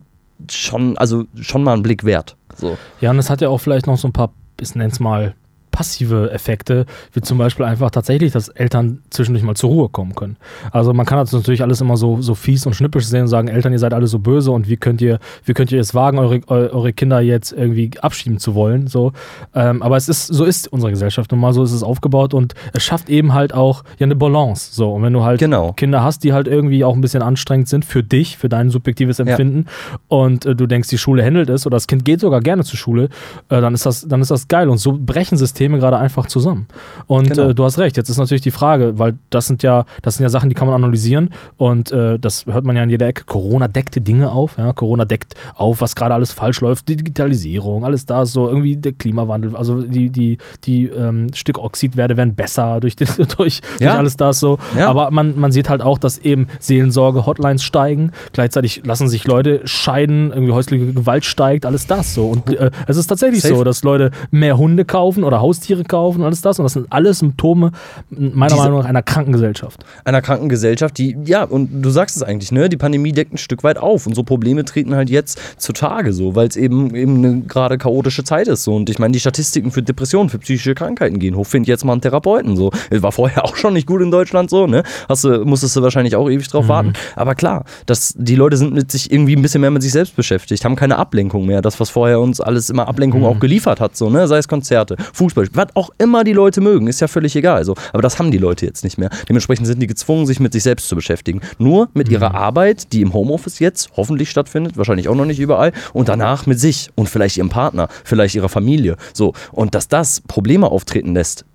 schon, 0.51 0.97
also 0.97 1.25
schon 1.39 1.63
mal 1.63 1.73
ein 1.73 1.83
Blick 1.83 2.03
wert. 2.03 2.35
So. 2.55 2.77
Ja, 3.01 3.11
und 3.11 3.19
es 3.19 3.29
hat 3.29 3.41
ja 3.41 3.49
auch 3.49 3.59
vielleicht 3.59 3.87
noch 3.87 3.97
so 3.97 4.07
ein 4.07 4.13
paar, 4.13 4.31
ich 4.59 4.75
nenne 4.75 4.91
es 4.91 4.99
mal, 4.99 5.35
passive 5.75 6.31
Effekte, 6.31 6.85
wie 7.11 7.19
zum 7.19 7.37
Beispiel 7.37 7.65
einfach 7.65 7.91
tatsächlich, 7.91 8.31
dass 8.31 8.47
Eltern 8.47 8.99
zwischendurch 9.09 9.43
mal 9.43 9.55
zur 9.55 9.69
Ruhe 9.71 9.89
kommen 9.89 10.15
können. 10.15 10.37
Also 10.71 10.93
man 10.93 11.05
kann 11.05 11.17
das 11.17 11.33
natürlich 11.33 11.61
alles 11.61 11.81
immer 11.81 11.97
so, 11.97 12.21
so 12.21 12.33
fies 12.33 12.65
und 12.65 12.73
schnippisch 12.75 13.05
sehen 13.07 13.23
und 13.23 13.27
sagen, 13.27 13.49
Eltern, 13.49 13.73
ihr 13.73 13.79
seid 13.79 13.93
alle 13.93 14.07
so 14.07 14.19
böse 14.19 14.51
und 14.51 14.69
wie 14.69 14.77
könnt 14.77 15.01
ihr, 15.01 15.19
wie 15.43 15.53
könnt 15.53 15.73
ihr 15.73 15.81
es 15.81 15.93
wagen, 15.93 16.17
eure, 16.17 16.35
eu- 16.47 16.69
eure 16.71 16.93
Kinder 16.93 17.19
jetzt 17.19 17.51
irgendwie 17.51 17.91
abschieben 17.99 18.39
zu 18.39 18.55
wollen. 18.55 18.87
So. 18.87 19.11
Ähm, 19.53 19.83
aber 19.83 19.97
es 19.97 20.07
ist, 20.07 20.27
so 20.27 20.45
ist 20.45 20.71
unsere 20.71 20.91
Gesellschaft 20.93 21.31
nun 21.31 21.41
mal, 21.41 21.51
so 21.51 21.61
ist 21.61 21.73
es 21.73 21.83
aufgebaut 21.83 22.33
und 22.33 22.53
es 22.71 22.81
schafft 22.83 23.09
eben 23.09 23.33
halt 23.33 23.53
auch 23.53 23.83
ja 23.99 24.05
eine 24.05 24.15
Balance. 24.15 24.73
So. 24.73 24.93
Und 24.93 25.03
wenn 25.03 25.11
du 25.11 25.23
halt 25.25 25.39
Genau. 25.41 25.73
Kinder 25.73 26.03
hast, 26.03 26.23
die 26.23 26.31
halt 26.31 26.47
irgendwie 26.47 26.85
auch 26.85 26.95
ein 26.95 27.01
bisschen 27.01 27.21
anstrengend 27.21 27.67
sind 27.67 27.83
für 27.83 28.01
dich, 28.01 28.37
für 28.37 28.47
dein 28.47 28.69
subjektives 28.69 29.19
Empfinden 29.19 29.65
und 30.07 30.45
äh, 30.45 30.55
du 30.55 30.67
denkst, 30.67 30.87
die 30.87 30.97
Schule 30.97 31.21
handelt 31.25 31.49
es 31.49 31.65
oder 31.67 31.75
das 31.75 31.87
Kind 31.87 32.05
geht 32.05 32.21
sogar 32.21 32.39
gerne 32.39 32.63
zur 32.63 32.77
Schule, 32.79 33.09
äh, 33.49 33.59
dann, 33.59 33.73
ist 33.73 33.85
das, 33.85 34.07
dann 34.07 34.21
ist 34.21 34.31
das 34.31 34.47
geil. 34.47 34.69
Und 34.69 34.77
so 34.77 34.93
brechen 34.97 35.37
Systeme 35.37 35.64
gerade 35.73 35.97
einfach 35.97 36.27
zusammen. 36.27 36.67
Und 37.07 37.29
Genau. 37.29 37.49
äh, 37.49 37.55
du 37.55 37.63
hast 37.63 37.77
recht, 37.79 37.97
jetzt 37.97 38.09
ist 38.09 38.17
natürlich 38.17 38.41
die 38.41 38.51
Frage, 38.51 38.97
weil 38.99 39.15
das 39.29 39.47
sind 39.47 39.63
ja, 39.63 39.85
das 40.01 40.15
sind 40.15 40.23
ja 40.23 40.29
Sachen, 40.29 40.49
die 40.49 40.55
kann 40.55 40.67
man 40.67 40.75
analysieren 40.75 41.29
und 41.57 41.91
äh, 41.91 42.17
das 42.19 42.45
hört 42.45 42.65
man 42.65 42.75
ja 42.75 42.83
in 42.83 42.89
jeder 42.89 43.07
Ecke. 43.07 43.23
Corona 43.25 43.67
deckte 43.67 44.01
Dinge 44.01 44.31
auf, 44.31 44.57
ja? 44.57 44.73
Corona 44.73 45.05
deckt 45.05 45.33
auf, 45.55 45.81
was 45.81 45.95
gerade 45.95 46.13
alles 46.13 46.31
falsch 46.31 46.61
läuft, 46.61 46.87
die 46.87 46.95
Digitalisierung, 46.95 47.85
alles 47.85 48.05
da, 48.05 48.25
so 48.25 48.47
irgendwie 48.47 48.75
der 48.77 48.93
Klimawandel, 48.93 49.55
also 49.55 49.81
die, 49.81 50.09
die, 50.09 50.37
die 50.63 50.85
ähm, 50.87 51.27
Stickoxidwerte 51.33 52.17
werden 52.17 52.35
besser 52.35 52.79
durch, 52.79 52.95
den, 52.97 53.07
durch, 53.37 53.61
Ja. 53.79 53.89
durch 53.89 53.99
alles 53.99 54.17
das 54.17 54.39
so. 54.39 54.57
Ja. 54.77 54.89
Aber 54.89 55.11
man, 55.11 55.37
man 55.39 55.51
sieht 55.51 55.69
halt 55.69 55.81
auch, 55.81 55.97
dass 55.97 56.17
eben 56.17 56.47
Seelensorge-Hotlines 56.59 57.63
steigen. 57.63 58.11
Gleichzeitig 58.33 58.81
lassen 58.85 59.07
sich 59.07 59.25
Leute 59.25 59.61
scheiden, 59.65 60.31
irgendwie 60.31 60.51
häusliche 60.53 60.93
Gewalt 60.93 61.25
steigt, 61.25 61.65
alles 61.65 61.87
das 61.87 62.13
so. 62.13 62.27
Und 62.27 62.49
äh, 62.55 62.71
es 62.87 62.97
ist 62.97 63.07
tatsächlich 63.07 63.41
Safe. 63.41 63.55
so, 63.55 63.63
dass 63.63 63.83
Leute 63.83 64.11
mehr 64.31 64.57
Hunde 64.57 64.85
kaufen 64.85 65.23
oder 65.23 65.41
Haustiere 65.55 65.83
kaufen 65.83 66.19
und 66.21 66.25
alles 66.25 66.41
das. 66.41 66.59
Und 66.59 66.63
das 66.63 66.73
sind 66.73 66.87
alles 66.89 67.19
Symptome, 67.19 67.71
meiner 68.09 68.47
Diese- 68.53 68.61
Meinung 68.61 68.79
nach, 68.79 68.85
einer 68.85 69.01
kranken 69.01 69.31
Gesellschaft. 69.33 69.85
einer 70.03 70.21
kranken 70.21 70.49
Gesellschaft, 70.49 70.97
die, 70.97 71.17
ja, 71.25 71.43
und 71.43 71.81
du 71.81 71.89
sagst 71.89 72.15
es 72.15 72.23
eigentlich, 72.23 72.51
ne, 72.51 72.69
die 72.69 72.77
Pandemie 72.77 73.11
deckt 73.11 73.33
ein 73.33 73.37
Stück 73.37 73.63
weit 73.63 73.77
auf. 73.77 74.05
Und 74.07 74.15
so 74.15 74.23
Probleme 74.23 74.65
treten 74.65 74.95
halt 74.95 75.09
jetzt 75.09 75.39
zutage, 75.57 76.13
so, 76.13 76.35
weil 76.35 76.47
es 76.47 76.55
eben, 76.57 76.93
eben 76.95 77.17
eine 77.17 77.41
gerade 77.41 77.77
chaotische 77.77 78.23
Zeit 78.23 78.47
ist, 78.47 78.63
so. 78.63 78.75
Und 78.75 78.89
ich 78.89 78.99
meine, 78.99 79.13
die 79.13 79.19
Statistiken 79.19 79.71
für 79.71 79.81
Depressionen, 79.81 80.29
für 80.29 80.39
psychische 80.39 80.75
Krankheiten 80.75 81.19
gehen 81.19 81.35
hoch, 81.35 81.45
find 81.47 81.67
jetzt 81.67 81.85
mal 81.85 81.93
einen 81.93 82.01
Therapeuten, 82.01 82.55
so. 82.57 82.71
War 82.91 83.11
vorher 83.11 83.43
auch 83.45 83.55
schon 83.55 83.73
nicht 83.73 83.87
gut 83.87 84.01
in 84.01 84.11
Deutschland, 84.11 84.49
so, 84.49 84.67
ne, 84.67 84.83
hast 85.07 85.23
du, 85.23 85.45
musstest 85.45 85.75
du 85.75 85.81
wahrscheinlich 85.81 86.15
auch 86.15 86.29
ewig 86.29 86.47
drauf 86.49 86.67
warten, 86.67 86.93
aber 87.15 87.35
klar, 87.35 87.63
dass 87.85 88.13
die 88.17 88.35
Leute 88.35 88.57
sind 88.57 88.73
mit 88.73 88.91
sich 88.91 89.11
irgendwie 89.11 89.35
ein 89.35 89.41
bisschen 89.41 89.61
mehr 89.61 89.71
mit 89.71 89.81
sich 89.83 89.91
selbst 89.91 90.15
beschäftigt, 90.15 90.65
haben 90.65 90.75
keine 90.75 90.97
Ablenkung 90.97 91.45
mehr, 91.45 91.61
das, 91.61 91.79
was 91.79 91.89
vorher 91.89 92.19
uns 92.19 92.41
alles 92.41 92.69
immer 92.69 92.87
Ablenkung 92.87 93.23
auch 93.25 93.39
geliefert 93.39 93.79
hat, 93.79 93.95
so, 93.95 94.09
ne, 94.09 94.27
sei 94.27 94.37
es 94.37 94.47
Konzerte, 94.47 94.95
Fußball, 95.13 95.44
was 95.53 95.67
auch 95.75 95.89
immer 95.97 96.23
die 96.23 96.33
Leute 96.33 96.61
mögen, 96.61 96.87
ist 96.87 97.01
ja 97.01 97.07
völlig 97.07 97.35
egal, 97.35 97.65
so. 97.65 97.75
Aber 97.93 98.01
das 98.01 98.19
haben 98.19 98.31
die 98.31 98.37
Leute 98.37 98.65
jetzt 98.65 98.83
nicht 98.83 98.97
mehr. 98.97 99.09
Dementsprechend 99.27 99.67
sind 99.67 99.81
die 99.81 99.87
gezwungen, 99.87 100.25
sich 100.25 100.39
mit 100.39 100.53
sich 100.53 100.63
selbst 100.63 100.87
zu 100.87 100.95
beschäftigen. 100.95 101.41
Nur 101.57 101.89
mit 101.93 102.09
ihrer 102.09 102.35
Arbeit, 102.35 102.93
die 102.93 103.01
im 103.01 103.13
Homeoffice 103.13 103.59
jetzt 103.59 103.89
hoffentlich 103.95 104.29
stattfindet, 104.29 104.77
wahrscheinlich 104.77 105.07
auch 105.09 105.15
noch 105.15 105.25
nicht 105.25 105.39
überall, 105.39 105.71
und 105.93 106.09
danach 106.09 106.45
mit 106.45 106.59
sich 106.59 106.89
und 106.95 107.09
vielleicht 107.09 107.37
ihrem 107.37 107.49
Partner, 107.49 107.87
vielleicht 108.03 108.35
ihrer 108.35 108.49
Familie. 108.49 108.97
So. 109.13 109.33
Und 109.51 109.75
dass 109.75 109.87
das 109.87 110.21
Probleme 110.21 110.67
auftreten 110.69 111.13
lässt, 111.13 111.45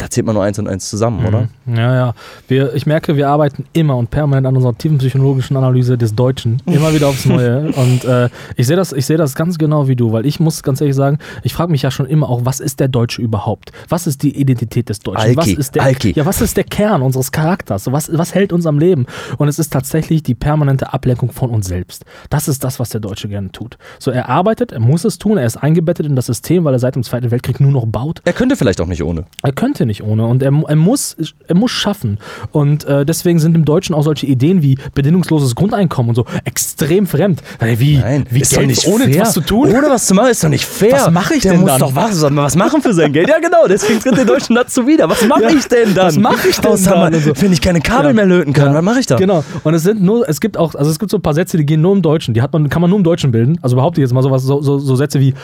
da 0.00 0.08
zählt 0.08 0.26
man 0.26 0.34
nur 0.34 0.42
eins 0.42 0.58
und 0.58 0.66
eins 0.66 0.88
zusammen, 0.88 1.26
oder? 1.26 1.48
Ja, 1.66 1.94
ja. 1.94 2.14
Wir, 2.48 2.74
ich 2.74 2.86
merke, 2.86 3.16
wir 3.16 3.28
arbeiten 3.28 3.66
immer 3.74 3.96
und 3.96 4.10
permanent 4.10 4.46
an 4.46 4.56
unserer 4.56 4.76
tiefen 4.76 4.96
psychologischen 4.98 5.56
Analyse 5.56 5.98
des 5.98 6.14
Deutschen. 6.14 6.62
Immer 6.64 6.94
wieder 6.94 7.08
aufs 7.08 7.26
Neue. 7.26 7.70
und 7.76 8.04
äh, 8.04 8.30
ich 8.56 8.66
sehe 8.66 8.76
das, 8.76 8.92
ich 8.92 9.04
sehe 9.04 9.18
das 9.18 9.34
ganz 9.34 9.58
genau 9.58 9.88
wie 9.88 9.96
du, 9.96 10.10
weil 10.12 10.24
ich 10.24 10.40
muss 10.40 10.62
ganz 10.62 10.80
ehrlich 10.80 10.96
sagen, 10.96 11.18
ich 11.42 11.52
frage 11.52 11.70
mich 11.70 11.82
ja 11.82 11.90
schon 11.90 12.06
immer 12.06 12.30
auch, 12.30 12.44
was 12.44 12.60
ist 12.60 12.80
der 12.80 12.88
Deutsche 12.88 13.20
überhaupt? 13.20 13.72
Was 13.90 14.06
ist 14.06 14.22
die 14.22 14.36
Identität 14.40 14.88
des 14.88 15.00
Deutschen? 15.00 15.36
was 15.36 15.46
Alki, 15.46 15.60
ist 15.60 15.74
der, 15.74 15.82
Alki. 15.82 16.12
ja, 16.16 16.24
was 16.24 16.40
ist 16.40 16.56
der 16.56 16.64
Kern 16.64 17.02
unseres 17.02 17.30
Charakters? 17.30 17.92
Was, 17.92 18.10
was 18.16 18.34
hält 18.34 18.54
uns 18.54 18.64
am 18.64 18.78
Leben? 18.78 19.04
Und 19.36 19.48
es 19.48 19.58
ist 19.58 19.70
tatsächlich 19.70 20.22
die 20.22 20.34
permanente 20.34 20.94
Ablenkung 20.94 21.30
von 21.30 21.50
uns 21.50 21.66
selbst. 21.66 22.06
Das 22.30 22.48
ist 22.48 22.64
das, 22.64 22.80
was 22.80 22.88
der 22.88 23.00
Deutsche 23.00 23.28
gerne 23.28 23.52
tut. 23.52 23.76
So, 23.98 24.10
er 24.10 24.30
arbeitet, 24.30 24.72
er 24.72 24.80
muss 24.80 25.04
es 25.04 25.18
tun, 25.18 25.36
er 25.36 25.44
ist 25.44 25.58
eingebettet 25.58 26.06
in 26.06 26.16
das 26.16 26.26
System, 26.26 26.64
weil 26.64 26.74
er 26.74 26.78
seit 26.78 26.94
dem 26.94 27.02
Zweiten 27.02 27.30
Weltkrieg 27.30 27.60
nur 27.60 27.70
noch 27.70 27.86
baut. 27.86 28.22
Er 28.24 28.32
könnte 28.32 28.56
vielleicht 28.56 28.80
auch 28.80 28.86
nicht 28.86 29.02
ohne. 29.02 29.24
Er 29.42 29.52
könnte 29.52 29.84
nicht 29.84 29.89
ohne 30.02 30.26
und 30.26 30.42
er, 30.42 30.52
er, 30.68 30.76
muss, 30.76 31.16
er 31.48 31.54
muss 31.56 31.70
schaffen. 31.72 32.18
Und 32.52 32.84
äh, 32.84 33.04
deswegen 33.04 33.38
sind 33.40 33.56
im 33.56 33.64
Deutschen 33.64 33.94
auch 33.94 34.02
solche 34.02 34.26
Ideen 34.26 34.62
wie 34.62 34.78
bedingungsloses 34.94 35.54
Grundeinkommen 35.54 36.10
und 36.10 36.14
so 36.14 36.24
extrem 36.44 37.06
fremd. 37.06 37.42
Wie, 37.60 38.02
wie 38.30 38.40
ist 38.40 38.54
Geld 38.54 38.66
nicht 38.68 38.86
ohne 38.86 39.04
fair. 39.04 39.22
was 39.22 39.32
zu 39.32 39.40
tun? 39.40 39.68
Ohne 39.68 39.88
was 39.90 40.06
zu 40.06 40.14
machen, 40.14 40.30
ist 40.30 40.42
doch 40.44 40.48
nicht 40.48 40.64
fair. 40.64 40.92
Was 40.92 41.10
mache 41.10 41.34
ich 41.34 41.42
Der 41.42 41.52
denn 41.52 41.60
muss 41.62 41.70
dann? 41.70 41.80
doch 41.80 41.94
was, 41.94 42.22
was 42.22 42.56
machen 42.56 42.80
für 42.82 42.94
sein 42.94 43.12
Geld. 43.12 43.28
Ja, 43.28 43.38
genau, 43.40 43.66
deswegen 43.68 44.00
tritt 44.00 44.16
der 44.16 44.24
Deutschen 44.24 44.54
dazu 44.54 44.86
wieder. 44.86 45.08
Was 45.08 45.26
mache 45.26 45.42
Ja, 45.44 45.50
ich 45.50 45.66
denn 45.66 45.94
dann? 45.94 46.06
was 46.06 46.16
mache 46.18 46.48
ich 46.48 46.56
denn 46.60 46.70
Außer 46.72 46.90
dann? 47.10 47.20
so. 47.20 47.32
Wenn 47.36 47.52
ich 47.52 47.60
keine 47.60 47.80
Kabel 47.80 48.08
Ja. 48.08 48.12
mehr 48.14 48.26
löten 48.26 48.52
kann, 48.52 48.68
Ja. 48.68 48.74
was 48.74 48.84
mache 48.84 49.00
ich 49.00 49.06
da? 49.06 49.16
Genau. 49.16 49.42
Und 49.64 49.74
es 49.74 49.82
sind 49.82 50.02
nur, 50.02 50.28
es 50.28 50.40
gibt 50.40 50.56
auch, 50.56 50.74
also 50.74 50.90
es 50.90 50.98
gibt 50.98 51.10
so 51.10 51.18
ein 51.18 51.22
paar 51.22 51.34
Sätze, 51.34 51.56
die 51.56 51.66
gehen 51.66 51.80
nur 51.80 51.92
im 51.94 52.02
Deutschen. 52.02 52.34
Die 52.34 52.42
hat 52.42 52.52
man, 52.52 52.68
kann 52.68 52.80
man 52.82 52.90
nur 52.90 52.98
im 52.98 53.04
Deutschen 53.04 53.30
bilden. 53.30 53.58
Also 53.62 53.76
behaupte 53.76 54.00
ich 54.00 54.04
jetzt 54.04 54.12
mal 54.12 54.22
sowas, 54.22 54.42
so, 54.42 54.60
so, 54.62 54.78
so 54.78 54.96
Sätze 54.96 55.18
wie, 55.20 55.34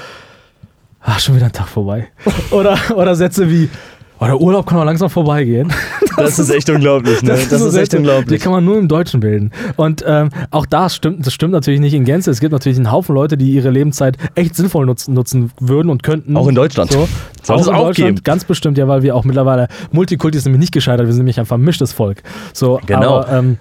ach, 1.00 1.18
schon 1.20 1.36
wieder 1.36 1.46
ein 1.46 1.52
Tag 1.52 1.68
vorbei. 1.68 2.08
oder, 2.50 2.78
oder 2.94 3.14
Sätze 3.14 3.48
wie, 3.50 3.68
oh, 4.20 4.24
der 4.24 4.40
Urlaub 4.40 4.66
kann 4.66 4.78
auch 4.78 4.84
langsam 4.84 5.10
vorbeigehen. 5.10 5.72
Das 6.16 6.38
ist 6.38 6.48
echt 6.48 6.70
unglaublich, 6.70 7.22
ne? 7.22 7.32
Das, 7.32 7.50
so 7.50 7.56
ist 7.68 7.74
echt 7.74 7.90
Sätze, 7.90 7.90
Die 7.90 7.96
unglaublich. 7.98 8.40
kann 8.42 8.50
man 8.50 8.64
nur 8.64 8.78
im 8.78 8.88
Deutschen 8.88 9.20
bilden. 9.20 9.50
Und 9.76 10.02
ähm, 10.06 10.30
auch 10.50 10.64
das 10.64 10.94
stimmt, 10.96 11.26
das 11.26 11.34
stimmt 11.34 11.52
natürlich 11.52 11.78
nicht 11.78 11.92
in 11.92 12.06
Gänze. 12.06 12.30
Es 12.30 12.40
gibt 12.40 12.52
natürlich 12.52 12.78
einen 12.78 12.90
Haufen 12.90 13.14
Leute, 13.14 13.36
die 13.36 13.50
ihre 13.52 13.68
Lebenszeit 13.68 14.16
echt 14.34 14.56
sinnvoll 14.56 14.86
nutzen, 14.86 15.12
nutzen 15.12 15.50
würden 15.60 15.90
und 15.90 16.02
könnten. 16.02 16.34
Auch 16.34 16.48
in 16.48 16.54
Deutschland. 16.54 16.90
So. 16.90 17.06
Soll 17.42 17.56
auch 17.56 17.60
es 17.60 17.66
in 17.66 17.74
auch 17.74 17.86
Deutschland, 17.88 18.08
geben. 18.14 18.24
ganz 18.24 18.44
bestimmt, 18.44 18.78
ja, 18.78 18.88
weil 18.88 19.02
wir 19.02 19.14
auch 19.14 19.24
mittlerweile, 19.24 19.68
Multikulti 19.92 20.38
ist 20.38 20.46
nämlich 20.46 20.60
nicht 20.60 20.72
gescheitert, 20.72 21.04
wir 21.04 21.12
sind 21.12 21.20
nämlich 21.20 21.38
ein 21.38 21.44
vermischtes 21.44 21.92
Volk. 21.92 22.22
So, 22.54 22.80
Genau. 22.86 23.18
Aber, 23.18 23.32
ähm, 23.32 23.58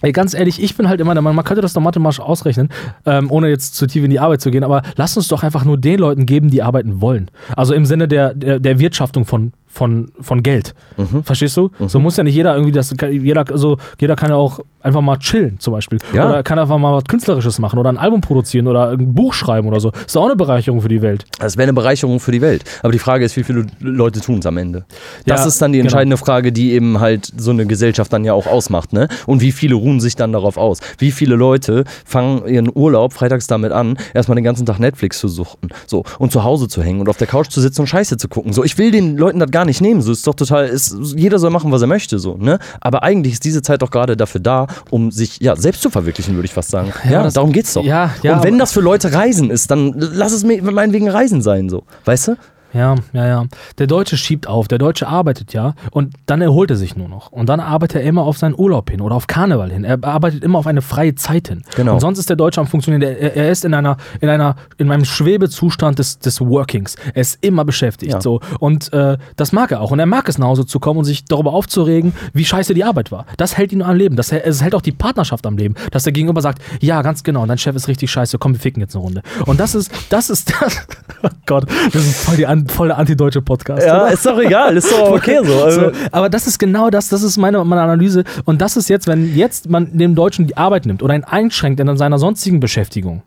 ey, 0.00 0.12
ganz 0.12 0.32
ehrlich, 0.32 0.62
ich 0.62 0.74
bin 0.78 0.88
halt 0.88 1.02
immer 1.02 1.12
der 1.12 1.20
Meinung, 1.22 1.36
man 1.36 1.44
könnte 1.44 1.60
das 1.60 1.74
doch 1.74 1.82
mathematisch 1.82 2.20
ausrechnen, 2.20 2.70
ähm, 3.04 3.30
ohne 3.30 3.50
jetzt 3.50 3.74
zu 3.76 3.86
tief 3.86 4.02
in 4.02 4.08
die 4.10 4.18
Arbeit 4.18 4.40
zu 4.40 4.50
gehen, 4.50 4.64
aber 4.64 4.80
lass 4.96 5.14
uns 5.18 5.28
doch 5.28 5.42
einfach 5.42 5.66
nur 5.66 5.76
den 5.76 5.98
Leuten 5.98 6.24
geben, 6.24 6.48
die 6.48 6.62
arbeiten 6.62 7.02
wollen. 7.02 7.30
Also 7.54 7.74
im 7.74 7.84
Sinne 7.84 8.08
der, 8.08 8.32
der, 8.32 8.60
der 8.60 8.78
Wirtschaftung 8.78 9.26
von 9.26 9.52
von, 9.78 10.10
von 10.20 10.42
Geld. 10.42 10.74
Verstehst 11.22 11.56
du? 11.56 11.70
So 11.86 12.00
muss 12.00 12.16
ja 12.16 12.24
nicht 12.24 12.34
jeder 12.34 12.54
irgendwie 12.54 12.72
das, 12.72 12.92
jeder, 13.10 13.44
also 13.48 13.76
jeder 14.00 14.16
kann 14.16 14.30
ja 14.30 14.36
auch 14.36 14.58
einfach 14.80 15.00
mal 15.00 15.18
chillen 15.18 15.58
zum 15.58 15.72
Beispiel. 15.72 15.98
Ja. 16.12 16.28
Oder 16.28 16.42
kann 16.42 16.58
einfach 16.58 16.78
mal 16.78 16.94
was 16.94 17.04
Künstlerisches 17.04 17.58
machen 17.58 17.78
oder 17.78 17.90
ein 17.90 17.98
Album 17.98 18.20
produzieren 18.20 18.66
oder 18.66 18.90
ein 18.90 19.14
Buch 19.14 19.34
schreiben 19.34 19.68
oder 19.68 19.80
so. 19.80 19.92
Ist 20.06 20.16
auch 20.16 20.26
eine 20.26 20.36
Bereicherung 20.36 20.80
für 20.80 20.88
die 20.88 21.02
Welt. 21.02 21.24
Das 21.38 21.56
wäre 21.56 21.64
eine 21.64 21.72
Bereicherung 21.72 22.20
für 22.20 22.32
die 22.32 22.40
Welt. 22.40 22.64
Aber 22.82 22.92
die 22.92 22.98
Frage 22.98 23.24
ist, 23.24 23.36
wie 23.36 23.44
viele 23.44 23.66
Leute 23.80 24.20
tun 24.20 24.38
es 24.38 24.46
am 24.46 24.56
Ende? 24.56 24.84
Das 25.26 25.40
Ja, 25.40 25.46
ist 25.46 25.60
dann 25.62 25.72
die 25.72 25.78
genau. 25.78 25.86
entscheidende 25.88 26.16
Frage, 26.16 26.52
die 26.52 26.72
eben 26.72 27.00
halt 27.00 27.32
so 27.36 27.50
eine 27.50 27.66
Gesellschaft 27.66 28.12
dann 28.12 28.24
ja 28.24 28.32
auch 28.32 28.46
ausmacht. 28.46 28.92
Ne? 28.92 29.08
Und 29.26 29.40
wie 29.40 29.52
viele 29.52 29.74
ruhen 29.74 30.00
sich 30.00 30.16
dann 30.16 30.32
darauf 30.32 30.56
aus? 30.56 30.80
Wie 30.98 31.10
viele 31.10 31.34
Leute 31.36 31.84
fangen 32.04 32.46
ihren 32.46 32.70
Urlaub 32.74 33.12
freitags 33.12 33.46
damit 33.46 33.72
an, 33.72 33.98
erstmal 34.14 34.36
den 34.36 34.44
ganzen 34.44 34.66
Tag 34.66 34.78
Netflix 34.78 35.18
zu 35.18 35.28
suchten 35.28 35.68
so, 35.86 36.04
und 36.18 36.32
zu 36.32 36.44
Hause 36.44 36.68
zu 36.68 36.82
hängen 36.82 37.00
und 37.00 37.08
auf 37.08 37.16
der 37.16 37.26
Couch 37.26 37.48
zu 37.48 37.60
sitzen 37.60 37.82
und 37.82 37.86
Scheiße 37.86 38.16
zu 38.16 38.28
gucken. 38.28 38.52
So, 38.52 38.64
ich 38.64 38.78
will 38.78 38.90
den 38.90 39.16
Leuten 39.16 39.38
das 39.38 39.50
gar 39.50 39.64
nicht 39.64 39.80
nehmen. 39.80 40.02
So 40.02 40.12
ist 40.12 40.26
doch 40.26 40.34
total, 40.34 40.66
ist, 40.66 40.96
jeder 41.16 41.38
soll 41.38 41.50
machen, 41.50 41.72
was 41.72 41.80
er 41.80 41.88
möchte. 41.88 42.18
So, 42.18 42.36
ne? 42.36 42.58
Aber 42.80 43.02
eigentlich 43.02 43.34
ist 43.34 43.44
diese 43.44 43.62
Zeit 43.62 43.82
doch 43.82 43.90
gerade 43.90 44.16
dafür 44.16 44.40
da, 44.40 44.66
um 44.90 45.10
sich 45.10 45.38
ja, 45.40 45.56
selbst 45.56 45.82
zu 45.82 45.90
verwirklichen, 45.90 46.34
würde 46.34 46.46
ich 46.46 46.52
fast 46.52 46.70
sagen. 46.70 46.92
Ja, 47.10 47.22
das- 47.22 47.34
darum 47.34 47.52
geht's 47.52 47.74
doch. 47.74 47.84
Ja, 47.84 48.10
ja, 48.22 48.36
und 48.36 48.44
wenn 48.44 48.58
das 48.58 48.72
für 48.72 48.80
Leute 48.80 49.12
Reisen 49.12 49.50
ist, 49.50 49.70
dann 49.70 49.94
lass 49.96 50.32
es 50.32 50.44
mir 50.44 50.62
meinetwegen 50.62 51.08
Reisen 51.08 51.42
sein. 51.42 51.68
So. 51.68 51.84
Weißt 52.04 52.28
du? 52.28 52.36
Ja, 52.74 52.96
ja, 53.12 53.26
ja. 53.26 53.44
Der 53.78 53.86
Deutsche 53.86 54.16
schiebt 54.16 54.46
auf, 54.46 54.68
der 54.68 54.78
Deutsche 54.78 55.08
arbeitet 55.08 55.52
ja 55.54 55.74
und 55.90 56.14
dann 56.26 56.40
erholt 56.42 56.70
er 56.70 56.76
sich 56.76 56.96
nur 56.96 57.08
noch. 57.08 57.32
Und 57.32 57.48
dann 57.48 57.60
arbeitet 57.60 58.02
er 58.02 58.02
immer 58.02 58.22
auf 58.22 58.36
seinen 58.38 58.54
Urlaub 58.58 58.90
hin 58.90 59.00
oder 59.00 59.14
auf 59.14 59.26
Karneval 59.26 59.70
hin. 59.70 59.84
Er 59.84 59.98
arbeitet 60.04 60.44
immer 60.44 60.58
auf 60.58 60.66
eine 60.66 60.82
freie 60.82 61.14
Zeit 61.14 61.48
hin. 61.48 61.62
Genau. 61.76 61.94
Und 61.94 62.00
sonst 62.00 62.18
ist 62.18 62.28
der 62.28 62.36
Deutsche 62.36 62.60
am 62.60 62.66
Funktionieren. 62.66 63.02
Er, 63.02 63.36
er 63.36 63.50
ist 63.50 63.64
in 63.64 63.72
einer, 63.74 63.96
in 64.20 64.28
einer, 64.28 64.56
in 64.76 64.90
einem 64.90 65.04
Schwebezustand 65.04 65.98
des, 65.98 66.18
des 66.18 66.40
Workings. 66.40 66.96
Er 67.14 67.20
ist 67.22 67.38
immer 67.42 67.64
beschäftigt. 67.64 68.12
Ja. 68.12 68.20
So. 68.20 68.40
Und 68.60 68.92
äh, 68.92 69.16
das 69.36 69.52
mag 69.52 69.70
er 69.72 69.80
auch. 69.80 69.90
Und 69.90 69.98
er 69.98 70.06
mag 70.06 70.28
es 70.28 70.38
nach 70.38 70.46
Hause 70.48 70.66
zu 70.66 70.80
kommen 70.80 70.98
und 70.98 71.04
sich 71.04 71.24
darüber 71.24 71.52
aufzuregen, 71.52 72.12
wie 72.32 72.44
scheiße 72.44 72.74
die 72.74 72.84
Arbeit 72.84 73.10
war. 73.12 73.24
Das 73.36 73.56
hält 73.56 73.72
ihn 73.72 73.82
am 73.82 73.96
Leben. 73.96 74.16
Das, 74.16 74.32
hält- 74.32 74.44
es 74.46 74.62
hält 74.62 74.74
auch 74.74 74.82
die 74.82 74.92
Partnerschaft 74.92 75.46
am 75.46 75.56
Leben. 75.56 75.74
Dass 75.90 76.02
der 76.04 76.12
Gegenüber 76.12 76.42
sagt, 76.42 76.60
ja, 76.80 77.02
ganz 77.02 77.22
genau, 77.22 77.46
dein 77.46 77.58
Chef 77.58 77.76
ist 77.76 77.88
richtig 77.88 78.10
scheiße, 78.10 78.38
komm, 78.38 78.52
wir 78.54 78.60
ficken 78.60 78.80
jetzt 78.80 78.94
eine 78.94 79.04
Runde. 79.04 79.22
Und 79.46 79.58
das 79.60 79.74
ist, 79.74 79.90
das 80.10 80.30
ist 80.30 80.52
das. 80.60 80.86
Oh 81.20 81.28
Gott, 81.46 81.64
das 81.92 82.06
ist 82.06 82.20
voll, 82.20 82.36
die, 82.36 82.46
an- 82.60 82.66
voll 82.68 82.88
der 82.88 82.98
antideutsche 82.98 83.42
Podcast. 83.42 83.82
oder? 84.02 84.12
ist 84.12 84.24
doch 84.26 84.38
egal, 84.38 84.76
ist 84.76 84.90
doch 84.92 85.10
okay 85.16 85.38
so. 85.42 85.62
Also, 85.64 85.80
So, 85.80 85.90
aber 86.12 86.28
das 86.28 86.46
ist 86.46 86.58
genau 86.58 86.90
das, 86.90 87.08
das 87.08 87.22
ist 87.22 87.36
meine, 87.36 87.64
meine 87.64 87.82
Analyse. 87.82 88.24
Und 88.44 88.60
das 88.60 88.76
ist 88.76 88.88
jetzt, 88.88 89.06
wenn 89.06 89.34
jetzt 89.34 89.68
man 89.68 89.96
dem 89.96 90.14
Deutschen 90.14 90.46
die 90.46 90.56
Arbeit 90.56 90.86
nimmt 90.86 91.02
oder 91.02 91.14
ihn 91.14 91.24
einschränkt 91.24 91.80
in 91.80 91.96
seiner 91.96 92.18
sonstigen 92.18 92.60
Beschäftigung, 92.60 93.22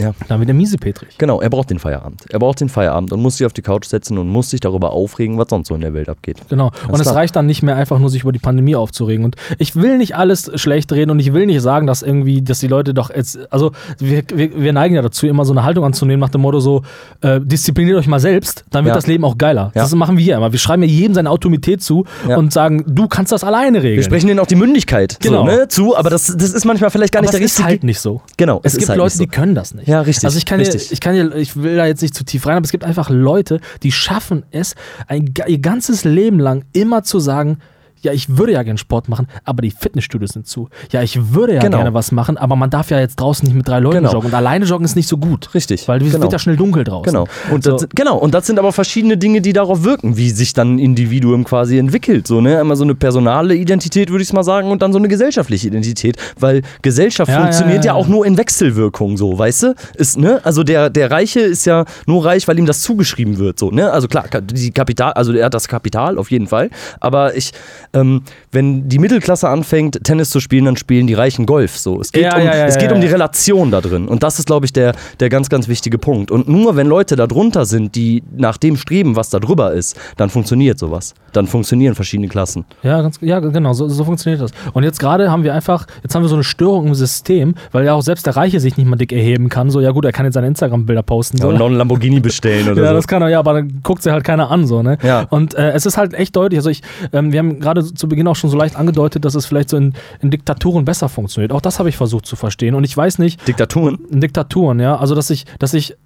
Ja. 0.00 0.12
dann 0.28 0.40
wird 0.40 0.50
er 0.50 0.54
miesepetrig. 0.54 1.16
Genau, 1.18 1.40
er 1.40 1.48
braucht 1.50 1.70
den 1.70 1.78
Feierabend. 1.78 2.24
Er 2.30 2.38
braucht 2.38 2.60
den 2.60 2.68
Feierabend 2.68 3.12
und 3.12 3.22
muss 3.22 3.38
sich 3.38 3.46
auf 3.46 3.52
die 3.52 3.62
Couch 3.62 3.86
setzen 3.86 4.18
und 4.18 4.28
muss 4.28 4.50
sich 4.50 4.60
darüber 4.60 4.92
aufregen, 4.92 5.38
was 5.38 5.46
sonst 5.48 5.68
so 5.68 5.74
in 5.74 5.80
der 5.80 5.94
Welt 5.94 6.08
abgeht. 6.08 6.38
Genau. 6.50 6.70
Und 6.88 7.00
es 7.00 7.14
reicht 7.14 7.34
dann 7.36 7.46
nicht 7.46 7.62
mehr 7.62 7.76
einfach 7.76 7.98
nur, 7.98 8.10
sich 8.10 8.22
über 8.22 8.32
die 8.32 8.38
Pandemie 8.38 8.76
aufzuregen. 8.76 9.24
Und 9.24 9.36
ich 9.58 9.74
will 9.76 9.96
nicht 9.98 10.14
alles 10.16 10.50
schlecht 10.56 10.92
reden 10.92 11.10
und 11.10 11.18
ich 11.20 11.32
will 11.32 11.46
nicht 11.46 11.62
sagen, 11.62 11.86
dass 11.86 12.02
irgendwie, 12.02 12.42
dass 12.42 12.58
die 12.58 12.68
Leute 12.68 12.92
doch 12.94 13.08
jetzt, 13.14 13.38
also 13.50 13.72
wir, 13.98 14.22
wir, 14.34 14.60
wir 14.60 14.72
neigen 14.72 14.94
ja 14.94 15.02
dazu, 15.02 15.26
immer 15.26 15.44
so 15.44 15.52
eine 15.52 15.64
Haltung 15.64 15.84
anzunehmen 15.84 16.20
nach 16.20 16.28
dem 16.28 16.42
Motto 16.42 16.60
so, 16.60 16.82
äh, 17.22 17.40
diszipliniert 17.40 17.96
euch 17.98 18.06
mal 18.06 18.20
selbst, 18.20 18.64
dann 18.70 18.84
wird 18.84 18.92
Ja. 18.92 18.96
das 18.96 19.06
Leben 19.06 19.24
auch 19.24 19.38
geiler. 19.38 19.72
Ja. 19.74 19.82
Das 19.82 19.94
machen 19.94 20.18
wir 20.18 20.24
ja 20.24 20.36
immer. 20.36 20.52
Wir 20.52 20.58
schreiben 20.58 20.82
ja 20.82 20.88
jedem 20.88 21.14
seine 21.14 21.30
Autorität 21.30 21.82
zu 21.82 22.04
Ja. 22.28 22.36
und 22.36 22.52
sagen, 22.52 22.84
du 22.86 23.08
kannst 23.08 23.32
das 23.32 23.44
alleine 23.44 23.78
regeln. 23.78 23.96
Wir 23.96 24.02
sprechen 24.04 24.26
denen 24.26 24.40
auch 24.40 24.46
die 24.46 24.56
Mündigkeit 24.56 25.18
Genau. 25.20 25.46
so, 25.46 25.52
ne, 25.56 25.68
zu, 25.68 25.96
aber 25.96 26.10
das, 26.10 26.26
das 26.36 26.52
ist 26.52 26.64
manchmal 26.66 26.90
vielleicht 26.90 27.12
gar 27.14 27.20
Aber 27.20 27.26
nicht 27.26 27.34
es 27.34 27.38
der 27.38 27.44
ist 27.46 27.52
richtige. 27.52 27.68
halt 27.68 27.84
nicht 27.84 28.00
so. 28.00 28.20
Genau, 28.36 28.60
Es, 28.62 28.72
es 28.72 28.74
ist 28.74 28.78
gibt 28.80 28.88
halt 28.90 28.98
Leute, 28.98 29.16
so. 29.16 29.22
die 29.24 29.28
können 29.30 29.54
das 29.54 29.74
nicht. 29.74 29.85
Ja, 29.86 30.00
richtig, 30.00 30.24
Also 30.24 30.36
ich 30.36 30.44
kann, 30.44 30.58
richtig. 30.58 30.90
ich 30.90 31.00
kann 31.00 31.14
dir, 31.14 31.34
ich 31.36 31.56
will 31.56 31.76
da 31.76 31.86
jetzt 31.86 32.02
nicht 32.02 32.14
zu 32.14 32.24
tief 32.24 32.46
rein, 32.46 32.56
aber 32.56 32.64
es 32.64 32.72
gibt 32.72 32.84
einfach 32.84 33.08
Leute, 33.08 33.60
die 33.84 33.92
schaffen 33.92 34.44
es, 34.50 34.74
ein, 35.06 35.32
ihr 35.46 35.60
ganzes 35.60 36.04
Leben 36.04 36.40
lang 36.40 36.64
immer 36.72 37.04
zu 37.04 37.20
sagen, 37.20 37.58
ja, 38.02 38.12
ich 38.12 38.36
würde 38.36 38.52
ja 38.52 38.62
gerne 38.62 38.78
Sport 38.78 39.08
machen, 39.08 39.26
aber 39.44 39.62
die 39.62 39.70
Fitnessstudios 39.70 40.30
sind 40.30 40.46
zu. 40.46 40.68
Ja, 40.92 41.02
ich 41.02 41.32
würde 41.34 41.54
ja 41.54 41.60
Genau. 41.60 41.78
gerne 41.78 41.94
was 41.94 42.12
machen, 42.12 42.36
aber 42.36 42.54
man 42.56 42.70
darf 42.70 42.90
ja 42.90 43.00
jetzt 43.00 43.16
draußen 43.16 43.46
nicht 43.46 43.56
mit 43.56 43.66
drei 43.66 43.80
Leuten 43.80 43.96
Genau. 43.98 44.12
joggen. 44.12 44.28
Und 44.28 44.34
alleine 44.34 44.64
joggen 44.64 44.84
ist 44.84 44.96
nicht 44.96 45.08
so 45.08 45.16
gut. 45.18 45.54
Richtig, 45.54 45.88
Weil 45.88 46.02
es 46.02 46.10
genau. 46.12 46.22
wird 46.22 46.32
ja 46.32 46.38
schnell 46.38 46.56
dunkel 46.56 46.84
draußen. 46.84 47.04
Genau. 47.12 47.26
Und, 47.50 47.64
So. 47.64 47.72
das, 47.72 47.80
sind- 47.82 47.96
genau. 47.96 48.16
und 48.18 48.34
das 48.34 48.46
sind 48.46 48.58
aber 48.58 48.72
verschiedene 48.72 49.16
Dinge, 49.16 49.40
die 49.40 49.52
darauf 49.52 49.82
wirken, 49.84 50.16
wie 50.16 50.30
sich 50.30 50.52
dann 50.52 50.76
ein 50.76 50.78
Individuum 50.78 51.44
quasi 51.44 51.78
entwickelt. 51.78 52.26
So, 52.26 52.40
ne? 52.40 52.60
Einmal 52.60 52.76
so 52.76 52.84
eine 52.84 52.94
personale 52.94 53.54
Identität, 53.54 54.10
würde 54.10 54.22
ich 54.22 54.32
mal 54.32 54.44
sagen, 54.44 54.70
und 54.70 54.82
dann 54.82 54.92
so 54.92 54.98
eine 54.98 55.08
gesellschaftliche 55.08 55.68
Identität. 55.68 56.16
Weil 56.38 56.62
Gesellschaft 56.82 57.30
Ja, 57.30 57.40
funktioniert 57.40 57.84
ja, 57.84 57.92
ja, 57.92 57.96
ja, 57.96 58.00
auch 58.00 58.08
nur 58.08 58.26
in 58.26 58.36
Wechselwirkung, 58.36 59.16
so, 59.16 59.38
weißt 59.38 59.62
du? 59.64 59.74
Ist, 59.94 60.18
ne? 60.18 60.40
Also 60.44 60.62
der, 60.62 60.90
der 60.90 61.10
Reiche 61.10 61.40
ist 61.40 61.64
ja 61.64 61.84
nur 62.06 62.24
reich, 62.24 62.46
weil 62.48 62.58
ihm 62.58 62.66
das 62.66 62.80
zugeschrieben 62.82 63.38
wird. 63.38 63.58
So, 63.58 63.70
ne? 63.70 63.90
Also 63.90 64.06
klar, 64.08 64.26
die 64.42 64.70
Kapital, 64.70 65.12
also 65.14 65.32
er 65.32 65.46
hat 65.46 65.54
das 65.54 65.68
Kapital 65.68 66.18
auf 66.18 66.30
jeden 66.30 66.46
Fall. 66.46 66.70
Aber 67.00 67.36
ich, 67.36 67.52
ähm, 67.96 68.22
wenn 68.52 68.88
die 68.88 68.98
Mittelklasse 68.98 69.48
anfängt, 69.48 70.04
Tennis 70.04 70.30
zu 70.30 70.40
spielen, 70.40 70.66
dann 70.66 70.76
spielen 70.76 71.06
die 71.06 71.14
Reichen 71.14 71.46
Golf. 71.46 71.76
So. 71.76 72.00
Es 72.00 72.12
geht, 72.12 72.24
Ja, 72.24 72.36
um, 72.36 72.44
ja, 72.44 72.56
ja, 72.56 72.66
es 72.66 72.78
geht 72.78 72.90
ja, 72.90 72.94
um 72.94 73.00
die 73.00 73.06
ja. 73.06 73.12
Relation 73.12 73.70
da 73.70 73.80
drin. 73.80 74.06
Und 74.08 74.22
das 74.22 74.38
ist, 74.38 74.46
glaube 74.46 74.66
ich, 74.66 74.72
der, 74.72 74.94
der 75.20 75.28
ganz, 75.28 75.48
ganz 75.48 75.68
wichtige 75.68 75.98
Punkt. 75.98 76.30
Und 76.30 76.48
nur 76.48 76.76
wenn 76.76 76.86
Leute 76.86 77.16
da 77.16 77.26
drunter 77.26 77.64
sind, 77.64 77.94
die 77.94 78.22
nach 78.36 78.56
dem 78.56 78.76
streben, 78.76 79.16
was 79.16 79.30
da 79.30 79.38
drüber 79.38 79.72
ist, 79.72 79.96
dann 80.16 80.30
funktioniert 80.30 80.78
sowas. 80.78 81.14
Dann 81.32 81.46
funktionieren 81.46 81.94
verschiedene 81.94 82.28
Klassen. 82.28 82.64
Ja, 82.82 83.00
ganz, 83.02 83.18
ja 83.20 83.40
genau, 83.40 83.72
so, 83.72 83.88
so 83.88 84.04
funktioniert 84.04 84.42
das. 84.42 84.50
Und 84.72 84.82
jetzt 84.84 84.98
gerade 85.00 85.30
haben 85.30 85.42
wir 85.44 85.54
einfach, 85.54 85.86
jetzt 86.02 86.14
haben 86.14 86.22
wir 86.22 86.28
so 86.28 86.36
eine 86.36 86.44
Störung 86.44 86.86
im 86.88 86.94
System, 86.94 87.54
weil 87.72 87.84
ja 87.84 87.94
auch 87.94 88.02
selbst 88.02 88.26
der 88.26 88.36
Reiche 88.36 88.60
sich 88.60 88.76
nicht 88.76 88.86
mal 88.86 88.96
dick 88.96 89.12
erheben 89.12 89.48
kann. 89.48 89.70
So, 89.70 89.80
ja 89.80 89.90
gut, 89.90 90.04
er 90.04 90.12
kann 90.12 90.24
jetzt 90.24 90.34
seine 90.34 90.46
Instagram-Bilder 90.48 91.02
posten. 91.02 91.38
So. 91.38 91.48
und 91.48 91.58
noch 91.58 91.66
einen 91.66 91.76
Lamborghini 91.76 92.20
bestellen 92.20 92.68
oder 92.70 92.82
Ja, 92.82 92.88
so. 92.88 92.94
das 92.94 93.08
kann 93.08 93.22
er, 93.22 93.28
ja, 93.28 93.38
aber 93.38 93.54
dann 93.54 93.80
guckt 93.82 94.02
sie 94.02 94.10
halt 94.12 94.24
keiner 94.24 94.50
an, 94.50 94.66
so, 94.66 94.82
ne? 94.82 94.98
Ja. 95.02 95.26
Und 95.30 95.54
äh, 95.54 95.72
es 95.72 95.86
ist 95.86 95.96
halt 95.96 96.14
echt 96.14 96.34
deutlich, 96.36 96.58
also 96.58 96.70
ich, 96.70 96.82
ähm, 97.12 97.32
wir 97.32 97.38
haben 97.38 97.60
gerade 97.60 97.85
zu 97.94 98.08
Beginn 98.08 98.28
auch 98.28 98.36
schon 98.36 98.50
so 98.50 98.56
leicht 98.56 98.76
angedeutet, 98.76 99.24
dass 99.24 99.34
es 99.34 99.46
vielleicht 99.46 99.70
so 99.70 99.76
in, 99.76 99.94
in 100.20 100.30
Diktaturen 100.30 100.84
besser 100.84 101.08
funktioniert. 101.08 101.52
Auch 101.52 101.60
das 101.60 101.78
habe 101.78 101.88
ich 101.88 101.96
versucht 101.96 102.26
zu 102.26 102.36
verstehen. 102.36 102.74
Und 102.74 102.84
ich 102.84 102.96
weiß 102.96 103.18
nicht, 103.18 103.46
Diktaturen. 103.46 103.98
in 104.10 104.20
Diktaturen, 104.20 104.80
ja, 104.80 104.96
also 104.96 105.14
dass 105.14 105.30
ich, 105.30 105.44
dass 105.58 105.74
ich 105.74 105.96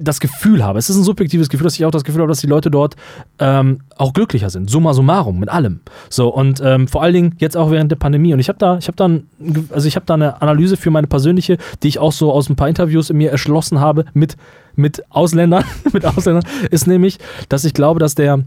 das 0.00 0.20
Gefühl 0.20 0.64
habe, 0.64 0.78
es 0.78 0.88
ist 0.90 0.96
ein 0.96 1.04
subjektives 1.04 1.48
Gefühl, 1.50 1.64
dass 1.64 1.74
ich 1.74 1.84
auch 1.84 1.90
das 1.90 2.02
Gefühl 2.02 2.22
habe, 2.22 2.30
dass 2.30 2.40
die 2.40 2.46
Leute 2.46 2.70
dort 2.70 2.96
ähm, 3.38 3.80
auch 3.96 4.12
glücklicher 4.14 4.48
sind, 4.50 4.70
summa 4.70 4.94
summarum, 4.94 5.38
mit 5.38 5.50
allem. 5.50 5.80
So, 6.08 6.28
und 6.28 6.60
ähm, 6.64 6.88
vor 6.88 7.02
allen 7.02 7.12
Dingen 7.14 7.34
jetzt 7.38 7.56
auch 7.56 7.70
während 7.70 7.92
der 7.92 7.96
Pandemie. 7.96 8.32
Und 8.32 8.40
ich 8.40 8.48
habe 8.48 8.58
da, 8.58 8.78
ich 8.78 8.88
habe 8.88 8.96
da, 8.96 9.06
ein 9.06 9.26
Ge- 9.38 9.64
also 9.70 9.86
ich 9.86 9.94
habe 9.94 10.06
da 10.06 10.14
eine 10.14 10.40
Analyse 10.42 10.76
für 10.76 10.90
meine 10.90 11.06
persönliche, 11.06 11.58
die 11.82 11.88
ich 11.88 11.98
auch 11.98 12.10
so 12.12 12.32
aus 12.32 12.48
ein 12.48 12.56
paar 12.56 12.68
Interviews 12.68 13.10
in 13.10 13.18
mir 13.18 13.30
erschlossen 13.30 13.80
habe 13.80 14.06
mit, 14.14 14.36
mit 14.74 15.04
Ausländern, 15.10 15.64
mit 15.92 16.04
Ausländern, 16.06 16.44
ist 16.70 16.86
nämlich, 16.86 17.18
dass 17.48 17.64
ich 17.64 17.74
glaube, 17.74 18.00
dass 18.00 18.14
der, 18.14 18.40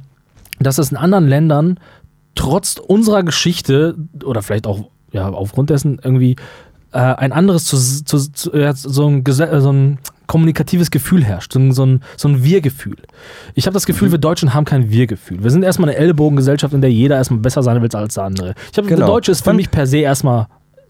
dass 0.59 0.79
es 0.79 0.91
in 0.91 0.97
anderen 0.97 1.27
Ländern 1.27 1.79
trotz 2.35 2.75
unserer 2.77 3.23
Geschichte 3.23 3.95
oder 4.23 4.41
vielleicht 4.41 4.67
auch 4.67 4.85
ja, 5.11 5.29
aufgrund 5.29 5.69
dessen 5.69 5.99
irgendwie 6.03 6.35
äh, 6.91 6.97
ein 6.99 7.31
anderes, 7.31 7.65
zu, 7.65 7.77
zu, 7.77 8.31
zu, 8.31 8.55
ja, 8.55 8.73
so, 8.73 9.07
ein, 9.07 9.25
äh, 9.25 9.61
so 9.61 9.71
ein 9.71 9.99
kommunikatives 10.27 10.91
Gefühl 10.91 11.23
herrscht, 11.23 11.53
so 11.53 11.59
ein, 11.59 11.71
so 11.71 11.85
ein, 11.85 12.01
so 12.17 12.27
ein 12.27 12.43
Wir-Gefühl. 12.43 12.97
Ich 13.53 13.67
habe 13.67 13.73
das 13.73 13.85
Gefühl, 13.85 14.11
wir 14.11 14.17
Deutschen 14.17 14.53
haben 14.53 14.65
kein 14.65 14.89
Wir-Gefühl. 14.89 15.43
Wir 15.43 15.51
sind 15.51 15.63
erstmal 15.63 15.89
eine 15.89 15.97
Ellbogengesellschaft, 15.97 16.73
in 16.73 16.81
der 16.81 16.91
jeder 16.91 17.15
erstmal 17.15 17.39
besser 17.39 17.63
sein 17.63 17.81
will 17.81 17.89
als 17.95 18.15
der 18.15 18.23
andere. 18.23 18.55
Ich 18.71 18.77
habe, 18.77 18.87
Genau. 18.87 18.99
der 18.99 19.07
Deutsche 19.07 19.31
ist 19.31 19.43
für 19.43 19.53
mich 19.53 19.71
per 19.71 19.87
se 19.87 19.97
erstmal 19.97 20.47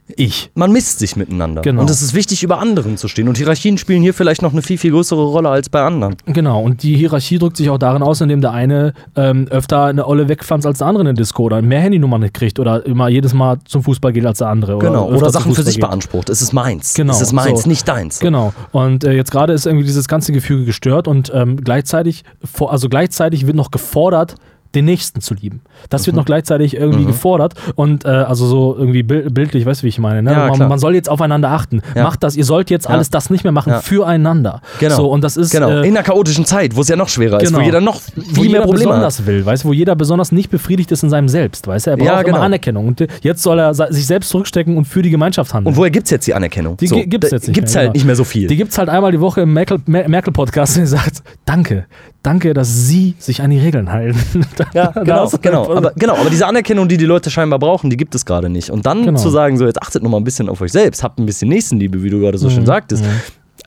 ich. 0.08 0.52
Man 0.54 0.72
misst 0.72 1.00
sich 1.00 1.16
miteinander. 1.16 1.62
Genau. 1.62 1.82
Und 1.82 1.90
es 1.90 2.02
ist 2.02 2.14
wichtig, 2.14 2.44
über 2.44 2.60
anderen 2.60 2.98
zu 2.98 3.08
stehen. 3.08 3.28
Und 3.28 3.38
Hierarchien 3.38 3.78
spielen 3.78 4.04
hier 4.04 4.14
vielleicht 4.14 4.42
noch 4.42 4.52
eine 4.52 4.62
viel, 4.62 4.78
viel 4.78 4.92
größere 4.92 5.24
Rolle 5.24 5.50
als 5.50 5.70
bei 5.70 5.82
anderen. 5.82 6.16
Genau, 6.26 6.62
und 6.62 6.84
die 6.84 6.96
Hierarchie 6.96 7.40
drückt 7.40 7.58
sich 7.58 7.70
auch 7.70 7.78
darin 7.80 8.04
aus, 8.04 8.22
indem 8.22 8.42
der 8.42 8.52
eine 8.52 8.94
ähm, 9.16 9.48
öfter 9.50 9.86
eine 9.86 10.08
Olle 10.08 10.30
wegpflanzt 10.30 10.68
als 10.68 10.78
der 10.78 10.88
andere 10.88 11.02
in 11.02 11.06
der 11.06 11.14
Disco 11.16 11.44
oder 11.44 11.62
mehr 11.62 11.80
Handynummern 11.82 12.32
kriegt 12.32 12.60
oder 12.60 12.86
immer 12.86 13.08
jedes 13.10 13.34
Mal 13.34 13.58
zum 13.66 13.84
Fußball 13.84 14.14
geht 14.14 14.26
als 14.26 14.38
der 14.40 14.50
andere. 14.50 14.78
Genau. 14.78 15.10
öfter 15.10 15.18
Oder 15.18 15.30
Sachen 15.32 15.56
für 15.56 15.64
sich 15.64 15.76
geht. 15.76 15.82
beansprucht. 15.84 16.30
Es 16.30 16.42
ist 16.42 16.54
meins. 16.54 16.94
Genau, 16.94 17.14
Es 17.14 17.22
ist 17.22 17.34
meins, 17.34 17.64
so. 17.64 17.70
nicht 17.70 17.88
deins. 17.88 18.20
Genau. 18.20 18.54
Und 18.72 19.04
äh, 19.04 19.14
jetzt 19.14 19.32
gerade 19.32 19.54
ist 19.54 19.66
irgendwie 19.66 19.86
dieses 19.86 20.08
ganze 20.08 20.32
Gefüge 20.32 20.66
gestört 20.66 21.08
und 21.08 21.32
ähm, 21.34 21.58
gleichzeitig, 21.58 22.24
also 22.60 22.90
gleichzeitig 22.90 23.48
wird 23.48 23.56
noch 23.56 23.72
gefordert, 23.72 24.36
den 24.74 24.86
Nächsten 24.86 25.22
zu 25.22 25.34
lieben. 25.34 25.62
Das 25.90 26.02
Mhm. 26.02 26.06
wird 26.08 26.16
noch 26.18 26.26
gleichzeitig 26.26 26.76
irgendwie 26.76 27.06
gefordert 27.06 27.54
und 27.76 28.04
äh, 28.06 28.10
also 28.10 28.46
so 28.46 28.76
irgendwie 28.78 29.04
bil- 29.04 29.30
bildlich, 29.30 29.66
weißt 29.66 29.82
du, 29.82 29.86
wie 29.86 29.90
ich 29.90 30.00
meine? 30.00 30.22
Ne? 30.24 30.32
Ja, 30.32 30.48
man, 30.56 30.68
man 30.68 30.80
soll 30.80 30.96
jetzt 30.96 31.10
aufeinander 31.10 31.50
achten. 31.52 31.82
Ja. 31.96 32.04
Macht 32.04 32.24
das, 32.24 32.36
ihr 32.36 32.44
sollt 32.44 32.70
jetzt 32.70 32.86
Ja. 32.86 32.92
alles 32.92 33.10
das 33.10 33.30
nicht 33.30 33.44
mehr 33.44 33.54
machen 33.54 33.74
füreinander. 33.82 34.62
Genau. 34.80 34.96
So, 34.96 35.08
und 35.12 35.24
das 35.24 35.38
ist 35.38 35.52
Genau. 35.52 35.70
äh, 35.70 35.88
In 35.88 35.96
einer 35.96 36.04
chaotischen 36.04 36.46
Zeit, 36.46 36.76
wo 36.76 36.82
es 36.82 36.88
ja 36.90 36.96
noch 36.96 37.08
schwerer 37.10 37.40
ist, 37.42 37.50
Genau. 37.50 37.60
wo 37.60 37.64
jeder 37.66 37.80
noch 37.82 38.02
wo 38.16 38.22
viel 38.22 38.34
mehr 38.44 38.44
jeder 38.44 38.62
Probleme 38.64 38.92
hat. 38.92 38.96
besonders 39.08 39.26
will, 39.26 39.46
weißt 39.46 39.64
du, 39.64 39.68
wo 39.70 39.74
jeder 39.74 39.96
besonders 39.96 40.32
nicht 40.32 40.50
befriedigt 40.50 40.92
ist 40.92 41.04
in 41.04 41.10
seinem 41.10 41.30
Selbst, 41.30 41.68
weißt 41.68 41.88
du, 41.88 41.92
er 41.92 41.98
braucht 41.98 42.26
genau. 42.26 42.38
immer 42.38 42.46
Anerkennung 42.46 42.88
und 42.88 43.06
jetzt 43.22 43.42
soll 43.44 43.60
er 43.60 43.74
sich 43.74 44.06
selbst 44.06 44.30
zurückstecken 44.30 44.76
und 44.78 44.86
für 44.86 45.02
die 45.02 45.10
Gemeinschaft 45.10 45.54
handeln. 45.54 45.74
Und 45.74 45.78
woher 45.78 45.92
gibt 45.92 46.06
es 46.08 46.12
jetzt 46.12 46.28
die 46.28 46.34
Anerkennung? 46.34 46.76
Die 46.78 46.88
gi- 46.88 47.06
gibt's 47.08 47.32
jetzt 47.32 47.48
nicht 47.48 47.56
Gibt 47.56 47.68
es 47.70 47.74
mehr, 47.74 47.84
halt 47.84 47.88
genau. 47.94 47.94
nicht 47.94 48.06
mehr 48.06 48.16
so 48.16 48.24
viel. 48.24 48.48
Die 48.48 48.56
gibt 48.58 48.72
es 48.72 48.78
halt 48.78 48.90
einmal 48.90 49.12
die 49.12 49.20
Woche 49.22 49.42
im 49.42 49.54
Merkel- 49.54 49.80
Mer- 49.86 50.10
Merkel-Podcast 50.10 50.76
und 50.78 50.84
die 50.84 50.88
sagt, 50.88 51.24
danke, 51.46 51.86
danke, 52.24 52.54
dass 52.54 52.88
Sie 52.88 53.16
sich 53.20 53.42
an 53.42 53.50
die 53.52 53.60
Regeln 53.60 53.92
halten. 53.92 54.46
Ja, 54.74 54.88
genau, 55.04 55.30
genau. 55.42 55.76
Aber, 55.76 55.92
genau. 55.96 56.16
Aber 56.16 56.30
diese 56.30 56.46
Anerkennung, 56.48 56.88
die 56.88 56.98
die 56.98 57.06
Leute 57.06 57.30
scheinbar 57.30 57.60
brauchen, 57.60 57.90
die 57.90 57.98
gibt 57.98 58.16
es 58.16 58.26
gerade 58.26 58.50
nicht. 58.50 58.70
Und 58.70 58.86
dann 58.86 59.06
Genau. 59.06 59.20
zu 59.20 59.30
sagen, 59.30 59.58
so 59.58 59.66
jetzt 59.66 59.82
achtet 59.82 60.04
noch 60.04 60.10
mal 60.10 60.18
ein 60.18 60.24
bisschen 60.24 60.50
auf 60.50 60.62
euch 60.62 60.72
selbst, 60.72 61.04
habt 61.04 61.20
ein 61.20 61.26
bisschen 61.26 61.50
Nächstenliebe, 61.50 62.02
wie 62.04 62.10
du 62.10 62.20
gerade 62.20 62.38
so 62.38 62.50
schön 62.50 62.66
sagtest. 62.66 63.04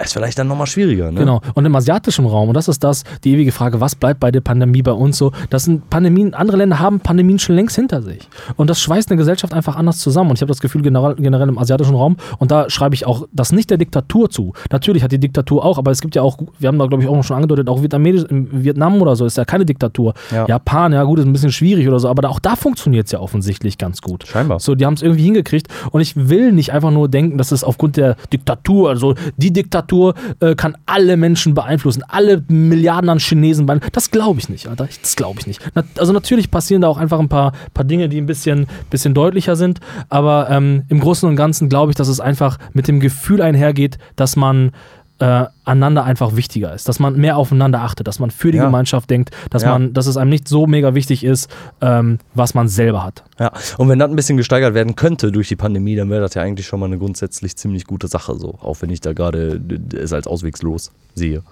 Ist 0.05 0.13
vielleicht 0.13 0.39
dann 0.39 0.49
nochmal 0.49 0.67
schwieriger. 0.67 1.11
Ne? 1.11 1.21
Genau. 1.21 1.41
Und 1.55 1.65
im 1.65 1.75
asiatischen 1.75 2.27
Raum, 2.27 2.49
und 2.49 2.55
das 2.55 2.69
ist 2.69 2.85
das, 2.85 3.05
die 3.25 3.33
ewige 3.33 3.53
Frage, 3.53 3.81
was 3.81 3.95
bleibt 3.95 4.21
bei 4.21 4.31
der 4.31 4.41
Pandemie 4.41 4.83
bei 4.83 4.93
uns 4.93 5.19
so? 5.19 5.33
Das 5.51 5.65
sind 5.65 5.91
Pandemien, 5.91 6.35
andere 6.35 6.59
Länder 6.59 6.79
haben 6.79 7.01
Pandemien 7.01 7.39
schon 7.39 7.57
längst 7.57 7.77
hinter 7.77 8.03
sich. 8.03 8.29
Und 8.57 8.71
das 8.71 8.81
schweißt 8.81 9.11
eine 9.11 9.19
Gesellschaft 9.19 9.53
einfach 9.53 9.77
anders 9.77 9.99
zusammen. 9.99 10.31
Und 10.31 10.37
ich 10.37 10.43
habe 10.43 10.51
das 10.51 10.61
Gefühl, 10.61 10.83
generell, 10.83 11.17
generell 11.17 11.49
im 11.49 11.59
asiatischen 11.59 11.95
Raum, 11.95 12.17
und 12.39 12.51
da 12.51 12.71
schreibe 12.71 12.95
ich 12.95 13.07
auch 13.07 13.27
das 13.33 13.53
nicht 13.53 13.71
der 13.71 13.79
Diktatur 13.79 14.31
zu. 14.31 14.53
Natürlich 14.71 15.03
hat 15.03 15.13
die 15.13 15.19
Diktatur 15.19 15.65
auch, 15.65 15.79
aber 15.79 15.91
es 15.91 16.01
gibt 16.01 16.15
ja 16.15 16.23
auch, 16.23 16.39
wir 16.59 16.69
haben 16.69 16.79
da, 16.79 16.87
glaube 16.87 17.03
ich, 17.03 17.09
auch 17.09 17.23
schon 17.25 17.37
angedeutet, 17.37 17.69
auch 17.69 17.83
Vietnamesisch, 17.83 18.25
im 18.31 18.65
Vietnam 18.65 19.01
oder 19.03 19.17
so 19.17 19.27
ist 19.27 19.37
ja 19.37 19.45
keine 19.45 19.65
Diktatur. 19.65 20.15
Ja. 20.31 20.47
Japan, 20.47 20.93
ja 20.93 21.03
gut, 21.05 21.19
ist 21.19 21.25
ein 21.25 21.33
bisschen 21.33 21.53
schwierig 21.53 21.89
oder 21.89 21.99
so, 21.99 22.09
aber 22.09 22.29
auch 22.29 22.39
da 22.39 22.57
funktioniert 22.57 23.07
es 23.07 23.13
ja 23.13 23.21
offensichtlich 23.21 23.79
ganz 23.79 24.01
gut. 24.01 24.27
Scheinbar. 24.27 24.61
So, 24.61 24.75
die 24.75 24.87
haben 24.87 24.95
es 24.95 25.03
irgendwie 25.03 25.25
hingekriegt. 25.25 25.69
Und 25.91 26.01
ich 26.01 26.15
will 26.17 26.53
nicht 26.53 26.73
einfach 26.73 26.91
nur 26.91 27.09
denken, 27.09 27.39
dass 27.39 27.53
es 27.53 27.65
aufgrund 27.65 27.97
der 27.97 28.17
Diktatur, 28.33 28.91
also 28.91 29.15
die 29.37 29.53
Diktatur 29.53 29.88
äh, 30.41 30.55
kann 30.55 30.77
alle 30.87 31.17
Menschen 31.17 31.55
beeinflussen, 31.55 32.03
alle 32.09 32.45
Milliarden 32.49 33.11
an 33.11 33.19
Chinesen 33.19 33.67
beeinflussen. 33.67 33.93
Das 33.93 34.11
glaube 34.11 34.41
ich 34.41 34.49
nicht, 34.49 34.69
Alter. 34.69 34.89
Das 35.03 35.17
glaube 35.17 35.41
ich 35.41 35.47
nicht. 35.47 35.61
Na, 35.75 35.85
also 35.99 36.13
natürlich 36.13 36.51
passieren 36.51 36.83
da 36.83 36.89
auch 36.89 36.99
einfach 36.99 37.19
ein 37.19 37.29
paar, 37.29 37.53
paar 37.75 37.85
Dinge, 37.85 38.09
die 38.09 38.21
ein 38.21 38.27
bisschen, 38.27 38.67
bisschen 38.91 39.15
deutlicher 39.15 39.57
sind. 39.57 39.81
Aber 40.09 40.49
ähm, 40.51 40.85
im 40.89 41.01
Großen 41.01 41.29
und 41.29 41.37
Ganzen 41.37 41.69
glaube 41.69 41.93
ich, 41.93 41.97
dass 41.97 42.09
es 42.09 42.21
einfach 42.21 42.59
mit 42.73 42.89
dem 42.89 43.01
Gefühl 43.01 43.43
einhergeht, 43.43 43.99
dass 44.17 44.37
man 44.37 44.73
äh, 45.21 45.47
einander 45.65 46.05
einfach 46.05 46.37
wichtiger 46.37 46.73
ist, 46.75 46.89
dass 46.89 47.01
man 47.01 47.17
mehr 47.17 47.37
aufeinander 47.37 47.81
achtet, 47.83 48.07
dass 48.07 48.21
man 48.21 48.31
für 48.31 48.53
die 48.53 48.59
Ja. 48.59 48.65
Gemeinschaft 48.67 49.11
denkt, 49.11 49.31
dass 49.51 49.63
Ja. 49.63 49.73
man, 49.73 49.93
dass 49.93 50.07
es 50.07 50.17
einem 50.17 50.31
nicht 50.31 50.47
so 50.49 50.67
mega 50.67 50.95
wichtig 50.95 51.25
ist, 51.25 51.51
ähm, 51.81 52.19
was 52.35 52.55
man 52.55 52.69
selber 52.69 53.03
hat. 53.05 53.25
Ja, 53.41 53.51
und 53.79 53.89
wenn 53.89 53.99
das 53.99 54.11
ein 54.11 54.17
bisschen 54.17 54.37
gesteigert 54.37 54.75
werden 54.75 54.95
könnte 54.95 55.33
durch 55.33 55.49
die 55.49 55.57
Pandemie, 55.57 55.97
dann 55.97 56.09
wäre 56.11 56.21
das 56.21 56.35
ja 56.35 56.43
eigentlich 56.43 56.67
schon 56.67 56.79
mal 56.81 56.87
eine 56.87 56.99
grundsätzlich 56.99 57.57
ziemlich 57.57 57.85
gute 57.85 58.07
Sache, 58.09 58.37
so. 58.37 58.59
Auch 58.61 58.81
wenn 58.81 58.91
ich 58.91 59.01
da 59.01 59.13
gerade 59.13 59.61
es 59.95 60.13
als 60.13 60.27
auswegslos 60.27 60.93
sehe. 61.15 61.43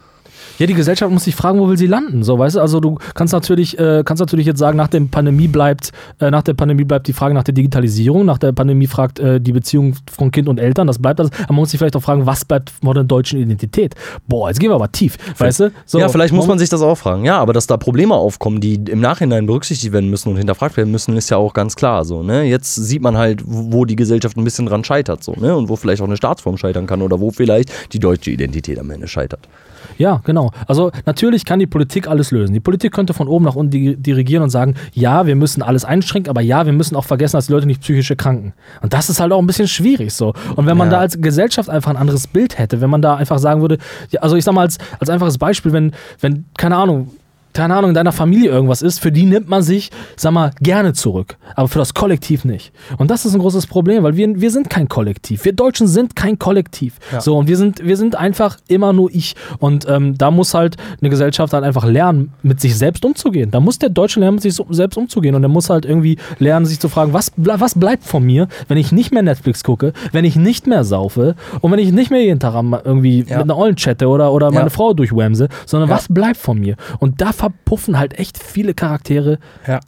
Ja, 0.59 0.67
die 0.67 0.75
Gesellschaft 0.75 1.13
muss 1.13 1.25
sich 1.25 1.37
fragen, 1.37 1.61
wo 1.61 1.69
will 1.69 1.77
sie 1.77 1.87
landen, 1.87 2.23
so, 2.23 2.39
weißt 2.39 2.57
du? 2.57 2.61
Also 2.61 2.81
du 2.81 2.99
kannst 3.15 3.33
natürlich, 3.33 3.79
äh, 3.79 4.03
kannst 4.05 4.21
natürlich 4.21 4.47
jetzt 4.47 4.59
sagen, 4.59 4.77
nach 4.77 4.89
der 4.89 5.01
Pandemie 5.01 5.49
bleibt, 5.49 5.93
äh, 6.21 6.31
nach 6.31 6.43
der 6.43 6.55
Pandemie 6.55 6.85
bleibt 6.85 7.07
die 7.09 7.13
Frage 7.13 7.35
nach 7.35 7.45
der 7.45 7.55
Digitalisierung, 7.55 8.25
nach 8.25 8.39
der 8.39 8.53
Pandemie 8.53 8.87
fragt 8.87 9.19
äh, 9.19 9.41
die 9.41 9.53
Beziehung 9.53 9.95
von 10.11 10.31
Kind 10.31 10.49
und 10.49 10.59
Eltern, 10.59 10.87
das 10.87 10.99
bleibt 10.99 11.21
alles. 11.21 11.33
Aber 11.45 11.55
man 11.55 11.57
muss 11.57 11.71
sich 11.71 11.79
vielleicht 11.79 11.97
auch 11.97 12.03
fragen, 12.03 12.27
was 12.27 12.45
bleibt 12.45 12.71
von 12.71 12.95
der 12.95 13.05
deutschen 13.05 13.39
Identität? 13.41 13.95
Boah, 14.27 14.49
jetzt 14.49 14.61
gehen 14.61 14.71
wir 14.71 14.77
aber 14.77 14.91
tief, 14.91 15.17
weißt 15.39 15.61
du? 15.61 15.73
So, 15.85 15.99
ja, 15.99 16.09
vielleicht 16.09 16.33
muss 16.33 16.47
man 16.47 16.59
sich 16.59 16.69
das 16.69 16.81
auch 16.81 16.97
fragen. 16.97 17.25
Ja, 17.25 17.39
aber 17.39 17.53
dass 17.53 17.67
da 17.67 17.77
Probleme 17.77 18.15
aufkommen, 18.15 18.61
die 18.61 18.75
im 18.75 19.01
Nachhinein 19.01 19.47
berücksichtigt 19.47 19.93
werden 19.93 20.09
müssen 20.11 20.31
und 20.31 20.37
hinterfragt 20.37 20.77
werden 20.77 20.91
müssen, 20.91 21.17
ist 21.17 21.31
ja 21.31 21.37
auch 21.37 21.53
ganz 21.53 21.77
klar 21.77 22.05
so. 22.05 22.23
Ne? 22.23 22.45
Jetzt 22.45 22.75
sieht 22.75 23.03
man 23.03 23.17
halt, 23.17 23.43
wo 23.45 23.85
die 23.85 23.97
Gesellschaft 23.97 24.37
ein 24.37 24.45
bisschen 24.45 24.67
dran 24.67 24.85
scheitert 24.85 25.23
so, 25.23 25.33
ne? 25.33 25.55
Und 25.55 25.69
wo 25.69 25.77
vielleicht 25.77 26.01
auch 26.01 26.07
eine 26.07 26.17
Staatsform 26.17 26.57
scheitern 26.57 26.87
kann 26.87 27.03
oder 27.03 27.21
wo 27.21 27.31
vielleicht 27.31 27.71
die 27.93 27.99
deutsche 27.99 28.31
Identität 28.31 28.79
am 28.79 28.91
Ende 28.91 29.09
scheitert. 29.09 29.49
Ja, 29.99 30.21
genau. 30.25 30.51
Also 30.67 30.91
natürlich 31.05 31.45
kann 31.45 31.59
die 31.59 31.67
Politik 31.67 32.09
alles 32.09 32.31
lösen. 32.31 32.53
Die 32.53 32.61
Politik 32.61 32.93
könnte 32.93 33.15
von 33.15 33.29
oben 33.29 33.45
nach 33.45 33.55
unten 33.55 33.71
di- 33.71 33.97
dirigieren 33.97 34.43
und 34.43 34.51
sagen, 34.51 34.75
ja, 34.93 35.27
wir 35.27 35.37
müssen 35.37 35.63
alles 35.63 35.85
einschränken, 35.85 36.31
aber 36.31 36.41
ja, 36.41 36.67
wir 36.67 36.73
müssen 36.73 36.97
auch 36.97 37.05
vergessen, 37.05 37.37
dass 37.37 37.47
die 37.47 37.53
Leute 37.53 37.67
nicht 37.67 37.81
psychisch 37.81 38.11
erkranken. 38.11 38.53
Und 38.83 38.93
das 38.93 39.09
ist 39.11 39.21
halt 39.21 39.33
auch 39.33 39.39
ein 39.41 39.47
bisschen 39.47 39.69
schwierig 39.69 40.13
so. 40.13 40.35
Und 40.57 40.67
wenn 40.67 40.77
man 40.77 40.89
Ja. 40.89 40.93
da 40.97 41.01
als 41.01 41.21
Gesellschaft 41.21 41.69
einfach 41.71 41.91
ein 41.91 41.97
anderes 41.97 42.27
Bild 42.27 42.59
hätte, 42.59 42.81
wenn 42.81 42.91
man 42.91 43.03
da 43.03 43.17
einfach 43.17 43.39
sagen 43.39 43.61
würde, 43.61 43.79
ja, 44.11 44.21
also 44.21 44.37
ich 44.37 44.45
sag 44.45 44.55
mal 44.55 44.63
als, 44.63 44.79
als 44.99 45.11
einfaches 45.11 45.39
Beispiel, 45.39 45.73
wenn, 45.73 45.93
wenn, 46.21 46.45
keine 46.57 46.77
Ahnung, 46.77 47.11
keine 47.53 47.75
Ahnung, 47.75 47.91
in 47.91 47.95
deiner 47.95 48.13
Familie 48.13 48.51
irgendwas 48.51 48.83
ist, 48.83 48.99
für 49.01 49.11
die 49.11 49.25
nimmt 49.25 49.49
man 49.49 49.63
sich, 49.63 49.91
sag 50.17 50.33
mal, 50.33 50.51
gerne 50.61 50.93
zurück. 50.93 51.37
Aber 51.55 51.69
für 51.69 51.79
das 51.79 51.95
Kollektiv 51.95 52.45
nicht. 52.45 52.73
Und 52.99 53.11
das 53.11 53.25
ist 53.25 53.35
ein 53.35 53.41
großes 53.41 53.67
Problem, 53.67 54.03
weil 54.03 54.17
wir, 54.17 54.41
wir 54.41 54.51
sind 54.51 54.69
kein 54.69 54.89
Kollektiv. 54.89 55.45
Wir 55.45 55.53
Deutschen 55.55 55.87
sind 55.87 56.15
kein 56.17 56.39
Kollektiv. 56.39 56.95
So, 57.19 57.37
und 57.39 57.49
wir 57.49 57.57
sind, 57.57 57.83
wir 57.85 57.97
sind 57.97 58.15
einfach 58.17 58.59
immer 58.69 58.93
nur 58.93 59.11
ich. 59.11 59.35
Und 59.59 59.89
ähm, 59.89 60.19
da 60.19 60.31
muss 60.31 60.53
halt 60.55 60.77
eine 61.01 61.09
Gesellschaft 61.11 61.53
halt 61.55 61.65
einfach 61.65 61.85
lernen, 61.87 62.33
mit 62.43 62.61
sich 62.61 62.77
selbst 62.77 63.05
umzugehen. 63.05 63.51
Da 63.51 63.61
muss 63.61 63.79
der 63.79 63.89
Deutsche 63.89 64.21
lernen, 64.21 64.35
mit 64.35 64.43
sich 64.43 64.55
selbst 64.71 64.97
umzugehen. 64.99 65.35
Und 65.35 65.43
der 65.43 65.49
muss 65.49 65.71
halt 65.71 65.87
irgendwie 65.87 66.19
lernen, 66.39 66.67
sich 66.67 66.79
zu 66.81 66.89
fragen, 66.89 67.13
was, 67.15 67.33
was 67.37 67.75
bleibt 67.79 68.05
von 68.05 68.23
mir, 68.23 68.49
wenn 68.69 68.77
ich 68.77 68.93
nicht 68.93 69.13
mehr 69.13 69.23
Netflix 69.23 69.65
gucke, 69.65 69.93
wenn 70.13 70.25
ich 70.25 70.37
nicht 70.37 70.67
mehr 70.67 70.85
saufe 70.85 71.35
und 71.63 71.73
wenn 71.73 71.79
ich 71.79 71.91
nicht 71.93 72.11
mehr 72.11 72.23
jeden 72.23 72.41
Tag 72.41 72.55
irgendwie 72.85 73.21
Ja. 73.27 73.39
mit 73.39 73.45
einer 73.45 73.57
Ollen 73.57 73.77
chatte 73.77 74.09
oder, 74.09 74.33
oder 74.33 74.51
meine 74.51 74.65
Ja. 74.67 74.71
Frau 74.71 74.93
durchwämse, 74.93 75.49
sondern 75.65 75.89
Ja. 75.89 75.97
was 75.97 76.07
bleibt 76.09 76.37
von 76.37 76.59
mir? 76.59 76.77
Und 76.99 77.21
da 77.21 77.33
verpuffen 77.47 77.99
halt 77.99 78.19
echt 78.19 78.43
viele 78.43 78.75
Charaktere. 78.75 79.39
Ja. 79.67 79.81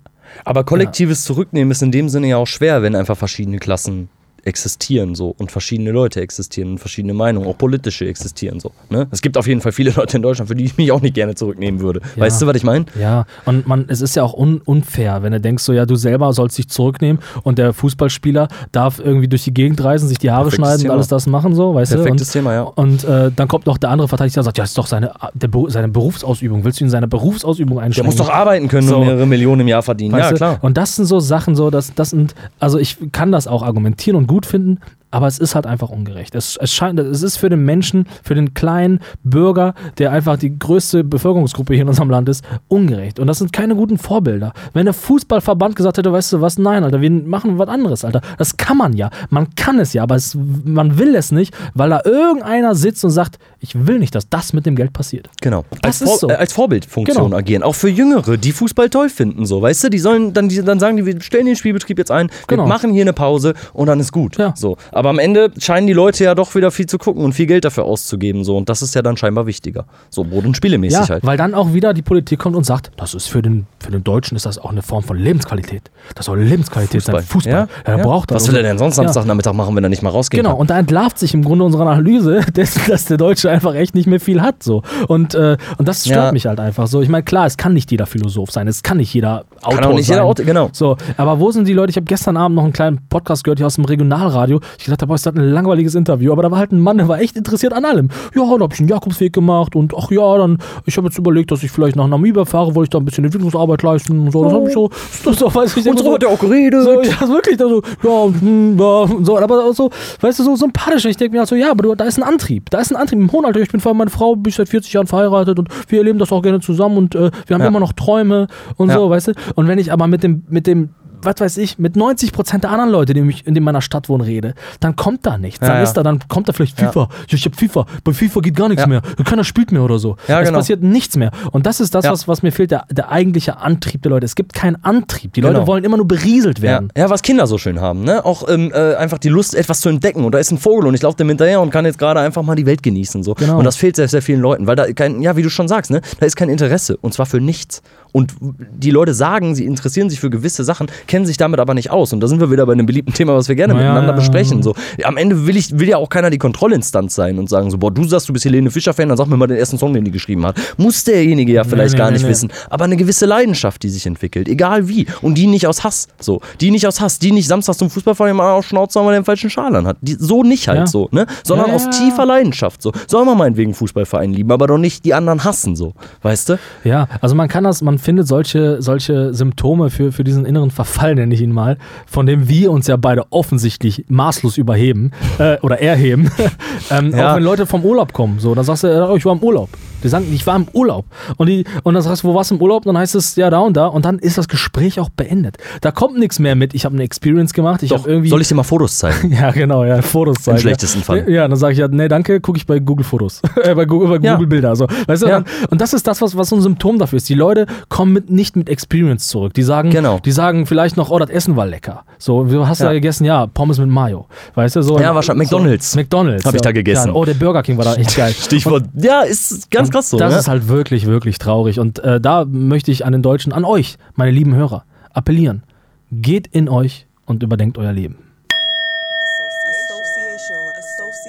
Aber 0.44 0.64
kollektives 0.64 1.24
Zurücknehmen 1.24 1.70
ist 1.72 1.82
in 1.82 1.90
dem 1.90 2.08
Sinne 2.08 2.28
ja 2.28 2.36
auch 2.36 2.46
schwer, 2.46 2.82
wenn 2.82 2.94
einfach 2.94 3.16
verschiedene 3.16 3.58
Klassen 3.58 4.08
existieren 4.48 5.14
so 5.14 5.34
und 5.38 5.52
verschiedene 5.52 5.92
Leute 5.92 6.20
existieren 6.20 6.72
und 6.72 6.78
verschiedene 6.78 7.14
Meinungen, 7.14 7.46
auch 7.48 7.56
politische 7.56 8.06
existieren 8.06 8.58
so. 8.60 8.72
Ne? 8.90 9.06
Es 9.10 9.22
gibt 9.22 9.38
auf 9.38 9.46
jeden 9.46 9.60
Fall 9.60 9.72
viele 9.72 9.90
Leute 9.96 10.16
in 10.16 10.22
Deutschland, 10.22 10.48
für 10.48 10.54
die 10.54 10.64
ich 10.64 10.76
mich 10.76 10.90
auch 10.90 11.00
nicht 11.00 11.14
gerne 11.14 11.34
zurücknehmen 11.34 11.80
würde. 11.80 12.00
Ja. 12.16 12.22
Weißt 12.22 12.42
du, 12.42 12.46
was 12.46 12.56
ich 12.56 12.64
meine? 12.64 12.86
Ja, 13.00 13.26
und 13.44 13.66
man, 13.66 13.84
es 13.88 14.00
ist 14.00 14.16
ja 14.16 14.24
auch 14.24 14.34
un, 14.34 14.60
unfair, 14.64 15.22
wenn 15.22 15.32
du 15.32 15.40
denkst, 15.40 15.62
so 15.62 15.72
ja, 15.72 15.86
du 15.86 15.96
selber 15.96 16.32
sollst 16.32 16.58
dich 16.58 16.68
zurücknehmen 16.68 17.22
und 17.42 17.58
der 17.58 17.72
Fußballspieler 17.72 18.48
darf 18.72 18.98
irgendwie 18.98 19.28
durch 19.28 19.44
die 19.44 19.54
Gegend 19.54 19.82
reisen, 19.84 20.08
sich 20.08 20.18
die 20.18 20.30
Haare 20.30 20.44
Perfektes 20.44 20.66
schneiden 20.66 20.82
Thema. 20.82 20.92
und 20.94 20.96
alles 20.96 21.08
das 21.08 21.26
machen, 21.26 21.54
so, 21.54 21.74
weißt 21.74 21.92
Perfektes 21.92 22.32
du? 22.32 22.38
Thema, 22.38 22.54
ja. 22.54 22.62
Und, 22.62 23.04
und 23.04 23.04
äh, 23.04 23.30
dann 23.34 23.48
kommt 23.48 23.66
noch 23.66 23.78
der 23.78 23.90
andere 23.90 24.08
Verteidiger, 24.08 24.34
der 24.34 24.44
sagt, 24.44 24.58
ja, 24.58 24.64
das 24.64 24.70
ist 24.70 24.78
doch 24.78 24.86
seine, 24.86 25.12
der, 25.34 25.50
seine 25.68 25.88
Berufsausübung. 25.88 26.64
Willst 26.64 26.80
du 26.80 26.84
ihn 26.84 26.86
in 26.86 26.90
seiner 26.90 27.06
Berufsausübung 27.06 27.76
Der 27.76 27.86
einschränken? 27.86 28.06
muss 28.14 28.16
doch 28.16 28.32
arbeiten 28.32 28.68
können 28.68 28.88
So. 28.88 28.98
und 28.98 29.06
mehrere 29.06 29.26
Millionen 29.26 29.62
im 29.62 29.68
Jahr 29.68 29.82
verdienen. 29.82 30.12
Weißt 30.12 30.24
ja, 30.24 30.30
du? 30.30 30.36
klar. 30.36 30.58
Und 30.62 30.76
das 30.76 30.96
sind 30.96 31.06
so 31.06 31.20
Sachen, 31.20 31.54
so, 31.54 31.70
dass, 31.70 31.94
das 31.94 32.10
sind, 32.10 32.34
also 32.58 32.78
ich 32.78 32.96
kann 33.12 33.32
das 33.32 33.46
auch 33.46 33.62
argumentieren 33.62 34.16
und 34.16 34.26
gut 34.26 34.37
finden, 34.46 34.80
aber 35.10 35.26
es 35.26 35.38
ist 35.38 35.54
halt 35.54 35.66
einfach 35.66 35.88
ungerecht. 35.88 36.34
Es, 36.34 36.56
es 36.56 36.72
scheint, 36.72 37.00
es 37.00 37.22
ist 37.22 37.38
für 37.38 37.48
den 37.48 37.64
Menschen, 37.64 38.06
für 38.22 38.34
den 38.34 38.52
kleinen 38.52 39.00
Bürger, 39.22 39.74
der 39.96 40.12
einfach 40.12 40.36
die 40.36 40.58
größte 40.58 41.02
Bevölkerungsgruppe 41.04 41.72
hier 41.72 41.82
in 41.82 41.88
unserem 41.88 42.10
Land 42.10 42.28
ist, 42.28 42.44
ungerecht. 42.68 43.18
Und 43.18 43.26
das 43.26 43.38
sind 43.38 43.52
keine 43.52 43.74
guten 43.74 43.96
Vorbilder. 43.96 44.52
Wenn 44.74 44.84
der 44.84 44.94
Fußballverband 44.94 45.76
gesagt 45.76 45.98
hätte, 45.98 46.12
weißt 46.12 46.34
du 46.34 46.40
was, 46.40 46.58
nein, 46.58 46.84
Alter, 46.84 47.00
wir 47.00 47.10
machen 47.10 47.58
was 47.58 47.68
anderes, 47.68 48.04
Alter. 48.04 48.20
Das 48.36 48.56
kann 48.56 48.76
man 48.76 48.92
ja. 48.94 49.10
Man 49.30 49.54
kann 49.54 49.78
es 49.78 49.94
ja, 49.94 50.02
aber 50.02 50.16
es, 50.16 50.36
man 50.64 50.98
will 50.98 51.14
es 51.14 51.32
nicht, 51.32 51.54
weil 51.74 51.90
da 51.90 52.02
irgendeiner 52.04 52.74
sitzt 52.74 53.04
und 53.04 53.10
sagt, 53.10 53.38
ich 53.60 53.86
will 53.86 53.98
nicht, 53.98 54.14
dass 54.14 54.28
das 54.28 54.52
mit 54.52 54.66
dem 54.66 54.76
Geld 54.76 54.92
passiert. 54.92 55.28
Genau. 55.40 55.64
Das 55.82 56.00
als, 56.02 56.10
ist 56.12 56.20
so. 56.20 56.28
äh, 56.28 56.34
als 56.34 56.52
Vorbildfunktion 56.52 57.24
Genau. 57.26 57.36
agieren. 57.36 57.62
Auch 57.62 57.74
für 57.74 57.88
Jüngere, 57.88 58.36
die 58.36 58.52
Fußball 58.52 58.88
toll 58.88 59.08
finden, 59.10 59.46
so, 59.46 59.60
weißt 59.60 59.84
du, 59.84 59.90
die 59.90 59.98
sollen 59.98 60.32
dann, 60.32 60.48
die, 60.48 60.62
dann 60.62 60.78
sagen 60.78 60.96
die, 60.96 61.06
wir 61.06 61.20
stellen 61.20 61.46
den 61.46 61.56
Spielbetrieb 61.56 61.98
jetzt 61.98 62.10
ein, 62.10 62.30
Genau. 62.46 62.64
wir 62.64 62.68
machen 62.68 62.92
hier 62.92 63.02
eine 63.02 63.12
Pause 63.12 63.54
und 63.72 63.86
dann 63.88 63.98
ist 64.00 64.12
gut. 64.12 64.36
Ja. 64.38 64.54
So. 64.56 64.76
Aber 64.92 65.10
am 65.10 65.18
Ende 65.18 65.50
scheinen 65.58 65.86
die 65.86 65.92
Leute 65.92 66.24
ja 66.24 66.34
doch 66.34 66.54
wieder 66.54 66.70
viel 66.70 66.86
zu 66.86 66.98
gucken 66.98 67.24
und 67.24 67.32
viel 67.32 67.46
Geld 67.46 67.64
dafür 67.64 67.84
auszugeben, 67.84 68.44
so. 68.44 68.56
Und 68.56 68.68
das 68.68 68.82
ist 68.82 68.94
ja 68.94 69.02
dann 69.02 69.16
scheinbar 69.16 69.46
wichtiger. 69.46 69.86
So, 70.10 70.22
Brot- 70.24 70.44
und 70.44 70.56
Spielemäßig 70.56 70.98
Ja, 71.00 71.08
halt. 71.08 71.26
weil 71.26 71.36
dann 71.36 71.54
auch 71.54 71.72
wieder 71.72 71.94
die 71.94 72.02
Politik 72.02 72.38
kommt 72.38 72.54
und 72.56 72.64
sagt, 72.64 72.90
das 72.96 73.14
ist 73.14 73.26
für 73.26 73.42
den, 73.42 73.66
für 73.80 73.90
den 73.90 74.04
Deutschen 74.04 74.36
ist 74.36 74.46
das 74.46 74.58
auch 74.58 74.70
eine 74.70 74.82
Form 74.82 75.02
von 75.02 75.16
Lebensqualität. 75.16 75.90
Das 76.14 76.26
soll 76.26 76.38
Lebensqualität 76.40 77.02
sein. 77.02 77.22
Fußball. 77.22 77.52
Ja, 77.52 77.68
der 77.86 77.98
braucht 78.02 78.30
das. 78.30 78.42
Was 78.44 78.48
will 78.48 78.56
er 78.56 78.62
denn 78.62 78.78
sonst 78.78 78.96
Ja. 78.98 79.04
Samstagnachmittag 79.04 79.52
machen, 79.52 79.74
wenn 79.74 79.82
er 79.84 79.90
nicht 79.90 80.02
mal 80.02 80.10
rausgehen 80.10 80.42
Genau, 80.42 80.54
kann? 80.54 80.60
und 80.60 80.70
da 80.70 80.78
entlarvt 80.78 81.18
sich 81.18 81.34
im 81.34 81.42
Grunde 81.44 81.64
unsere 81.64 81.82
Analyse, 81.88 82.40
dass 82.88 83.04
der 83.06 83.16
Deutsche 83.16 83.47
einfach 83.48 83.74
echt 83.74 83.94
nicht 83.94 84.06
mehr 84.06 84.20
viel 84.20 84.40
hat. 84.42 84.62
So. 84.62 84.82
Und, 85.08 85.34
äh, 85.34 85.56
und 85.78 85.88
das 85.88 86.04
stört 86.04 86.26
Ja. 86.26 86.32
mich 86.32 86.46
halt 86.46 86.60
einfach 86.60 86.86
so. 86.86 87.00
Ich 87.02 87.08
meine, 87.08 87.22
klar, 87.24 87.46
es 87.46 87.56
kann 87.56 87.72
nicht 87.74 87.90
jeder 87.90 88.06
Philosoph 88.06 88.50
sein, 88.50 88.68
es 88.68 88.82
kann 88.82 88.98
nicht 88.98 89.12
jeder 89.14 89.44
Autor 89.62 89.86
auch 89.90 89.94
nicht 89.94 90.06
sein. 90.06 90.16
jeder 90.16 90.24
Autor, 90.26 90.44
genau. 90.44 90.68
So, 90.72 90.96
aber 91.16 91.40
wo 91.40 91.50
sind 91.50 91.66
die 91.66 91.72
Leute? 91.72 91.90
Ich 91.90 91.96
habe 91.96 92.04
gestern 92.06 92.36
Abend 92.36 92.56
noch 92.56 92.64
einen 92.64 92.72
kleinen 92.72 93.00
Podcast 93.08 93.44
gehört 93.44 93.58
hier 93.58 93.66
aus 93.66 93.74
dem 93.76 93.84
Regionalradio. 93.84 94.60
Ich 94.78 94.86
dachte, 94.86 95.06
boah, 95.06 95.14
ist 95.14 95.26
das 95.26 95.34
ein 95.34 95.42
langweiliges 95.50 95.94
Interview, 95.94 96.32
aber 96.32 96.42
da 96.42 96.50
war 96.50 96.58
halt 96.58 96.72
ein 96.72 96.80
Mann, 96.80 96.98
der 96.98 97.08
war 97.08 97.20
echt 97.20 97.36
interessiert 97.36 97.72
an 97.72 97.84
allem. 97.84 98.08
Ja, 98.34 98.42
da 98.44 98.62
habe 98.62 98.74
ich 98.74 98.80
einen 98.80 98.88
Jakobsweg 98.88 99.32
gemacht 99.32 99.74
und 99.76 99.92
ach 99.96 100.10
ja, 100.10 100.36
dann, 100.38 100.58
ich 100.86 100.96
habe 100.96 101.06
jetzt 101.08 101.18
überlegt, 101.18 101.50
dass 101.50 101.62
ich 101.62 101.70
vielleicht 101.70 101.96
nach 101.96 102.06
Namibia 102.06 102.44
fahre, 102.44 102.74
wollte 102.74 102.84
ich 102.86 102.90
da 102.90 102.98
ein 102.98 103.04
bisschen 103.04 103.24
Entwicklungsarbeit 103.24 103.82
leisten 103.82 104.20
und 104.20 104.32
so. 104.32 104.44
Das 104.44 104.52
habe 104.52 104.68
ich 104.68 104.74
so, 104.74 104.90
das 105.24 105.38
so, 105.38 105.54
weiß 105.54 105.76
ich, 105.76 105.86
Und 105.88 105.98
so 105.98 106.12
hat 106.14 106.22
er 106.22 106.28
auch 106.30 106.38
geredet. 106.38 106.82
so, 106.84 107.00
ja, 107.02 107.28
wirklich, 107.28 107.56
da 107.56 107.68
so, 107.68 107.82
ja, 108.02 108.40
hm, 108.40 108.78
ja, 108.78 109.06
so, 109.22 109.38
aber 109.38 109.72
so, 109.72 109.90
weißt 110.20 110.38
du, 110.38 110.44
so 110.44 110.56
sympathisch. 110.56 111.04
Ich 111.06 111.16
denke 111.16 111.32
mir 111.32 111.38
halt 111.40 111.48
so, 111.48 111.54
ja, 111.54 111.70
aber 111.70 111.82
du, 111.82 111.94
da 111.94 112.04
ist 112.04 112.18
ein 112.18 112.22
Antrieb. 112.22 112.70
Da 112.70 112.78
ist 112.80 112.90
ein 112.92 112.96
Antrieb 112.96 113.18
im 113.18 113.26
hohen 113.38 113.46
Alter. 113.46 113.60
Ich 113.60 113.70
bin 113.70 113.80
vor 113.80 113.90
allem 113.90 113.98
meine 113.98 114.10
Frau, 114.10 114.36
bin 114.36 114.52
seit 114.52 114.68
40 114.68 114.92
Jahren 114.92 115.06
verheiratet 115.06 115.58
und 115.58 115.68
wir 115.90 115.98
erleben 115.98 116.18
das 116.18 116.32
auch 116.32 116.42
gerne 116.42 116.60
zusammen 116.60 116.96
und 116.98 117.14
äh, 117.14 117.30
wir 117.46 117.54
haben 117.54 117.62
Ja. 117.62 117.68
immer 117.68 117.80
noch 117.80 117.92
Träume 117.92 118.48
und 118.76 118.88
Ja. 118.88 118.94
so, 118.96 119.10
weißt 119.10 119.28
du. 119.28 119.32
Und 119.54 119.68
wenn 119.68 119.78
ich 119.78 119.92
aber 119.92 120.06
mit 120.06 120.22
dem, 120.22 120.42
mit 120.48 120.66
dem, 120.66 120.90
was 121.22 121.40
weiß 121.40 121.56
ich, 121.58 121.78
mit 121.78 121.96
90 121.96 122.32
Prozent 122.32 122.64
der 122.64 122.70
anderen 122.70 122.90
Leute, 122.90 123.14
die 123.14 123.22
mich 123.22 123.46
in 123.46 123.62
meiner 123.62 123.80
Stadt 123.80 124.08
wohnen, 124.08 124.22
rede, 124.22 124.54
dann 124.80 124.96
kommt 124.96 125.26
da 125.26 125.38
nichts. 125.38 125.60
Ja, 125.60 125.68
dann 125.68 125.76
ja. 125.78 125.82
ist 125.82 125.94
da, 125.94 126.02
dann 126.02 126.20
kommt 126.28 126.48
da 126.48 126.52
vielleicht. 126.52 126.78
FIFA. 126.78 127.00
Ja. 127.00 127.08
Ich 127.30 127.44
hab 127.44 127.56
FIFA. 127.56 127.86
Bei 128.04 128.12
FIFA 128.12 128.40
geht 128.40 128.56
gar 128.56 128.68
nichts 128.68 128.86
mehr. 128.86 129.02
Keiner 129.24 129.44
spielt 129.44 129.72
mehr 129.72 129.82
oder 129.82 129.98
so. 129.98 130.16
Es 130.26 130.46
genau. 130.46 130.58
passiert 130.58 130.82
nichts 130.82 131.16
mehr. 131.16 131.30
Und 131.52 131.66
das 131.66 131.80
ist 131.80 131.94
das, 131.94 132.04
was, 132.04 132.28
was 132.28 132.42
mir 132.42 132.52
fehlt, 132.52 132.70
der, 132.70 132.84
der 132.90 133.10
eigentliche 133.10 133.58
Antrieb 133.58 134.02
der 134.02 134.10
Leute. 134.10 134.26
Es 134.26 134.34
gibt 134.34 134.52
keinen 134.52 134.82
Antrieb. 134.84 135.32
Die 135.34 135.40
Genau. 135.40 135.52
Leute 135.52 135.66
wollen 135.66 135.84
immer 135.84 135.96
nur 135.96 136.08
berieselt 136.08 136.62
werden. 136.62 136.92
ja, 136.96 137.08
was 137.10 137.22
Kinder 137.22 137.46
so 137.46 137.58
schön 137.58 137.80
haben, 137.80 138.02
ne? 138.04 138.24
Auch 138.24 138.48
ähm, 138.48 138.70
äh, 138.74 138.94
einfach 138.94 139.18
die 139.18 139.28
Lust, 139.28 139.54
etwas 139.54 139.80
zu 139.80 139.88
entdecken. 139.88 140.24
Und 140.24 140.32
da 140.32 140.38
ist 140.38 140.50
ein 140.50 140.58
Vogel 140.58 140.86
und 140.86 140.94
ich 140.94 141.02
laufe 141.02 141.16
dem 141.16 141.28
hinterher 141.28 141.60
und 141.60 141.70
kann 141.70 141.84
jetzt 141.84 141.98
gerade 141.98 142.20
einfach 142.20 142.42
mal 142.42 142.54
die 142.54 142.66
Welt 142.66 142.82
genießen. 142.82 143.22
So. 143.22 143.34
Genau. 143.34 143.58
Und 143.58 143.64
das 143.64 143.76
fehlt 143.76 143.96
sehr, 143.96 144.08
sehr 144.08 144.22
vielen 144.22 144.40
Leuten, 144.40 144.66
weil 144.66 144.76
da 144.76 144.92
kein, 144.92 145.22
ja, 145.22 145.36
wie 145.36 145.42
du 145.42 145.50
schon 145.50 145.68
sagst, 145.68 145.90
ne? 145.90 146.00
Da 146.20 146.26
ist 146.26 146.36
kein 146.36 146.48
Interesse. 146.48 146.96
Und 146.98 147.14
zwar 147.14 147.26
für 147.26 147.40
nichts. 147.40 147.82
Und 148.12 148.34
die 148.40 148.90
Leute 148.90 149.14
sagen, 149.14 149.54
sie 149.54 149.64
interessieren 149.64 150.08
sich 150.10 150.18
für 150.20 150.30
gewisse 150.30 150.64
Sachen, 150.64 150.88
kennen 151.08 151.26
sich 151.26 151.36
damit 151.36 151.58
aber 151.58 151.74
nicht 151.74 151.90
aus. 151.90 152.12
Und 152.12 152.20
da 152.20 152.28
sind 152.28 152.38
wir 152.40 152.50
wieder 152.50 152.64
bei 152.66 152.72
einem 152.72 152.86
beliebten 152.86 153.12
Thema, 153.12 153.34
was 153.34 153.48
wir 153.48 153.56
gerne 153.56 153.72
Ja, 153.74 153.80
miteinander 153.80 154.12
besprechen. 154.12 154.62
So, 154.62 154.74
am 155.02 155.16
Ende 155.16 155.46
will, 155.46 155.56
ich, 155.56 155.76
will 155.76 155.88
ja 155.88 155.96
auch 155.96 156.08
keiner 156.08 156.30
die 156.30 156.38
Kontrollinstanz 156.38 157.14
sein 157.14 157.38
und 157.38 157.48
sagen 157.48 157.70
so, 157.70 157.78
boah, 157.78 157.90
du 157.90 158.04
sagst, 158.04 158.28
du 158.28 158.32
bist 158.32 158.44
Helene 158.44 158.70
Fischer-Fan, 158.70 159.08
dann 159.08 159.16
sag 159.16 159.26
mir 159.26 159.36
mal 159.36 159.46
den 159.46 159.56
ersten 159.56 159.78
Song, 159.78 159.92
den 159.92 160.04
die 160.04 160.10
geschrieben 160.10 160.46
hat. 160.46 160.56
Muss 160.76 161.02
derjenige 161.04 161.52
ja 161.52 161.64
vielleicht 161.64 161.94
nee, 161.94 161.98
gar 161.98 162.06
nee, 162.08 162.14
nicht 162.14 162.24
nee. 162.24 162.30
wissen. 162.30 162.52
Aber 162.70 162.84
eine 162.84 162.96
gewisse 162.96 163.26
Leidenschaft, 163.26 163.82
die 163.82 163.88
sich 163.88 164.06
entwickelt, 164.06 164.48
egal 164.48 164.88
wie. 164.88 165.06
Und 165.22 165.36
die 165.36 165.46
nicht 165.46 165.66
aus 165.66 165.82
Hass. 165.82 166.08
So, 166.20 166.40
die 166.60 166.70
nicht 166.70 166.86
aus 166.86 167.00
Hass, 167.00 167.18
die 167.18 167.32
nicht 167.32 167.48
samstags 167.48 167.78
zum 167.78 167.90
Fußballverein 167.90 168.36
mal 168.36 168.52
auf 168.52 168.66
Schnauze, 168.66 169.00
weil 169.00 169.14
er 169.14 169.20
den 169.20 169.24
falschen 169.24 169.50
Schal 169.50 169.74
an 169.74 169.86
hat. 169.86 169.96
Die, 170.02 170.16
so 170.18 170.42
nicht 170.42 170.68
halt 170.68 170.78
Ja. 170.78 170.86
so, 170.86 171.08
ne? 171.10 171.26
Sondern 171.42 171.68
Ja, 171.68 171.74
aus 171.74 171.88
tiefer 171.90 172.26
Leidenschaft. 172.26 172.82
So. 172.82 172.92
Soll 173.06 173.24
man 173.24 173.38
meinetwegen 173.38 173.74
Fußballverein 173.74 174.32
lieben, 174.32 174.52
aber 174.52 174.66
doch 174.66 174.78
nicht 174.78 175.04
die 175.04 175.14
anderen 175.14 175.44
hassen, 175.44 175.74
so. 175.74 175.94
Weißt 176.22 176.50
du? 176.50 176.58
Ja, 176.84 177.08
also 177.20 177.34
man 177.34 177.48
kann 177.48 177.64
das, 177.64 177.80
man 177.82 177.98
findet 177.98 178.28
solche, 178.28 178.82
solche 178.82 179.32
Symptome 179.32 179.90
für, 179.90 180.12
für 180.12 180.24
diesen 180.24 180.44
inneren 180.44 180.70
Verfall, 180.70 180.97
nenne 181.02 181.34
ich 181.34 181.40
ihn 181.40 181.52
mal, 181.52 181.78
von 182.06 182.26
dem 182.26 182.48
wir 182.48 182.70
uns 182.70 182.86
ja 182.86 182.96
beide 182.96 183.24
offensichtlich 183.30 184.04
maßlos 184.08 184.58
überheben 184.58 185.12
äh, 185.38 185.58
oder 185.60 185.80
erheben. 185.80 186.30
ähm, 186.90 187.12
Ja. 187.16 187.32
Auch 187.32 187.36
wenn 187.36 187.42
Leute 187.42 187.66
vom 187.66 187.84
Urlaub 187.84 188.12
kommen, 188.12 188.38
so, 188.38 188.54
dann 188.54 188.64
sagst 188.64 188.84
du, 188.84 189.08
oh, 189.10 189.16
ich 189.16 189.24
war 189.24 189.32
im 189.32 189.42
Urlaub. 189.42 189.70
Die 190.02 190.08
sagen, 190.08 190.26
ich 190.32 190.46
war 190.46 190.56
im 190.56 190.66
Urlaub. 190.72 191.04
Und, 191.36 191.48
die, 191.48 191.64
und 191.82 191.94
dann 191.94 192.02
sagst 192.02 192.22
du, 192.22 192.28
wo 192.28 192.34
warst 192.34 192.50
du 192.50 192.54
im 192.56 192.62
Urlaub? 192.62 192.84
Dann 192.84 192.96
heißt 192.96 193.14
es, 193.14 193.36
ja, 193.36 193.50
da 193.50 193.58
und 193.60 193.76
da. 193.76 193.86
Und 193.86 194.04
dann 194.04 194.18
ist 194.18 194.38
das 194.38 194.48
Gespräch 194.48 195.00
auch 195.00 195.08
beendet. 195.10 195.56
Da 195.80 195.90
kommt 195.90 196.18
nichts 196.18 196.38
mehr 196.38 196.54
mit, 196.54 196.74
ich 196.74 196.84
habe 196.84 196.94
eine 196.94 197.04
Experience 197.04 197.52
gemacht, 197.52 197.82
ich 197.82 197.90
Doch, 197.90 197.98
habe 198.00 198.10
irgendwie. 198.10 198.28
soll 198.30 198.40
ich 198.40 198.48
dir 198.48 198.54
mal 198.54 198.62
Fotos 198.62 198.98
zeigen? 198.98 199.32
ja, 199.38 199.50
genau, 199.50 199.84
ja, 199.84 200.00
Fotos 200.02 200.42
zeigen. 200.42 200.58
schlechtesten 200.58 201.02
Fall. 201.02 201.28
Ja, 201.30 201.46
dann 201.48 201.56
sage 201.58 201.72
ich 201.72 201.78
ja, 201.78 201.88
nee, 201.88 202.08
danke, 202.08 202.40
gucke 202.40 202.58
ich 202.58 202.66
bei 202.66 202.78
Google 202.78 203.04
Fotos. 203.04 203.40
äh, 203.62 203.74
bei 203.74 203.84
Google, 203.84 204.18
bei 204.18 204.24
Ja. 204.26 204.34
Google 204.34 204.46
Bilder. 204.48 204.76
So. 204.76 204.86
Weißt 205.06 205.22
du, 205.22 205.26
Ja. 205.26 205.40
dann, 205.40 205.44
und 205.70 205.80
das 205.80 205.92
ist 205.92 206.06
das, 206.06 206.20
was, 206.22 206.36
was 206.36 206.48
so 206.48 206.56
ein 206.56 206.62
Symptom 206.62 206.98
dafür 206.98 207.16
ist. 207.16 207.28
Die 207.28 207.34
Leute 207.34 207.66
kommen 207.88 208.12
mit, 208.12 208.30
nicht 208.30 208.56
mit 208.56 208.68
Experience 208.68 209.28
zurück. 209.28 209.54
Die 209.54 209.62
sagen, 209.62 209.90
Genau. 209.90 210.18
die 210.24 210.32
sagen 210.32 210.66
vielleicht 210.66 210.96
noch, 210.96 211.10
oh, 211.10 211.18
das 211.18 211.30
Essen 211.30 211.56
war 211.56 211.66
lecker. 211.66 212.04
So, 212.18 212.44
du 212.44 212.66
hast 212.66 212.80
Ja. 212.80 212.86
da 212.86 212.92
gegessen, 212.92 213.24
ja, 213.24 213.46
Pommes 213.46 213.78
mit 213.78 213.88
Mayo. 213.88 214.26
Weißt 214.54 214.76
du, 214.76 214.82
so. 214.82 214.98
Ja, 214.98 215.14
wahrscheinlich 215.14 215.50
McDonald's. 215.50 215.92
So, 215.92 215.98
McDonalds. 215.98 216.44
Hab 216.44 216.54
ich 216.54 216.60
ja. 216.60 216.62
da 216.62 216.72
gegessen. 216.72 217.08
Ja, 217.08 217.14
oh, 217.14 217.24
der 217.24 217.34
Burger 217.34 217.62
King 217.62 217.76
war 217.78 217.84
da 217.84 217.94
echt 217.94 218.16
geil. 218.16 218.32
Stichwort. 218.38 218.84
Ja, 218.94 219.22
ist 219.22 219.70
ganz 219.70 219.87
krass 219.90 220.10
so. 220.10 220.18
Das 220.18 220.32
ne? 220.32 220.38
ist 220.38 220.48
halt 220.48 220.68
wirklich, 220.68 221.06
wirklich 221.06 221.38
traurig. 221.38 221.78
Und 221.78 221.98
äh, 222.00 222.20
da 222.20 222.44
möchte 222.44 222.90
ich 222.90 223.04
an 223.04 223.12
den 223.12 223.22
Deutschen, 223.22 223.52
an 223.52 223.64
euch, 223.64 223.96
meine 224.14 224.30
lieben 224.30 224.54
Hörer, 224.54 224.84
appellieren. 225.12 225.62
Geht 226.10 226.46
in 226.46 226.68
euch 226.68 227.06
und 227.26 227.42
überdenkt 227.42 227.78
euer 227.78 227.92
Leben. 227.92 228.18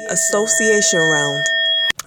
Association 0.09 1.01
Round. 1.01 1.45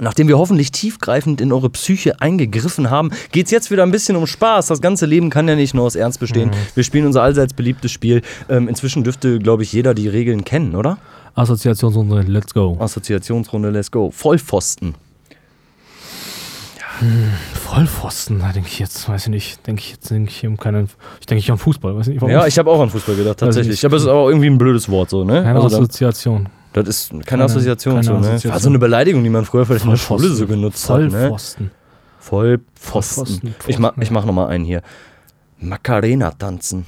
Nachdem 0.00 0.26
wir 0.26 0.38
hoffentlich 0.38 0.72
tiefgreifend 0.72 1.40
in 1.40 1.52
eure 1.52 1.70
Psyche 1.70 2.20
eingegriffen 2.20 2.90
haben, 2.90 3.10
geht 3.30 3.46
es 3.46 3.52
jetzt 3.52 3.70
wieder 3.70 3.84
ein 3.84 3.92
bisschen 3.92 4.16
um 4.16 4.26
Spaß. 4.26 4.66
Das 4.66 4.80
ganze 4.80 5.06
Leben 5.06 5.30
kann 5.30 5.46
ja 5.46 5.54
nicht 5.54 5.74
nur 5.74 5.84
aus 5.84 5.94
Ernst 5.94 6.18
bestehen. 6.18 6.48
Mhm. 6.48 6.54
Wir 6.74 6.82
spielen 6.82 7.06
unser 7.06 7.22
allseits 7.22 7.54
beliebtes 7.54 7.92
Spiel. 7.92 8.22
Ähm, 8.48 8.68
inzwischen 8.68 9.04
dürfte, 9.04 9.38
glaube 9.38 9.62
ich, 9.62 9.72
jeder 9.72 9.94
die 9.94 10.08
Regeln 10.08 10.44
kennen, 10.44 10.74
oder? 10.74 10.98
Assoziationsrunde, 11.34 12.22
let's 12.22 12.52
go. 12.52 12.76
Assoziationsrunde, 12.80 13.70
let's 13.70 13.90
go. 13.90 14.10
Vollpfosten. 14.10 14.94
Vollpfosten, 17.54 18.40
da 18.40 18.52
denke 18.52 18.68
ich 18.68 18.78
jetzt, 18.78 19.08
weiß 19.08 19.22
ich 19.24 19.28
nicht, 19.28 19.66
denke 19.66 19.80
ich 19.80 19.90
jetzt 19.92 20.10
denke 20.10 20.30
ich 20.30 20.46
um 20.46 20.56
keinen, 20.56 20.88
ich 21.20 21.26
denke 21.26 21.40
ich 21.40 21.50
an 21.50 21.58
Fußball, 21.58 21.96
weiß 21.96 22.06
nicht 22.08 22.20
warum. 22.20 22.32
Ja, 22.32 22.46
ich 22.46 22.58
habe 22.58 22.70
auch 22.70 22.80
an 22.80 22.90
Fußball 22.90 23.16
gedacht, 23.16 23.38
tatsächlich. 23.38 23.74
ich. 23.78 23.84
Aber 23.86 23.96
es 23.96 24.02
ist 24.02 24.08
auch 24.08 24.28
irgendwie 24.28 24.48
ein 24.48 24.58
blödes 24.58 24.88
Wort 24.88 25.10
so, 25.10 25.24
ne? 25.24 25.42
keine 25.42 25.60
Also 25.60 25.76
Assoziation. 25.78 26.48
das 26.72 26.88
ist 26.88 27.10
keine, 27.10 27.22
Keine- 27.24 27.44
Assoziation 27.44 27.94
keine 27.94 28.04
so, 28.04 28.12
ne? 28.12 28.18
Assoziation. 28.20 28.52
War 28.52 28.60
so 28.60 28.68
eine 28.68 28.78
Beleidigung, 28.78 29.22
die 29.24 29.30
man 29.30 29.44
früher 29.44 29.66
vielleicht 29.66 29.84
in 29.84 29.90
der 29.90 29.96
Schule 29.96 30.28
so 30.28 30.46
genutzt 30.46 30.88
hat, 30.90 31.00
ne? 31.00 31.10
Vollpfosten. 31.10 31.70
Vollpfosten. 32.18 33.26
Vollpfosten, 33.26 33.54
Ich 33.66 33.78
mach, 33.78 33.96
ich 33.98 34.10
mach 34.10 34.24
nochmal 34.24 34.48
einen 34.48 34.64
hier. 34.64 34.82
Macarena 35.58 36.30
tanzen. 36.32 36.86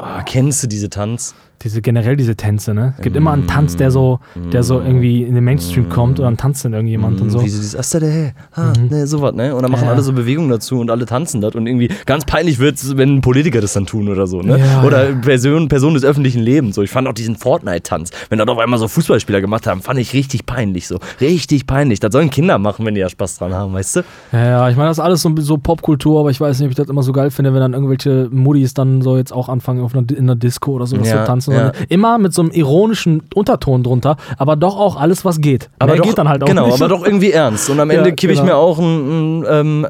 Ah, 0.00 0.22
kennst 0.22 0.62
du 0.62 0.66
diese 0.66 0.88
Tanz? 0.88 1.34
Diese 1.62 1.80
generell 1.80 2.16
diese 2.16 2.36
Tänze, 2.36 2.74
ne? 2.74 2.92
Es 2.98 3.02
gibt 3.02 3.16
immer 3.16 3.32
einen 3.32 3.46
Tanz, 3.46 3.76
der 3.76 3.90
so, 3.90 4.20
der 4.52 4.62
so 4.62 4.80
irgendwie 4.80 5.22
in 5.22 5.34
den 5.34 5.42
Mainstream 5.42 5.88
kommt 5.88 6.18
und 6.20 6.24
dann 6.26 6.36
tanzt 6.36 6.64
dann 6.66 6.74
irgendjemand 6.74 7.20
und 7.22 7.30
so. 7.30 7.42
Wie 7.42 7.48
so 7.48 7.56
dieses 7.56 7.74
Astade, 7.74 8.32
ha, 8.54 8.74
ne, 8.90 9.06
sowas, 9.06 9.34
ne? 9.34 9.54
Und 9.54 9.62
dann 9.62 9.70
machen 9.70 9.86
Ja. 9.86 9.92
alle 9.92 10.02
so 10.02 10.12
Bewegungen 10.12 10.50
dazu 10.50 10.78
und 10.78 10.90
alle 10.90 11.06
tanzen 11.06 11.40
das 11.40 11.54
und 11.54 11.66
irgendwie 11.66 11.88
ganz 12.04 12.26
peinlich 12.26 12.58
wird 12.58 12.76
es, 12.76 12.96
wenn 12.98 13.22
Politiker 13.22 13.60
das 13.62 13.72
dann 13.72 13.86
tun 13.86 14.08
oder 14.08 14.26
so, 14.26 14.42
ne? 14.42 14.58
Ja, 14.58 14.82
oder 14.82 15.08
ja. 15.10 15.14
Person, 15.16 15.68
Personen 15.68 15.94
des 15.94 16.04
öffentlichen 16.04 16.40
Lebens. 16.42 16.74
So, 16.76 16.82
ich 16.82 16.90
fand 16.90 17.08
auch 17.08 17.14
diesen 17.14 17.36
Fortnite-Tanz, 17.36 18.10
wenn 18.28 18.38
das 18.38 18.46
auf 18.48 18.58
einmal 18.58 18.78
so 18.78 18.86
Fußballspieler 18.86 19.40
gemacht 19.40 19.66
haben, 19.66 19.80
fand 19.80 19.98
ich 19.98 20.12
richtig 20.12 20.44
peinlich 20.44 20.86
so. 20.86 20.98
Richtig 21.22 21.66
peinlich. 21.66 22.00
Das 22.00 22.12
sollen 22.12 22.28
Kinder 22.30 22.58
machen, 22.58 22.84
wenn 22.84 22.94
die 22.94 23.00
ja 23.00 23.08
Spaß 23.08 23.38
dran 23.38 23.54
haben, 23.54 23.72
weißt 23.72 23.96
du? 23.96 24.00
Ja, 24.32 24.44
ja, 24.46 24.68
ich 24.70 24.76
meine, 24.76 24.88
das 24.90 24.98
ist 24.98 25.04
alles 25.04 25.22
so, 25.22 25.32
so 25.38 25.56
Popkultur, 25.56 26.20
aber 26.20 26.30
ich 26.30 26.40
weiß 26.40 26.58
nicht, 26.58 26.66
ob 26.66 26.70
ich 26.70 26.76
das 26.76 26.88
immer 26.88 27.02
so 27.02 27.12
geil 27.12 27.30
finde, 27.30 27.54
wenn 27.54 27.60
dann 27.60 27.72
irgendwelche 27.72 28.28
Muddis 28.30 28.74
dann 28.74 29.00
so 29.00 29.16
jetzt 29.16 29.32
auch 29.32 29.48
anfangen 29.48 29.80
auf 29.82 29.94
einer, 29.96 30.04
in 30.10 30.18
einer 30.18 30.36
Disco 30.36 30.72
oder 30.72 30.86
so 30.86 30.98
das 30.98 31.08
Ja, 31.08 31.20
zu 31.22 31.26
tanzen. 31.26 31.45
Ja. 31.52 31.72
Immer 31.88 32.18
mit 32.18 32.34
so 32.34 32.42
einem 32.42 32.50
ironischen 32.50 33.22
Unterton 33.34 33.82
drunter, 33.82 34.16
aber 34.38 34.56
doch 34.56 34.78
auch 34.78 34.96
alles, 34.96 35.24
was 35.24 35.40
geht. 35.40 35.70
Aber 35.78 35.92
Mehr 35.92 35.98
doch, 35.98 36.04
geht 36.06 36.18
dann 36.18 36.28
halt 36.28 36.42
auch 36.42 36.46
genau, 36.46 36.66
nicht. 36.66 36.80
aber 36.80 36.88
doch 36.88 37.04
irgendwie 37.04 37.32
ernst. 37.32 37.70
Und 37.70 37.80
am 37.80 37.90
Ja, 37.96 37.98
Ende 37.98 38.12
kippe 38.12 38.32
ich 38.32 38.40
genau. 38.40 38.52
mir 38.52 38.56
auch 38.56 38.78
ein, 38.78 39.40
ein 39.42 39.46
ähm, 39.48 39.86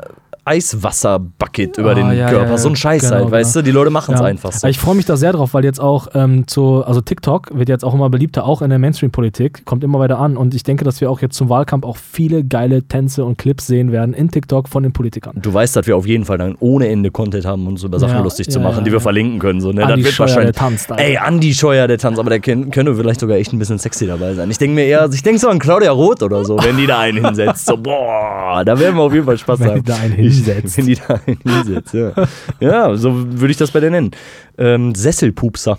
Eiswasserbucket 0.47 1.77
über 1.79 1.91
Ah, 1.91 1.95
den 1.95 2.13
ja, 2.13 2.29
Körper. 2.31 2.51
ja, 2.51 2.59
so 2.59 2.69
ein 2.69 2.77
Scheiß 2.77 3.03
genau, 3.03 3.15
halt, 3.17 3.31
weißt 3.31 3.53
genau. 3.55 3.63
du? 3.63 3.65
Die 3.67 3.71
Leute 3.73 3.91
machen 3.91 4.15
es 4.15 4.21
einfach 4.21 4.53
so. 4.53 4.67
Ich 4.69 4.79
freue 4.79 4.95
mich 4.95 5.05
da 5.05 5.17
sehr 5.17 5.33
drauf, 5.33 5.55
weil 5.55 5.65
jetzt 5.65 5.81
auch 5.81 6.09
ähm, 6.15 6.47
zu, 6.47 6.85
also 6.85 7.01
TikTok 7.01 7.51
wird 7.57 7.69
jetzt 7.69 7.85
auch 7.85 7.95
immer 7.95 8.09
beliebter, 8.11 8.45
auch 8.47 8.63
in 8.63 8.71
der 8.71 8.79
Mainstream-Politik, 8.79 9.65
kommt 9.65 9.83
immer 9.85 9.99
weiter 9.99 10.19
an 10.19 10.37
und 10.37 10.55
ich 10.55 10.63
denke, 10.63 10.85
dass 10.85 11.01
wir 11.01 11.11
auch 11.11 11.21
jetzt 11.21 11.37
zum 11.37 11.49
Wahlkampf 11.49 11.85
auch 11.85 11.97
viele 11.97 12.45
geile 12.45 12.83
Tänze 12.85 13.25
und 13.25 13.39
Clips 13.39 13.67
sehen 13.67 13.93
werden 13.93 14.15
in 14.15 14.31
TikTok 14.31 14.69
von 14.69 14.83
den 14.83 14.93
Politikern. 14.93 15.35
Du 15.43 15.53
weißt, 15.53 15.75
dass 15.77 15.87
wir 15.87 15.97
auf 15.97 16.07
jeden 16.07 16.25
Fall 16.25 16.39
dann 16.39 16.55
ohne 16.61 16.89
Ende 16.89 17.11
Content 17.11 17.45
haben, 17.45 17.63
um 17.63 17.73
uns 17.75 17.83
über 17.83 17.99
Sachen 17.99 18.23
lustig 18.23 18.49
zu 18.51 18.61
machen, 18.61 18.85
die 18.85 18.93
wir 18.93 19.01
verlinken 19.01 19.39
können. 19.39 19.61
So, 19.61 19.73
ne? 19.73 19.83
Andi 19.85 19.97
das 19.97 20.05
wird 20.05 20.15
Scheuer, 20.15 20.27
wahrscheinlich. 20.29 20.53
der 20.55 20.61
tanzt, 20.63 20.91
Alter. 20.93 21.03
Ey, 21.05 21.17
Andi 21.19 21.55
Scheuer, 21.55 21.89
der 21.89 21.99
tanzt, 21.99 22.19
aber 22.21 22.31
der 22.31 22.41
könnte 22.41 22.95
vielleicht 22.95 23.21
sogar 23.21 23.37
echt 23.37 23.53
ein 23.53 23.59
bisschen 23.59 23.79
sexy 23.79 24.07
dabei 24.07 24.35
sein. 24.35 24.51
Ich 24.51 24.59
denke 24.59 24.75
mir 24.77 24.85
eher, 24.87 25.09
ich 25.13 25.23
denke 25.23 25.39
so 25.41 25.49
an 25.49 25.59
Claudia 25.59 25.91
Roth 25.91 26.23
oder 26.23 26.45
so, 26.45 26.57
wenn 26.63 26.77
die 26.77 26.87
da 26.87 27.01
einen 27.01 27.25
hinsetzt. 27.25 27.67
So, 27.67 27.77
boah, 27.77 28.63
da 28.65 28.79
werden 28.79 28.97
wir 28.97 29.03
auf 29.03 29.13
jeden 29.13 29.27
Fall 29.27 29.39
Spaß 29.39 29.61
haben. 29.61 29.83
Ich- 30.17 30.36
hinsetzt. 30.37 30.77
Wenn 30.79 30.87
die 30.87 30.97
da 30.97 31.21
hinsetzt, 31.45 31.95
ja. 31.95 32.13
Ja, 32.61 32.95
so 32.97 33.13
würde 33.15 33.51
ich 33.51 33.57
das 33.57 33.71
bei 33.71 33.81
der 33.81 33.91
nennen. 33.91 34.11
Ähm, 34.59 34.95
Sesselpupser. 34.95 35.79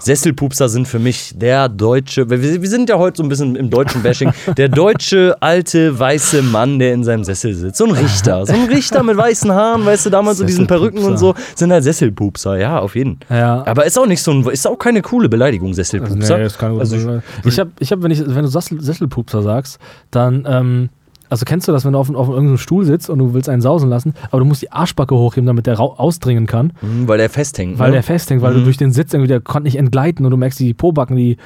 Sesselpupser 0.00 0.68
sind 0.68 0.86
für 0.86 1.00
mich 1.00 1.32
der 1.36 1.68
deutsche, 1.68 2.30
wir, 2.30 2.40
wir 2.40 2.68
sind 2.68 2.88
ja 2.88 2.96
heute 2.98 3.16
so 3.16 3.22
ein 3.24 3.28
bisschen 3.28 3.56
im 3.56 3.68
deutschen 3.68 4.00
Bashing, 4.02 4.30
der 4.56 4.68
deutsche 4.68 5.36
alte 5.40 5.98
weiße 5.98 6.40
Mann, 6.42 6.78
der 6.78 6.94
in 6.94 7.02
seinem 7.02 7.24
Sessel 7.24 7.52
sitzt. 7.52 7.78
So 7.78 7.84
ein 7.86 7.90
Richter. 7.90 8.46
So 8.46 8.52
ein 8.52 8.66
Richter 8.66 9.02
mit 9.02 9.16
weißen 9.16 9.50
Haaren, 9.52 9.84
weißt 9.84 10.06
du, 10.06 10.10
damals 10.10 10.38
so 10.38 10.44
diesen 10.44 10.68
Perücken 10.68 11.02
und 11.02 11.18
so, 11.18 11.34
sind 11.56 11.72
halt 11.72 11.82
Sesselpupser, 11.82 12.56
ja, 12.58 12.78
auf 12.78 12.94
jeden. 12.94 13.18
Ja. 13.28 13.64
Aber 13.66 13.84
ist 13.86 13.98
auch 13.98 14.06
nicht 14.06 14.22
so 14.22 14.30
ein, 14.30 14.46
ist 14.46 14.66
auch 14.68 14.78
keine 14.78 15.02
coole 15.02 15.28
Beleidigung, 15.28 15.74
Sesselpupser. 15.74 16.38
Nee, 16.38 16.44
ist 16.44 16.58
keine 16.58 16.74
gute 16.74 16.82
Also 16.82 16.96
ich- 16.96 17.44
ich 17.44 17.58
habe, 17.58 17.70
ich 17.80 17.90
hab, 17.92 18.00
wenn, 18.02 18.12
ich, 18.12 18.20
wenn 18.24 18.42
du 18.44 18.48
Sessel, 18.48 18.80
Sesselpupser 18.80 19.42
sagst, 19.42 19.78
dann, 20.12 20.46
ähm, 20.48 20.88
also 21.30 21.44
kennst 21.44 21.68
du 21.68 21.72
das, 21.72 21.84
wenn 21.84 21.92
du 21.92 21.98
auf, 21.98 22.08
auf 22.14 22.28
irgendeinem 22.28 22.58
Stuhl 22.58 22.84
sitzt 22.84 23.10
und 23.10 23.18
du 23.18 23.34
willst 23.34 23.48
einen 23.48 23.62
sausen 23.62 23.88
lassen, 23.90 24.14
aber 24.30 24.40
du 24.40 24.44
musst 24.46 24.62
die 24.62 24.72
Arschbacke 24.72 25.14
hochheben, 25.14 25.46
damit 25.46 25.66
der 25.66 25.78
ausdringen 25.80 26.46
kann, 26.46 26.72
Mhm, 26.80 27.08
Weil 27.08 27.18
der 27.18 27.30
festhängt. 27.30 27.78
weil 27.78 27.88
ne? 27.90 27.94
der 27.94 28.02
festhängt, 28.02 28.42
weil 28.42 28.54
du 28.54 28.62
durch 28.64 28.76
den 28.76 28.92
Sitz 28.92 29.12
irgendwie, 29.12 29.28
der 29.28 29.40
konnte 29.40 29.64
nicht 29.64 29.76
entgleiten 29.78 30.24
und 30.24 30.30
du 30.30 30.36
merkst, 30.36 30.58
die 30.60 30.74
Pobacken, 30.74 31.16
die 31.16 31.36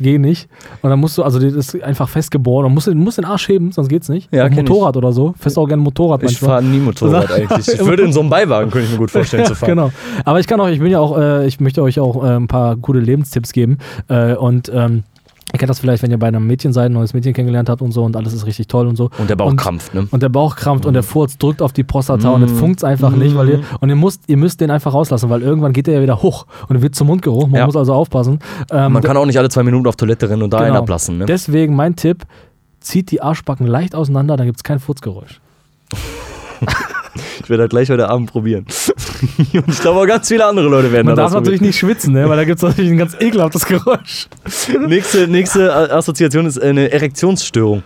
gehen 0.00 0.22
nicht. 0.22 0.48
Und 0.80 0.90
dann 0.90 0.98
musst 0.98 1.18
du, 1.18 1.22
also 1.22 1.38
das 1.38 1.52
ist 1.52 1.82
einfach 1.82 2.08
festgeboren 2.08 2.66
und 2.66 2.74
musst, 2.74 2.86
du 2.88 2.94
musst 2.94 3.18
den 3.18 3.24
Arsch 3.24 3.46
heben, 3.48 3.70
sonst 3.72 3.88
geht's 3.88 4.08
nicht. 4.08 4.32
Ja, 4.34 4.48
kenn 4.48 4.64
ich. 4.64 4.68
Motorrad 4.70 4.96
oder 4.96 5.12
so. 5.12 5.34
Fährst 5.38 5.58
auch 5.58 5.66
gerne 5.68 5.82
Motorrad 5.82 6.22
Ich 6.22 6.30
manchmal. 6.40 6.50
fahre 6.50 6.62
nie 6.64 6.78
Motorrad 6.78 7.30
eigentlich. 7.32 7.68
Ich 7.68 7.84
würde 7.84 8.02
in 8.02 8.12
so 8.12 8.20
einem 8.20 8.30
Beiwagen, 8.30 8.70
könnte 8.70 8.86
ich 8.86 8.92
mir 8.92 8.98
gut 8.98 9.10
vorstellen, 9.10 9.44
zu 9.46 9.54
fahren. 9.54 9.68
Genau. 9.70 9.92
Aber 10.24 10.40
ich 10.40 10.46
kann 10.46 10.60
auch, 10.60 10.68
ich 10.68 10.78
bin 10.80 10.90
ja 10.90 10.98
auch, 10.98 11.16
äh, 11.18 11.46
ich 11.46 11.60
möchte 11.60 11.82
euch 11.82 12.00
auch 12.00 12.24
äh, 12.24 12.36
ein 12.36 12.48
paar 12.48 12.76
gute 12.76 12.98
Lebenstipps 13.00 13.52
geben. 13.52 13.78
Äh, 14.08 14.34
und 14.34 14.72
ähm, 14.74 15.04
ihr 15.52 15.58
kennt 15.58 15.70
das 15.70 15.78
vielleicht, 15.80 16.02
wenn 16.02 16.10
ihr 16.10 16.18
bei 16.18 16.28
einem 16.28 16.46
Mädchen 16.46 16.72
seid, 16.72 16.86
ein 16.86 16.92
neues 16.94 17.14
Mädchen 17.14 17.32
kennengelernt 17.34 17.68
habt 17.68 17.82
und 17.82 17.92
so 17.92 18.02
und 18.04 18.16
alles 18.16 18.32
ist 18.32 18.46
richtig 18.46 18.66
toll 18.68 18.86
und 18.86 18.96
so. 18.96 19.10
Und 19.18 19.28
der 19.30 19.36
Bauch 19.36 19.54
krampft, 19.56 19.94
ne? 19.94 20.08
Und 20.10 20.22
der 20.22 20.28
Bauch 20.28 20.56
krampft 20.56 20.84
Mhm. 20.84 20.88
und 20.88 20.94
der 20.94 21.02
Furz 21.02 21.38
drückt 21.38 21.62
auf 21.62 21.72
die 21.72 21.84
Prostata 21.84 22.30
und 22.30 22.42
es 22.42 22.52
funkt 22.52 22.82
einfach 22.84 23.10
nicht, 23.10 23.36
weil 23.36 23.48
ihr, 23.48 23.60
und 23.80 23.88
ihr 23.88 23.96
müsst, 23.96 24.22
ihr 24.28 24.36
müsst 24.36 24.60
den 24.60 24.70
einfach 24.70 24.94
rauslassen, 24.94 25.28
weil 25.30 25.42
irgendwann 25.42 25.72
geht 25.72 25.86
der 25.86 25.94
ja 25.94 26.02
wieder 26.02 26.22
hoch 26.22 26.46
und 26.68 26.80
wird 26.82 26.94
zum 26.94 27.06
Mundgeruch. 27.08 27.46
Man 27.48 27.58
Ja. 27.60 27.66
muss 27.66 27.76
also 27.76 27.92
aufpassen. 27.92 28.38
Ähm, 28.70 28.92
Man 28.92 29.02
kann 29.02 29.16
auch 29.16 29.26
nicht 29.26 29.38
alle 29.38 29.48
zwei 29.50 29.62
Minuten 29.62 29.86
auf 29.86 29.96
Toilette 29.96 30.28
rennen 30.30 30.42
und 30.42 30.52
da 30.52 30.58
einen 30.58 30.68
genau. 30.68 30.80
ablassen, 30.80 31.18
ne? 31.18 31.26
Deswegen 31.26 31.74
mein 31.76 31.96
Tipp, 31.96 32.24
zieht 32.80 33.10
die 33.10 33.20
Arschbacken 33.22 33.66
leicht 33.66 33.94
auseinander, 33.94 34.36
dann 34.36 34.46
gibt 34.46 34.58
es 34.58 34.64
kein 34.64 34.78
Furzgeräusch. 34.80 35.40
Ich 37.42 37.50
werde 37.50 37.64
das 37.64 37.70
gleich 37.70 37.90
heute 37.90 38.08
Abend 38.08 38.30
probieren. 38.30 38.64
und 39.52 39.68
ich 39.68 39.80
glaube 39.80 40.00
auch 40.00 40.06
ganz 40.06 40.28
viele 40.28 40.44
andere 40.44 40.68
Leute 40.68 40.92
werden 40.92 41.06
Man 41.06 41.16
darf 41.16 41.32
natürlich 41.32 41.60
nicht 41.60 41.78
schwitzen, 41.78 42.12
ne? 42.12 42.28
weil 42.28 42.36
da 42.36 42.44
gibt 42.44 42.58
es 42.58 42.62
natürlich 42.62 42.90
ein 42.90 42.98
ganz 42.98 43.16
ekelhaftes 43.18 43.66
Geräusch. 43.66 44.26
Nächste, 44.88 45.28
nächste 45.28 45.72
Assoziation 45.92 46.46
ist 46.46 46.60
eine 46.60 46.90
Erektionsstörung. 46.92 47.82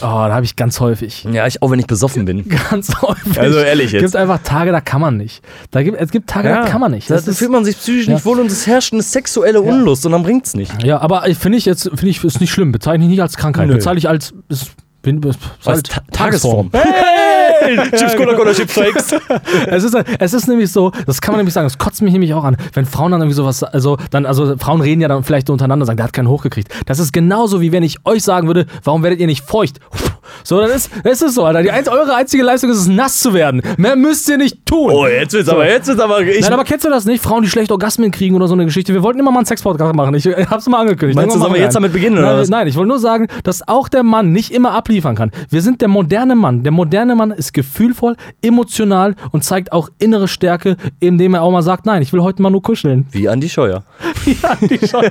Oh, 0.00 0.04
da 0.04 0.32
habe 0.32 0.44
ich 0.44 0.56
ganz 0.56 0.80
häufig. 0.80 1.26
Ja, 1.30 1.46
ich 1.46 1.62
auch 1.62 1.70
wenn 1.70 1.78
ich 1.78 1.86
besoffen 1.86 2.24
bin. 2.24 2.48
Ganz 2.70 3.00
häufig. 3.02 3.38
Also 3.38 3.58
ehrlich 3.60 3.92
jetzt. 3.92 4.02
Es 4.02 4.12
gibt 4.12 4.16
einfach 4.16 4.40
Tage, 4.42 4.72
da 4.72 4.80
kann 4.80 5.00
man 5.00 5.16
nicht. 5.16 5.42
Da 5.70 5.82
gibt, 5.82 5.98
es 6.00 6.10
gibt 6.10 6.28
Tage, 6.28 6.48
da 6.48 6.64
kann 6.64 6.80
man 6.80 6.90
nicht. 6.92 7.08
Da 7.10 7.14
Das 7.14 7.28
ist, 7.28 7.38
fühlt 7.38 7.50
man 7.50 7.64
sich 7.64 7.76
psychisch 7.78 8.06
Ja. 8.06 8.14
nicht 8.14 8.24
wohl 8.24 8.40
und 8.40 8.50
es 8.50 8.66
herrscht 8.66 8.92
eine 8.92 9.02
sexuelle 9.02 9.60
Unlust 9.60 10.06
und 10.06 10.12
dann 10.12 10.22
bringt's 10.22 10.54
nicht. 10.54 10.82
ja, 10.82 11.00
aber 11.00 11.22
finde 11.38 11.58
ich 11.58 11.64
jetzt, 11.64 11.84
finde 11.84 12.08
ich, 12.08 12.22
ist 12.24 12.40
nicht 12.40 12.50
schlimm. 12.52 12.72
Bezeichne 12.72 13.04
ich 13.04 13.10
nicht 13.10 13.22
als 13.22 13.36
Krankheit. 13.36 13.68
Nö. 13.68 13.74
Bezeichne 13.74 13.98
ich 13.98 14.08
als, 14.08 14.32
ist, 14.48 14.72
bin, 15.02 15.22
ist, 15.22 15.38
Als 15.64 15.66
halt 15.66 15.88
Ta 15.90 16.02
Tagesform. 16.12 16.70
Hey! 16.72 17.39
Geil! 17.60 17.90
Chips 17.96 18.16
Cola 18.16 18.34
Cola 18.34 18.52
Chips 18.52 18.72
Fakes. 18.72 19.14
es, 19.66 19.84
ist, 19.84 19.96
es 20.18 20.34
ist 20.34 20.48
nämlich 20.48 20.70
so, 20.72 20.90
das 21.06 21.20
kann 21.20 21.32
man 21.32 21.38
nämlich 21.40 21.54
sagen, 21.54 21.66
das 21.66 21.78
kotzt 21.78 22.02
mich 22.02 22.12
nämlich 22.12 22.34
auch 22.34 22.44
an, 22.44 22.56
wenn 22.74 22.86
Frauen 22.86 23.12
dann 23.12 23.20
irgendwie 23.20 23.36
sowas, 23.36 23.62
also 23.62 23.96
dann, 24.10 24.26
also 24.26 24.56
Frauen 24.58 24.80
reden 24.80 25.00
ja 25.00 25.08
dann 25.08 25.24
vielleicht 25.24 25.46
so 25.46 25.52
untereinander 25.52 25.84
und 25.84 25.86
sagen, 25.86 25.96
der 25.96 26.04
hat 26.04 26.12
keinen 26.12 26.28
hochgekriegt. 26.28 26.68
Das 26.86 26.98
ist 26.98 27.12
genauso 27.12 27.60
wie 27.60 27.72
wenn 27.72 27.82
ich 27.82 27.98
euch 28.04 28.22
sagen 28.22 28.46
würde, 28.46 28.66
warum 28.84 29.02
werdet 29.02 29.20
ihr 29.20 29.26
nicht 29.26 29.44
feucht? 29.44 29.78
So, 30.44 30.60
dann 30.60 30.70
ist, 30.70 30.90
es 31.04 31.22
ist 31.22 31.34
so, 31.34 31.44
Alter. 31.44 31.62
Die, 31.62 31.70
eure 31.88 32.14
einzige 32.14 32.42
Leistung 32.42 32.70
ist 32.70 32.78
es, 32.78 32.88
nass 32.88 33.20
zu 33.20 33.34
werden. 33.34 33.62
Mehr 33.76 33.96
müsst 33.96 34.28
ihr 34.28 34.38
nicht 34.38 34.64
tun. 34.64 34.90
Oh, 34.90 35.06
jetzt 35.06 35.32
wird's 35.32 35.48
aber, 35.48 35.68
jetzt 35.68 35.88
wird's 35.88 36.00
aber. 36.00 36.22
Ich, 36.22 36.40
Nein, 36.40 36.52
aber 36.52 36.64
kennst 36.64 36.84
du 36.84 36.90
das 36.90 37.04
nicht? 37.04 37.22
Frauen, 37.22 37.42
die 37.42 37.48
schlecht 37.48 37.70
Orgasmen 37.70 38.10
kriegen 38.10 38.36
oder 38.36 38.48
so 38.48 38.54
eine 38.54 38.64
Geschichte. 38.64 38.92
Wir 38.92 39.02
wollten 39.02 39.18
immer 39.18 39.30
mal 39.30 39.40
einen 39.40 39.46
Sexpodcast 39.46 39.94
machen. 39.94 40.14
Ich 40.14 40.26
hab's 40.26 40.68
mal 40.68 40.80
angekündigt. 40.80 41.16
Meinst 41.16 41.36
du, 41.36 41.40
sollen 41.40 41.54
wir 41.54 41.60
jetzt 41.60 41.74
damit 41.74 41.92
beginnen, 41.92 42.18
oder 42.18 42.28
Nein, 42.28 42.38
was? 42.38 42.48
nein, 42.48 42.66
ich 42.68 42.76
wollte 42.76 42.88
nur 42.88 42.98
sagen, 42.98 43.26
dass 43.42 43.66
auch 43.66 43.88
der 43.88 44.02
Mann 44.02 44.32
nicht 44.32 44.52
immer 44.52 44.72
abliefern 44.72 45.14
kann. 45.14 45.30
Wir 45.48 45.62
sind 45.62 45.80
der 45.80 45.88
moderne 45.88 46.34
Mann. 46.34 46.62
Der 46.62 46.72
moderne 46.72 47.14
Mann 47.14 47.30
ist 47.32 47.49
gefühlvoll, 47.52 48.16
emotional 48.42 49.14
und 49.32 49.44
zeigt 49.44 49.72
auch 49.72 49.88
innere 49.98 50.28
Stärke, 50.28 50.76
indem 51.00 51.34
er 51.34 51.42
auch 51.42 51.50
mal 51.50 51.62
sagt, 51.62 51.86
nein, 51.86 52.02
ich 52.02 52.12
will 52.12 52.22
heute 52.22 52.42
mal 52.42 52.50
nur 52.50 52.62
kuscheln. 52.62 53.06
Wie 53.10 53.28
Andi 53.28 53.48
Scheuer. 53.48 53.82
Ja, 54.26 54.56
die 54.60 54.86
Scheu- 54.86 55.08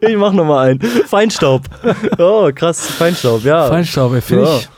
Ich 0.00 0.16
mach 0.16 0.32
nochmal 0.32 0.70
einen. 0.70 0.80
Feinstaub. 0.80 1.62
Oh, 2.18 2.50
krass, 2.54 2.86
Feinstaub, 2.86 3.44
ja. 3.44 3.66
Feinstaub, 3.68 4.14
ey, 4.14 4.20
finde 4.20 4.44
Ja. 4.44 4.56
ich. 4.56 4.68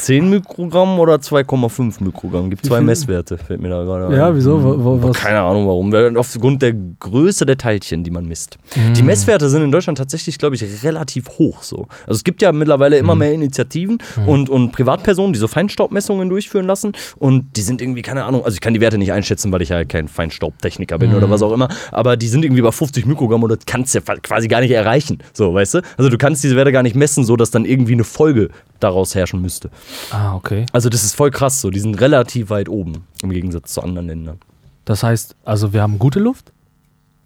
10 0.00 0.30
Mikrogramm 0.30 0.98
oder 1.00 1.16
2,5 1.16 2.02
Mikrogramm? 2.04 2.50
Gibt 2.50 2.64
zwei? 2.64 2.80
Messwerte, 2.80 3.36
fällt 3.36 3.60
mir 3.60 3.68
da 3.68 3.82
gerade 3.82 4.06
ein. 4.06 4.12
Ja, 4.12 4.34
wieso? 4.34 4.62
Wo, 4.62 5.02
wo? 5.02 5.10
Keine 5.10 5.40
Ahnung 5.40 5.66
warum. 5.66 5.92
Aufgrund 6.16 6.62
der 6.62 6.72
Größe 7.00 7.44
der 7.44 7.58
Teilchen, 7.58 8.04
die 8.04 8.10
man 8.10 8.26
misst. 8.26 8.58
Mhm. 8.76 8.94
Die 8.94 9.02
Messwerte 9.02 9.48
sind 9.48 9.62
in 9.62 9.72
Deutschland 9.72 9.98
tatsächlich, 9.98 10.38
glaube 10.38 10.54
ich, 10.54 10.64
relativ 10.84 11.28
hoch 11.38 11.62
so. 11.62 11.86
Also 12.06 12.16
es 12.18 12.24
gibt 12.24 12.42
ja 12.42 12.52
mittlerweile 12.52 12.96
immer 12.98 13.14
Mhm. 13.14 13.18
mehr 13.18 13.32
Initiativen 13.32 13.98
und, 14.26 14.48
und 14.48 14.70
Privatpersonen, 14.72 15.32
die 15.32 15.38
so 15.38 15.48
Feinstaubmessungen 15.48 16.28
durchführen 16.28 16.66
lassen. 16.66 16.92
Und 17.16 17.56
die 17.56 17.62
sind 17.62 17.82
irgendwie, 17.82 18.02
keine 18.02 18.24
Ahnung, 18.24 18.44
also 18.44 18.54
ich 18.54 18.60
kann 18.60 18.74
die 18.74 18.80
Werte 18.80 18.98
nicht 18.98 19.12
einschätzen, 19.12 19.50
weil 19.52 19.62
ich 19.62 19.70
ja 19.70 19.84
kein 19.84 20.06
Feinstaubtechniker 20.08 20.98
bin 20.98 21.10
Mhm. 21.10 21.16
oder 21.16 21.30
was 21.30 21.42
auch 21.42 21.52
immer. 21.52 21.68
Aber 21.90 22.16
die 22.16 22.28
sind 22.28 22.44
irgendwie 22.44 22.62
bei 22.62 22.70
50 22.72 23.04
Mikrogramm 23.06 23.42
und 23.42 23.50
das 23.50 23.58
kannst 23.66 23.94
du 23.94 23.98
ja 23.98 24.16
quasi 24.22 24.46
gar 24.48 24.60
nicht 24.60 24.70
erreichen. 24.70 25.18
So, 25.32 25.52
weißt 25.54 25.74
du? 25.74 25.80
Also 25.96 26.08
du 26.08 26.18
kannst 26.18 26.44
diese 26.44 26.54
Werte 26.56 26.70
gar 26.72 26.82
nicht 26.84 26.94
messen, 26.96 27.24
so 27.24 27.34
dass 27.36 27.50
dann 27.50 27.64
irgendwie 27.64 27.94
eine 27.94 28.04
Folge 28.04 28.48
daraus 28.80 29.14
herrschen 29.16 29.42
müsste. 29.42 29.70
Ah, 30.10 30.34
okay. 30.34 30.66
Also 30.72 30.88
das 30.88 31.04
ist 31.04 31.14
voll 31.14 31.30
krass 31.30 31.60
so. 31.60 31.70
Die 31.70 31.80
sind 31.80 32.00
relativ 32.00 32.50
weit 32.50 32.68
oben 32.68 33.04
im 33.22 33.30
Gegensatz 33.30 33.74
zu 33.74 33.82
anderen 33.82 34.06
Ländern. 34.08 34.38
Das 34.84 35.02
heißt, 35.02 35.36
also 35.44 35.72
wir 35.72 35.82
haben 35.82 35.98
gute 35.98 36.18
Luft? 36.20 36.52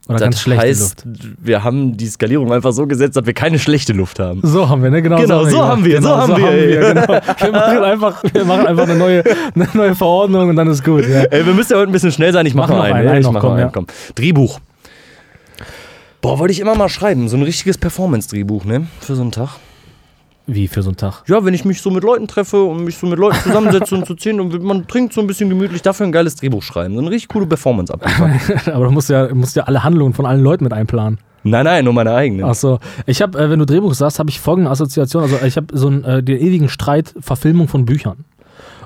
Oder 0.08 0.14
Das 0.18 0.22
ganz 0.22 0.40
schlechte 0.40 0.64
heißt, 0.66 1.04
Luft? 1.04 1.18
wir 1.40 1.62
haben 1.62 1.96
die 1.96 2.08
Skalierung 2.08 2.52
einfach 2.52 2.72
so 2.72 2.88
gesetzt, 2.88 3.16
dass 3.16 3.24
wir 3.24 3.34
keine 3.34 3.60
schlechte 3.60 3.92
Luft 3.92 4.18
haben. 4.18 4.40
So 4.42 4.68
haben 4.68 4.82
wir, 4.82 4.90
ne? 4.90 5.00
Genau, 5.00 5.16
Genau, 5.20 5.44
so 5.44 5.50
gemacht. 5.50 5.68
haben 5.70 5.84
wir, 5.84 6.02
so 6.02 6.08
haben 6.16 6.36
wir. 6.36 6.94
genau. 6.94 7.06
wir, 7.08 7.52
machen 7.52 7.84
einfach, 7.84 8.24
wir 8.32 8.44
machen 8.44 8.66
einfach 8.66 8.82
eine 8.82 8.96
neue, 8.96 9.22
eine 9.54 9.68
neue 9.74 9.94
Verordnung 9.94 10.48
und 10.48 10.56
dann 10.56 10.66
ist 10.66 10.82
gut. 10.84 11.06
Ja. 11.06 11.20
Ey, 11.22 11.46
wir 11.46 11.54
müssen 11.54 11.72
ja 11.72 11.78
heute 11.78 11.90
ein 11.90 11.92
bisschen 11.92 12.10
schnell 12.10 12.32
sein. 12.32 12.46
Ich 12.46 12.54
mache 12.54 12.72
Mach 12.72 12.78
noch 12.78 12.84
einen. 12.84 12.94
einen, 12.96 13.08
einen 13.08 13.18
ich 13.20 13.24
noch, 13.26 13.32
mach 13.32 13.40
komm, 13.42 13.50
noch 13.50 13.56
einen, 13.58 13.66
ja. 13.66 13.72
komm. 13.72 13.86
Drehbuch. 14.16 14.58
Boah, 16.20 16.38
wollte 16.40 16.52
ich 16.52 16.58
immer 16.58 16.74
mal 16.74 16.88
schreiben. 16.88 17.28
So 17.28 17.36
ein 17.36 17.42
richtiges 17.44 17.78
Performance-Drehbuch, 17.78 18.64
ne? 18.64 18.86
Für 19.00 19.14
so 19.14 19.22
einen 19.22 19.30
Tag. 19.32 19.50
Wie 20.46 20.66
für 20.66 20.82
so 20.82 20.90
einen 20.90 20.96
Tag? 20.96 21.22
Ja, 21.28 21.44
wenn 21.44 21.54
ich 21.54 21.64
mich 21.64 21.80
so 21.80 21.90
mit 21.90 22.02
Leuten 22.02 22.26
treffe 22.26 22.62
und 22.62 22.84
mich 22.84 22.96
so 22.98 23.06
mit 23.06 23.18
Leuten 23.18 23.38
zusammensetze 23.42 23.94
und 23.94 24.06
zu 24.06 24.14
zehn 24.14 24.40
und 24.40 24.62
man 24.62 24.86
trinkt 24.88 25.12
so 25.12 25.20
ein 25.20 25.26
bisschen 25.26 25.48
gemütlich, 25.48 25.82
dafür 25.82 26.06
ein 26.06 26.12
geiles 26.12 26.34
Drehbuch 26.36 26.62
schreiben. 26.62 26.94
So 26.94 27.00
eine 27.00 27.10
richtig 27.10 27.28
coole 27.28 27.46
Performance 27.46 27.92
abliefern. 27.92 28.40
Aber 28.74 28.86
du 28.86 28.90
musst 28.90 29.08
ja, 29.08 29.32
musst 29.34 29.54
ja 29.54 29.64
alle 29.64 29.84
Handlungen 29.84 30.14
von 30.14 30.26
allen 30.26 30.42
Leuten 30.42 30.64
mit 30.64 30.72
einplanen. 30.72 31.18
nein, 31.44 31.64
nein, 31.64 31.84
nur 31.84 31.94
meine 31.94 32.12
eigenen. 32.12 32.44
Achso. 32.44 32.80
Ich 33.06 33.22
habe, 33.22 33.38
äh, 33.38 33.50
wenn 33.50 33.58
du 33.60 33.66
Drehbuch 33.66 33.94
sagst, 33.94 34.18
habe 34.18 34.30
ich 34.30 34.40
folgende 34.40 34.70
Assoziation. 34.70 35.22
Also 35.22 35.36
ich 35.44 35.56
habe 35.56 35.66
so 35.72 35.86
einen, 35.86 36.04
äh, 36.04 36.22
den 36.22 36.38
ewigen 36.38 36.68
Streit 36.68 37.14
Verfilmung 37.20 37.68
von 37.68 37.84
Büchern. 37.84 38.24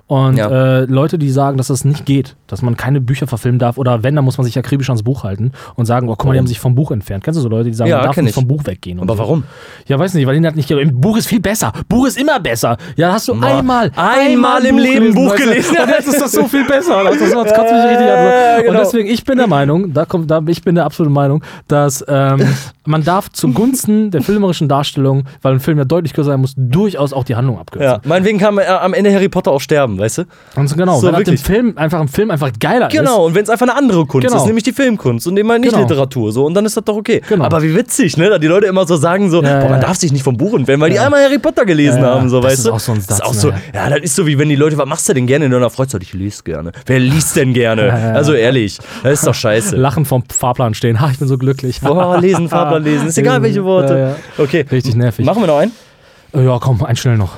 Und 0.08 0.36
Ja. 0.36 0.48
äh, 0.48 0.84
Leute, 0.84 1.18
die 1.18 1.30
sagen, 1.30 1.56
dass 1.56 1.66
das 1.66 1.84
nicht 1.84 2.06
geht, 2.06 2.36
dass 2.46 2.62
man 2.62 2.76
keine 2.76 3.00
Bücher 3.00 3.26
verfilmen 3.26 3.58
darf 3.58 3.76
oder 3.76 4.04
wenn, 4.04 4.14
dann 4.14 4.24
muss 4.24 4.38
man 4.38 4.44
sich 4.44 4.56
akribisch 4.56 4.88
ans 4.88 5.02
Buch 5.02 5.24
halten 5.24 5.50
und 5.74 5.86
sagen, 5.86 6.08
oh, 6.08 6.14
guck 6.16 6.26
mal, 6.26 6.32
die 6.34 6.38
haben 6.38 6.46
sich 6.46 6.60
vom 6.60 6.76
Buch 6.76 6.92
entfernt. 6.92 7.24
Kennst 7.24 7.38
du 7.38 7.42
so 7.42 7.48
Leute, 7.48 7.70
die 7.70 7.74
sagen, 7.74 7.90
Ja, 7.90 7.96
man 7.96 8.06
darf 8.06 8.16
nicht 8.18 8.28
ich. 8.28 8.34
vom 8.34 8.46
Buch 8.46 8.62
weggehen? 8.66 9.00
und 9.00 9.04
Aber 9.10 9.16
so. 9.16 9.22
warum? 9.24 9.42
Ja, 9.88 9.98
weiß 9.98 10.14
nicht, 10.14 10.24
weil 10.28 10.36
ihnen 10.36 10.46
hat 10.46 10.54
nicht 10.54 10.70
Im 10.70 11.00
Buch 11.00 11.16
ist 11.16 11.26
viel 11.26 11.40
besser. 11.40 11.72
Buch 11.88 12.06
ist 12.06 12.20
immer 12.20 12.38
besser. 12.38 12.76
Ja, 12.94 13.12
hast 13.14 13.26
du 13.26 13.34
Ma- 13.34 13.58
einmal, 13.58 13.90
einmal 13.96 14.64
im 14.64 14.78
Leben 14.78 15.12
Buch 15.12 15.34
du? 15.34 15.42
gelesen. 15.42 15.76
Und 15.82 15.88
jetzt 15.88 16.06
ist 16.06 16.20
das 16.20 16.30
so 16.32 16.44
viel 16.46 16.64
besser. 16.64 17.02
Das, 17.04 17.18
das, 17.18 17.30
das 17.30 17.54
kotzt 17.54 17.72
mich 17.72 17.82
richtig 17.82 18.06
an. 18.06 18.24
Ja, 18.24 18.56
genau. 18.60 18.70
Und 18.70 18.78
deswegen, 18.78 19.08
ich 19.08 19.24
bin 19.24 19.38
der 19.38 19.46
Meinung, 19.48 19.92
da 19.92 20.04
kommt, 20.04 20.30
da, 20.30 20.40
ich 20.46 20.62
bin 20.62 20.74
der 20.76 20.84
absoluten 20.84 21.14
Meinung, 21.14 21.42
dass 21.68 22.04
ähm, 22.08 22.40
man 22.84 23.02
darf 23.02 23.30
zugunsten 23.32 24.10
der 24.12 24.22
filmerischen 24.22 24.68
Darstellung, 24.68 25.24
weil 25.42 25.54
ein 25.54 25.60
Film 25.60 25.78
ja 25.78 25.84
deutlich 25.84 26.12
kürzer 26.14 26.30
sein 26.32 26.40
muss, 26.40 26.54
durchaus 26.56 27.12
auch 27.12 27.24
die 27.24 27.34
Handlung 27.36 27.58
abkürzen. 27.58 27.88
Ja, 27.90 28.00
meinetwegen 28.04 28.38
kann 28.38 28.58
äh, 28.58 28.62
am 28.66 28.94
Ende 28.94 29.12
Harry 29.12 29.28
Potter 29.28 29.50
auch 29.50 29.60
sterben, 29.60 29.95
weißt 29.98 30.18
du? 30.18 30.22
Und 30.56 30.68
so 30.68 30.76
genau, 30.76 30.98
So, 31.00 31.06
wenn 31.08 31.14
halt 31.16 31.28
im 31.28 31.34
wirklich. 31.34 31.46
Film 31.46 31.76
einfach 31.76 32.00
ein 32.00 32.08
Film 32.08 32.30
einfach 32.30 32.50
geiler 32.58 32.88
ist. 32.88 32.92
Genau, 32.96 33.26
und 33.26 33.34
wenn 33.34 33.42
es 33.44 33.50
einfach 33.50 33.66
eine 33.68 33.76
andere 33.76 34.06
Kunst 34.06 34.26
Genau. 34.26 34.38
ist, 34.40 34.46
nämlich 34.46 34.64
die 34.64 34.72
Filmkunst 34.72 35.26
und 35.26 35.36
eben 35.36 35.50
halt 35.50 35.60
nicht 35.60 35.70
Genau. 35.72 35.82
Literatur, 35.82 36.32
so, 36.32 36.44
und 36.46 36.54
dann 36.54 36.64
ist 36.66 36.76
das 36.76 36.84
doch 36.84 36.96
okay. 36.96 37.20
Genau. 37.28 37.44
Aber 37.44 37.62
wie 37.62 37.74
witzig, 37.74 38.16
ne, 38.16 38.28
da 38.30 38.38
die 38.38 38.46
Leute 38.46 38.66
immer 38.66 38.86
so 38.86 38.96
sagen, 38.96 39.30
so, 39.30 39.42
Ja, 39.42 39.60
boah, 39.60 39.68
man 39.70 39.80
ja. 39.80 39.86
darf 39.86 39.96
sich 39.96 40.12
nicht 40.12 40.22
vom 40.22 40.36
Buch 40.36 40.54
entfernen, 40.54 40.80
weil 40.82 40.90
die 40.90 40.98
einmal 40.98 41.22
Harry 41.24 41.38
Potter 41.38 41.64
gelesen 41.64 42.02
haben, 42.02 42.28
so, 42.28 42.40
Das 42.40 42.50
weißt 42.52 42.58
ist 42.60 42.66
du? 42.66 42.72
auch 42.72 42.80
so 42.80 42.92
ein 42.92 42.98
das 42.98 43.04
ist 43.10 43.16
Satz, 43.18 43.26
auch 43.28 43.34
so, 43.34 43.52
ja, 43.74 43.90
das 43.90 44.00
ist 44.00 44.14
so 44.16 44.26
wie 44.26 44.38
wenn 44.38 44.48
die 44.48 44.56
Leute, 44.56 44.76
was 44.78 44.86
machst 44.86 45.08
du 45.08 45.14
denn 45.14 45.26
gerne 45.26 45.44
in 45.46 45.50
deiner 45.50 45.70
Freizeit? 45.70 46.02
Ich 46.02 46.12
lese 46.14 46.42
gerne. 46.42 46.72
Wer 46.86 46.98
liest 47.00 47.36
denn 47.36 47.52
gerne? 47.52 47.92
Also 48.14 48.32
ehrlich, 48.32 48.78
das 49.02 49.12
ist 49.20 49.26
doch 49.26 49.34
scheiße. 49.34 49.76
Lachen 49.76 50.04
vom 50.04 50.22
Fahrplan 50.30 50.74
stehen. 50.74 51.00
Ha, 51.00 51.10
ich 51.12 51.18
bin 51.18 51.28
so 51.28 51.38
glücklich. 51.38 51.80
Boah, 51.80 52.18
lesen, 52.20 52.48
Fahrplan 52.50 52.82
lesen, 52.84 53.08
ist 53.08 53.18
egal 53.18 53.42
welche 53.42 53.64
Worte. 53.64 54.16
Okay. 54.38 54.64
Richtig 54.70 54.94
nervig. 54.96 55.24
Machen 55.24 55.42
wir 55.42 55.46
noch 55.46 55.58
einen? 55.58 55.72
Ja, 56.34 56.58
komm, 56.60 56.82
ein 56.84 56.96
schnell 56.96 57.16
noch. 57.16 57.32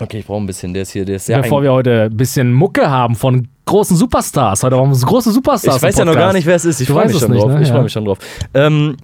Okay, 0.00 0.18
ich 0.18 0.26
brauche 0.26 0.42
ein 0.42 0.46
bisschen, 0.46 0.74
der 0.74 0.82
ist 0.82 0.90
hier, 0.90 1.04
der 1.04 1.16
ist 1.16 1.26
sehr 1.26 1.40
Bevor 1.40 1.62
wir 1.62 1.72
heute 1.72 2.04
ein 2.10 2.16
bisschen 2.16 2.52
Mucke 2.52 2.90
haben 2.90 3.14
von 3.14 3.48
großen 3.64 3.96
Superstars. 3.96 4.62
Heute 4.62 4.76
haben 4.76 4.90
wir 4.92 5.06
große 5.06 5.30
Superstars. 5.30 5.76
Ich 5.76 5.82
weiß 5.82 5.98
ja 5.98 6.04
noch 6.04 6.14
gar 6.14 6.32
nicht, 6.32 6.46
wer 6.46 6.56
es 6.56 6.64
ist. 6.64 6.80
Ich 6.80 6.88
freue 6.88 7.06
mich 7.06 7.14
es 7.16 7.22
schon 7.22 7.30
nicht, 7.32 7.46
ne? 7.46 7.60
Ich 7.62 7.68
Ja. 7.68 7.74
freue 7.74 7.84
mich 7.84 7.92
schon 7.92 8.04
drauf. 8.04 8.18
Ähm, 8.52 8.96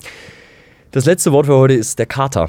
das 0.91 1.05
letzte 1.07 1.33
Wort 1.33 1.47
für 1.47 1.57
heute 1.57 1.75
ist 1.75 1.99
der 1.99 2.07
Kater. 2.07 2.49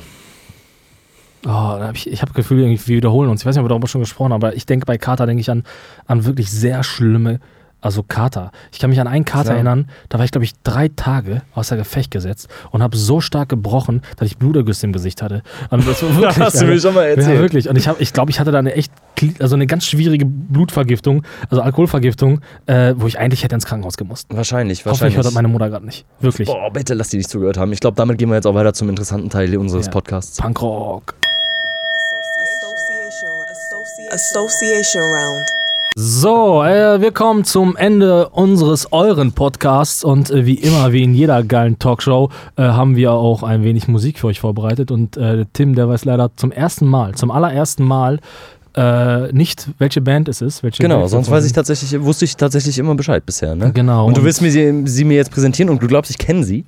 Oh, 1.46 1.50
hab 1.50 1.96
ich 1.96 2.08
ich 2.12 2.22
habe 2.22 2.32
das 2.32 2.36
Gefühl, 2.36 2.60
irgendwie, 2.62 2.88
wir 2.88 2.98
wiederholen 2.98 3.30
uns. 3.30 3.42
Ich 3.42 3.46
weiß 3.46 3.56
nicht, 3.56 3.62
ob 3.62 3.66
wir 3.66 3.70
darüber 3.70 3.88
schon 3.88 4.02
gesprochen 4.02 4.34
haben, 4.34 4.44
aber 4.44 4.56
ich 4.56 4.66
denke 4.66 4.86
bei 4.86 4.98
Kater, 4.98 5.26
denke 5.26 5.42
ich 5.42 5.50
an, 5.50 5.64
an 6.06 6.26
wirklich 6.26 6.52
sehr 6.52 6.84
schlimme, 6.84 7.40
also 7.82 8.04
Kater. 8.04 8.52
Ich 8.72 8.80
kann 8.80 8.90
mich 8.92 9.00
an 9.02 9.08
einen 9.08 9.26
Kater 9.26 9.50
Ja. 9.50 9.56
erinnern, 9.56 9.90
da 10.10 10.18
war 10.20 10.26
ich, 10.26 10.32
glaube 10.32 10.46
ich, 10.46 10.54
drei 10.64 10.88
Tage 10.90 11.42
außer 11.54 11.76
Gefecht 11.78 12.12
gesetzt 12.12 12.48
und 12.72 12.82
habe 12.84 12.96
so 12.96 13.22
stark 13.22 13.50
gebrochen, 13.50 14.02
dass 14.18 14.28
ich 14.28 14.38
Blutergüsse 14.38 14.86
im 14.86 14.94
Gesicht 14.94 15.22
hatte. 15.22 15.42
Und 15.72 15.88
das 15.88 16.02
war 16.04 16.16
wirklich, 16.18 16.38
hast 16.40 16.62
du 16.62 16.66
mir 16.66 16.80
schon 16.80 16.94
mal 16.94 17.04
Ja, 17.10 17.16
erzählt. 17.16 17.40
wirklich. 17.42 17.68
Und 17.70 17.76
ich 17.78 17.84
glaube, 17.84 18.02
ich, 18.02 18.14
glaub, 18.14 18.30
ich 18.30 18.40
hatte 18.40 18.52
da 18.52 18.60
eine 18.60 18.74
echt, 18.76 18.92
also 19.40 19.56
eine 19.56 19.68
ganz 19.68 19.86
schwierige 19.86 20.26
Blutvergiftung, 20.26 21.24
also 21.50 21.62
Alkoholvergiftung, 21.62 22.42
äh, 22.68 22.94
wo 22.98 23.08
ich 23.08 23.18
eigentlich 23.20 23.44
hätte 23.44 23.56
ins 23.56 23.66
Krankenhaus 23.66 23.98
gemusst. 23.98 24.28
Wahrscheinlich, 24.30 24.80
Hoffentlich 24.80 24.86
wahrscheinlich. 24.86 25.16
hört 25.18 25.26
das 25.26 25.34
meine 25.34 25.48
Mutter 25.48 25.70
gerade 25.70 25.86
nicht. 25.86 26.06
Wirklich. 26.20 26.48
Boah, 26.48 26.72
bitte 26.72 26.94
lass 26.94 27.10
die 27.10 27.18
nicht 27.18 27.30
zugehört 27.30 27.58
haben. 27.58 27.74
Ich 27.74 27.80
glaube, 27.80 27.96
damit 27.96 28.18
gehen 28.18 28.30
wir 28.30 28.36
jetzt 28.36 28.46
auch 28.48 28.56
weiter 28.56 28.74
zum 28.74 28.90
interessanten 28.90 29.30
Teil 29.30 29.56
unseres 29.58 29.88
Ja. 29.88 29.92
Podcasts. 29.92 30.38
Punkrock. 30.38 31.16
Association 34.12 35.02
round. 35.04 35.61
So, 35.94 36.64
äh, 36.64 37.02
wir 37.02 37.12
kommen 37.12 37.44
zum 37.44 37.76
Ende 37.76 38.30
unseres 38.30 38.94
euren 38.94 39.34
Podcasts 39.34 40.06
und 40.06 40.32
äh, 40.32 40.46
wie 40.46 40.54
immer, 40.56 40.94
wie 40.94 41.04
in 41.04 41.14
jeder 41.14 41.44
geilen 41.44 41.80
Talkshow, 41.80 42.30
äh, 42.56 42.62
haben 42.62 42.96
wir 42.96 43.12
auch 43.12 43.44
ein 43.44 43.66
wenig 43.66 43.90
Musik 43.90 44.20
für 44.20 44.28
euch 44.28 44.40
vorbereitet 44.40 44.90
und 44.90 45.18
äh, 45.18 45.46
Tim, 45.52 45.76
der 45.76 45.90
weiß 45.90 46.06
leider 46.06 46.32
zum 46.38 46.54
ersten 46.54 46.88
Mal, 46.88 47.16
zum 47.16 47.30
allerersten 47.30 47.84
Mal 47.84 48.20
äh, 48.74 49.34
nicht, 49.34 49.68
welche 49.80 50.00
Band 50.00 50.30
es 50.30 50.40
ist. 50.42 50.64
Welche 50.64 50.82
Genau, 50.82 51.00
Band 51.00 51.10
sonst 51.10 51.30
weiß 51.30 51.46
ich 51.46 51.52
tatsächlich, 51.52 52.02
wusste 52.02 52.24
ich 52.24 52.38
tatsächlich 52.38 52.78
immer 52.80 52.96
Bescheid 52.96 53.26
bisher, 53.26 53.54
ne? 53.56 53.74
Genau. 53.74 54.06
Und 54.06 54.16
du 54.16 54.24
willst 54.24 54.42
mir 54.42 54.50
sie, 54.50 54.84
sie 54.86 55.04
mir 55.04 55.18
jetzt 55.18 55.32
präsentieren 55.32 55.70
und 55.70 55.84
du 55.84 55.88
glaubst, 55.88 56.10
ich 56.10 56.18
kenne 56.18 56.46
sie? 56.46 56.64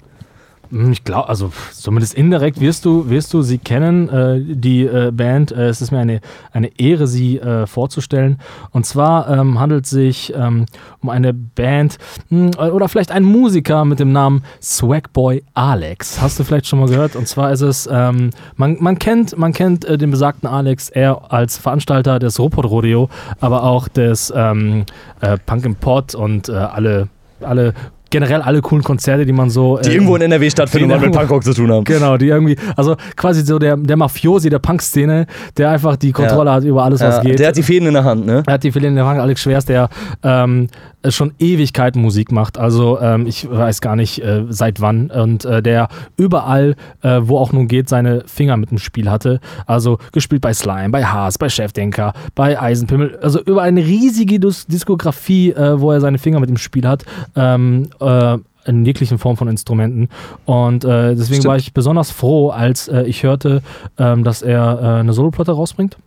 Hm, 0.73 0.91
Ich 0.91 1.03
glaube, 1.03 1.29
also 1.29 1.51
zumindest 1.71 2.15
indirekt 2.15 2.59
wirst 2.59 2.83
du, 2.85 3.09
wirst 3.09 3.33
du 3.33 3.41
sie 3.43 3.59
kennen, 3.59 4.09
äh, 4.09 4.41
die 4.41 4.85
äh, 4.85 5.11
Band. 5.11 5.51
Äh, 5.51 5.67
es 5.67 5.81
ist 5.81 5.91
mir 5.91 5.99
eine, 5.99 6.19
eine 6.51 6.79
Ehre, 6.79 7.07
sie 7.07 7.37
äh, 7.39 7.67
vorzustellen. 7.67 8.39
Und 8.71 8.85
zwar 8.85 9.29
ähm, 9.29 9.59
handelt 9.59 9.85
es 9.85 9.91
sich 9.91 10.33
ähm, 10.35 10.65
um 11.01 11.09
eine 11.09 11.33
Band 11.33 11.97
mh, 12.29 12.57
oder 12.71 12.89
vielleicht 12.89 13.11
ein 13.11 13.23
Musiker 13.23 13.85
mit 13.85 13.99
dem 13.99 14.11
Namen 14.11 14.43
Swagboy 14.61 15.43
Alex. 15.53 16.19
Hast 16.21 16.39
du 16.39 16.43
vielleicht 16.43 16.67
schon 16.67 16.79
mal 16.79 16.87
gehört? 16.89 17.15
Und 17.15 17.27
zwar 17.27 17.51
ist 17.51 17.61
es, 17.61 17.87
ähm, 17.91 18.31
man, 18.55 18.77
man 18.79 18.97
kennt, 18.97 19.37
man 19.37 19.53
kennt 19.53 19.85
äh, 19.85 19.97
den 19.97 20.11
besagten 20.11 20.49
Alex 20.49 20.89
eher 20.89 21.31
als 21.31 21.57
Veranstalter 21.57 22.19
des 22.19 22.39
Robot 22.39 22.65
Rodeo, 22.65 23.09
aber 23.39 23.63
auch 23.63 23.87
des 23.87 24.33
ähm, 24.35 24.85
äh, 25.21 25.37
Punk 25.45 25.79
Pot 25.79 26.15
und 26.15 26.49
äh, 26.49 26.53
alle, 26.53 27.07
alle 27.41 27.73
generell 28.13 28.41
alle 28.43 28.61
coolen 28.61 28.83
Konzerte, 28.83 29.25
die 29.25 29.33
man 29.33 29.49
so. 29.49 29.79
Die 29.79 29.89
äh, 29.89 29.93
irgendwo 29.93 30.15
in 30.15 30.21
NRW 30.21 30.49
stattfinden 30.49 30.91
und 30.91 30.97
was 30.97 31.01
mit 31.01 31.13
Punkrock 31.13 31.43
zu 31.43 31.53
tun 31.53 31.71
haben. 31.71 31.83
Genau, 31.83 32.15
die 32.15 32.27
irgendwie, 32.27 32.55
also 32.75 32.95
quasi 33.15 33.41
so 33.43 33.57
der, 33.57 33.75
der 33.75 33.97
Mafiosi 33.97 34.49
der 34.51 34.59
Punk-Szene, 34.59 35.25
der 35.57 35.71
einfach 35.71 35.95
die 35.97 36.11
Kontrolle 36.11 36.51
hat 36.51 36.63
über 36.63 36.83
alles, 36.83 37.01
was 37.01 37.17
Ja, 37.17 37.23
geht. 37.23 37.39
der 37.39 37.47
hat 37.47 37.57
die 37.57 37.63
Fäden 37.63 37.87
in 37.87 37.95
der 37.95 38.03
Hand, 38.03 38.25
ne? 38.25 38.43
Er 38.45 38.53
hat 38.53 38.63
die 38.63 38.71
Fälle 38.71 38.87
in 38.87 38.95
der 38.95 39.05
Hand, 39.05 39.19
Alex 39.19 39.41
Schwers, 39.41 39.65
der 39.65 39.89
ähm, 40.21 40.67
schon 41.09 41.33
Ewigkeiten 41.39 42.01
Musik 42.01 42.31
macht. 42.31 42.57
Also 42.57 42.99
ähm, 43.01 43.25
ich 43.25 43.49
weiß 43.49 43.81
gar 43.81 43.95
nicht 43.95 44.23
äh, 44.23 44.43
seit 44.49 44.79
wann. 44.79 45.09
Und 45.09 45.43
äh, 45.43 45.61
der 45.63 45.87
überall, 46.17 46.75
äh, 47.01 47.19
wo 47.23 47.37
auch 47.39 47.51
nun 47.51 47.67
geht, 47.67 47.89
seine 47.89 48.23
Finger 48.27 48.55
mit 48.57 48.71
dem 48.71 48.77
Spiel 48.77 49.09
hatte. 49.09 49.39
Also 49.65 49.97
gespielt 50.11 50.41
bei 50.41 50.53
Slime, 50.53 50.89
bei 50.89 51.03
Haas, 51.03 51.37
bei 51.37 51.49
Chefdenker, 51.49 52.13
bei 52.35 52.59
Eisenpimmel. 52.61 53.17
Also 53.21 53.41
über 53.43 53.63
eine 53.63 53.81
riesige 53.85 54.39
Dis 54.39 54.65
Diskografie, 54.67 55.51
äh, 55.51 55.79
wo 55.81 55.91
er 55.91 55.99
seine 55.99 56.19
Finger 56.19 56.39
mit 56.39 56.49
dem 56.49 56.57
Spiel 56.57 56.87
hat. 56.87 57.03
Ähm, 57.35 57.87
äh, 58.03 58.37
in 58.65 58.85
jeglichen 58.85 59.17
Form 59.17 59.35
von 59.37 59.47
Instrumenten. 59.47 60.09
Und 60.45 60.85
äh, 60.85 61.09
deswegen 61.15 61.25
Stimmt. 61.41 61.45
war 61.45 61.57
ich 61.57 61.73
besonders 61.73 62.11
froh, 62.11 62.49
als 62.49 62.87
äh, 62.87 63.03
ich 63.03 63.23
hörte, 63.23 63.61
ähm, 63.97 64.23
dass 64.23 64.41
er 64.41 64.79
äh, 64.81 64.85
eine 64.99 65.13
Soloplatte 65.13 65.51
rausbringt. 65.51 65.97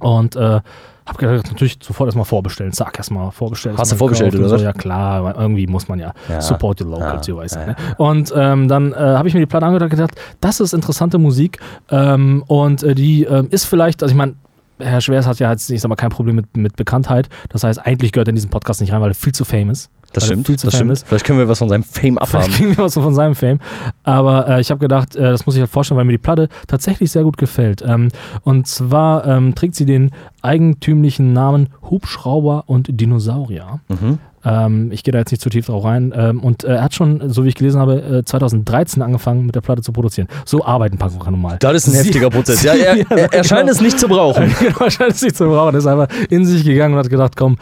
Und 0.00 0.36
äh, 0.36 0.60
hab 1.06 1.18
gedacht, 1.18 1.46
natürlich 1.46 1.78
sofort 1.80 2.08
erstmal 2.08 2.24
vorbestellen. 2.24 2.72
Zack, 2.72 2.98
erstmal 2.98 3.30
vorbestellt. 3.30 3.78
Hast 3.78 3.92
du 3.92 3.96
vorbestellt, 3.96 4.34
oder 4.34 4.48
so. 4.48 4.56
Ja, 4.56 4.72
klar, 4.72 5.38
irgendwie 5.38 5.66
muss 5.68 5.86
man 5.88 6.00
ja, 6.00 6.12
Ja. 6.28 6.40
support 6.40 6.80
your 6.82 6.90
locals, 6.90 7.26
Ja. 7.28 7.32
you 7.34 7.38
weiß 7.40 7.54
Ja, 7.54 7.66
ne? 7.66 7.76
Und 7.96 8.32
ähm, 8.36 8.66
dann 8.68 8.92
äh, 8.92 8.96
habe 8.96 9.28
ich 9.28 9.34
mir 9.34 9.40
die 9.40 9.46
Platte 9.46 9.66
angehört 9.66 9.84
und 9.84 9.90
gedacht, 9.90 10.20
das 10.40 10.58
ist 10.60 10.74
interessante 10.74 11.18
Musik. 11.18 11.60
Ähm, 11.90 12.42
und 12.48 12.82
äh, 12.82 12.94
die 12.96 13.22
ähm, 13.24 13.46
ist 13.50 13.66
vielleicht, 13.66 14.02
also 14.02 14.12
ich 14.12 14.16
meine, 14.18 14.34
Herr 14.78 15.00
Schwers 15.00 15.26
hat 15.26 15.38
ja 15.38 15.50
jetzt, 15.52 15.70
ich 15.70 15.80
sag 15.80 15.88
mal, 15.88 15.94
kein 15.96 16.10
Problem 16.10 16.36
mit, 16.36 16.56
mit 16.56 16.76
Bekanntheit. 16.76 17.28
Das 17.50 17.62
heißt, 17.64 17.86
eigentlich 17.86 18.12
gehört 18.12 18.28
er 18.28 18.30
in 18.30 18.34
diesen 18.36 18.50
Podcast 18.50 18.80
nicht 18.80 18.92
rein, 18.92 19.00
weil 19.00 19.12
er 19.12 19.14
viel 19.14 19.32
zu 19.32 19.44
fame 19.44 19.70
ist. 19.70 19.90
Das 20.12 20.24
er 20.24 20.26
stimmt, 20.38 20.64
das 20.64 20.74
stimmt. 20.74 20.92
ist. 20.92 21.06
Vielleicht 21.06 21.24
können 21.26 21.38
wir 21.38 21.48
was 21.48 21.58
von 21.58 21.68
seinem 21.68 21.82
Fame 21.82 22.16
Vielleicht 22.16 22.34
abhaben. 22.34 22.52
kriegen 22.52 22.76
wir 22.76 22.84
was 22.84 22.94
von 22.94 23.14
seinem 23.14 23.34
Fame. 23.34 23.58
Aber 24.04 24.48
äh, 24.48 24.60
ich 24.60 24.70
habe 24.70 24.78
gedacht, 24.80 25.14
äh, 25.16 25.22
das 25.22 25.44
muss 25.46 25.54
ich 25.56 25.60
halt 25.60 25.70
vorstellen, 25.70 25.98
weil 25.98 26.04
mir 26.04 26.12
die 26.12 26.18
Platte 26.18 26.48
tatsächlich 26.66 27.10
sehr 27.10 27.22
gut 27.24 27.36
gefällt. 27.36 27.82
Ähm, 27.86 28.08
und 28.42 28.66
zwar 28.66 29.26
ähm, 29.26 29.54
trägt 29.54 29.74
sie 29.74 29.84
den 29.84 30.10
eigentümlichen 30.42 31.32
Namen 31.32 31.68
Hubschrauber 31.90 32.64
und 32.66 32.88
Dinosaurier. 33.00 33.80
Mhm. 33.88 34.18
Ähm, 34.44 34.92
ich 34.92 35.02
gehe 35.02 35.10
da 35.12 35.18
jetzt 35.18 35.32
nicht 35.32 35.42
zu 35.42 35.50
tief 35.50 35.66
drauf 35.66 35.84
rein. 35.84 36.12
Ähm, 36.16 36.40
und 36.40 36.62
äh, 36.64 36.74
er 36.76 36.84
hat 36.84 36.94
schon, 36.94 37.28
so 37.30 37.44
wie 37.44 37.48
ich 37.48 37.56
gelesen 37.56 37.80
habe, 37.80 38.00
äh, 38.18 38.24
2013 38.24 39.02
angefangen 39.02 39.44
mit 39.44 39.54
der 39.56 39.60
Platte 39.60 39.82
zu 39.82 39.92
produzieren. 39.92 40.28
So 40.44 40.64
arbeiten 40.64 40.98
Punkrocker 40.98 41.32
normal. 41.32 41.56
Das 41.58 41.74
ist 41.74 41.88
ein 41.88 41.92
Sie- 41.94 41.98
heftiger 41.98 42.30
Prozess. 42.30 42.62
Ja, 42.62 42.72
er, 42.74 43.10
er, 43.10 43.32
er 43.32 43.44
scheint 43.44 43.62
genau. 43.62 43.72
es 43.72 43.80
nicht 43.80 43.98
zu 43.98 44.06
brauchen. 44.08 44.54
genau, 44.60 44.78
wahrscheinlich 44.80 45.20
nicht 45.20 45.36
zu 45.36 45.46
brauchen. 45.46 45.74
Er 45.74 45.78
ist 45.78 45.86
einfach 45.86 46.08
in 46.30 46.46
sich 46.46 46.64
gegangen 46.64 46.94
und 46.94 47.00
hat 47.00 47.10
gedacht, 47.10 47.36
komm, 47.36 47.56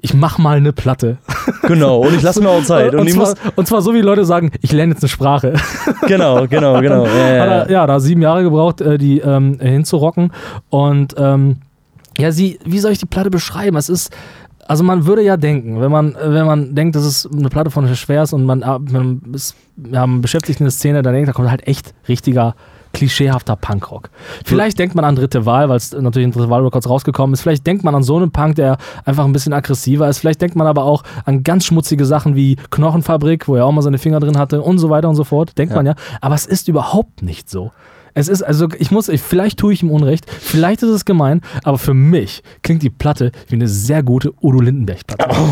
ich 0.00 0.14
mach 0.14 0.38
mal 0.38 0.56
eine 0.56 0.72
Platte. 0.72 1.18
Genau. 1.62 1.98
Und 2.00 2.14
ich 2.14 2.22
lasse 2.22 2.40
mir 2.40 2.48
auch 2.48 2.62
Zeit. 2.64 2.92
Und, 2.92 3.02
und, 3.02 3.06
ich 3.06 3.14
zwar, 3.14 3.28
muss. 3.28 3.36
und 3.54 3.68
zwar 3.68 3.82
so 3.82 3.94
wie 3.94 4.00
Leute 4.00 4.24
sagen, 4.24 4.50
ich 4.62 4.72
lerne 4.72 4.92
jetzt 4.92 5.02
eine 5.02 5.08
Sprache. 5.08 5.54
Genau, 6.06 6.46
genau, 6.48 6.80
genau. 6.80 7.06
Ja, 7.06 7.10
Hat 7.10 7.16
ja, 7.16 7.44
er, 7.44 7.70
ja, 7.70 7.86
da 7.86 8.00
sieben 8.00 8.22
Jahre 8.22 8.42
gebraucht, 8.42 8.80
äh, 8.80 8.98
die 8.98 9.18
ähm, 9.20 9.58
hinzurocken. 9.60 10.32
Und 10.70 11.14
ähm, 11.18 11.56
ja, 12.18 12.32
sie, 12.32 12.58
wie 12.64 12.78
soll 12.78 12.92
ich 12.92 12.98
die 12.98 13.06
Platte 13.06 13.30
beschreiben? 13.30 13.76
Es 13.76 13.88
ist, 13.88 14.12
also 14.66 14.84
man 14.84 15.06
würde 15.06 15.22
ja 15.22 15.36
denken, 15.36 15.80
wenn 15.80 15.90
man, 15.90 16.16
wenn 16.20 16.46
man 16.46 16.74
denkt, 16.74 16.96
das 16.96 17.04
ist 17.04 17.28
eine 17.32 17.48
Platte 17.48 17.70
von 17.70 17.92
Schwers 17.94 18.32
und 18.32 18.44
man, 18.44 18.60
man 18.60 19.22
ist, 19.32 19.54
ja, 19.92 20.06
man 20.06 20.20
beschäftigt 20.20 20.60
der 20.60 20.70
Szene, 20.70 21.02
dann 21.02 21.14
denkt, 21.14 21.28
da 21.28 21.32
kommt 21.32 21.50
halt 21.50 21.66
echt 21.66 21.94
richtiger 22.08 22.54
klischeehafter 22.96 23.56
Punkrock. 23.56 24.08
Vielleicht 24.44 24.78
denkt 24.78 24.94
man 24.94 25.04
an 25.04 25.16
dritte 25.16 25.44
Wahl, 25.44 25.68
weil 25.68 25.76
es 25.76 25.92
natürlich 25.92 26.24
in 26.24 26.32
dritte 26.32 26.48
Wahl 26.48 26.62
Records 26.62 26.88
rausgekommen 26.88 27.34
ist. 27.34 27.42
Vielleicht 27.42 27.66
denkt 27.66 27.84
man 27.84 27.94
an 27.94 28.02
so 28.02 28.16
einen 28.16 28.30
Punk, 28.30 28.56
der 28.56 28.78
einfach 29.04 29.26
ein 29.26 29.32
bisschen 29.34 29.52
aggressiver 29.52 30.08
ist. 30.08 30.18
Vielleicht 30.18 30.40
denkt 30.40 30.56
man 30.56 30.66
aber 30.66 30.84
auch 30.84 31.02
an 31.26 31.42
ganz 31.42 31.66
schmutzige 31.66 32.06
Sachen 32.06 32.34
wie 32.36 32.56
Knochenfabrik, 32.70 33.48
wo 33.48 33.56
er 33.56 33.66
auch 33.66 33.72
mal 33.72 33.82
seine 33.82 33.98
Finger 33.98 34.18
drin 34.18 34.38
hatte 34.38 34.62
und 34.62 34.78
so 34.78 34.88
weiter 34.88 35.10
und 35.10 35.14
so 35.16 35.24
fort. 35.24 35.58
Denkt 35.58 35.72
Ja. 35.72 35.76
man 35.76 35.86
ja. 35.86 35.94
Aber 36.22 36.34
es 36.34 36.46
ist 36.46 36.68
überhaupt 36.68 37.22
nicht 37.22 37.50
so. 37.50 37.70
Es 38.16 38.28
ist, 38.28 38.42
also 38.42 38.68
ich 38.78 38.90
muss, 38.90 39.10
ich, 39.10 39.20
vielleicht 39.20 39.58
tue 39.58 39.74
ich 39.74 39.82
ihm 39.82 39.90
Unrecht, 39.90 40.24
vielleicht 40.40 40.82
ist 40.82 40.88
es 40.88 41.04
gemein, 41.04 41.42
aber 41.64 41.76
für 41.76 41.92
mich 41.92 42.42
klingt 42.62 42.82
die 42.82 42.88
Platte 42.88 43.30
wie 43.48 43.56
eine 43.56 43.68
sehr 43.68 44.02
gute 44.02 44.32
Udo 44.42 44.60
Lindenberg-Platte. 44.60 45.36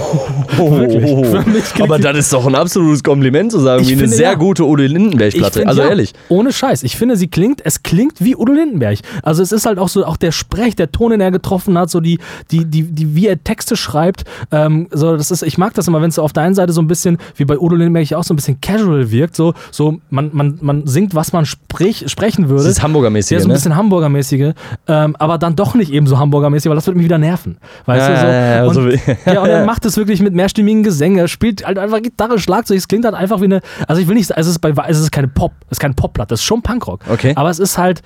Oh, 0.57 0.71
Wirklich. 0.71 1.05
oh, 1.05 1.25
oh. 1.27 1.43
Klingt 1.43 1.83
Aber 1.83 1.99
das 1.99 2.17
ist 2.17 2.33
doch 2.33 2.47
ein 2.47 2.55
absolutes 2.55 3.03
Kompliment 3.03 3.51
zu 3.51 3.59
sagen, 3.59 3.83
wie 3.83 3.93
eine 3.93 4.03
finde, 4.03 4.17
sehr 4.17 4.31
ja. 4.31 4.35
gute 4.35 4.65
Udo 4.65 4.83
Lindenberg-Platte. 4.83 5.67
Also 5.67 5.83
ja, 5.83 5.89
ehrlich. 5.89 6.13
Ohne 6.29 6.53
Scheiß. 6.53 6.85
Ich 6.85 6.97
finde, 6.97 7.17
sie 7.17 7.29
klingt, 7.29 7.61
es 7.65 7.83
klingt 7.83 8.25
wie 8.25 8.37
Udo 8.37 8.53
Lindenberg. 8.53 9.01
Also 9.23 9.43
es 9.43 9.53
ist 9.53 9.67
halt 9.67 9.79
auch 9.79 9.89
so, 9.89 10.07
auch 10.07 10.17
der 10.17 10.33
Sprech, 10.33 10.77
der 10.77 10.93
Ton, 10.93 11.11
den 11.11 11.21
er 11.21 11.33
getroffen 11.33 11.77
hat, 11.77 11.91
so 11.91 12.01
die, 12.01 12.19
die, 12.51 12.65
die, 12.65 12.85
die 12.85 13.15
wie 13.17 13.27
er 13.27 13.43
Texte 13.43 13.77
schreibt. 13.77 14.25
Ähm, 14.53 14.87
so, 14.93 15.17
das 15.17 15.31
ist, 15.31 15.43
ich 15.43 15.59
mag 15.59 15.75
das 15.75 15.89
immer, 15.89 16.01
wenn 16.01 16.11
es 16.11 16.15
so 16.15 16.23
auf 16.23 16.33
der 16.33 16.45
einen 16.45 16.55
Seite 16.55 16.73
so 16.73 16.81
ein 16.81 16.87
bisschen, 16.87 17.19
wie 17.37 17.45
bei 17.45 17.59
Udo 17.59 17.75
Lindenberg 17.75 18.13
auch 18.13 18.25
so 18.25 18.33
ein 18.33 18.37
bisschen 18.37 18.61
casual 18.61 19.11
wirkt. 19.11 19.35
So, 19.35 19.55
so 19.71 19.99
man, 20.11 20.31
man, 20.33 20.59
man 20.61 20.87
singt, 20.87 21.15
was 21.15 21.33
man 21.33 21.45
sprich, 21.47 22.05
sprechen 22.09 22.49
würde. 22.49 22.54
Das 22.57 22.67
ist 22.67 22.83
Hamburger-mäßig, 22.83 23.33
Ja, 23.37 23.41
so 23.41 23.47
ein 23.47 23.49
ne? 23.49 23.55
bisschen 23.55 23.77
Hamburger-mäßige, 23.77 24.53
ähm, 24.89 25.17
aber 25.19 25.39
dann 25.39 25.57
doch 25.57 25.75
nicht 25.75 25.93
eben 25.93 26.07
so 26.07 26.19
Hamburger-mäßig, 26.19 26.69
weil 26.69 26.77
das 26.77 26.87
würde 26.87 26.97
mich 26.99 27.05
wieder 27.05 27.19
nerven. 27.19 27.59
Weißt 27.87 28.09
Ja, 28.09 28.15
du, 28.15 28.21
so. 28.21 28.27
ja, 28.27 28.57
ja, 28.57 28.65
und, 28.67 28.75
so 28.75 29.11
ja, 29.33 29.43
und 29.43 29.49
er 29.49 29.65
macht 29.67 29.85
es 29.85 29.97
wirklich 29.97 30.21
mit 30.21 30.35
mehrstimmigen 30.35 30.83
Gesänge, 30.83 31.29
spielt 31.29 31.67
halt 31.67 31.79
einfach 31.79 32.03
Gitarre, 32.03 32.39
Schlagzeug, 32.39 32.79
es 32.79 32.89
klingt 32.89 33.05
halt 33.05 33.15
einfach 33.15 33.41
wie 33.41 33.45
eine, 33.47 33.61
also 33.89 34.01
ich 34.01 34.09
will 34.09 34.15
nicht 34.15 34.31
es 34.31 34.47
ist, 34.47 34.59
bei, 34.61 34.73
es 34.89 35.01
ist 35.01 35.13
keine 35.13 35.29
Pop, 35.29 35.53
es 35.67 35.73
ist 35.73 35.81
kein 35.81 35.95
Popplatte, 35.95 36.35
es 36.35 36.41
ist 36.41 36.45
schon 36.47 36.63
Punkrock. 36.63 37.01
Okay. 37.11 37.33
Aber 37.37 37.51
es 37.51 37.59
ist 37.59 37.79
halt 37.79 38.03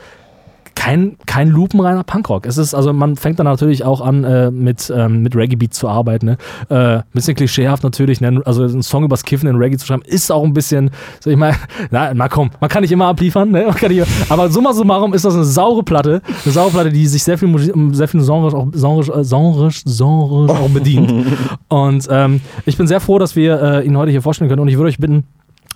kein, 0.78 1.16
kein 1.26 1.48
lupenreiner 1.48 2.04
Punkrock. 2.04 2.46
Es 2.46 2.56
ist, 2.56 2.72
also 2.72 2.92
man 2.92 3.16
fängt 3.16 3.40
dann 3.40 3.46
natürlich 3.46 3.82
auch 3.84 4.00
an, 4.00 4.22
äh, 4.22 4.52
mit, 4.52 4.92
ähm, 4.94 5.22
mit 5.22 5.34
Reggae-Beats 5.34 5.76
zu 5.76 5.88
arbeiten. 5.88 6.26
Ne? 6.26 6.38
Äh, 6.68 7.02
bisschen 7.12 7.34
klischeehaft 7.34 7.82
natürlich, 7.82 8.20
ne? 8.20 8.40
also 8.44 8.62
ein 8.62 8.82
Song 8.82 9.02
übers 9.02 9.24
Kiffen 9.24 9.48
in 9.48 9.56
Reggae 9.56 9.76
zu 9.76 9.86
schreiben, 9.86 10.02
ist 10.06 10.30
auch 10.30 10.44
ein 10.44 10.52
bisschen, 10.52 10.90
so 11.18 11.30
ich 11.30 11.36
meine, 11.36 11.56
na, 11.90 12.14
na 12.14 12.28
komm, 12.28 12.50
man 12.60 12.70
kann 12.70 12.82
nicht 12.82 12.92
immer 12.92 13.06
abliefern, 13.06 13.50
ne? 13.50 13.64
man 13.66 13.74
kann 13.74 13.90
nicht, 13.90 14.06
aber 14.28 14.50
summa 14.50 14.72
summarum 14.72 15.14
ist 15.14 15.24
das 15.24 15.34
eine 15.34 15.44
saure 15.44 15.82
Platte, 15.82 16.22
eine 16.44 16.52
saure 16.52 16.70
Platte, 16.70 16.90
die 16.90 17.08
sich 17.08 17.24
sehr 17.24 17.38
viel 17.38 17.48
Musik, 17.48 17.74
sehr 17.90 18.06
viel 18.06 18.24
Genres 18.24 18.54
auch, 18.54 18.68
Genres, 18.70 19.08
äh, 19.08 19.24
Genres, 19.28 19.82
Genres 19.84 20.50
auch 20.50 20.68
bedient. 20.68 21.12
Und 21.68 22.06
ähm, 22.08 22.40
ich 22.66 22.76
bin 22.76 22.86
sehr 22.86 23.00
froh, 23.00 23.18
dass 23.18 23.34
wir 23.34 23.60
äh, 23.60 23.86
ihn 23.86 23.96
heute 23.96 24.12
hier 24.12 24.22
vorstellen 24.22 24.48
können 24.48 24.60
und 24.60 24.68
ich 24.68 24.76
würde 24.76 24.88
euch 24.88 24.98
bitten, 24.98 25.24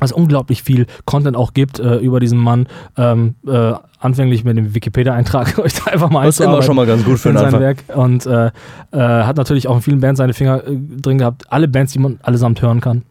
es 0.04 0.12
unglaublich 0.12 0.62
viel 0.62 0.86
Content 1.04 1.36
auch 1.36 1.52
gibt 1.54 1.78
äh, 1.78 1.96
über 1.96 2.20
diesen 2.20 2.38
Mann. 2.38 2.66
Ähm, 2.96 3.34
äh, 3.46 3.72
anfänglich 4.00 4.44
mit 4.44 4.56
dem 4.56 4.74
Wikipedia-Eintrag 4.74 5.58
euch 5.64 5.74
da 5.74 5.90
einfach 5.90 6.10
mal 6.10 6.26
Das 6.26 6.40
ist 6.40 6.44
immer 6.44 6.62
schon 6.62 6.76
mal 6.76 6.86
ganz 6.86 7.04
gut 7.04 7.18
für 7.18 7.30
in 7.30 7.38
sein. 7.38 7.60
Werk. 7.60 7.84
Und 7.94 8.26
äh, 8.26 8.46
äh, 8.46 8.50
hat 8.92 9.36
natürlich 9.36 9.68
auch 9.68 9.76
in 9.76 9.82
vielen 9.82 10.00
Bands 10.00 10.18
seine 10.18 10.34
Finger 10.34 10.66
äh, 10.66 10.76
drin 10.76 11.18
gehabt. 11.18 11.44
Alle 11.50 11.68
Bands, 11.68 11.92
die 11.92 11.98
man 11.98 12.18
allesamt 12.22 12.60
hören 12.62 12.80
kann. 12.80 13.02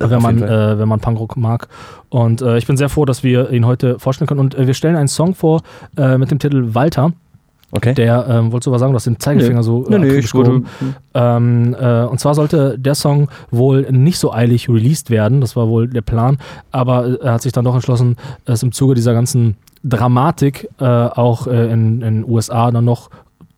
Auf 0.00 0.10
Wenn 0.10 0.20
man, 0.22 0.42
äh, 0.42 0.78
wenn 0.78 0.88
man 0.88 1.00
Punkrock 1.00 1.36
mag. 1.36 1.68
Und 2.08 2.42
äh, 2.42 2.58
ich 2.58 2.66
bin 2.66 2.76
sehr 2.76 2.88
froh, 2.88 3.04
dass 3.04 3.22
wir 3.22 3.50
ihn 3.50 3.66
heute 3.66 3.98
vorstellen 3.98 4.28
können. 4.28 4.40
Und 4.40 4.54
äh, 4.54 4.66
wir 4.66 4.74
stellen 4.74 4.96
einen 4.96 5.08
Song 5.08 5.34
vor 5.34 5.62
äh, 5.96 6.18
mit 6.18 6.30
dem 6.30 6.38
Titel 6.38 6.74
Walter. 6.74 7.12
Okay. 7.74 7.94
Der, 7.94 8.26
ähm, 8.28 8.52
wolltest 8.52 8.66
du 8.66 8.70
was 8.70 8.80
sagen, 8.80 8.92
du 8.92 8.96
hast 8.96 9.06
den 9.06 9.18
Zeigefinger 9.18 9.60
Nee. 9.60 9.62
so 9.64 9.86
Nee, 9.88 9.98
nee, 9.98 10.14
ich 10.18 10.34
wollte- 10.34 10.50
gehoben. 10.50 10.66
Ähm, 11.14 11.74
äh, 11.80 12.02
und 12.04 12.20
zwar 12.20 12.34
sollte 12.34 12.78
der 12.78 12.94
Song 12.94 13.28
wohl 13.50 13.90
nicht 13.90 14.18
so 14.18 14.30
eilig 14.32 14.68
released 14.68 15.08
werden, 15.10 15.40
das 15.40 15.56
war 15.56 15.68
wohl 15.68 15.88
der 15.88 16.02
Plan, 16.02 16.36
aber 16.70 17.18
er 17.22 17.32
hat 17.34 17.42
sich 17.42 17.52
dann 17.52 17.64
doch 17.64 17.74
entschlossen, 17.74 18.16
es 18.44 18.62
im 18.62 18.72
Zuge 18.72 18.94
dieser 18.94 19.14
ganzen 19.14 19.56
Dramatik 19.84 20.68
äh, 20.80 20.84
auch 20.84 21.46
äh, 21.46 21.72
in 21.72 22.00
den 22.00 22.24
USA 22.28 22.70
dann 22.70 22.84
noch 22.84 23.08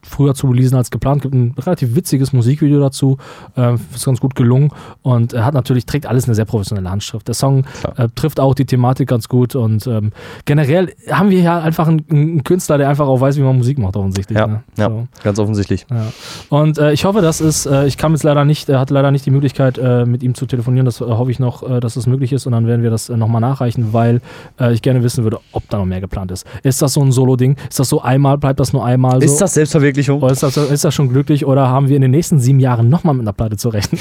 früher 0.05 0.35
zu 0.35 0.47
releasen 0.49 0.77
als 0.77 0.91
geplant. 0.91 1.23
Gibt 1.23 1.35
ein 1.35 1.55
relativ 1.59 1.95
witziges 1.95 2.33
Musikvideo 2.33 2.81
dazu, 2.81 3.19
äh, 3.57 3.75
ist 3.95 4.05
ganz 4.05 4.21
gut 4.21 4.35
gelungen 4.35 4.71
und 5.03 5.33
er 5.33 5.45
hat 5.45 5.55
natürlich, 5.55 5.87
trägt 5.87 6.07
alles 6.07 6.27
eine 6.27 6.35
sehr 6.35 6.45
professionelle 6.45 6.91
Handschrift. 6.91 7.27
Der 7.29 7.35
Song 7.35 7.65
äh, 7.97 8.09
trifft 8.15 8.41
auch 8.41 8.55
die 8.55 8.67
Thematik 8.67 9.09
ganz 9.09 9.29
gut 9.29 9.55
und 9.55 9.87
ähm, 9.87 10.13
generell 10.45 10.93
haben 11.11 11.31
wir 11.31 11.41
ja 11.41 11.61
einfach 11.61 11.89
einen, 11.89 12.05
einen 12.11 12.45
Künstler, 12.45 12.79
der 12.79 12.89
einfach 12.89 13.07
auch 13.07 13.21
weiß, 13.21 13.37
wie 13.37 13.43
man 13.43 13.57
Musik 13.57 13.79
macht, 13.79 13.97
offensichtlich. 13.97 14.39
Ja, 14.39 14.47
ne? 14.47 14.63
ja, 14.77 14.89
So. 14.89 15.07
ganz 15.23 15.39
offensichtlich. 15.39 15.87
Ja. 15.91 16.07
Und 16.49 16.79
äh, 16.79 16.93
ich 16.93 17.05
hoffe, 17.05 17.21
dass 17.21 17.41
es, 17.41 17.67
äh, 17.67 17.87
ich 17.87 17.97
kam 17.97 18.13
jetzt 18.13 18.23
leider 18.23 18.45
nicht, 18.45 18.69
er 18.69 18.81
hatte 18.81 18.95
leider 18.95 19.11
nicht 19.11 19.27
die 19.27 19.31
Möglichkeit, 19.31 19.79
äh, 19.79 20.05
mit 20.05 20.23
ihm 20.23 20.35
zu 20.35 20.47
telefonieren. 20.47 20.85
Das 20.85 21.01
äh, 21.01 21.05
hoffe 21.05 21.31
ich 21.31 21.39
noch, 21.39 21.63
äh, 21.69 21.81
dass 21.81 21.95
das 21.95 22.07
möglich 22.07 22.33
ist 22.33 22.47
und 22.47 22.53
dann 22.53 22.67
werden 22.67 22.83
wir 22.83 22.91
das 22.91 23.09
äh, 23.09 23.17
nochmal 23.17 23.41
nachreichen, 23.41 23.93
weil 23.93 24.21
äh, 24.61 24.73
ich 24.73 24.83
gerne 24.83 25.03
wissen 25.03 25.25
würde, 25.25 25.39
ob 25.53 25.69
da 25.71 25.79
noch 25.79 25.87
mehr 25.87 26.01
geplant 26.01 26.31
ist. 26.31 26.47
Ist 26.63 26.83
das 26.83 26.95
so 26.95 27.01
ein 27.01 27.13
Solo-Ding? 27.13 27.57
Ist 27.69 27.79
das 27.79 27.89
so 27.89 28.03
einmal, 28.03 28.39
bleibt 28.39 28.61
das 28.61 28.73
nur 28.73 28.85
einmal 28.85 29.21
so? 29.21 29.27
Ist 29.27 29.41
das 29.41 29.55
Selbstverwirklichung? 29.95 30.23
Oder 30.23 30.33
ist 30.33 30.43
das, 30.43 30.57
ist 30.57 30.85
das 30.85 30.95
schon 30.95 31.09
glücklich 31.09 31.47
oder 31.47 31.69
haben 31.69 31.89
wir 31.89 31.97
in 31.97 32.03
den 32.03 32.11
nächsten 32.11 32.39
sieben 32.39 32.61
Jahren 32.61 32.89
nochmal 32.89 33.15
mit 33.15 33.23
einer 33.23 33.33
Platte 33.33 33.57
zu 33.57 33.69
rechnen? 33.69 34.01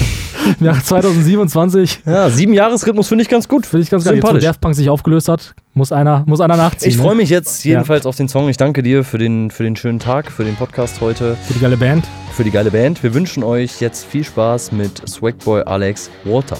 Im 0.59 0.65
Jahr 0.65 0.83
2027 0.83 2.01
Ja, 2.05 2.29
sieben 2.29 2.53
Jahresrhythmus 2.53 3.07
finde 3.07 3.23
ich 3.23 3.29
ganz 3.29 3.47
gut. 3.47 3.65
finde 3.65 3.83
ich 3.83 3.89
ganz 3.89 4.03
geil. 4.03 4.15
Jetzt, 4.15 4.27
wo. 4.27 4.37
Daft 4.37 4.61
Punk 4.61 4.75
sich 4.75 4.89
aufgelöst 4.89 5.29
hat, 5.29 5.55
muss 5.73 5.91
einer, 5.91 6.23
muss 6.27 6.41
einer 6.41 6.57
nachziehen. 6.57 6.89
Ich 6.89 6.97
freue 6.97 7.09
ne? 7.11 7.15
mich 7.21 7.29
jetzt 7.29 7.63
jedenfalls 7.63 8.05
auf 8.05 8.15
den 8.15 8.27
Song. 8.27 8.49
Ich 8.49 8.57
danke 8.57 8.83
dir 8.83 9.03
für 9.03 9.17
den, 9.17 9.51
für 9.51 9.63
den 9.63 9.75
schönen 9.75 9.99
Tag, 9.99 10.31
für 10.31 10.43
den 10.43 10.55
Podcast 10.55 10.99
heute, 11.01 11.37
Für 11.47 11.53
die 11.53 11.59
geile 11.59 11.77
Band. 11.77 12.05
für 12.31 12.43
die 12.43 12.51
geile 12.51 12.71
Band. 12.71 13.03
Wir 13.03 13.13
wünschen 13.13 13.43
euch 13.43 13.79
jetzt 13.79 14.05
viel 14.05 14.23
Spaß 14.23 14.71
mit 14.71 15.07
Swagboy 15.07 15.61
Alex 15.63 16.09
Walter. 16.25 16.57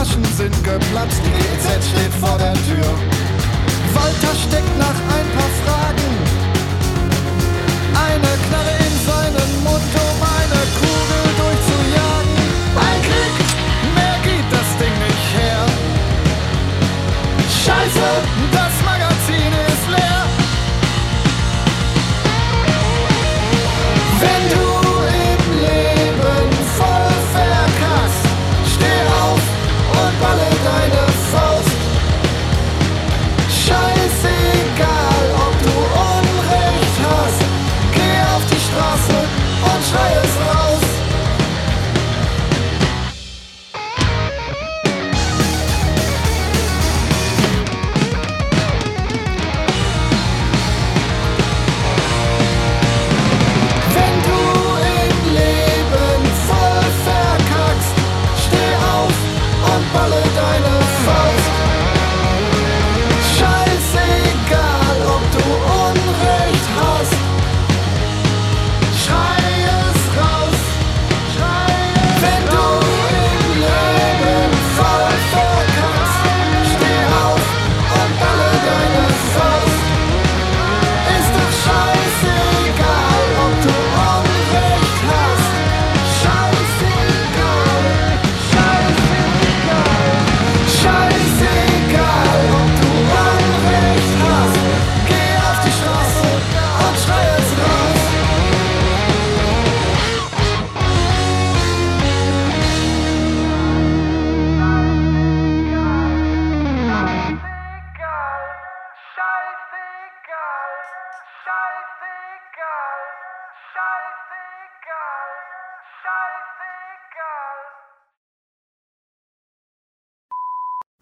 Flaschen 0.00 0.24
sind 0.34 0.64
geplatzt, 0.64 1.20
die 1.26 1.30
GZ 1.30 1.84
steht 1.84 2.14
vor 2.20 2.38
der 2.38 2.54
Tür. 2.54 2.88
Walter 3.92 4.34
steckt 4.34 4.78
nach 4.78 4.86
ein 4.88 5.28
paar 5.36 5.52
Fragen 5.62 6.10
eine 7.92 8.30
Knarre 8.48 8.59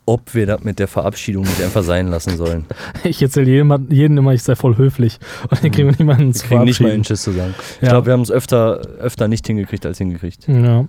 Ob 0.09 0.35
wir 0.35 0.47
das 0.47 0.65
mit 0.65 0.79
der 0.79 0.89
Verabschiedung 0.89 1.43
nicht 1.45 1.63
einfach 1.63 1.83
sein 1.83 2.09
lassen 2.09 2.37
sollen. 2.39 2.65
Ich 3.05 3.21
erzähle 3.23 3.51
jedem, 3.51 3.87
jedem 3.91 4.17
immer, 4.19 4.33
ich 4.33 4.43
sei 4.43 4.57
voll 4.57 4.77
höflich. 4.79 5.19
Und 5.51 5.63
dann 5.63 5.71
kriegen 5.71 5.89
wir 5.91 5.95
niemanden 5.99 6.33
zu 6.33 6.47
kriegen 6.47 6.65
nicht 6.65 6.81
mal 6.81 6.91
einen. 6.91 7.05
Schiss 7.05 7.23
zu 7.23 7.33
sagen. 7.33 7.55
Ich 7.77 7.83
Ja. 7.83 7.91
glaube, 7.91 8.07
wir 8.07 8.15
haben 8.15 8.23
es 8.23 8.31
öfter, 8.31 8.81
öfter 9.01 9.29
nicht 9.29 9.47
hingekriegt 9.47 9.85
als 9.85 9.99
hingekriegt. 9.99 10.49
Ja. 10.49 10.87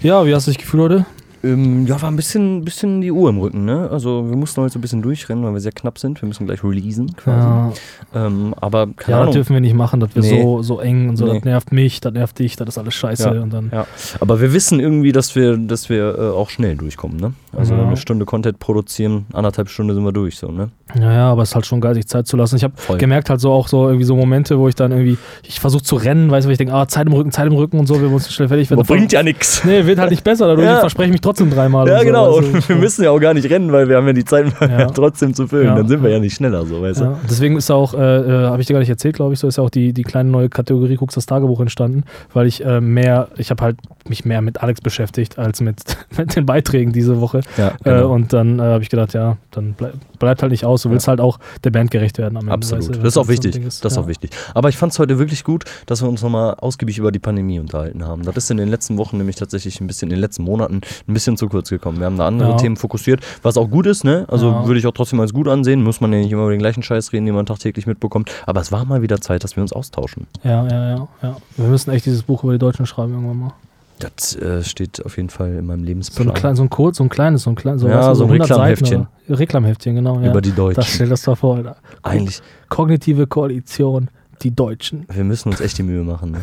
ja, 0.00 0.26
wie 0.26 0.34
hast 0.34 0.46
du 0.46 0.50
dich 0.52 0.58
gefühlt 0.58 0.82
heute? 0.82 1.06
Ähm, 1.52 1.86
ja, 1.86 2.00
war 2.00 2.10
ein 2.10 2.16
bisschen, 2.16 2.64
bisschen 2.64 3.00
die 3.00 3.10
Uhr 3.12 3.28
im 3.30 3.38
Rücken, 3.38 3.64
ne? 3.64 3.88
Also 3.90 4.28
wir 4.28 4.36
mussten 4.36 4.60
heute 4.62 4.72
so 4.72 4.78
ein 4.78 4.82
bisschen 4.82 5.02
durchrennen, 5.02 5.44
weil 5.44 5.52
wir 5.52 5.60
sehr 5.60 5.72
knapp 5.72 5.98
sind. 5.98 6.20
Wir 6.22 6.26
müssen 6.28 6.46
gleich 6.46 6.62
releasen 6.64 7.14
quasi. 7.16 7.46
Ja, 7.46 8.26
Ähm, 8.26 8.54
aber 8.60 8.86
keine 8.86 8.94
ja 8.96 8.96
das 9.06 9.20
Ahnung. 9.22 9.34
dürfen 9.34 9.54
wir 9.54 9.60
nicht 9.60 9.74
machen, 9.74 10.00
dass 10.00 10.14
wir 10.14 10.22
Nee. 10.22 10.42
so, 10.42 10.62
so 10.62 10.80
eng 10.80 11.08
und 11.10 11.16
so, 11.16 11.26
Nee. 11.26 11.34
das 11.34 11.44
nervt 11.44 11.72
mich, 11.72 12.00
das 12.00 12.12
nervt 12.12 12.38
dich, 12.38 12.56
das 12.56 12.68
ist 12.68 12.78
alles 12.78 12.94
scheiße. 12.94 13.34
Ja. 13.34 13.42
Und 13.42 13.52
dann, 13.52 13.70
Ja, 13.72 13.86
aber 14.20 14.40
wir 14.40 14.52
wissen 14.52 14.80
irgendwie, 14.80 15.12
dass 15.12 15.34
wir, 15.36 15.56
dass 15.56 15.88
wir 15.88 16.18
äh, 16.18 16.22
auch 16.30 16.50
schnell 16.50 16.76
durchkommen, 16.76 17.18
ne? 17.18 17.32
Also 17.56 17.74
Ja. 17.74 17.86
eine 17.86 17.96
Stunde 17.96 18.24
Content 18.26 18.58
produzieren, 18.58 19.26
anderthalb 19.32 19.68
Stunden 19.68 19.94
sind 19.94 20.04
wir 20.04 20.12
durch, 20.12 20.36
so, 20.38 20.48
ne? 20.50 20.70
ja, 20.94 21.12
ja, 21.12 21.30
aber 21.32 21.42
es 21.42 21.48
ist 21.50 21.54
halt 21.56 21.66
schon 21.66 21.80
geil, 21.80 21.94
sich 21.94 22.06
Zeit 22.06 22.26
zu 22.28 22.36
lassen. 22.36 22.56
Ich 22.56 22.62
habe 22.64 22.74
gemerkt 22.96 23.28
halt 23.28 23.40
so 23.40 23.50
auch 23.50 23.66
so 23.68 23.86
irgendwie 23.86 24.04
so 24.04 24.14
Momente, 24.16 24.58
wo 24.58 24.68
ich 24.68 24.74
dann 24.76 24.92
irgendwie, 24.92 25.18
ich 25.42 25.58
versuche 25.58 25.82
zu 25.82 25.96
rennen, 25.96 26.30
weißt 26.30 26.46
du, 26.46 26.50
ich 26.50 26.58
denke, 26.58 26.72
ah, 26.74 26.86
Zeit 26.86 27.06
im 27.08 27.12
Rücken, 27.12 27.32
Zeit 27.32 27.46
im 27.46 27.54
Rücken 27.54 27.78
und 27.78 27.86
so, 27.86 28.00
wir 28.00 28.08
müssen 28.08 28.30
schnell 28.30 28.48
fertig 28.48 28.70
werden. 28.70 28.84
Bringt 28.86 29.12
ja 29.12 29.22
nichts. 29.22 29.64
Nee, 29.64 29.84
wird 29.86 29.98
halt 29.98 30.10
nicht 30.10 30.22
besser 30.22 30.46
dadurch. 30.46 30.64
Ja. 30.66 30.74
Ich 30.74 30.80
verspreche 30.80 31.10
mich 31.10 31.20
trotzdem 31.20 31.35
dreimal. 31.44 31.86
Ja, 31.86 31.94
und 31.94 32.00
so, 32.00 32.06
genau. 32.06 32.36
also, 32.36 32.38
Und 32.38 32.68
wir 32.68 32.76
müssen 32.76 33.04
ja 33.04 33.10
auch 33.10 33.20
gar 33.20 33.34
nicht 33.34 33.48
rennen, 33.50 33.70
weil 33.72 33.88
wir 33.88 33.96
haben 33.96 34.06
ja 34.06 34.12
die 34.12 34.24
Zeit 34.24 34.46
Ja. 34.60 34.86
trotzdem 34.94 35.34
zu 35.34 35.46
füllen. 35.46 35.66
Ja. 35.66 35.74
Dann 35.74 35.88
sind 35.88 36.02
wir 36.02 36.10
ja 36.10 36.18
nicht 36.18 36.34
schneller, 36.34 36.64
so, 36.66 36.82
weißt 36.82 37.00
du? 37.00 37.04
Ja, 37.04 37.18
deswegen 37.28 37.56
ist 37.56 37.70
auch, 37.70 37.94
äh, 37.94 37.98
äh, 37.98 38.46
habe 38.46 38.60
ich 38.60 38.66
dir 38.66 38.74
gar 38.74 38.80
nicht 38.80 38.88
erzählt, 38.90 39.16
glaube 39.16 39.34
ich, 39.34 39.38
so 39.38 39.48
ist 39.48 39.56
ja 39.56 39.62
auch 39.62 39.70
die, 39.70 39.92
die 39.92 40.02
kleine 40.02 40.30
neue 40.30 40.48
Kategorie 40.48 40.96
Guckst 40.96 41.16
das 41.16 41.26
Tagebuch 41.26 41.60
entstanden, 41.60 42.04
weil 42.32 42.46
ich 42.46 42.64
äh, 42.64 42.80
mehr, 42.80 43.28
ich 43.36 43.50
habe 43.50 43.62
halt 43.62 43.76
mich 44.08 44.24
mehr 44.24 44.42
mit 44.42 44.62
Alex 44.62 44.80
beschäftigt 44.80 45.38
als 45.38 45.60
mit, 45.60 45.82
mit 46.16 46.34
den 46.36 46.46
Beiträgen 46.46 46.92
diese 46.92 47.20
Woche. 47.20 47.40
Ja, 47.56 47.68
Äh, 47.68 47.72
genau. 47.84 48.12
und 48.12 48.32
dann 48.32 48.58
äh, 48.58 48.62
habe 48.62 48.82
ich 48.82 48.90
gedacht, 48.90 49.12
ja, 49.14 49.36
dann 49.50 49.74
bleib, 49.74 49.94
bleibt 50.18 50.42
halt 50.42 50.52
nicht 50.52 50.64
aus, 50.64 50.82
du 50.82 50.90
willst 50.90 51.08
halt 51.08 51.20
auch 51.20 51.38
der 51.64 51.70
Band 51.70 51.90
gerecht 51.90 52.18
werden 52.18 52.36
am 52.36 52.42
Ende. 52.44 52.52
Absolut. 52.52 52.84
weißt 52.88 52.94
du, 52.96 52.98
das 53.00 53.08
ist 53.08 53.16
auch 53.18 53.28
wichtig. 53.28 53.52
Ding 53.52 53.64
Das 53.64 53.80
ist 53.82 53.96
ja. 53.96 54.02
auch 54.02 54.06
wichtig. 54.08 54.30
Aber 54.54 54.68
ich 54.68 54.76
fand 54.76 54.92
es 54.92 54.98
heute 54.98 55.18
wirklich 55.18 55.44
gut, 55.44 55.64
dass 55.86 56.02
wir 56.02 56.08
uns 56.08 56.22
nochmal 56.22 56.54
ausgiebig 56.54 56.98
über 56.98 57.12
die 57.12 57.18
Pandemie 57.18 57.58
unterhalten 57.60 58.04
haben. 58.04 58.22
Das 58.22 58.36
ist 58.36 58.50
in 58.50 58.56
den 58.56 58.68
letzten 58.68 58.96
Wochen 58.98 59.16
nämlich 59.18 59.36
tatsächlich 59.36 59.80
ein 59.80 59.86
bisschen, 59.86 60.08
in 60.10 60.16
den 60.16 60.20
letzten 60.20 60.42
Monaten 60.44 60.80
ein 61.08 61.14
bisschen 61.14 61.36
zu 61.36 61.48
kurz 61.48 61.70
gekommen. 61.70 61.98
Wir 61.98 62.06
haben 62.06 62.16
da 62.18 62.26
andere 62.26 62.50
Ja. 62.50 62.56
Themen 62.56 62.76
fokussiert, 62.76 63.20
was 63.42 63.56
auch 63.56 63.68
gut 63.68 63.86
ist, 63.86 64.04
ne? 64.04 64.24
Also 64.28 64.50
Ja. 64.50 64.66
würde 64.66 64.78
ich 64.78 64.86
auch 64.86 64.92
trotzdem 64.92 65.20
als 65.20 65.32
gut 65.32 65.48
ansehen. 65.48 65.82
Muss 65.82 66.00
man 66.00 66.12
ja 66.12 66.18
nicht 66.18 66.32
immer 66.32 66.42
über 66.42 66.50
den 66.52 66.60
gleichen 66.60 66.82
Scheiß 66.82 67.12
reden, 67.12 67.26
den 67.26 67.34
man 67.34 67.46
tagtäglich 67.46 67.86
mitbekommt. 67.86 68.30
Aber 68.46 68.60
es 68.60 68.72
war 68.72 68.84
mal 68.84 69.02
wieder 69.02 69.20
Zeit, 69.20 69.44
dass 69.44 69.56
wir 69.56 69.62
uns 69.62 69.72
austauschen. 69.72 70.26
Ja, 70.44 70.66
ja, 70.66 70.88
ja, 70.96 71.08
ja. 71.22 71.36
Wir 71.56 71.66
müssen 71.68 71.90
echt 71.90 72.06
dieses 72.06 72.22
Buch 72.22 72.42
über 72.44 72.52
die 72.52 72.58
Deutschen 72.58 72.86
schreiben 72.86 73.12
irgendwann 73.14 73.38
mal. 73.38 73.52
Das 73.98 74.36
äh, 74.36 74.62
steht 74.62 75.04
auf 75.06 75.16
jeden 75.16 75.30
Fall 75.30 75.54
in 75.54 75.64
meinem 75.66 75.78
So 75.78 75.82
ein, 75.82 75.86
Lebensplan. 75.86 76.34
klein, 76.34 76.56
so 76.56 76.62
ein 76.62 76.68
kurz, 76.70 76.98
so 76.98 77.04
ein 77.04 77.08
kleines, 77.08 77.44
so 77.44 77.50
ein 77.50 77.56
kleines, 77.56 77.80
so, 77.80 77.88
Ja, 77.88 78.08
du, 78.10 78.14
so 78.14 78.24
ein 78.24 78.30
100 78.30 78.48
Seiten 78.48 78.60
Reklamheftchen. 78.84 79.06
Reklamheftchen, 79.30 79.94
genau. 79.94 80.20
Ja. 80.20 80.30
Über 80.30 80.40
die 80.42 80.52
Deutschen. 80.52 80.74
Das 80.76 80.88
stell 80.88 81.08
das 81.08 81.22
da 81.22 81.34
vor, 81.34 81.56
Alter. 81.56 81.76
Eigentlich, 82.02 82.42
Kognitive 82.68 83.26
Koalition, 83.26 84.10
die 84.42 84.54
Deutschen. 84.54 85.06
wir 85.10 85.24
müssen 85.24 85.48
uns 85.50 85.60
echt 85.62 85.78
die 85.78 85.82
Mühe 85.82 86.02
machen, 86.04 86.32
ne? 86.32 86.40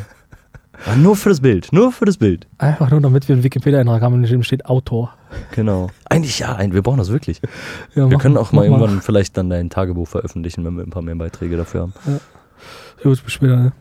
Aber 0.88 0.96
nur 0.98 1.16
für 1.16 1.30
das 1.30 1.42
Bild, 1.42 1.72
nur 1.72 1.92
für 1.92 2.06
das 2.06 2.18
Bild. 2.18 2.48
Einfach 2.58 2.90
nur, 2.90 3.00
damit 3.02 3.28
wir 3.30 3.36
einen 3.36 3.44
Wikipedia-Eintrag 3.44 4.02
haben, 4.02 4.16
in 4.16 4.24
dem 4.30 4.42
steht 4.42 4.66
Autor. 4.66 5.14
Genau. 5.52 5.92
Eigentlich 6.10 6.40
ja, 6.40 6.56
ein- 6.56 6.74
wir 6.74 6.82
brauchen 6.82 6.98
das 6.98 7.12
wirklich. 7.12 7.40
Ja, 7.96 8.10
Wir 8.10 8.16
mach- 8.16 8.22
können 8.24 8.38
auch 8.38 8.52
mal 8.52 8.66
irgendwann 8.66 9.00
vielleicht 9.02 9.38
dann 9.38 9.52
dein 9.52 9.70
Tagebuch 9.70 10.08
veröffentlichen, 10.08 10.66
wenn 10.66 10.76
wir 10.76 10.84
ein 10.84 10.90
paar 10.90 11.04
mehr 11.04 11.14
Beiträge 11.16 11.56
dafür 11.58 11.82
haben. 11.82 11.94
Gut, 13.04 13.24
bis 13.24 13.34
später. 13.34 13.56
Ne? 13.58 13.72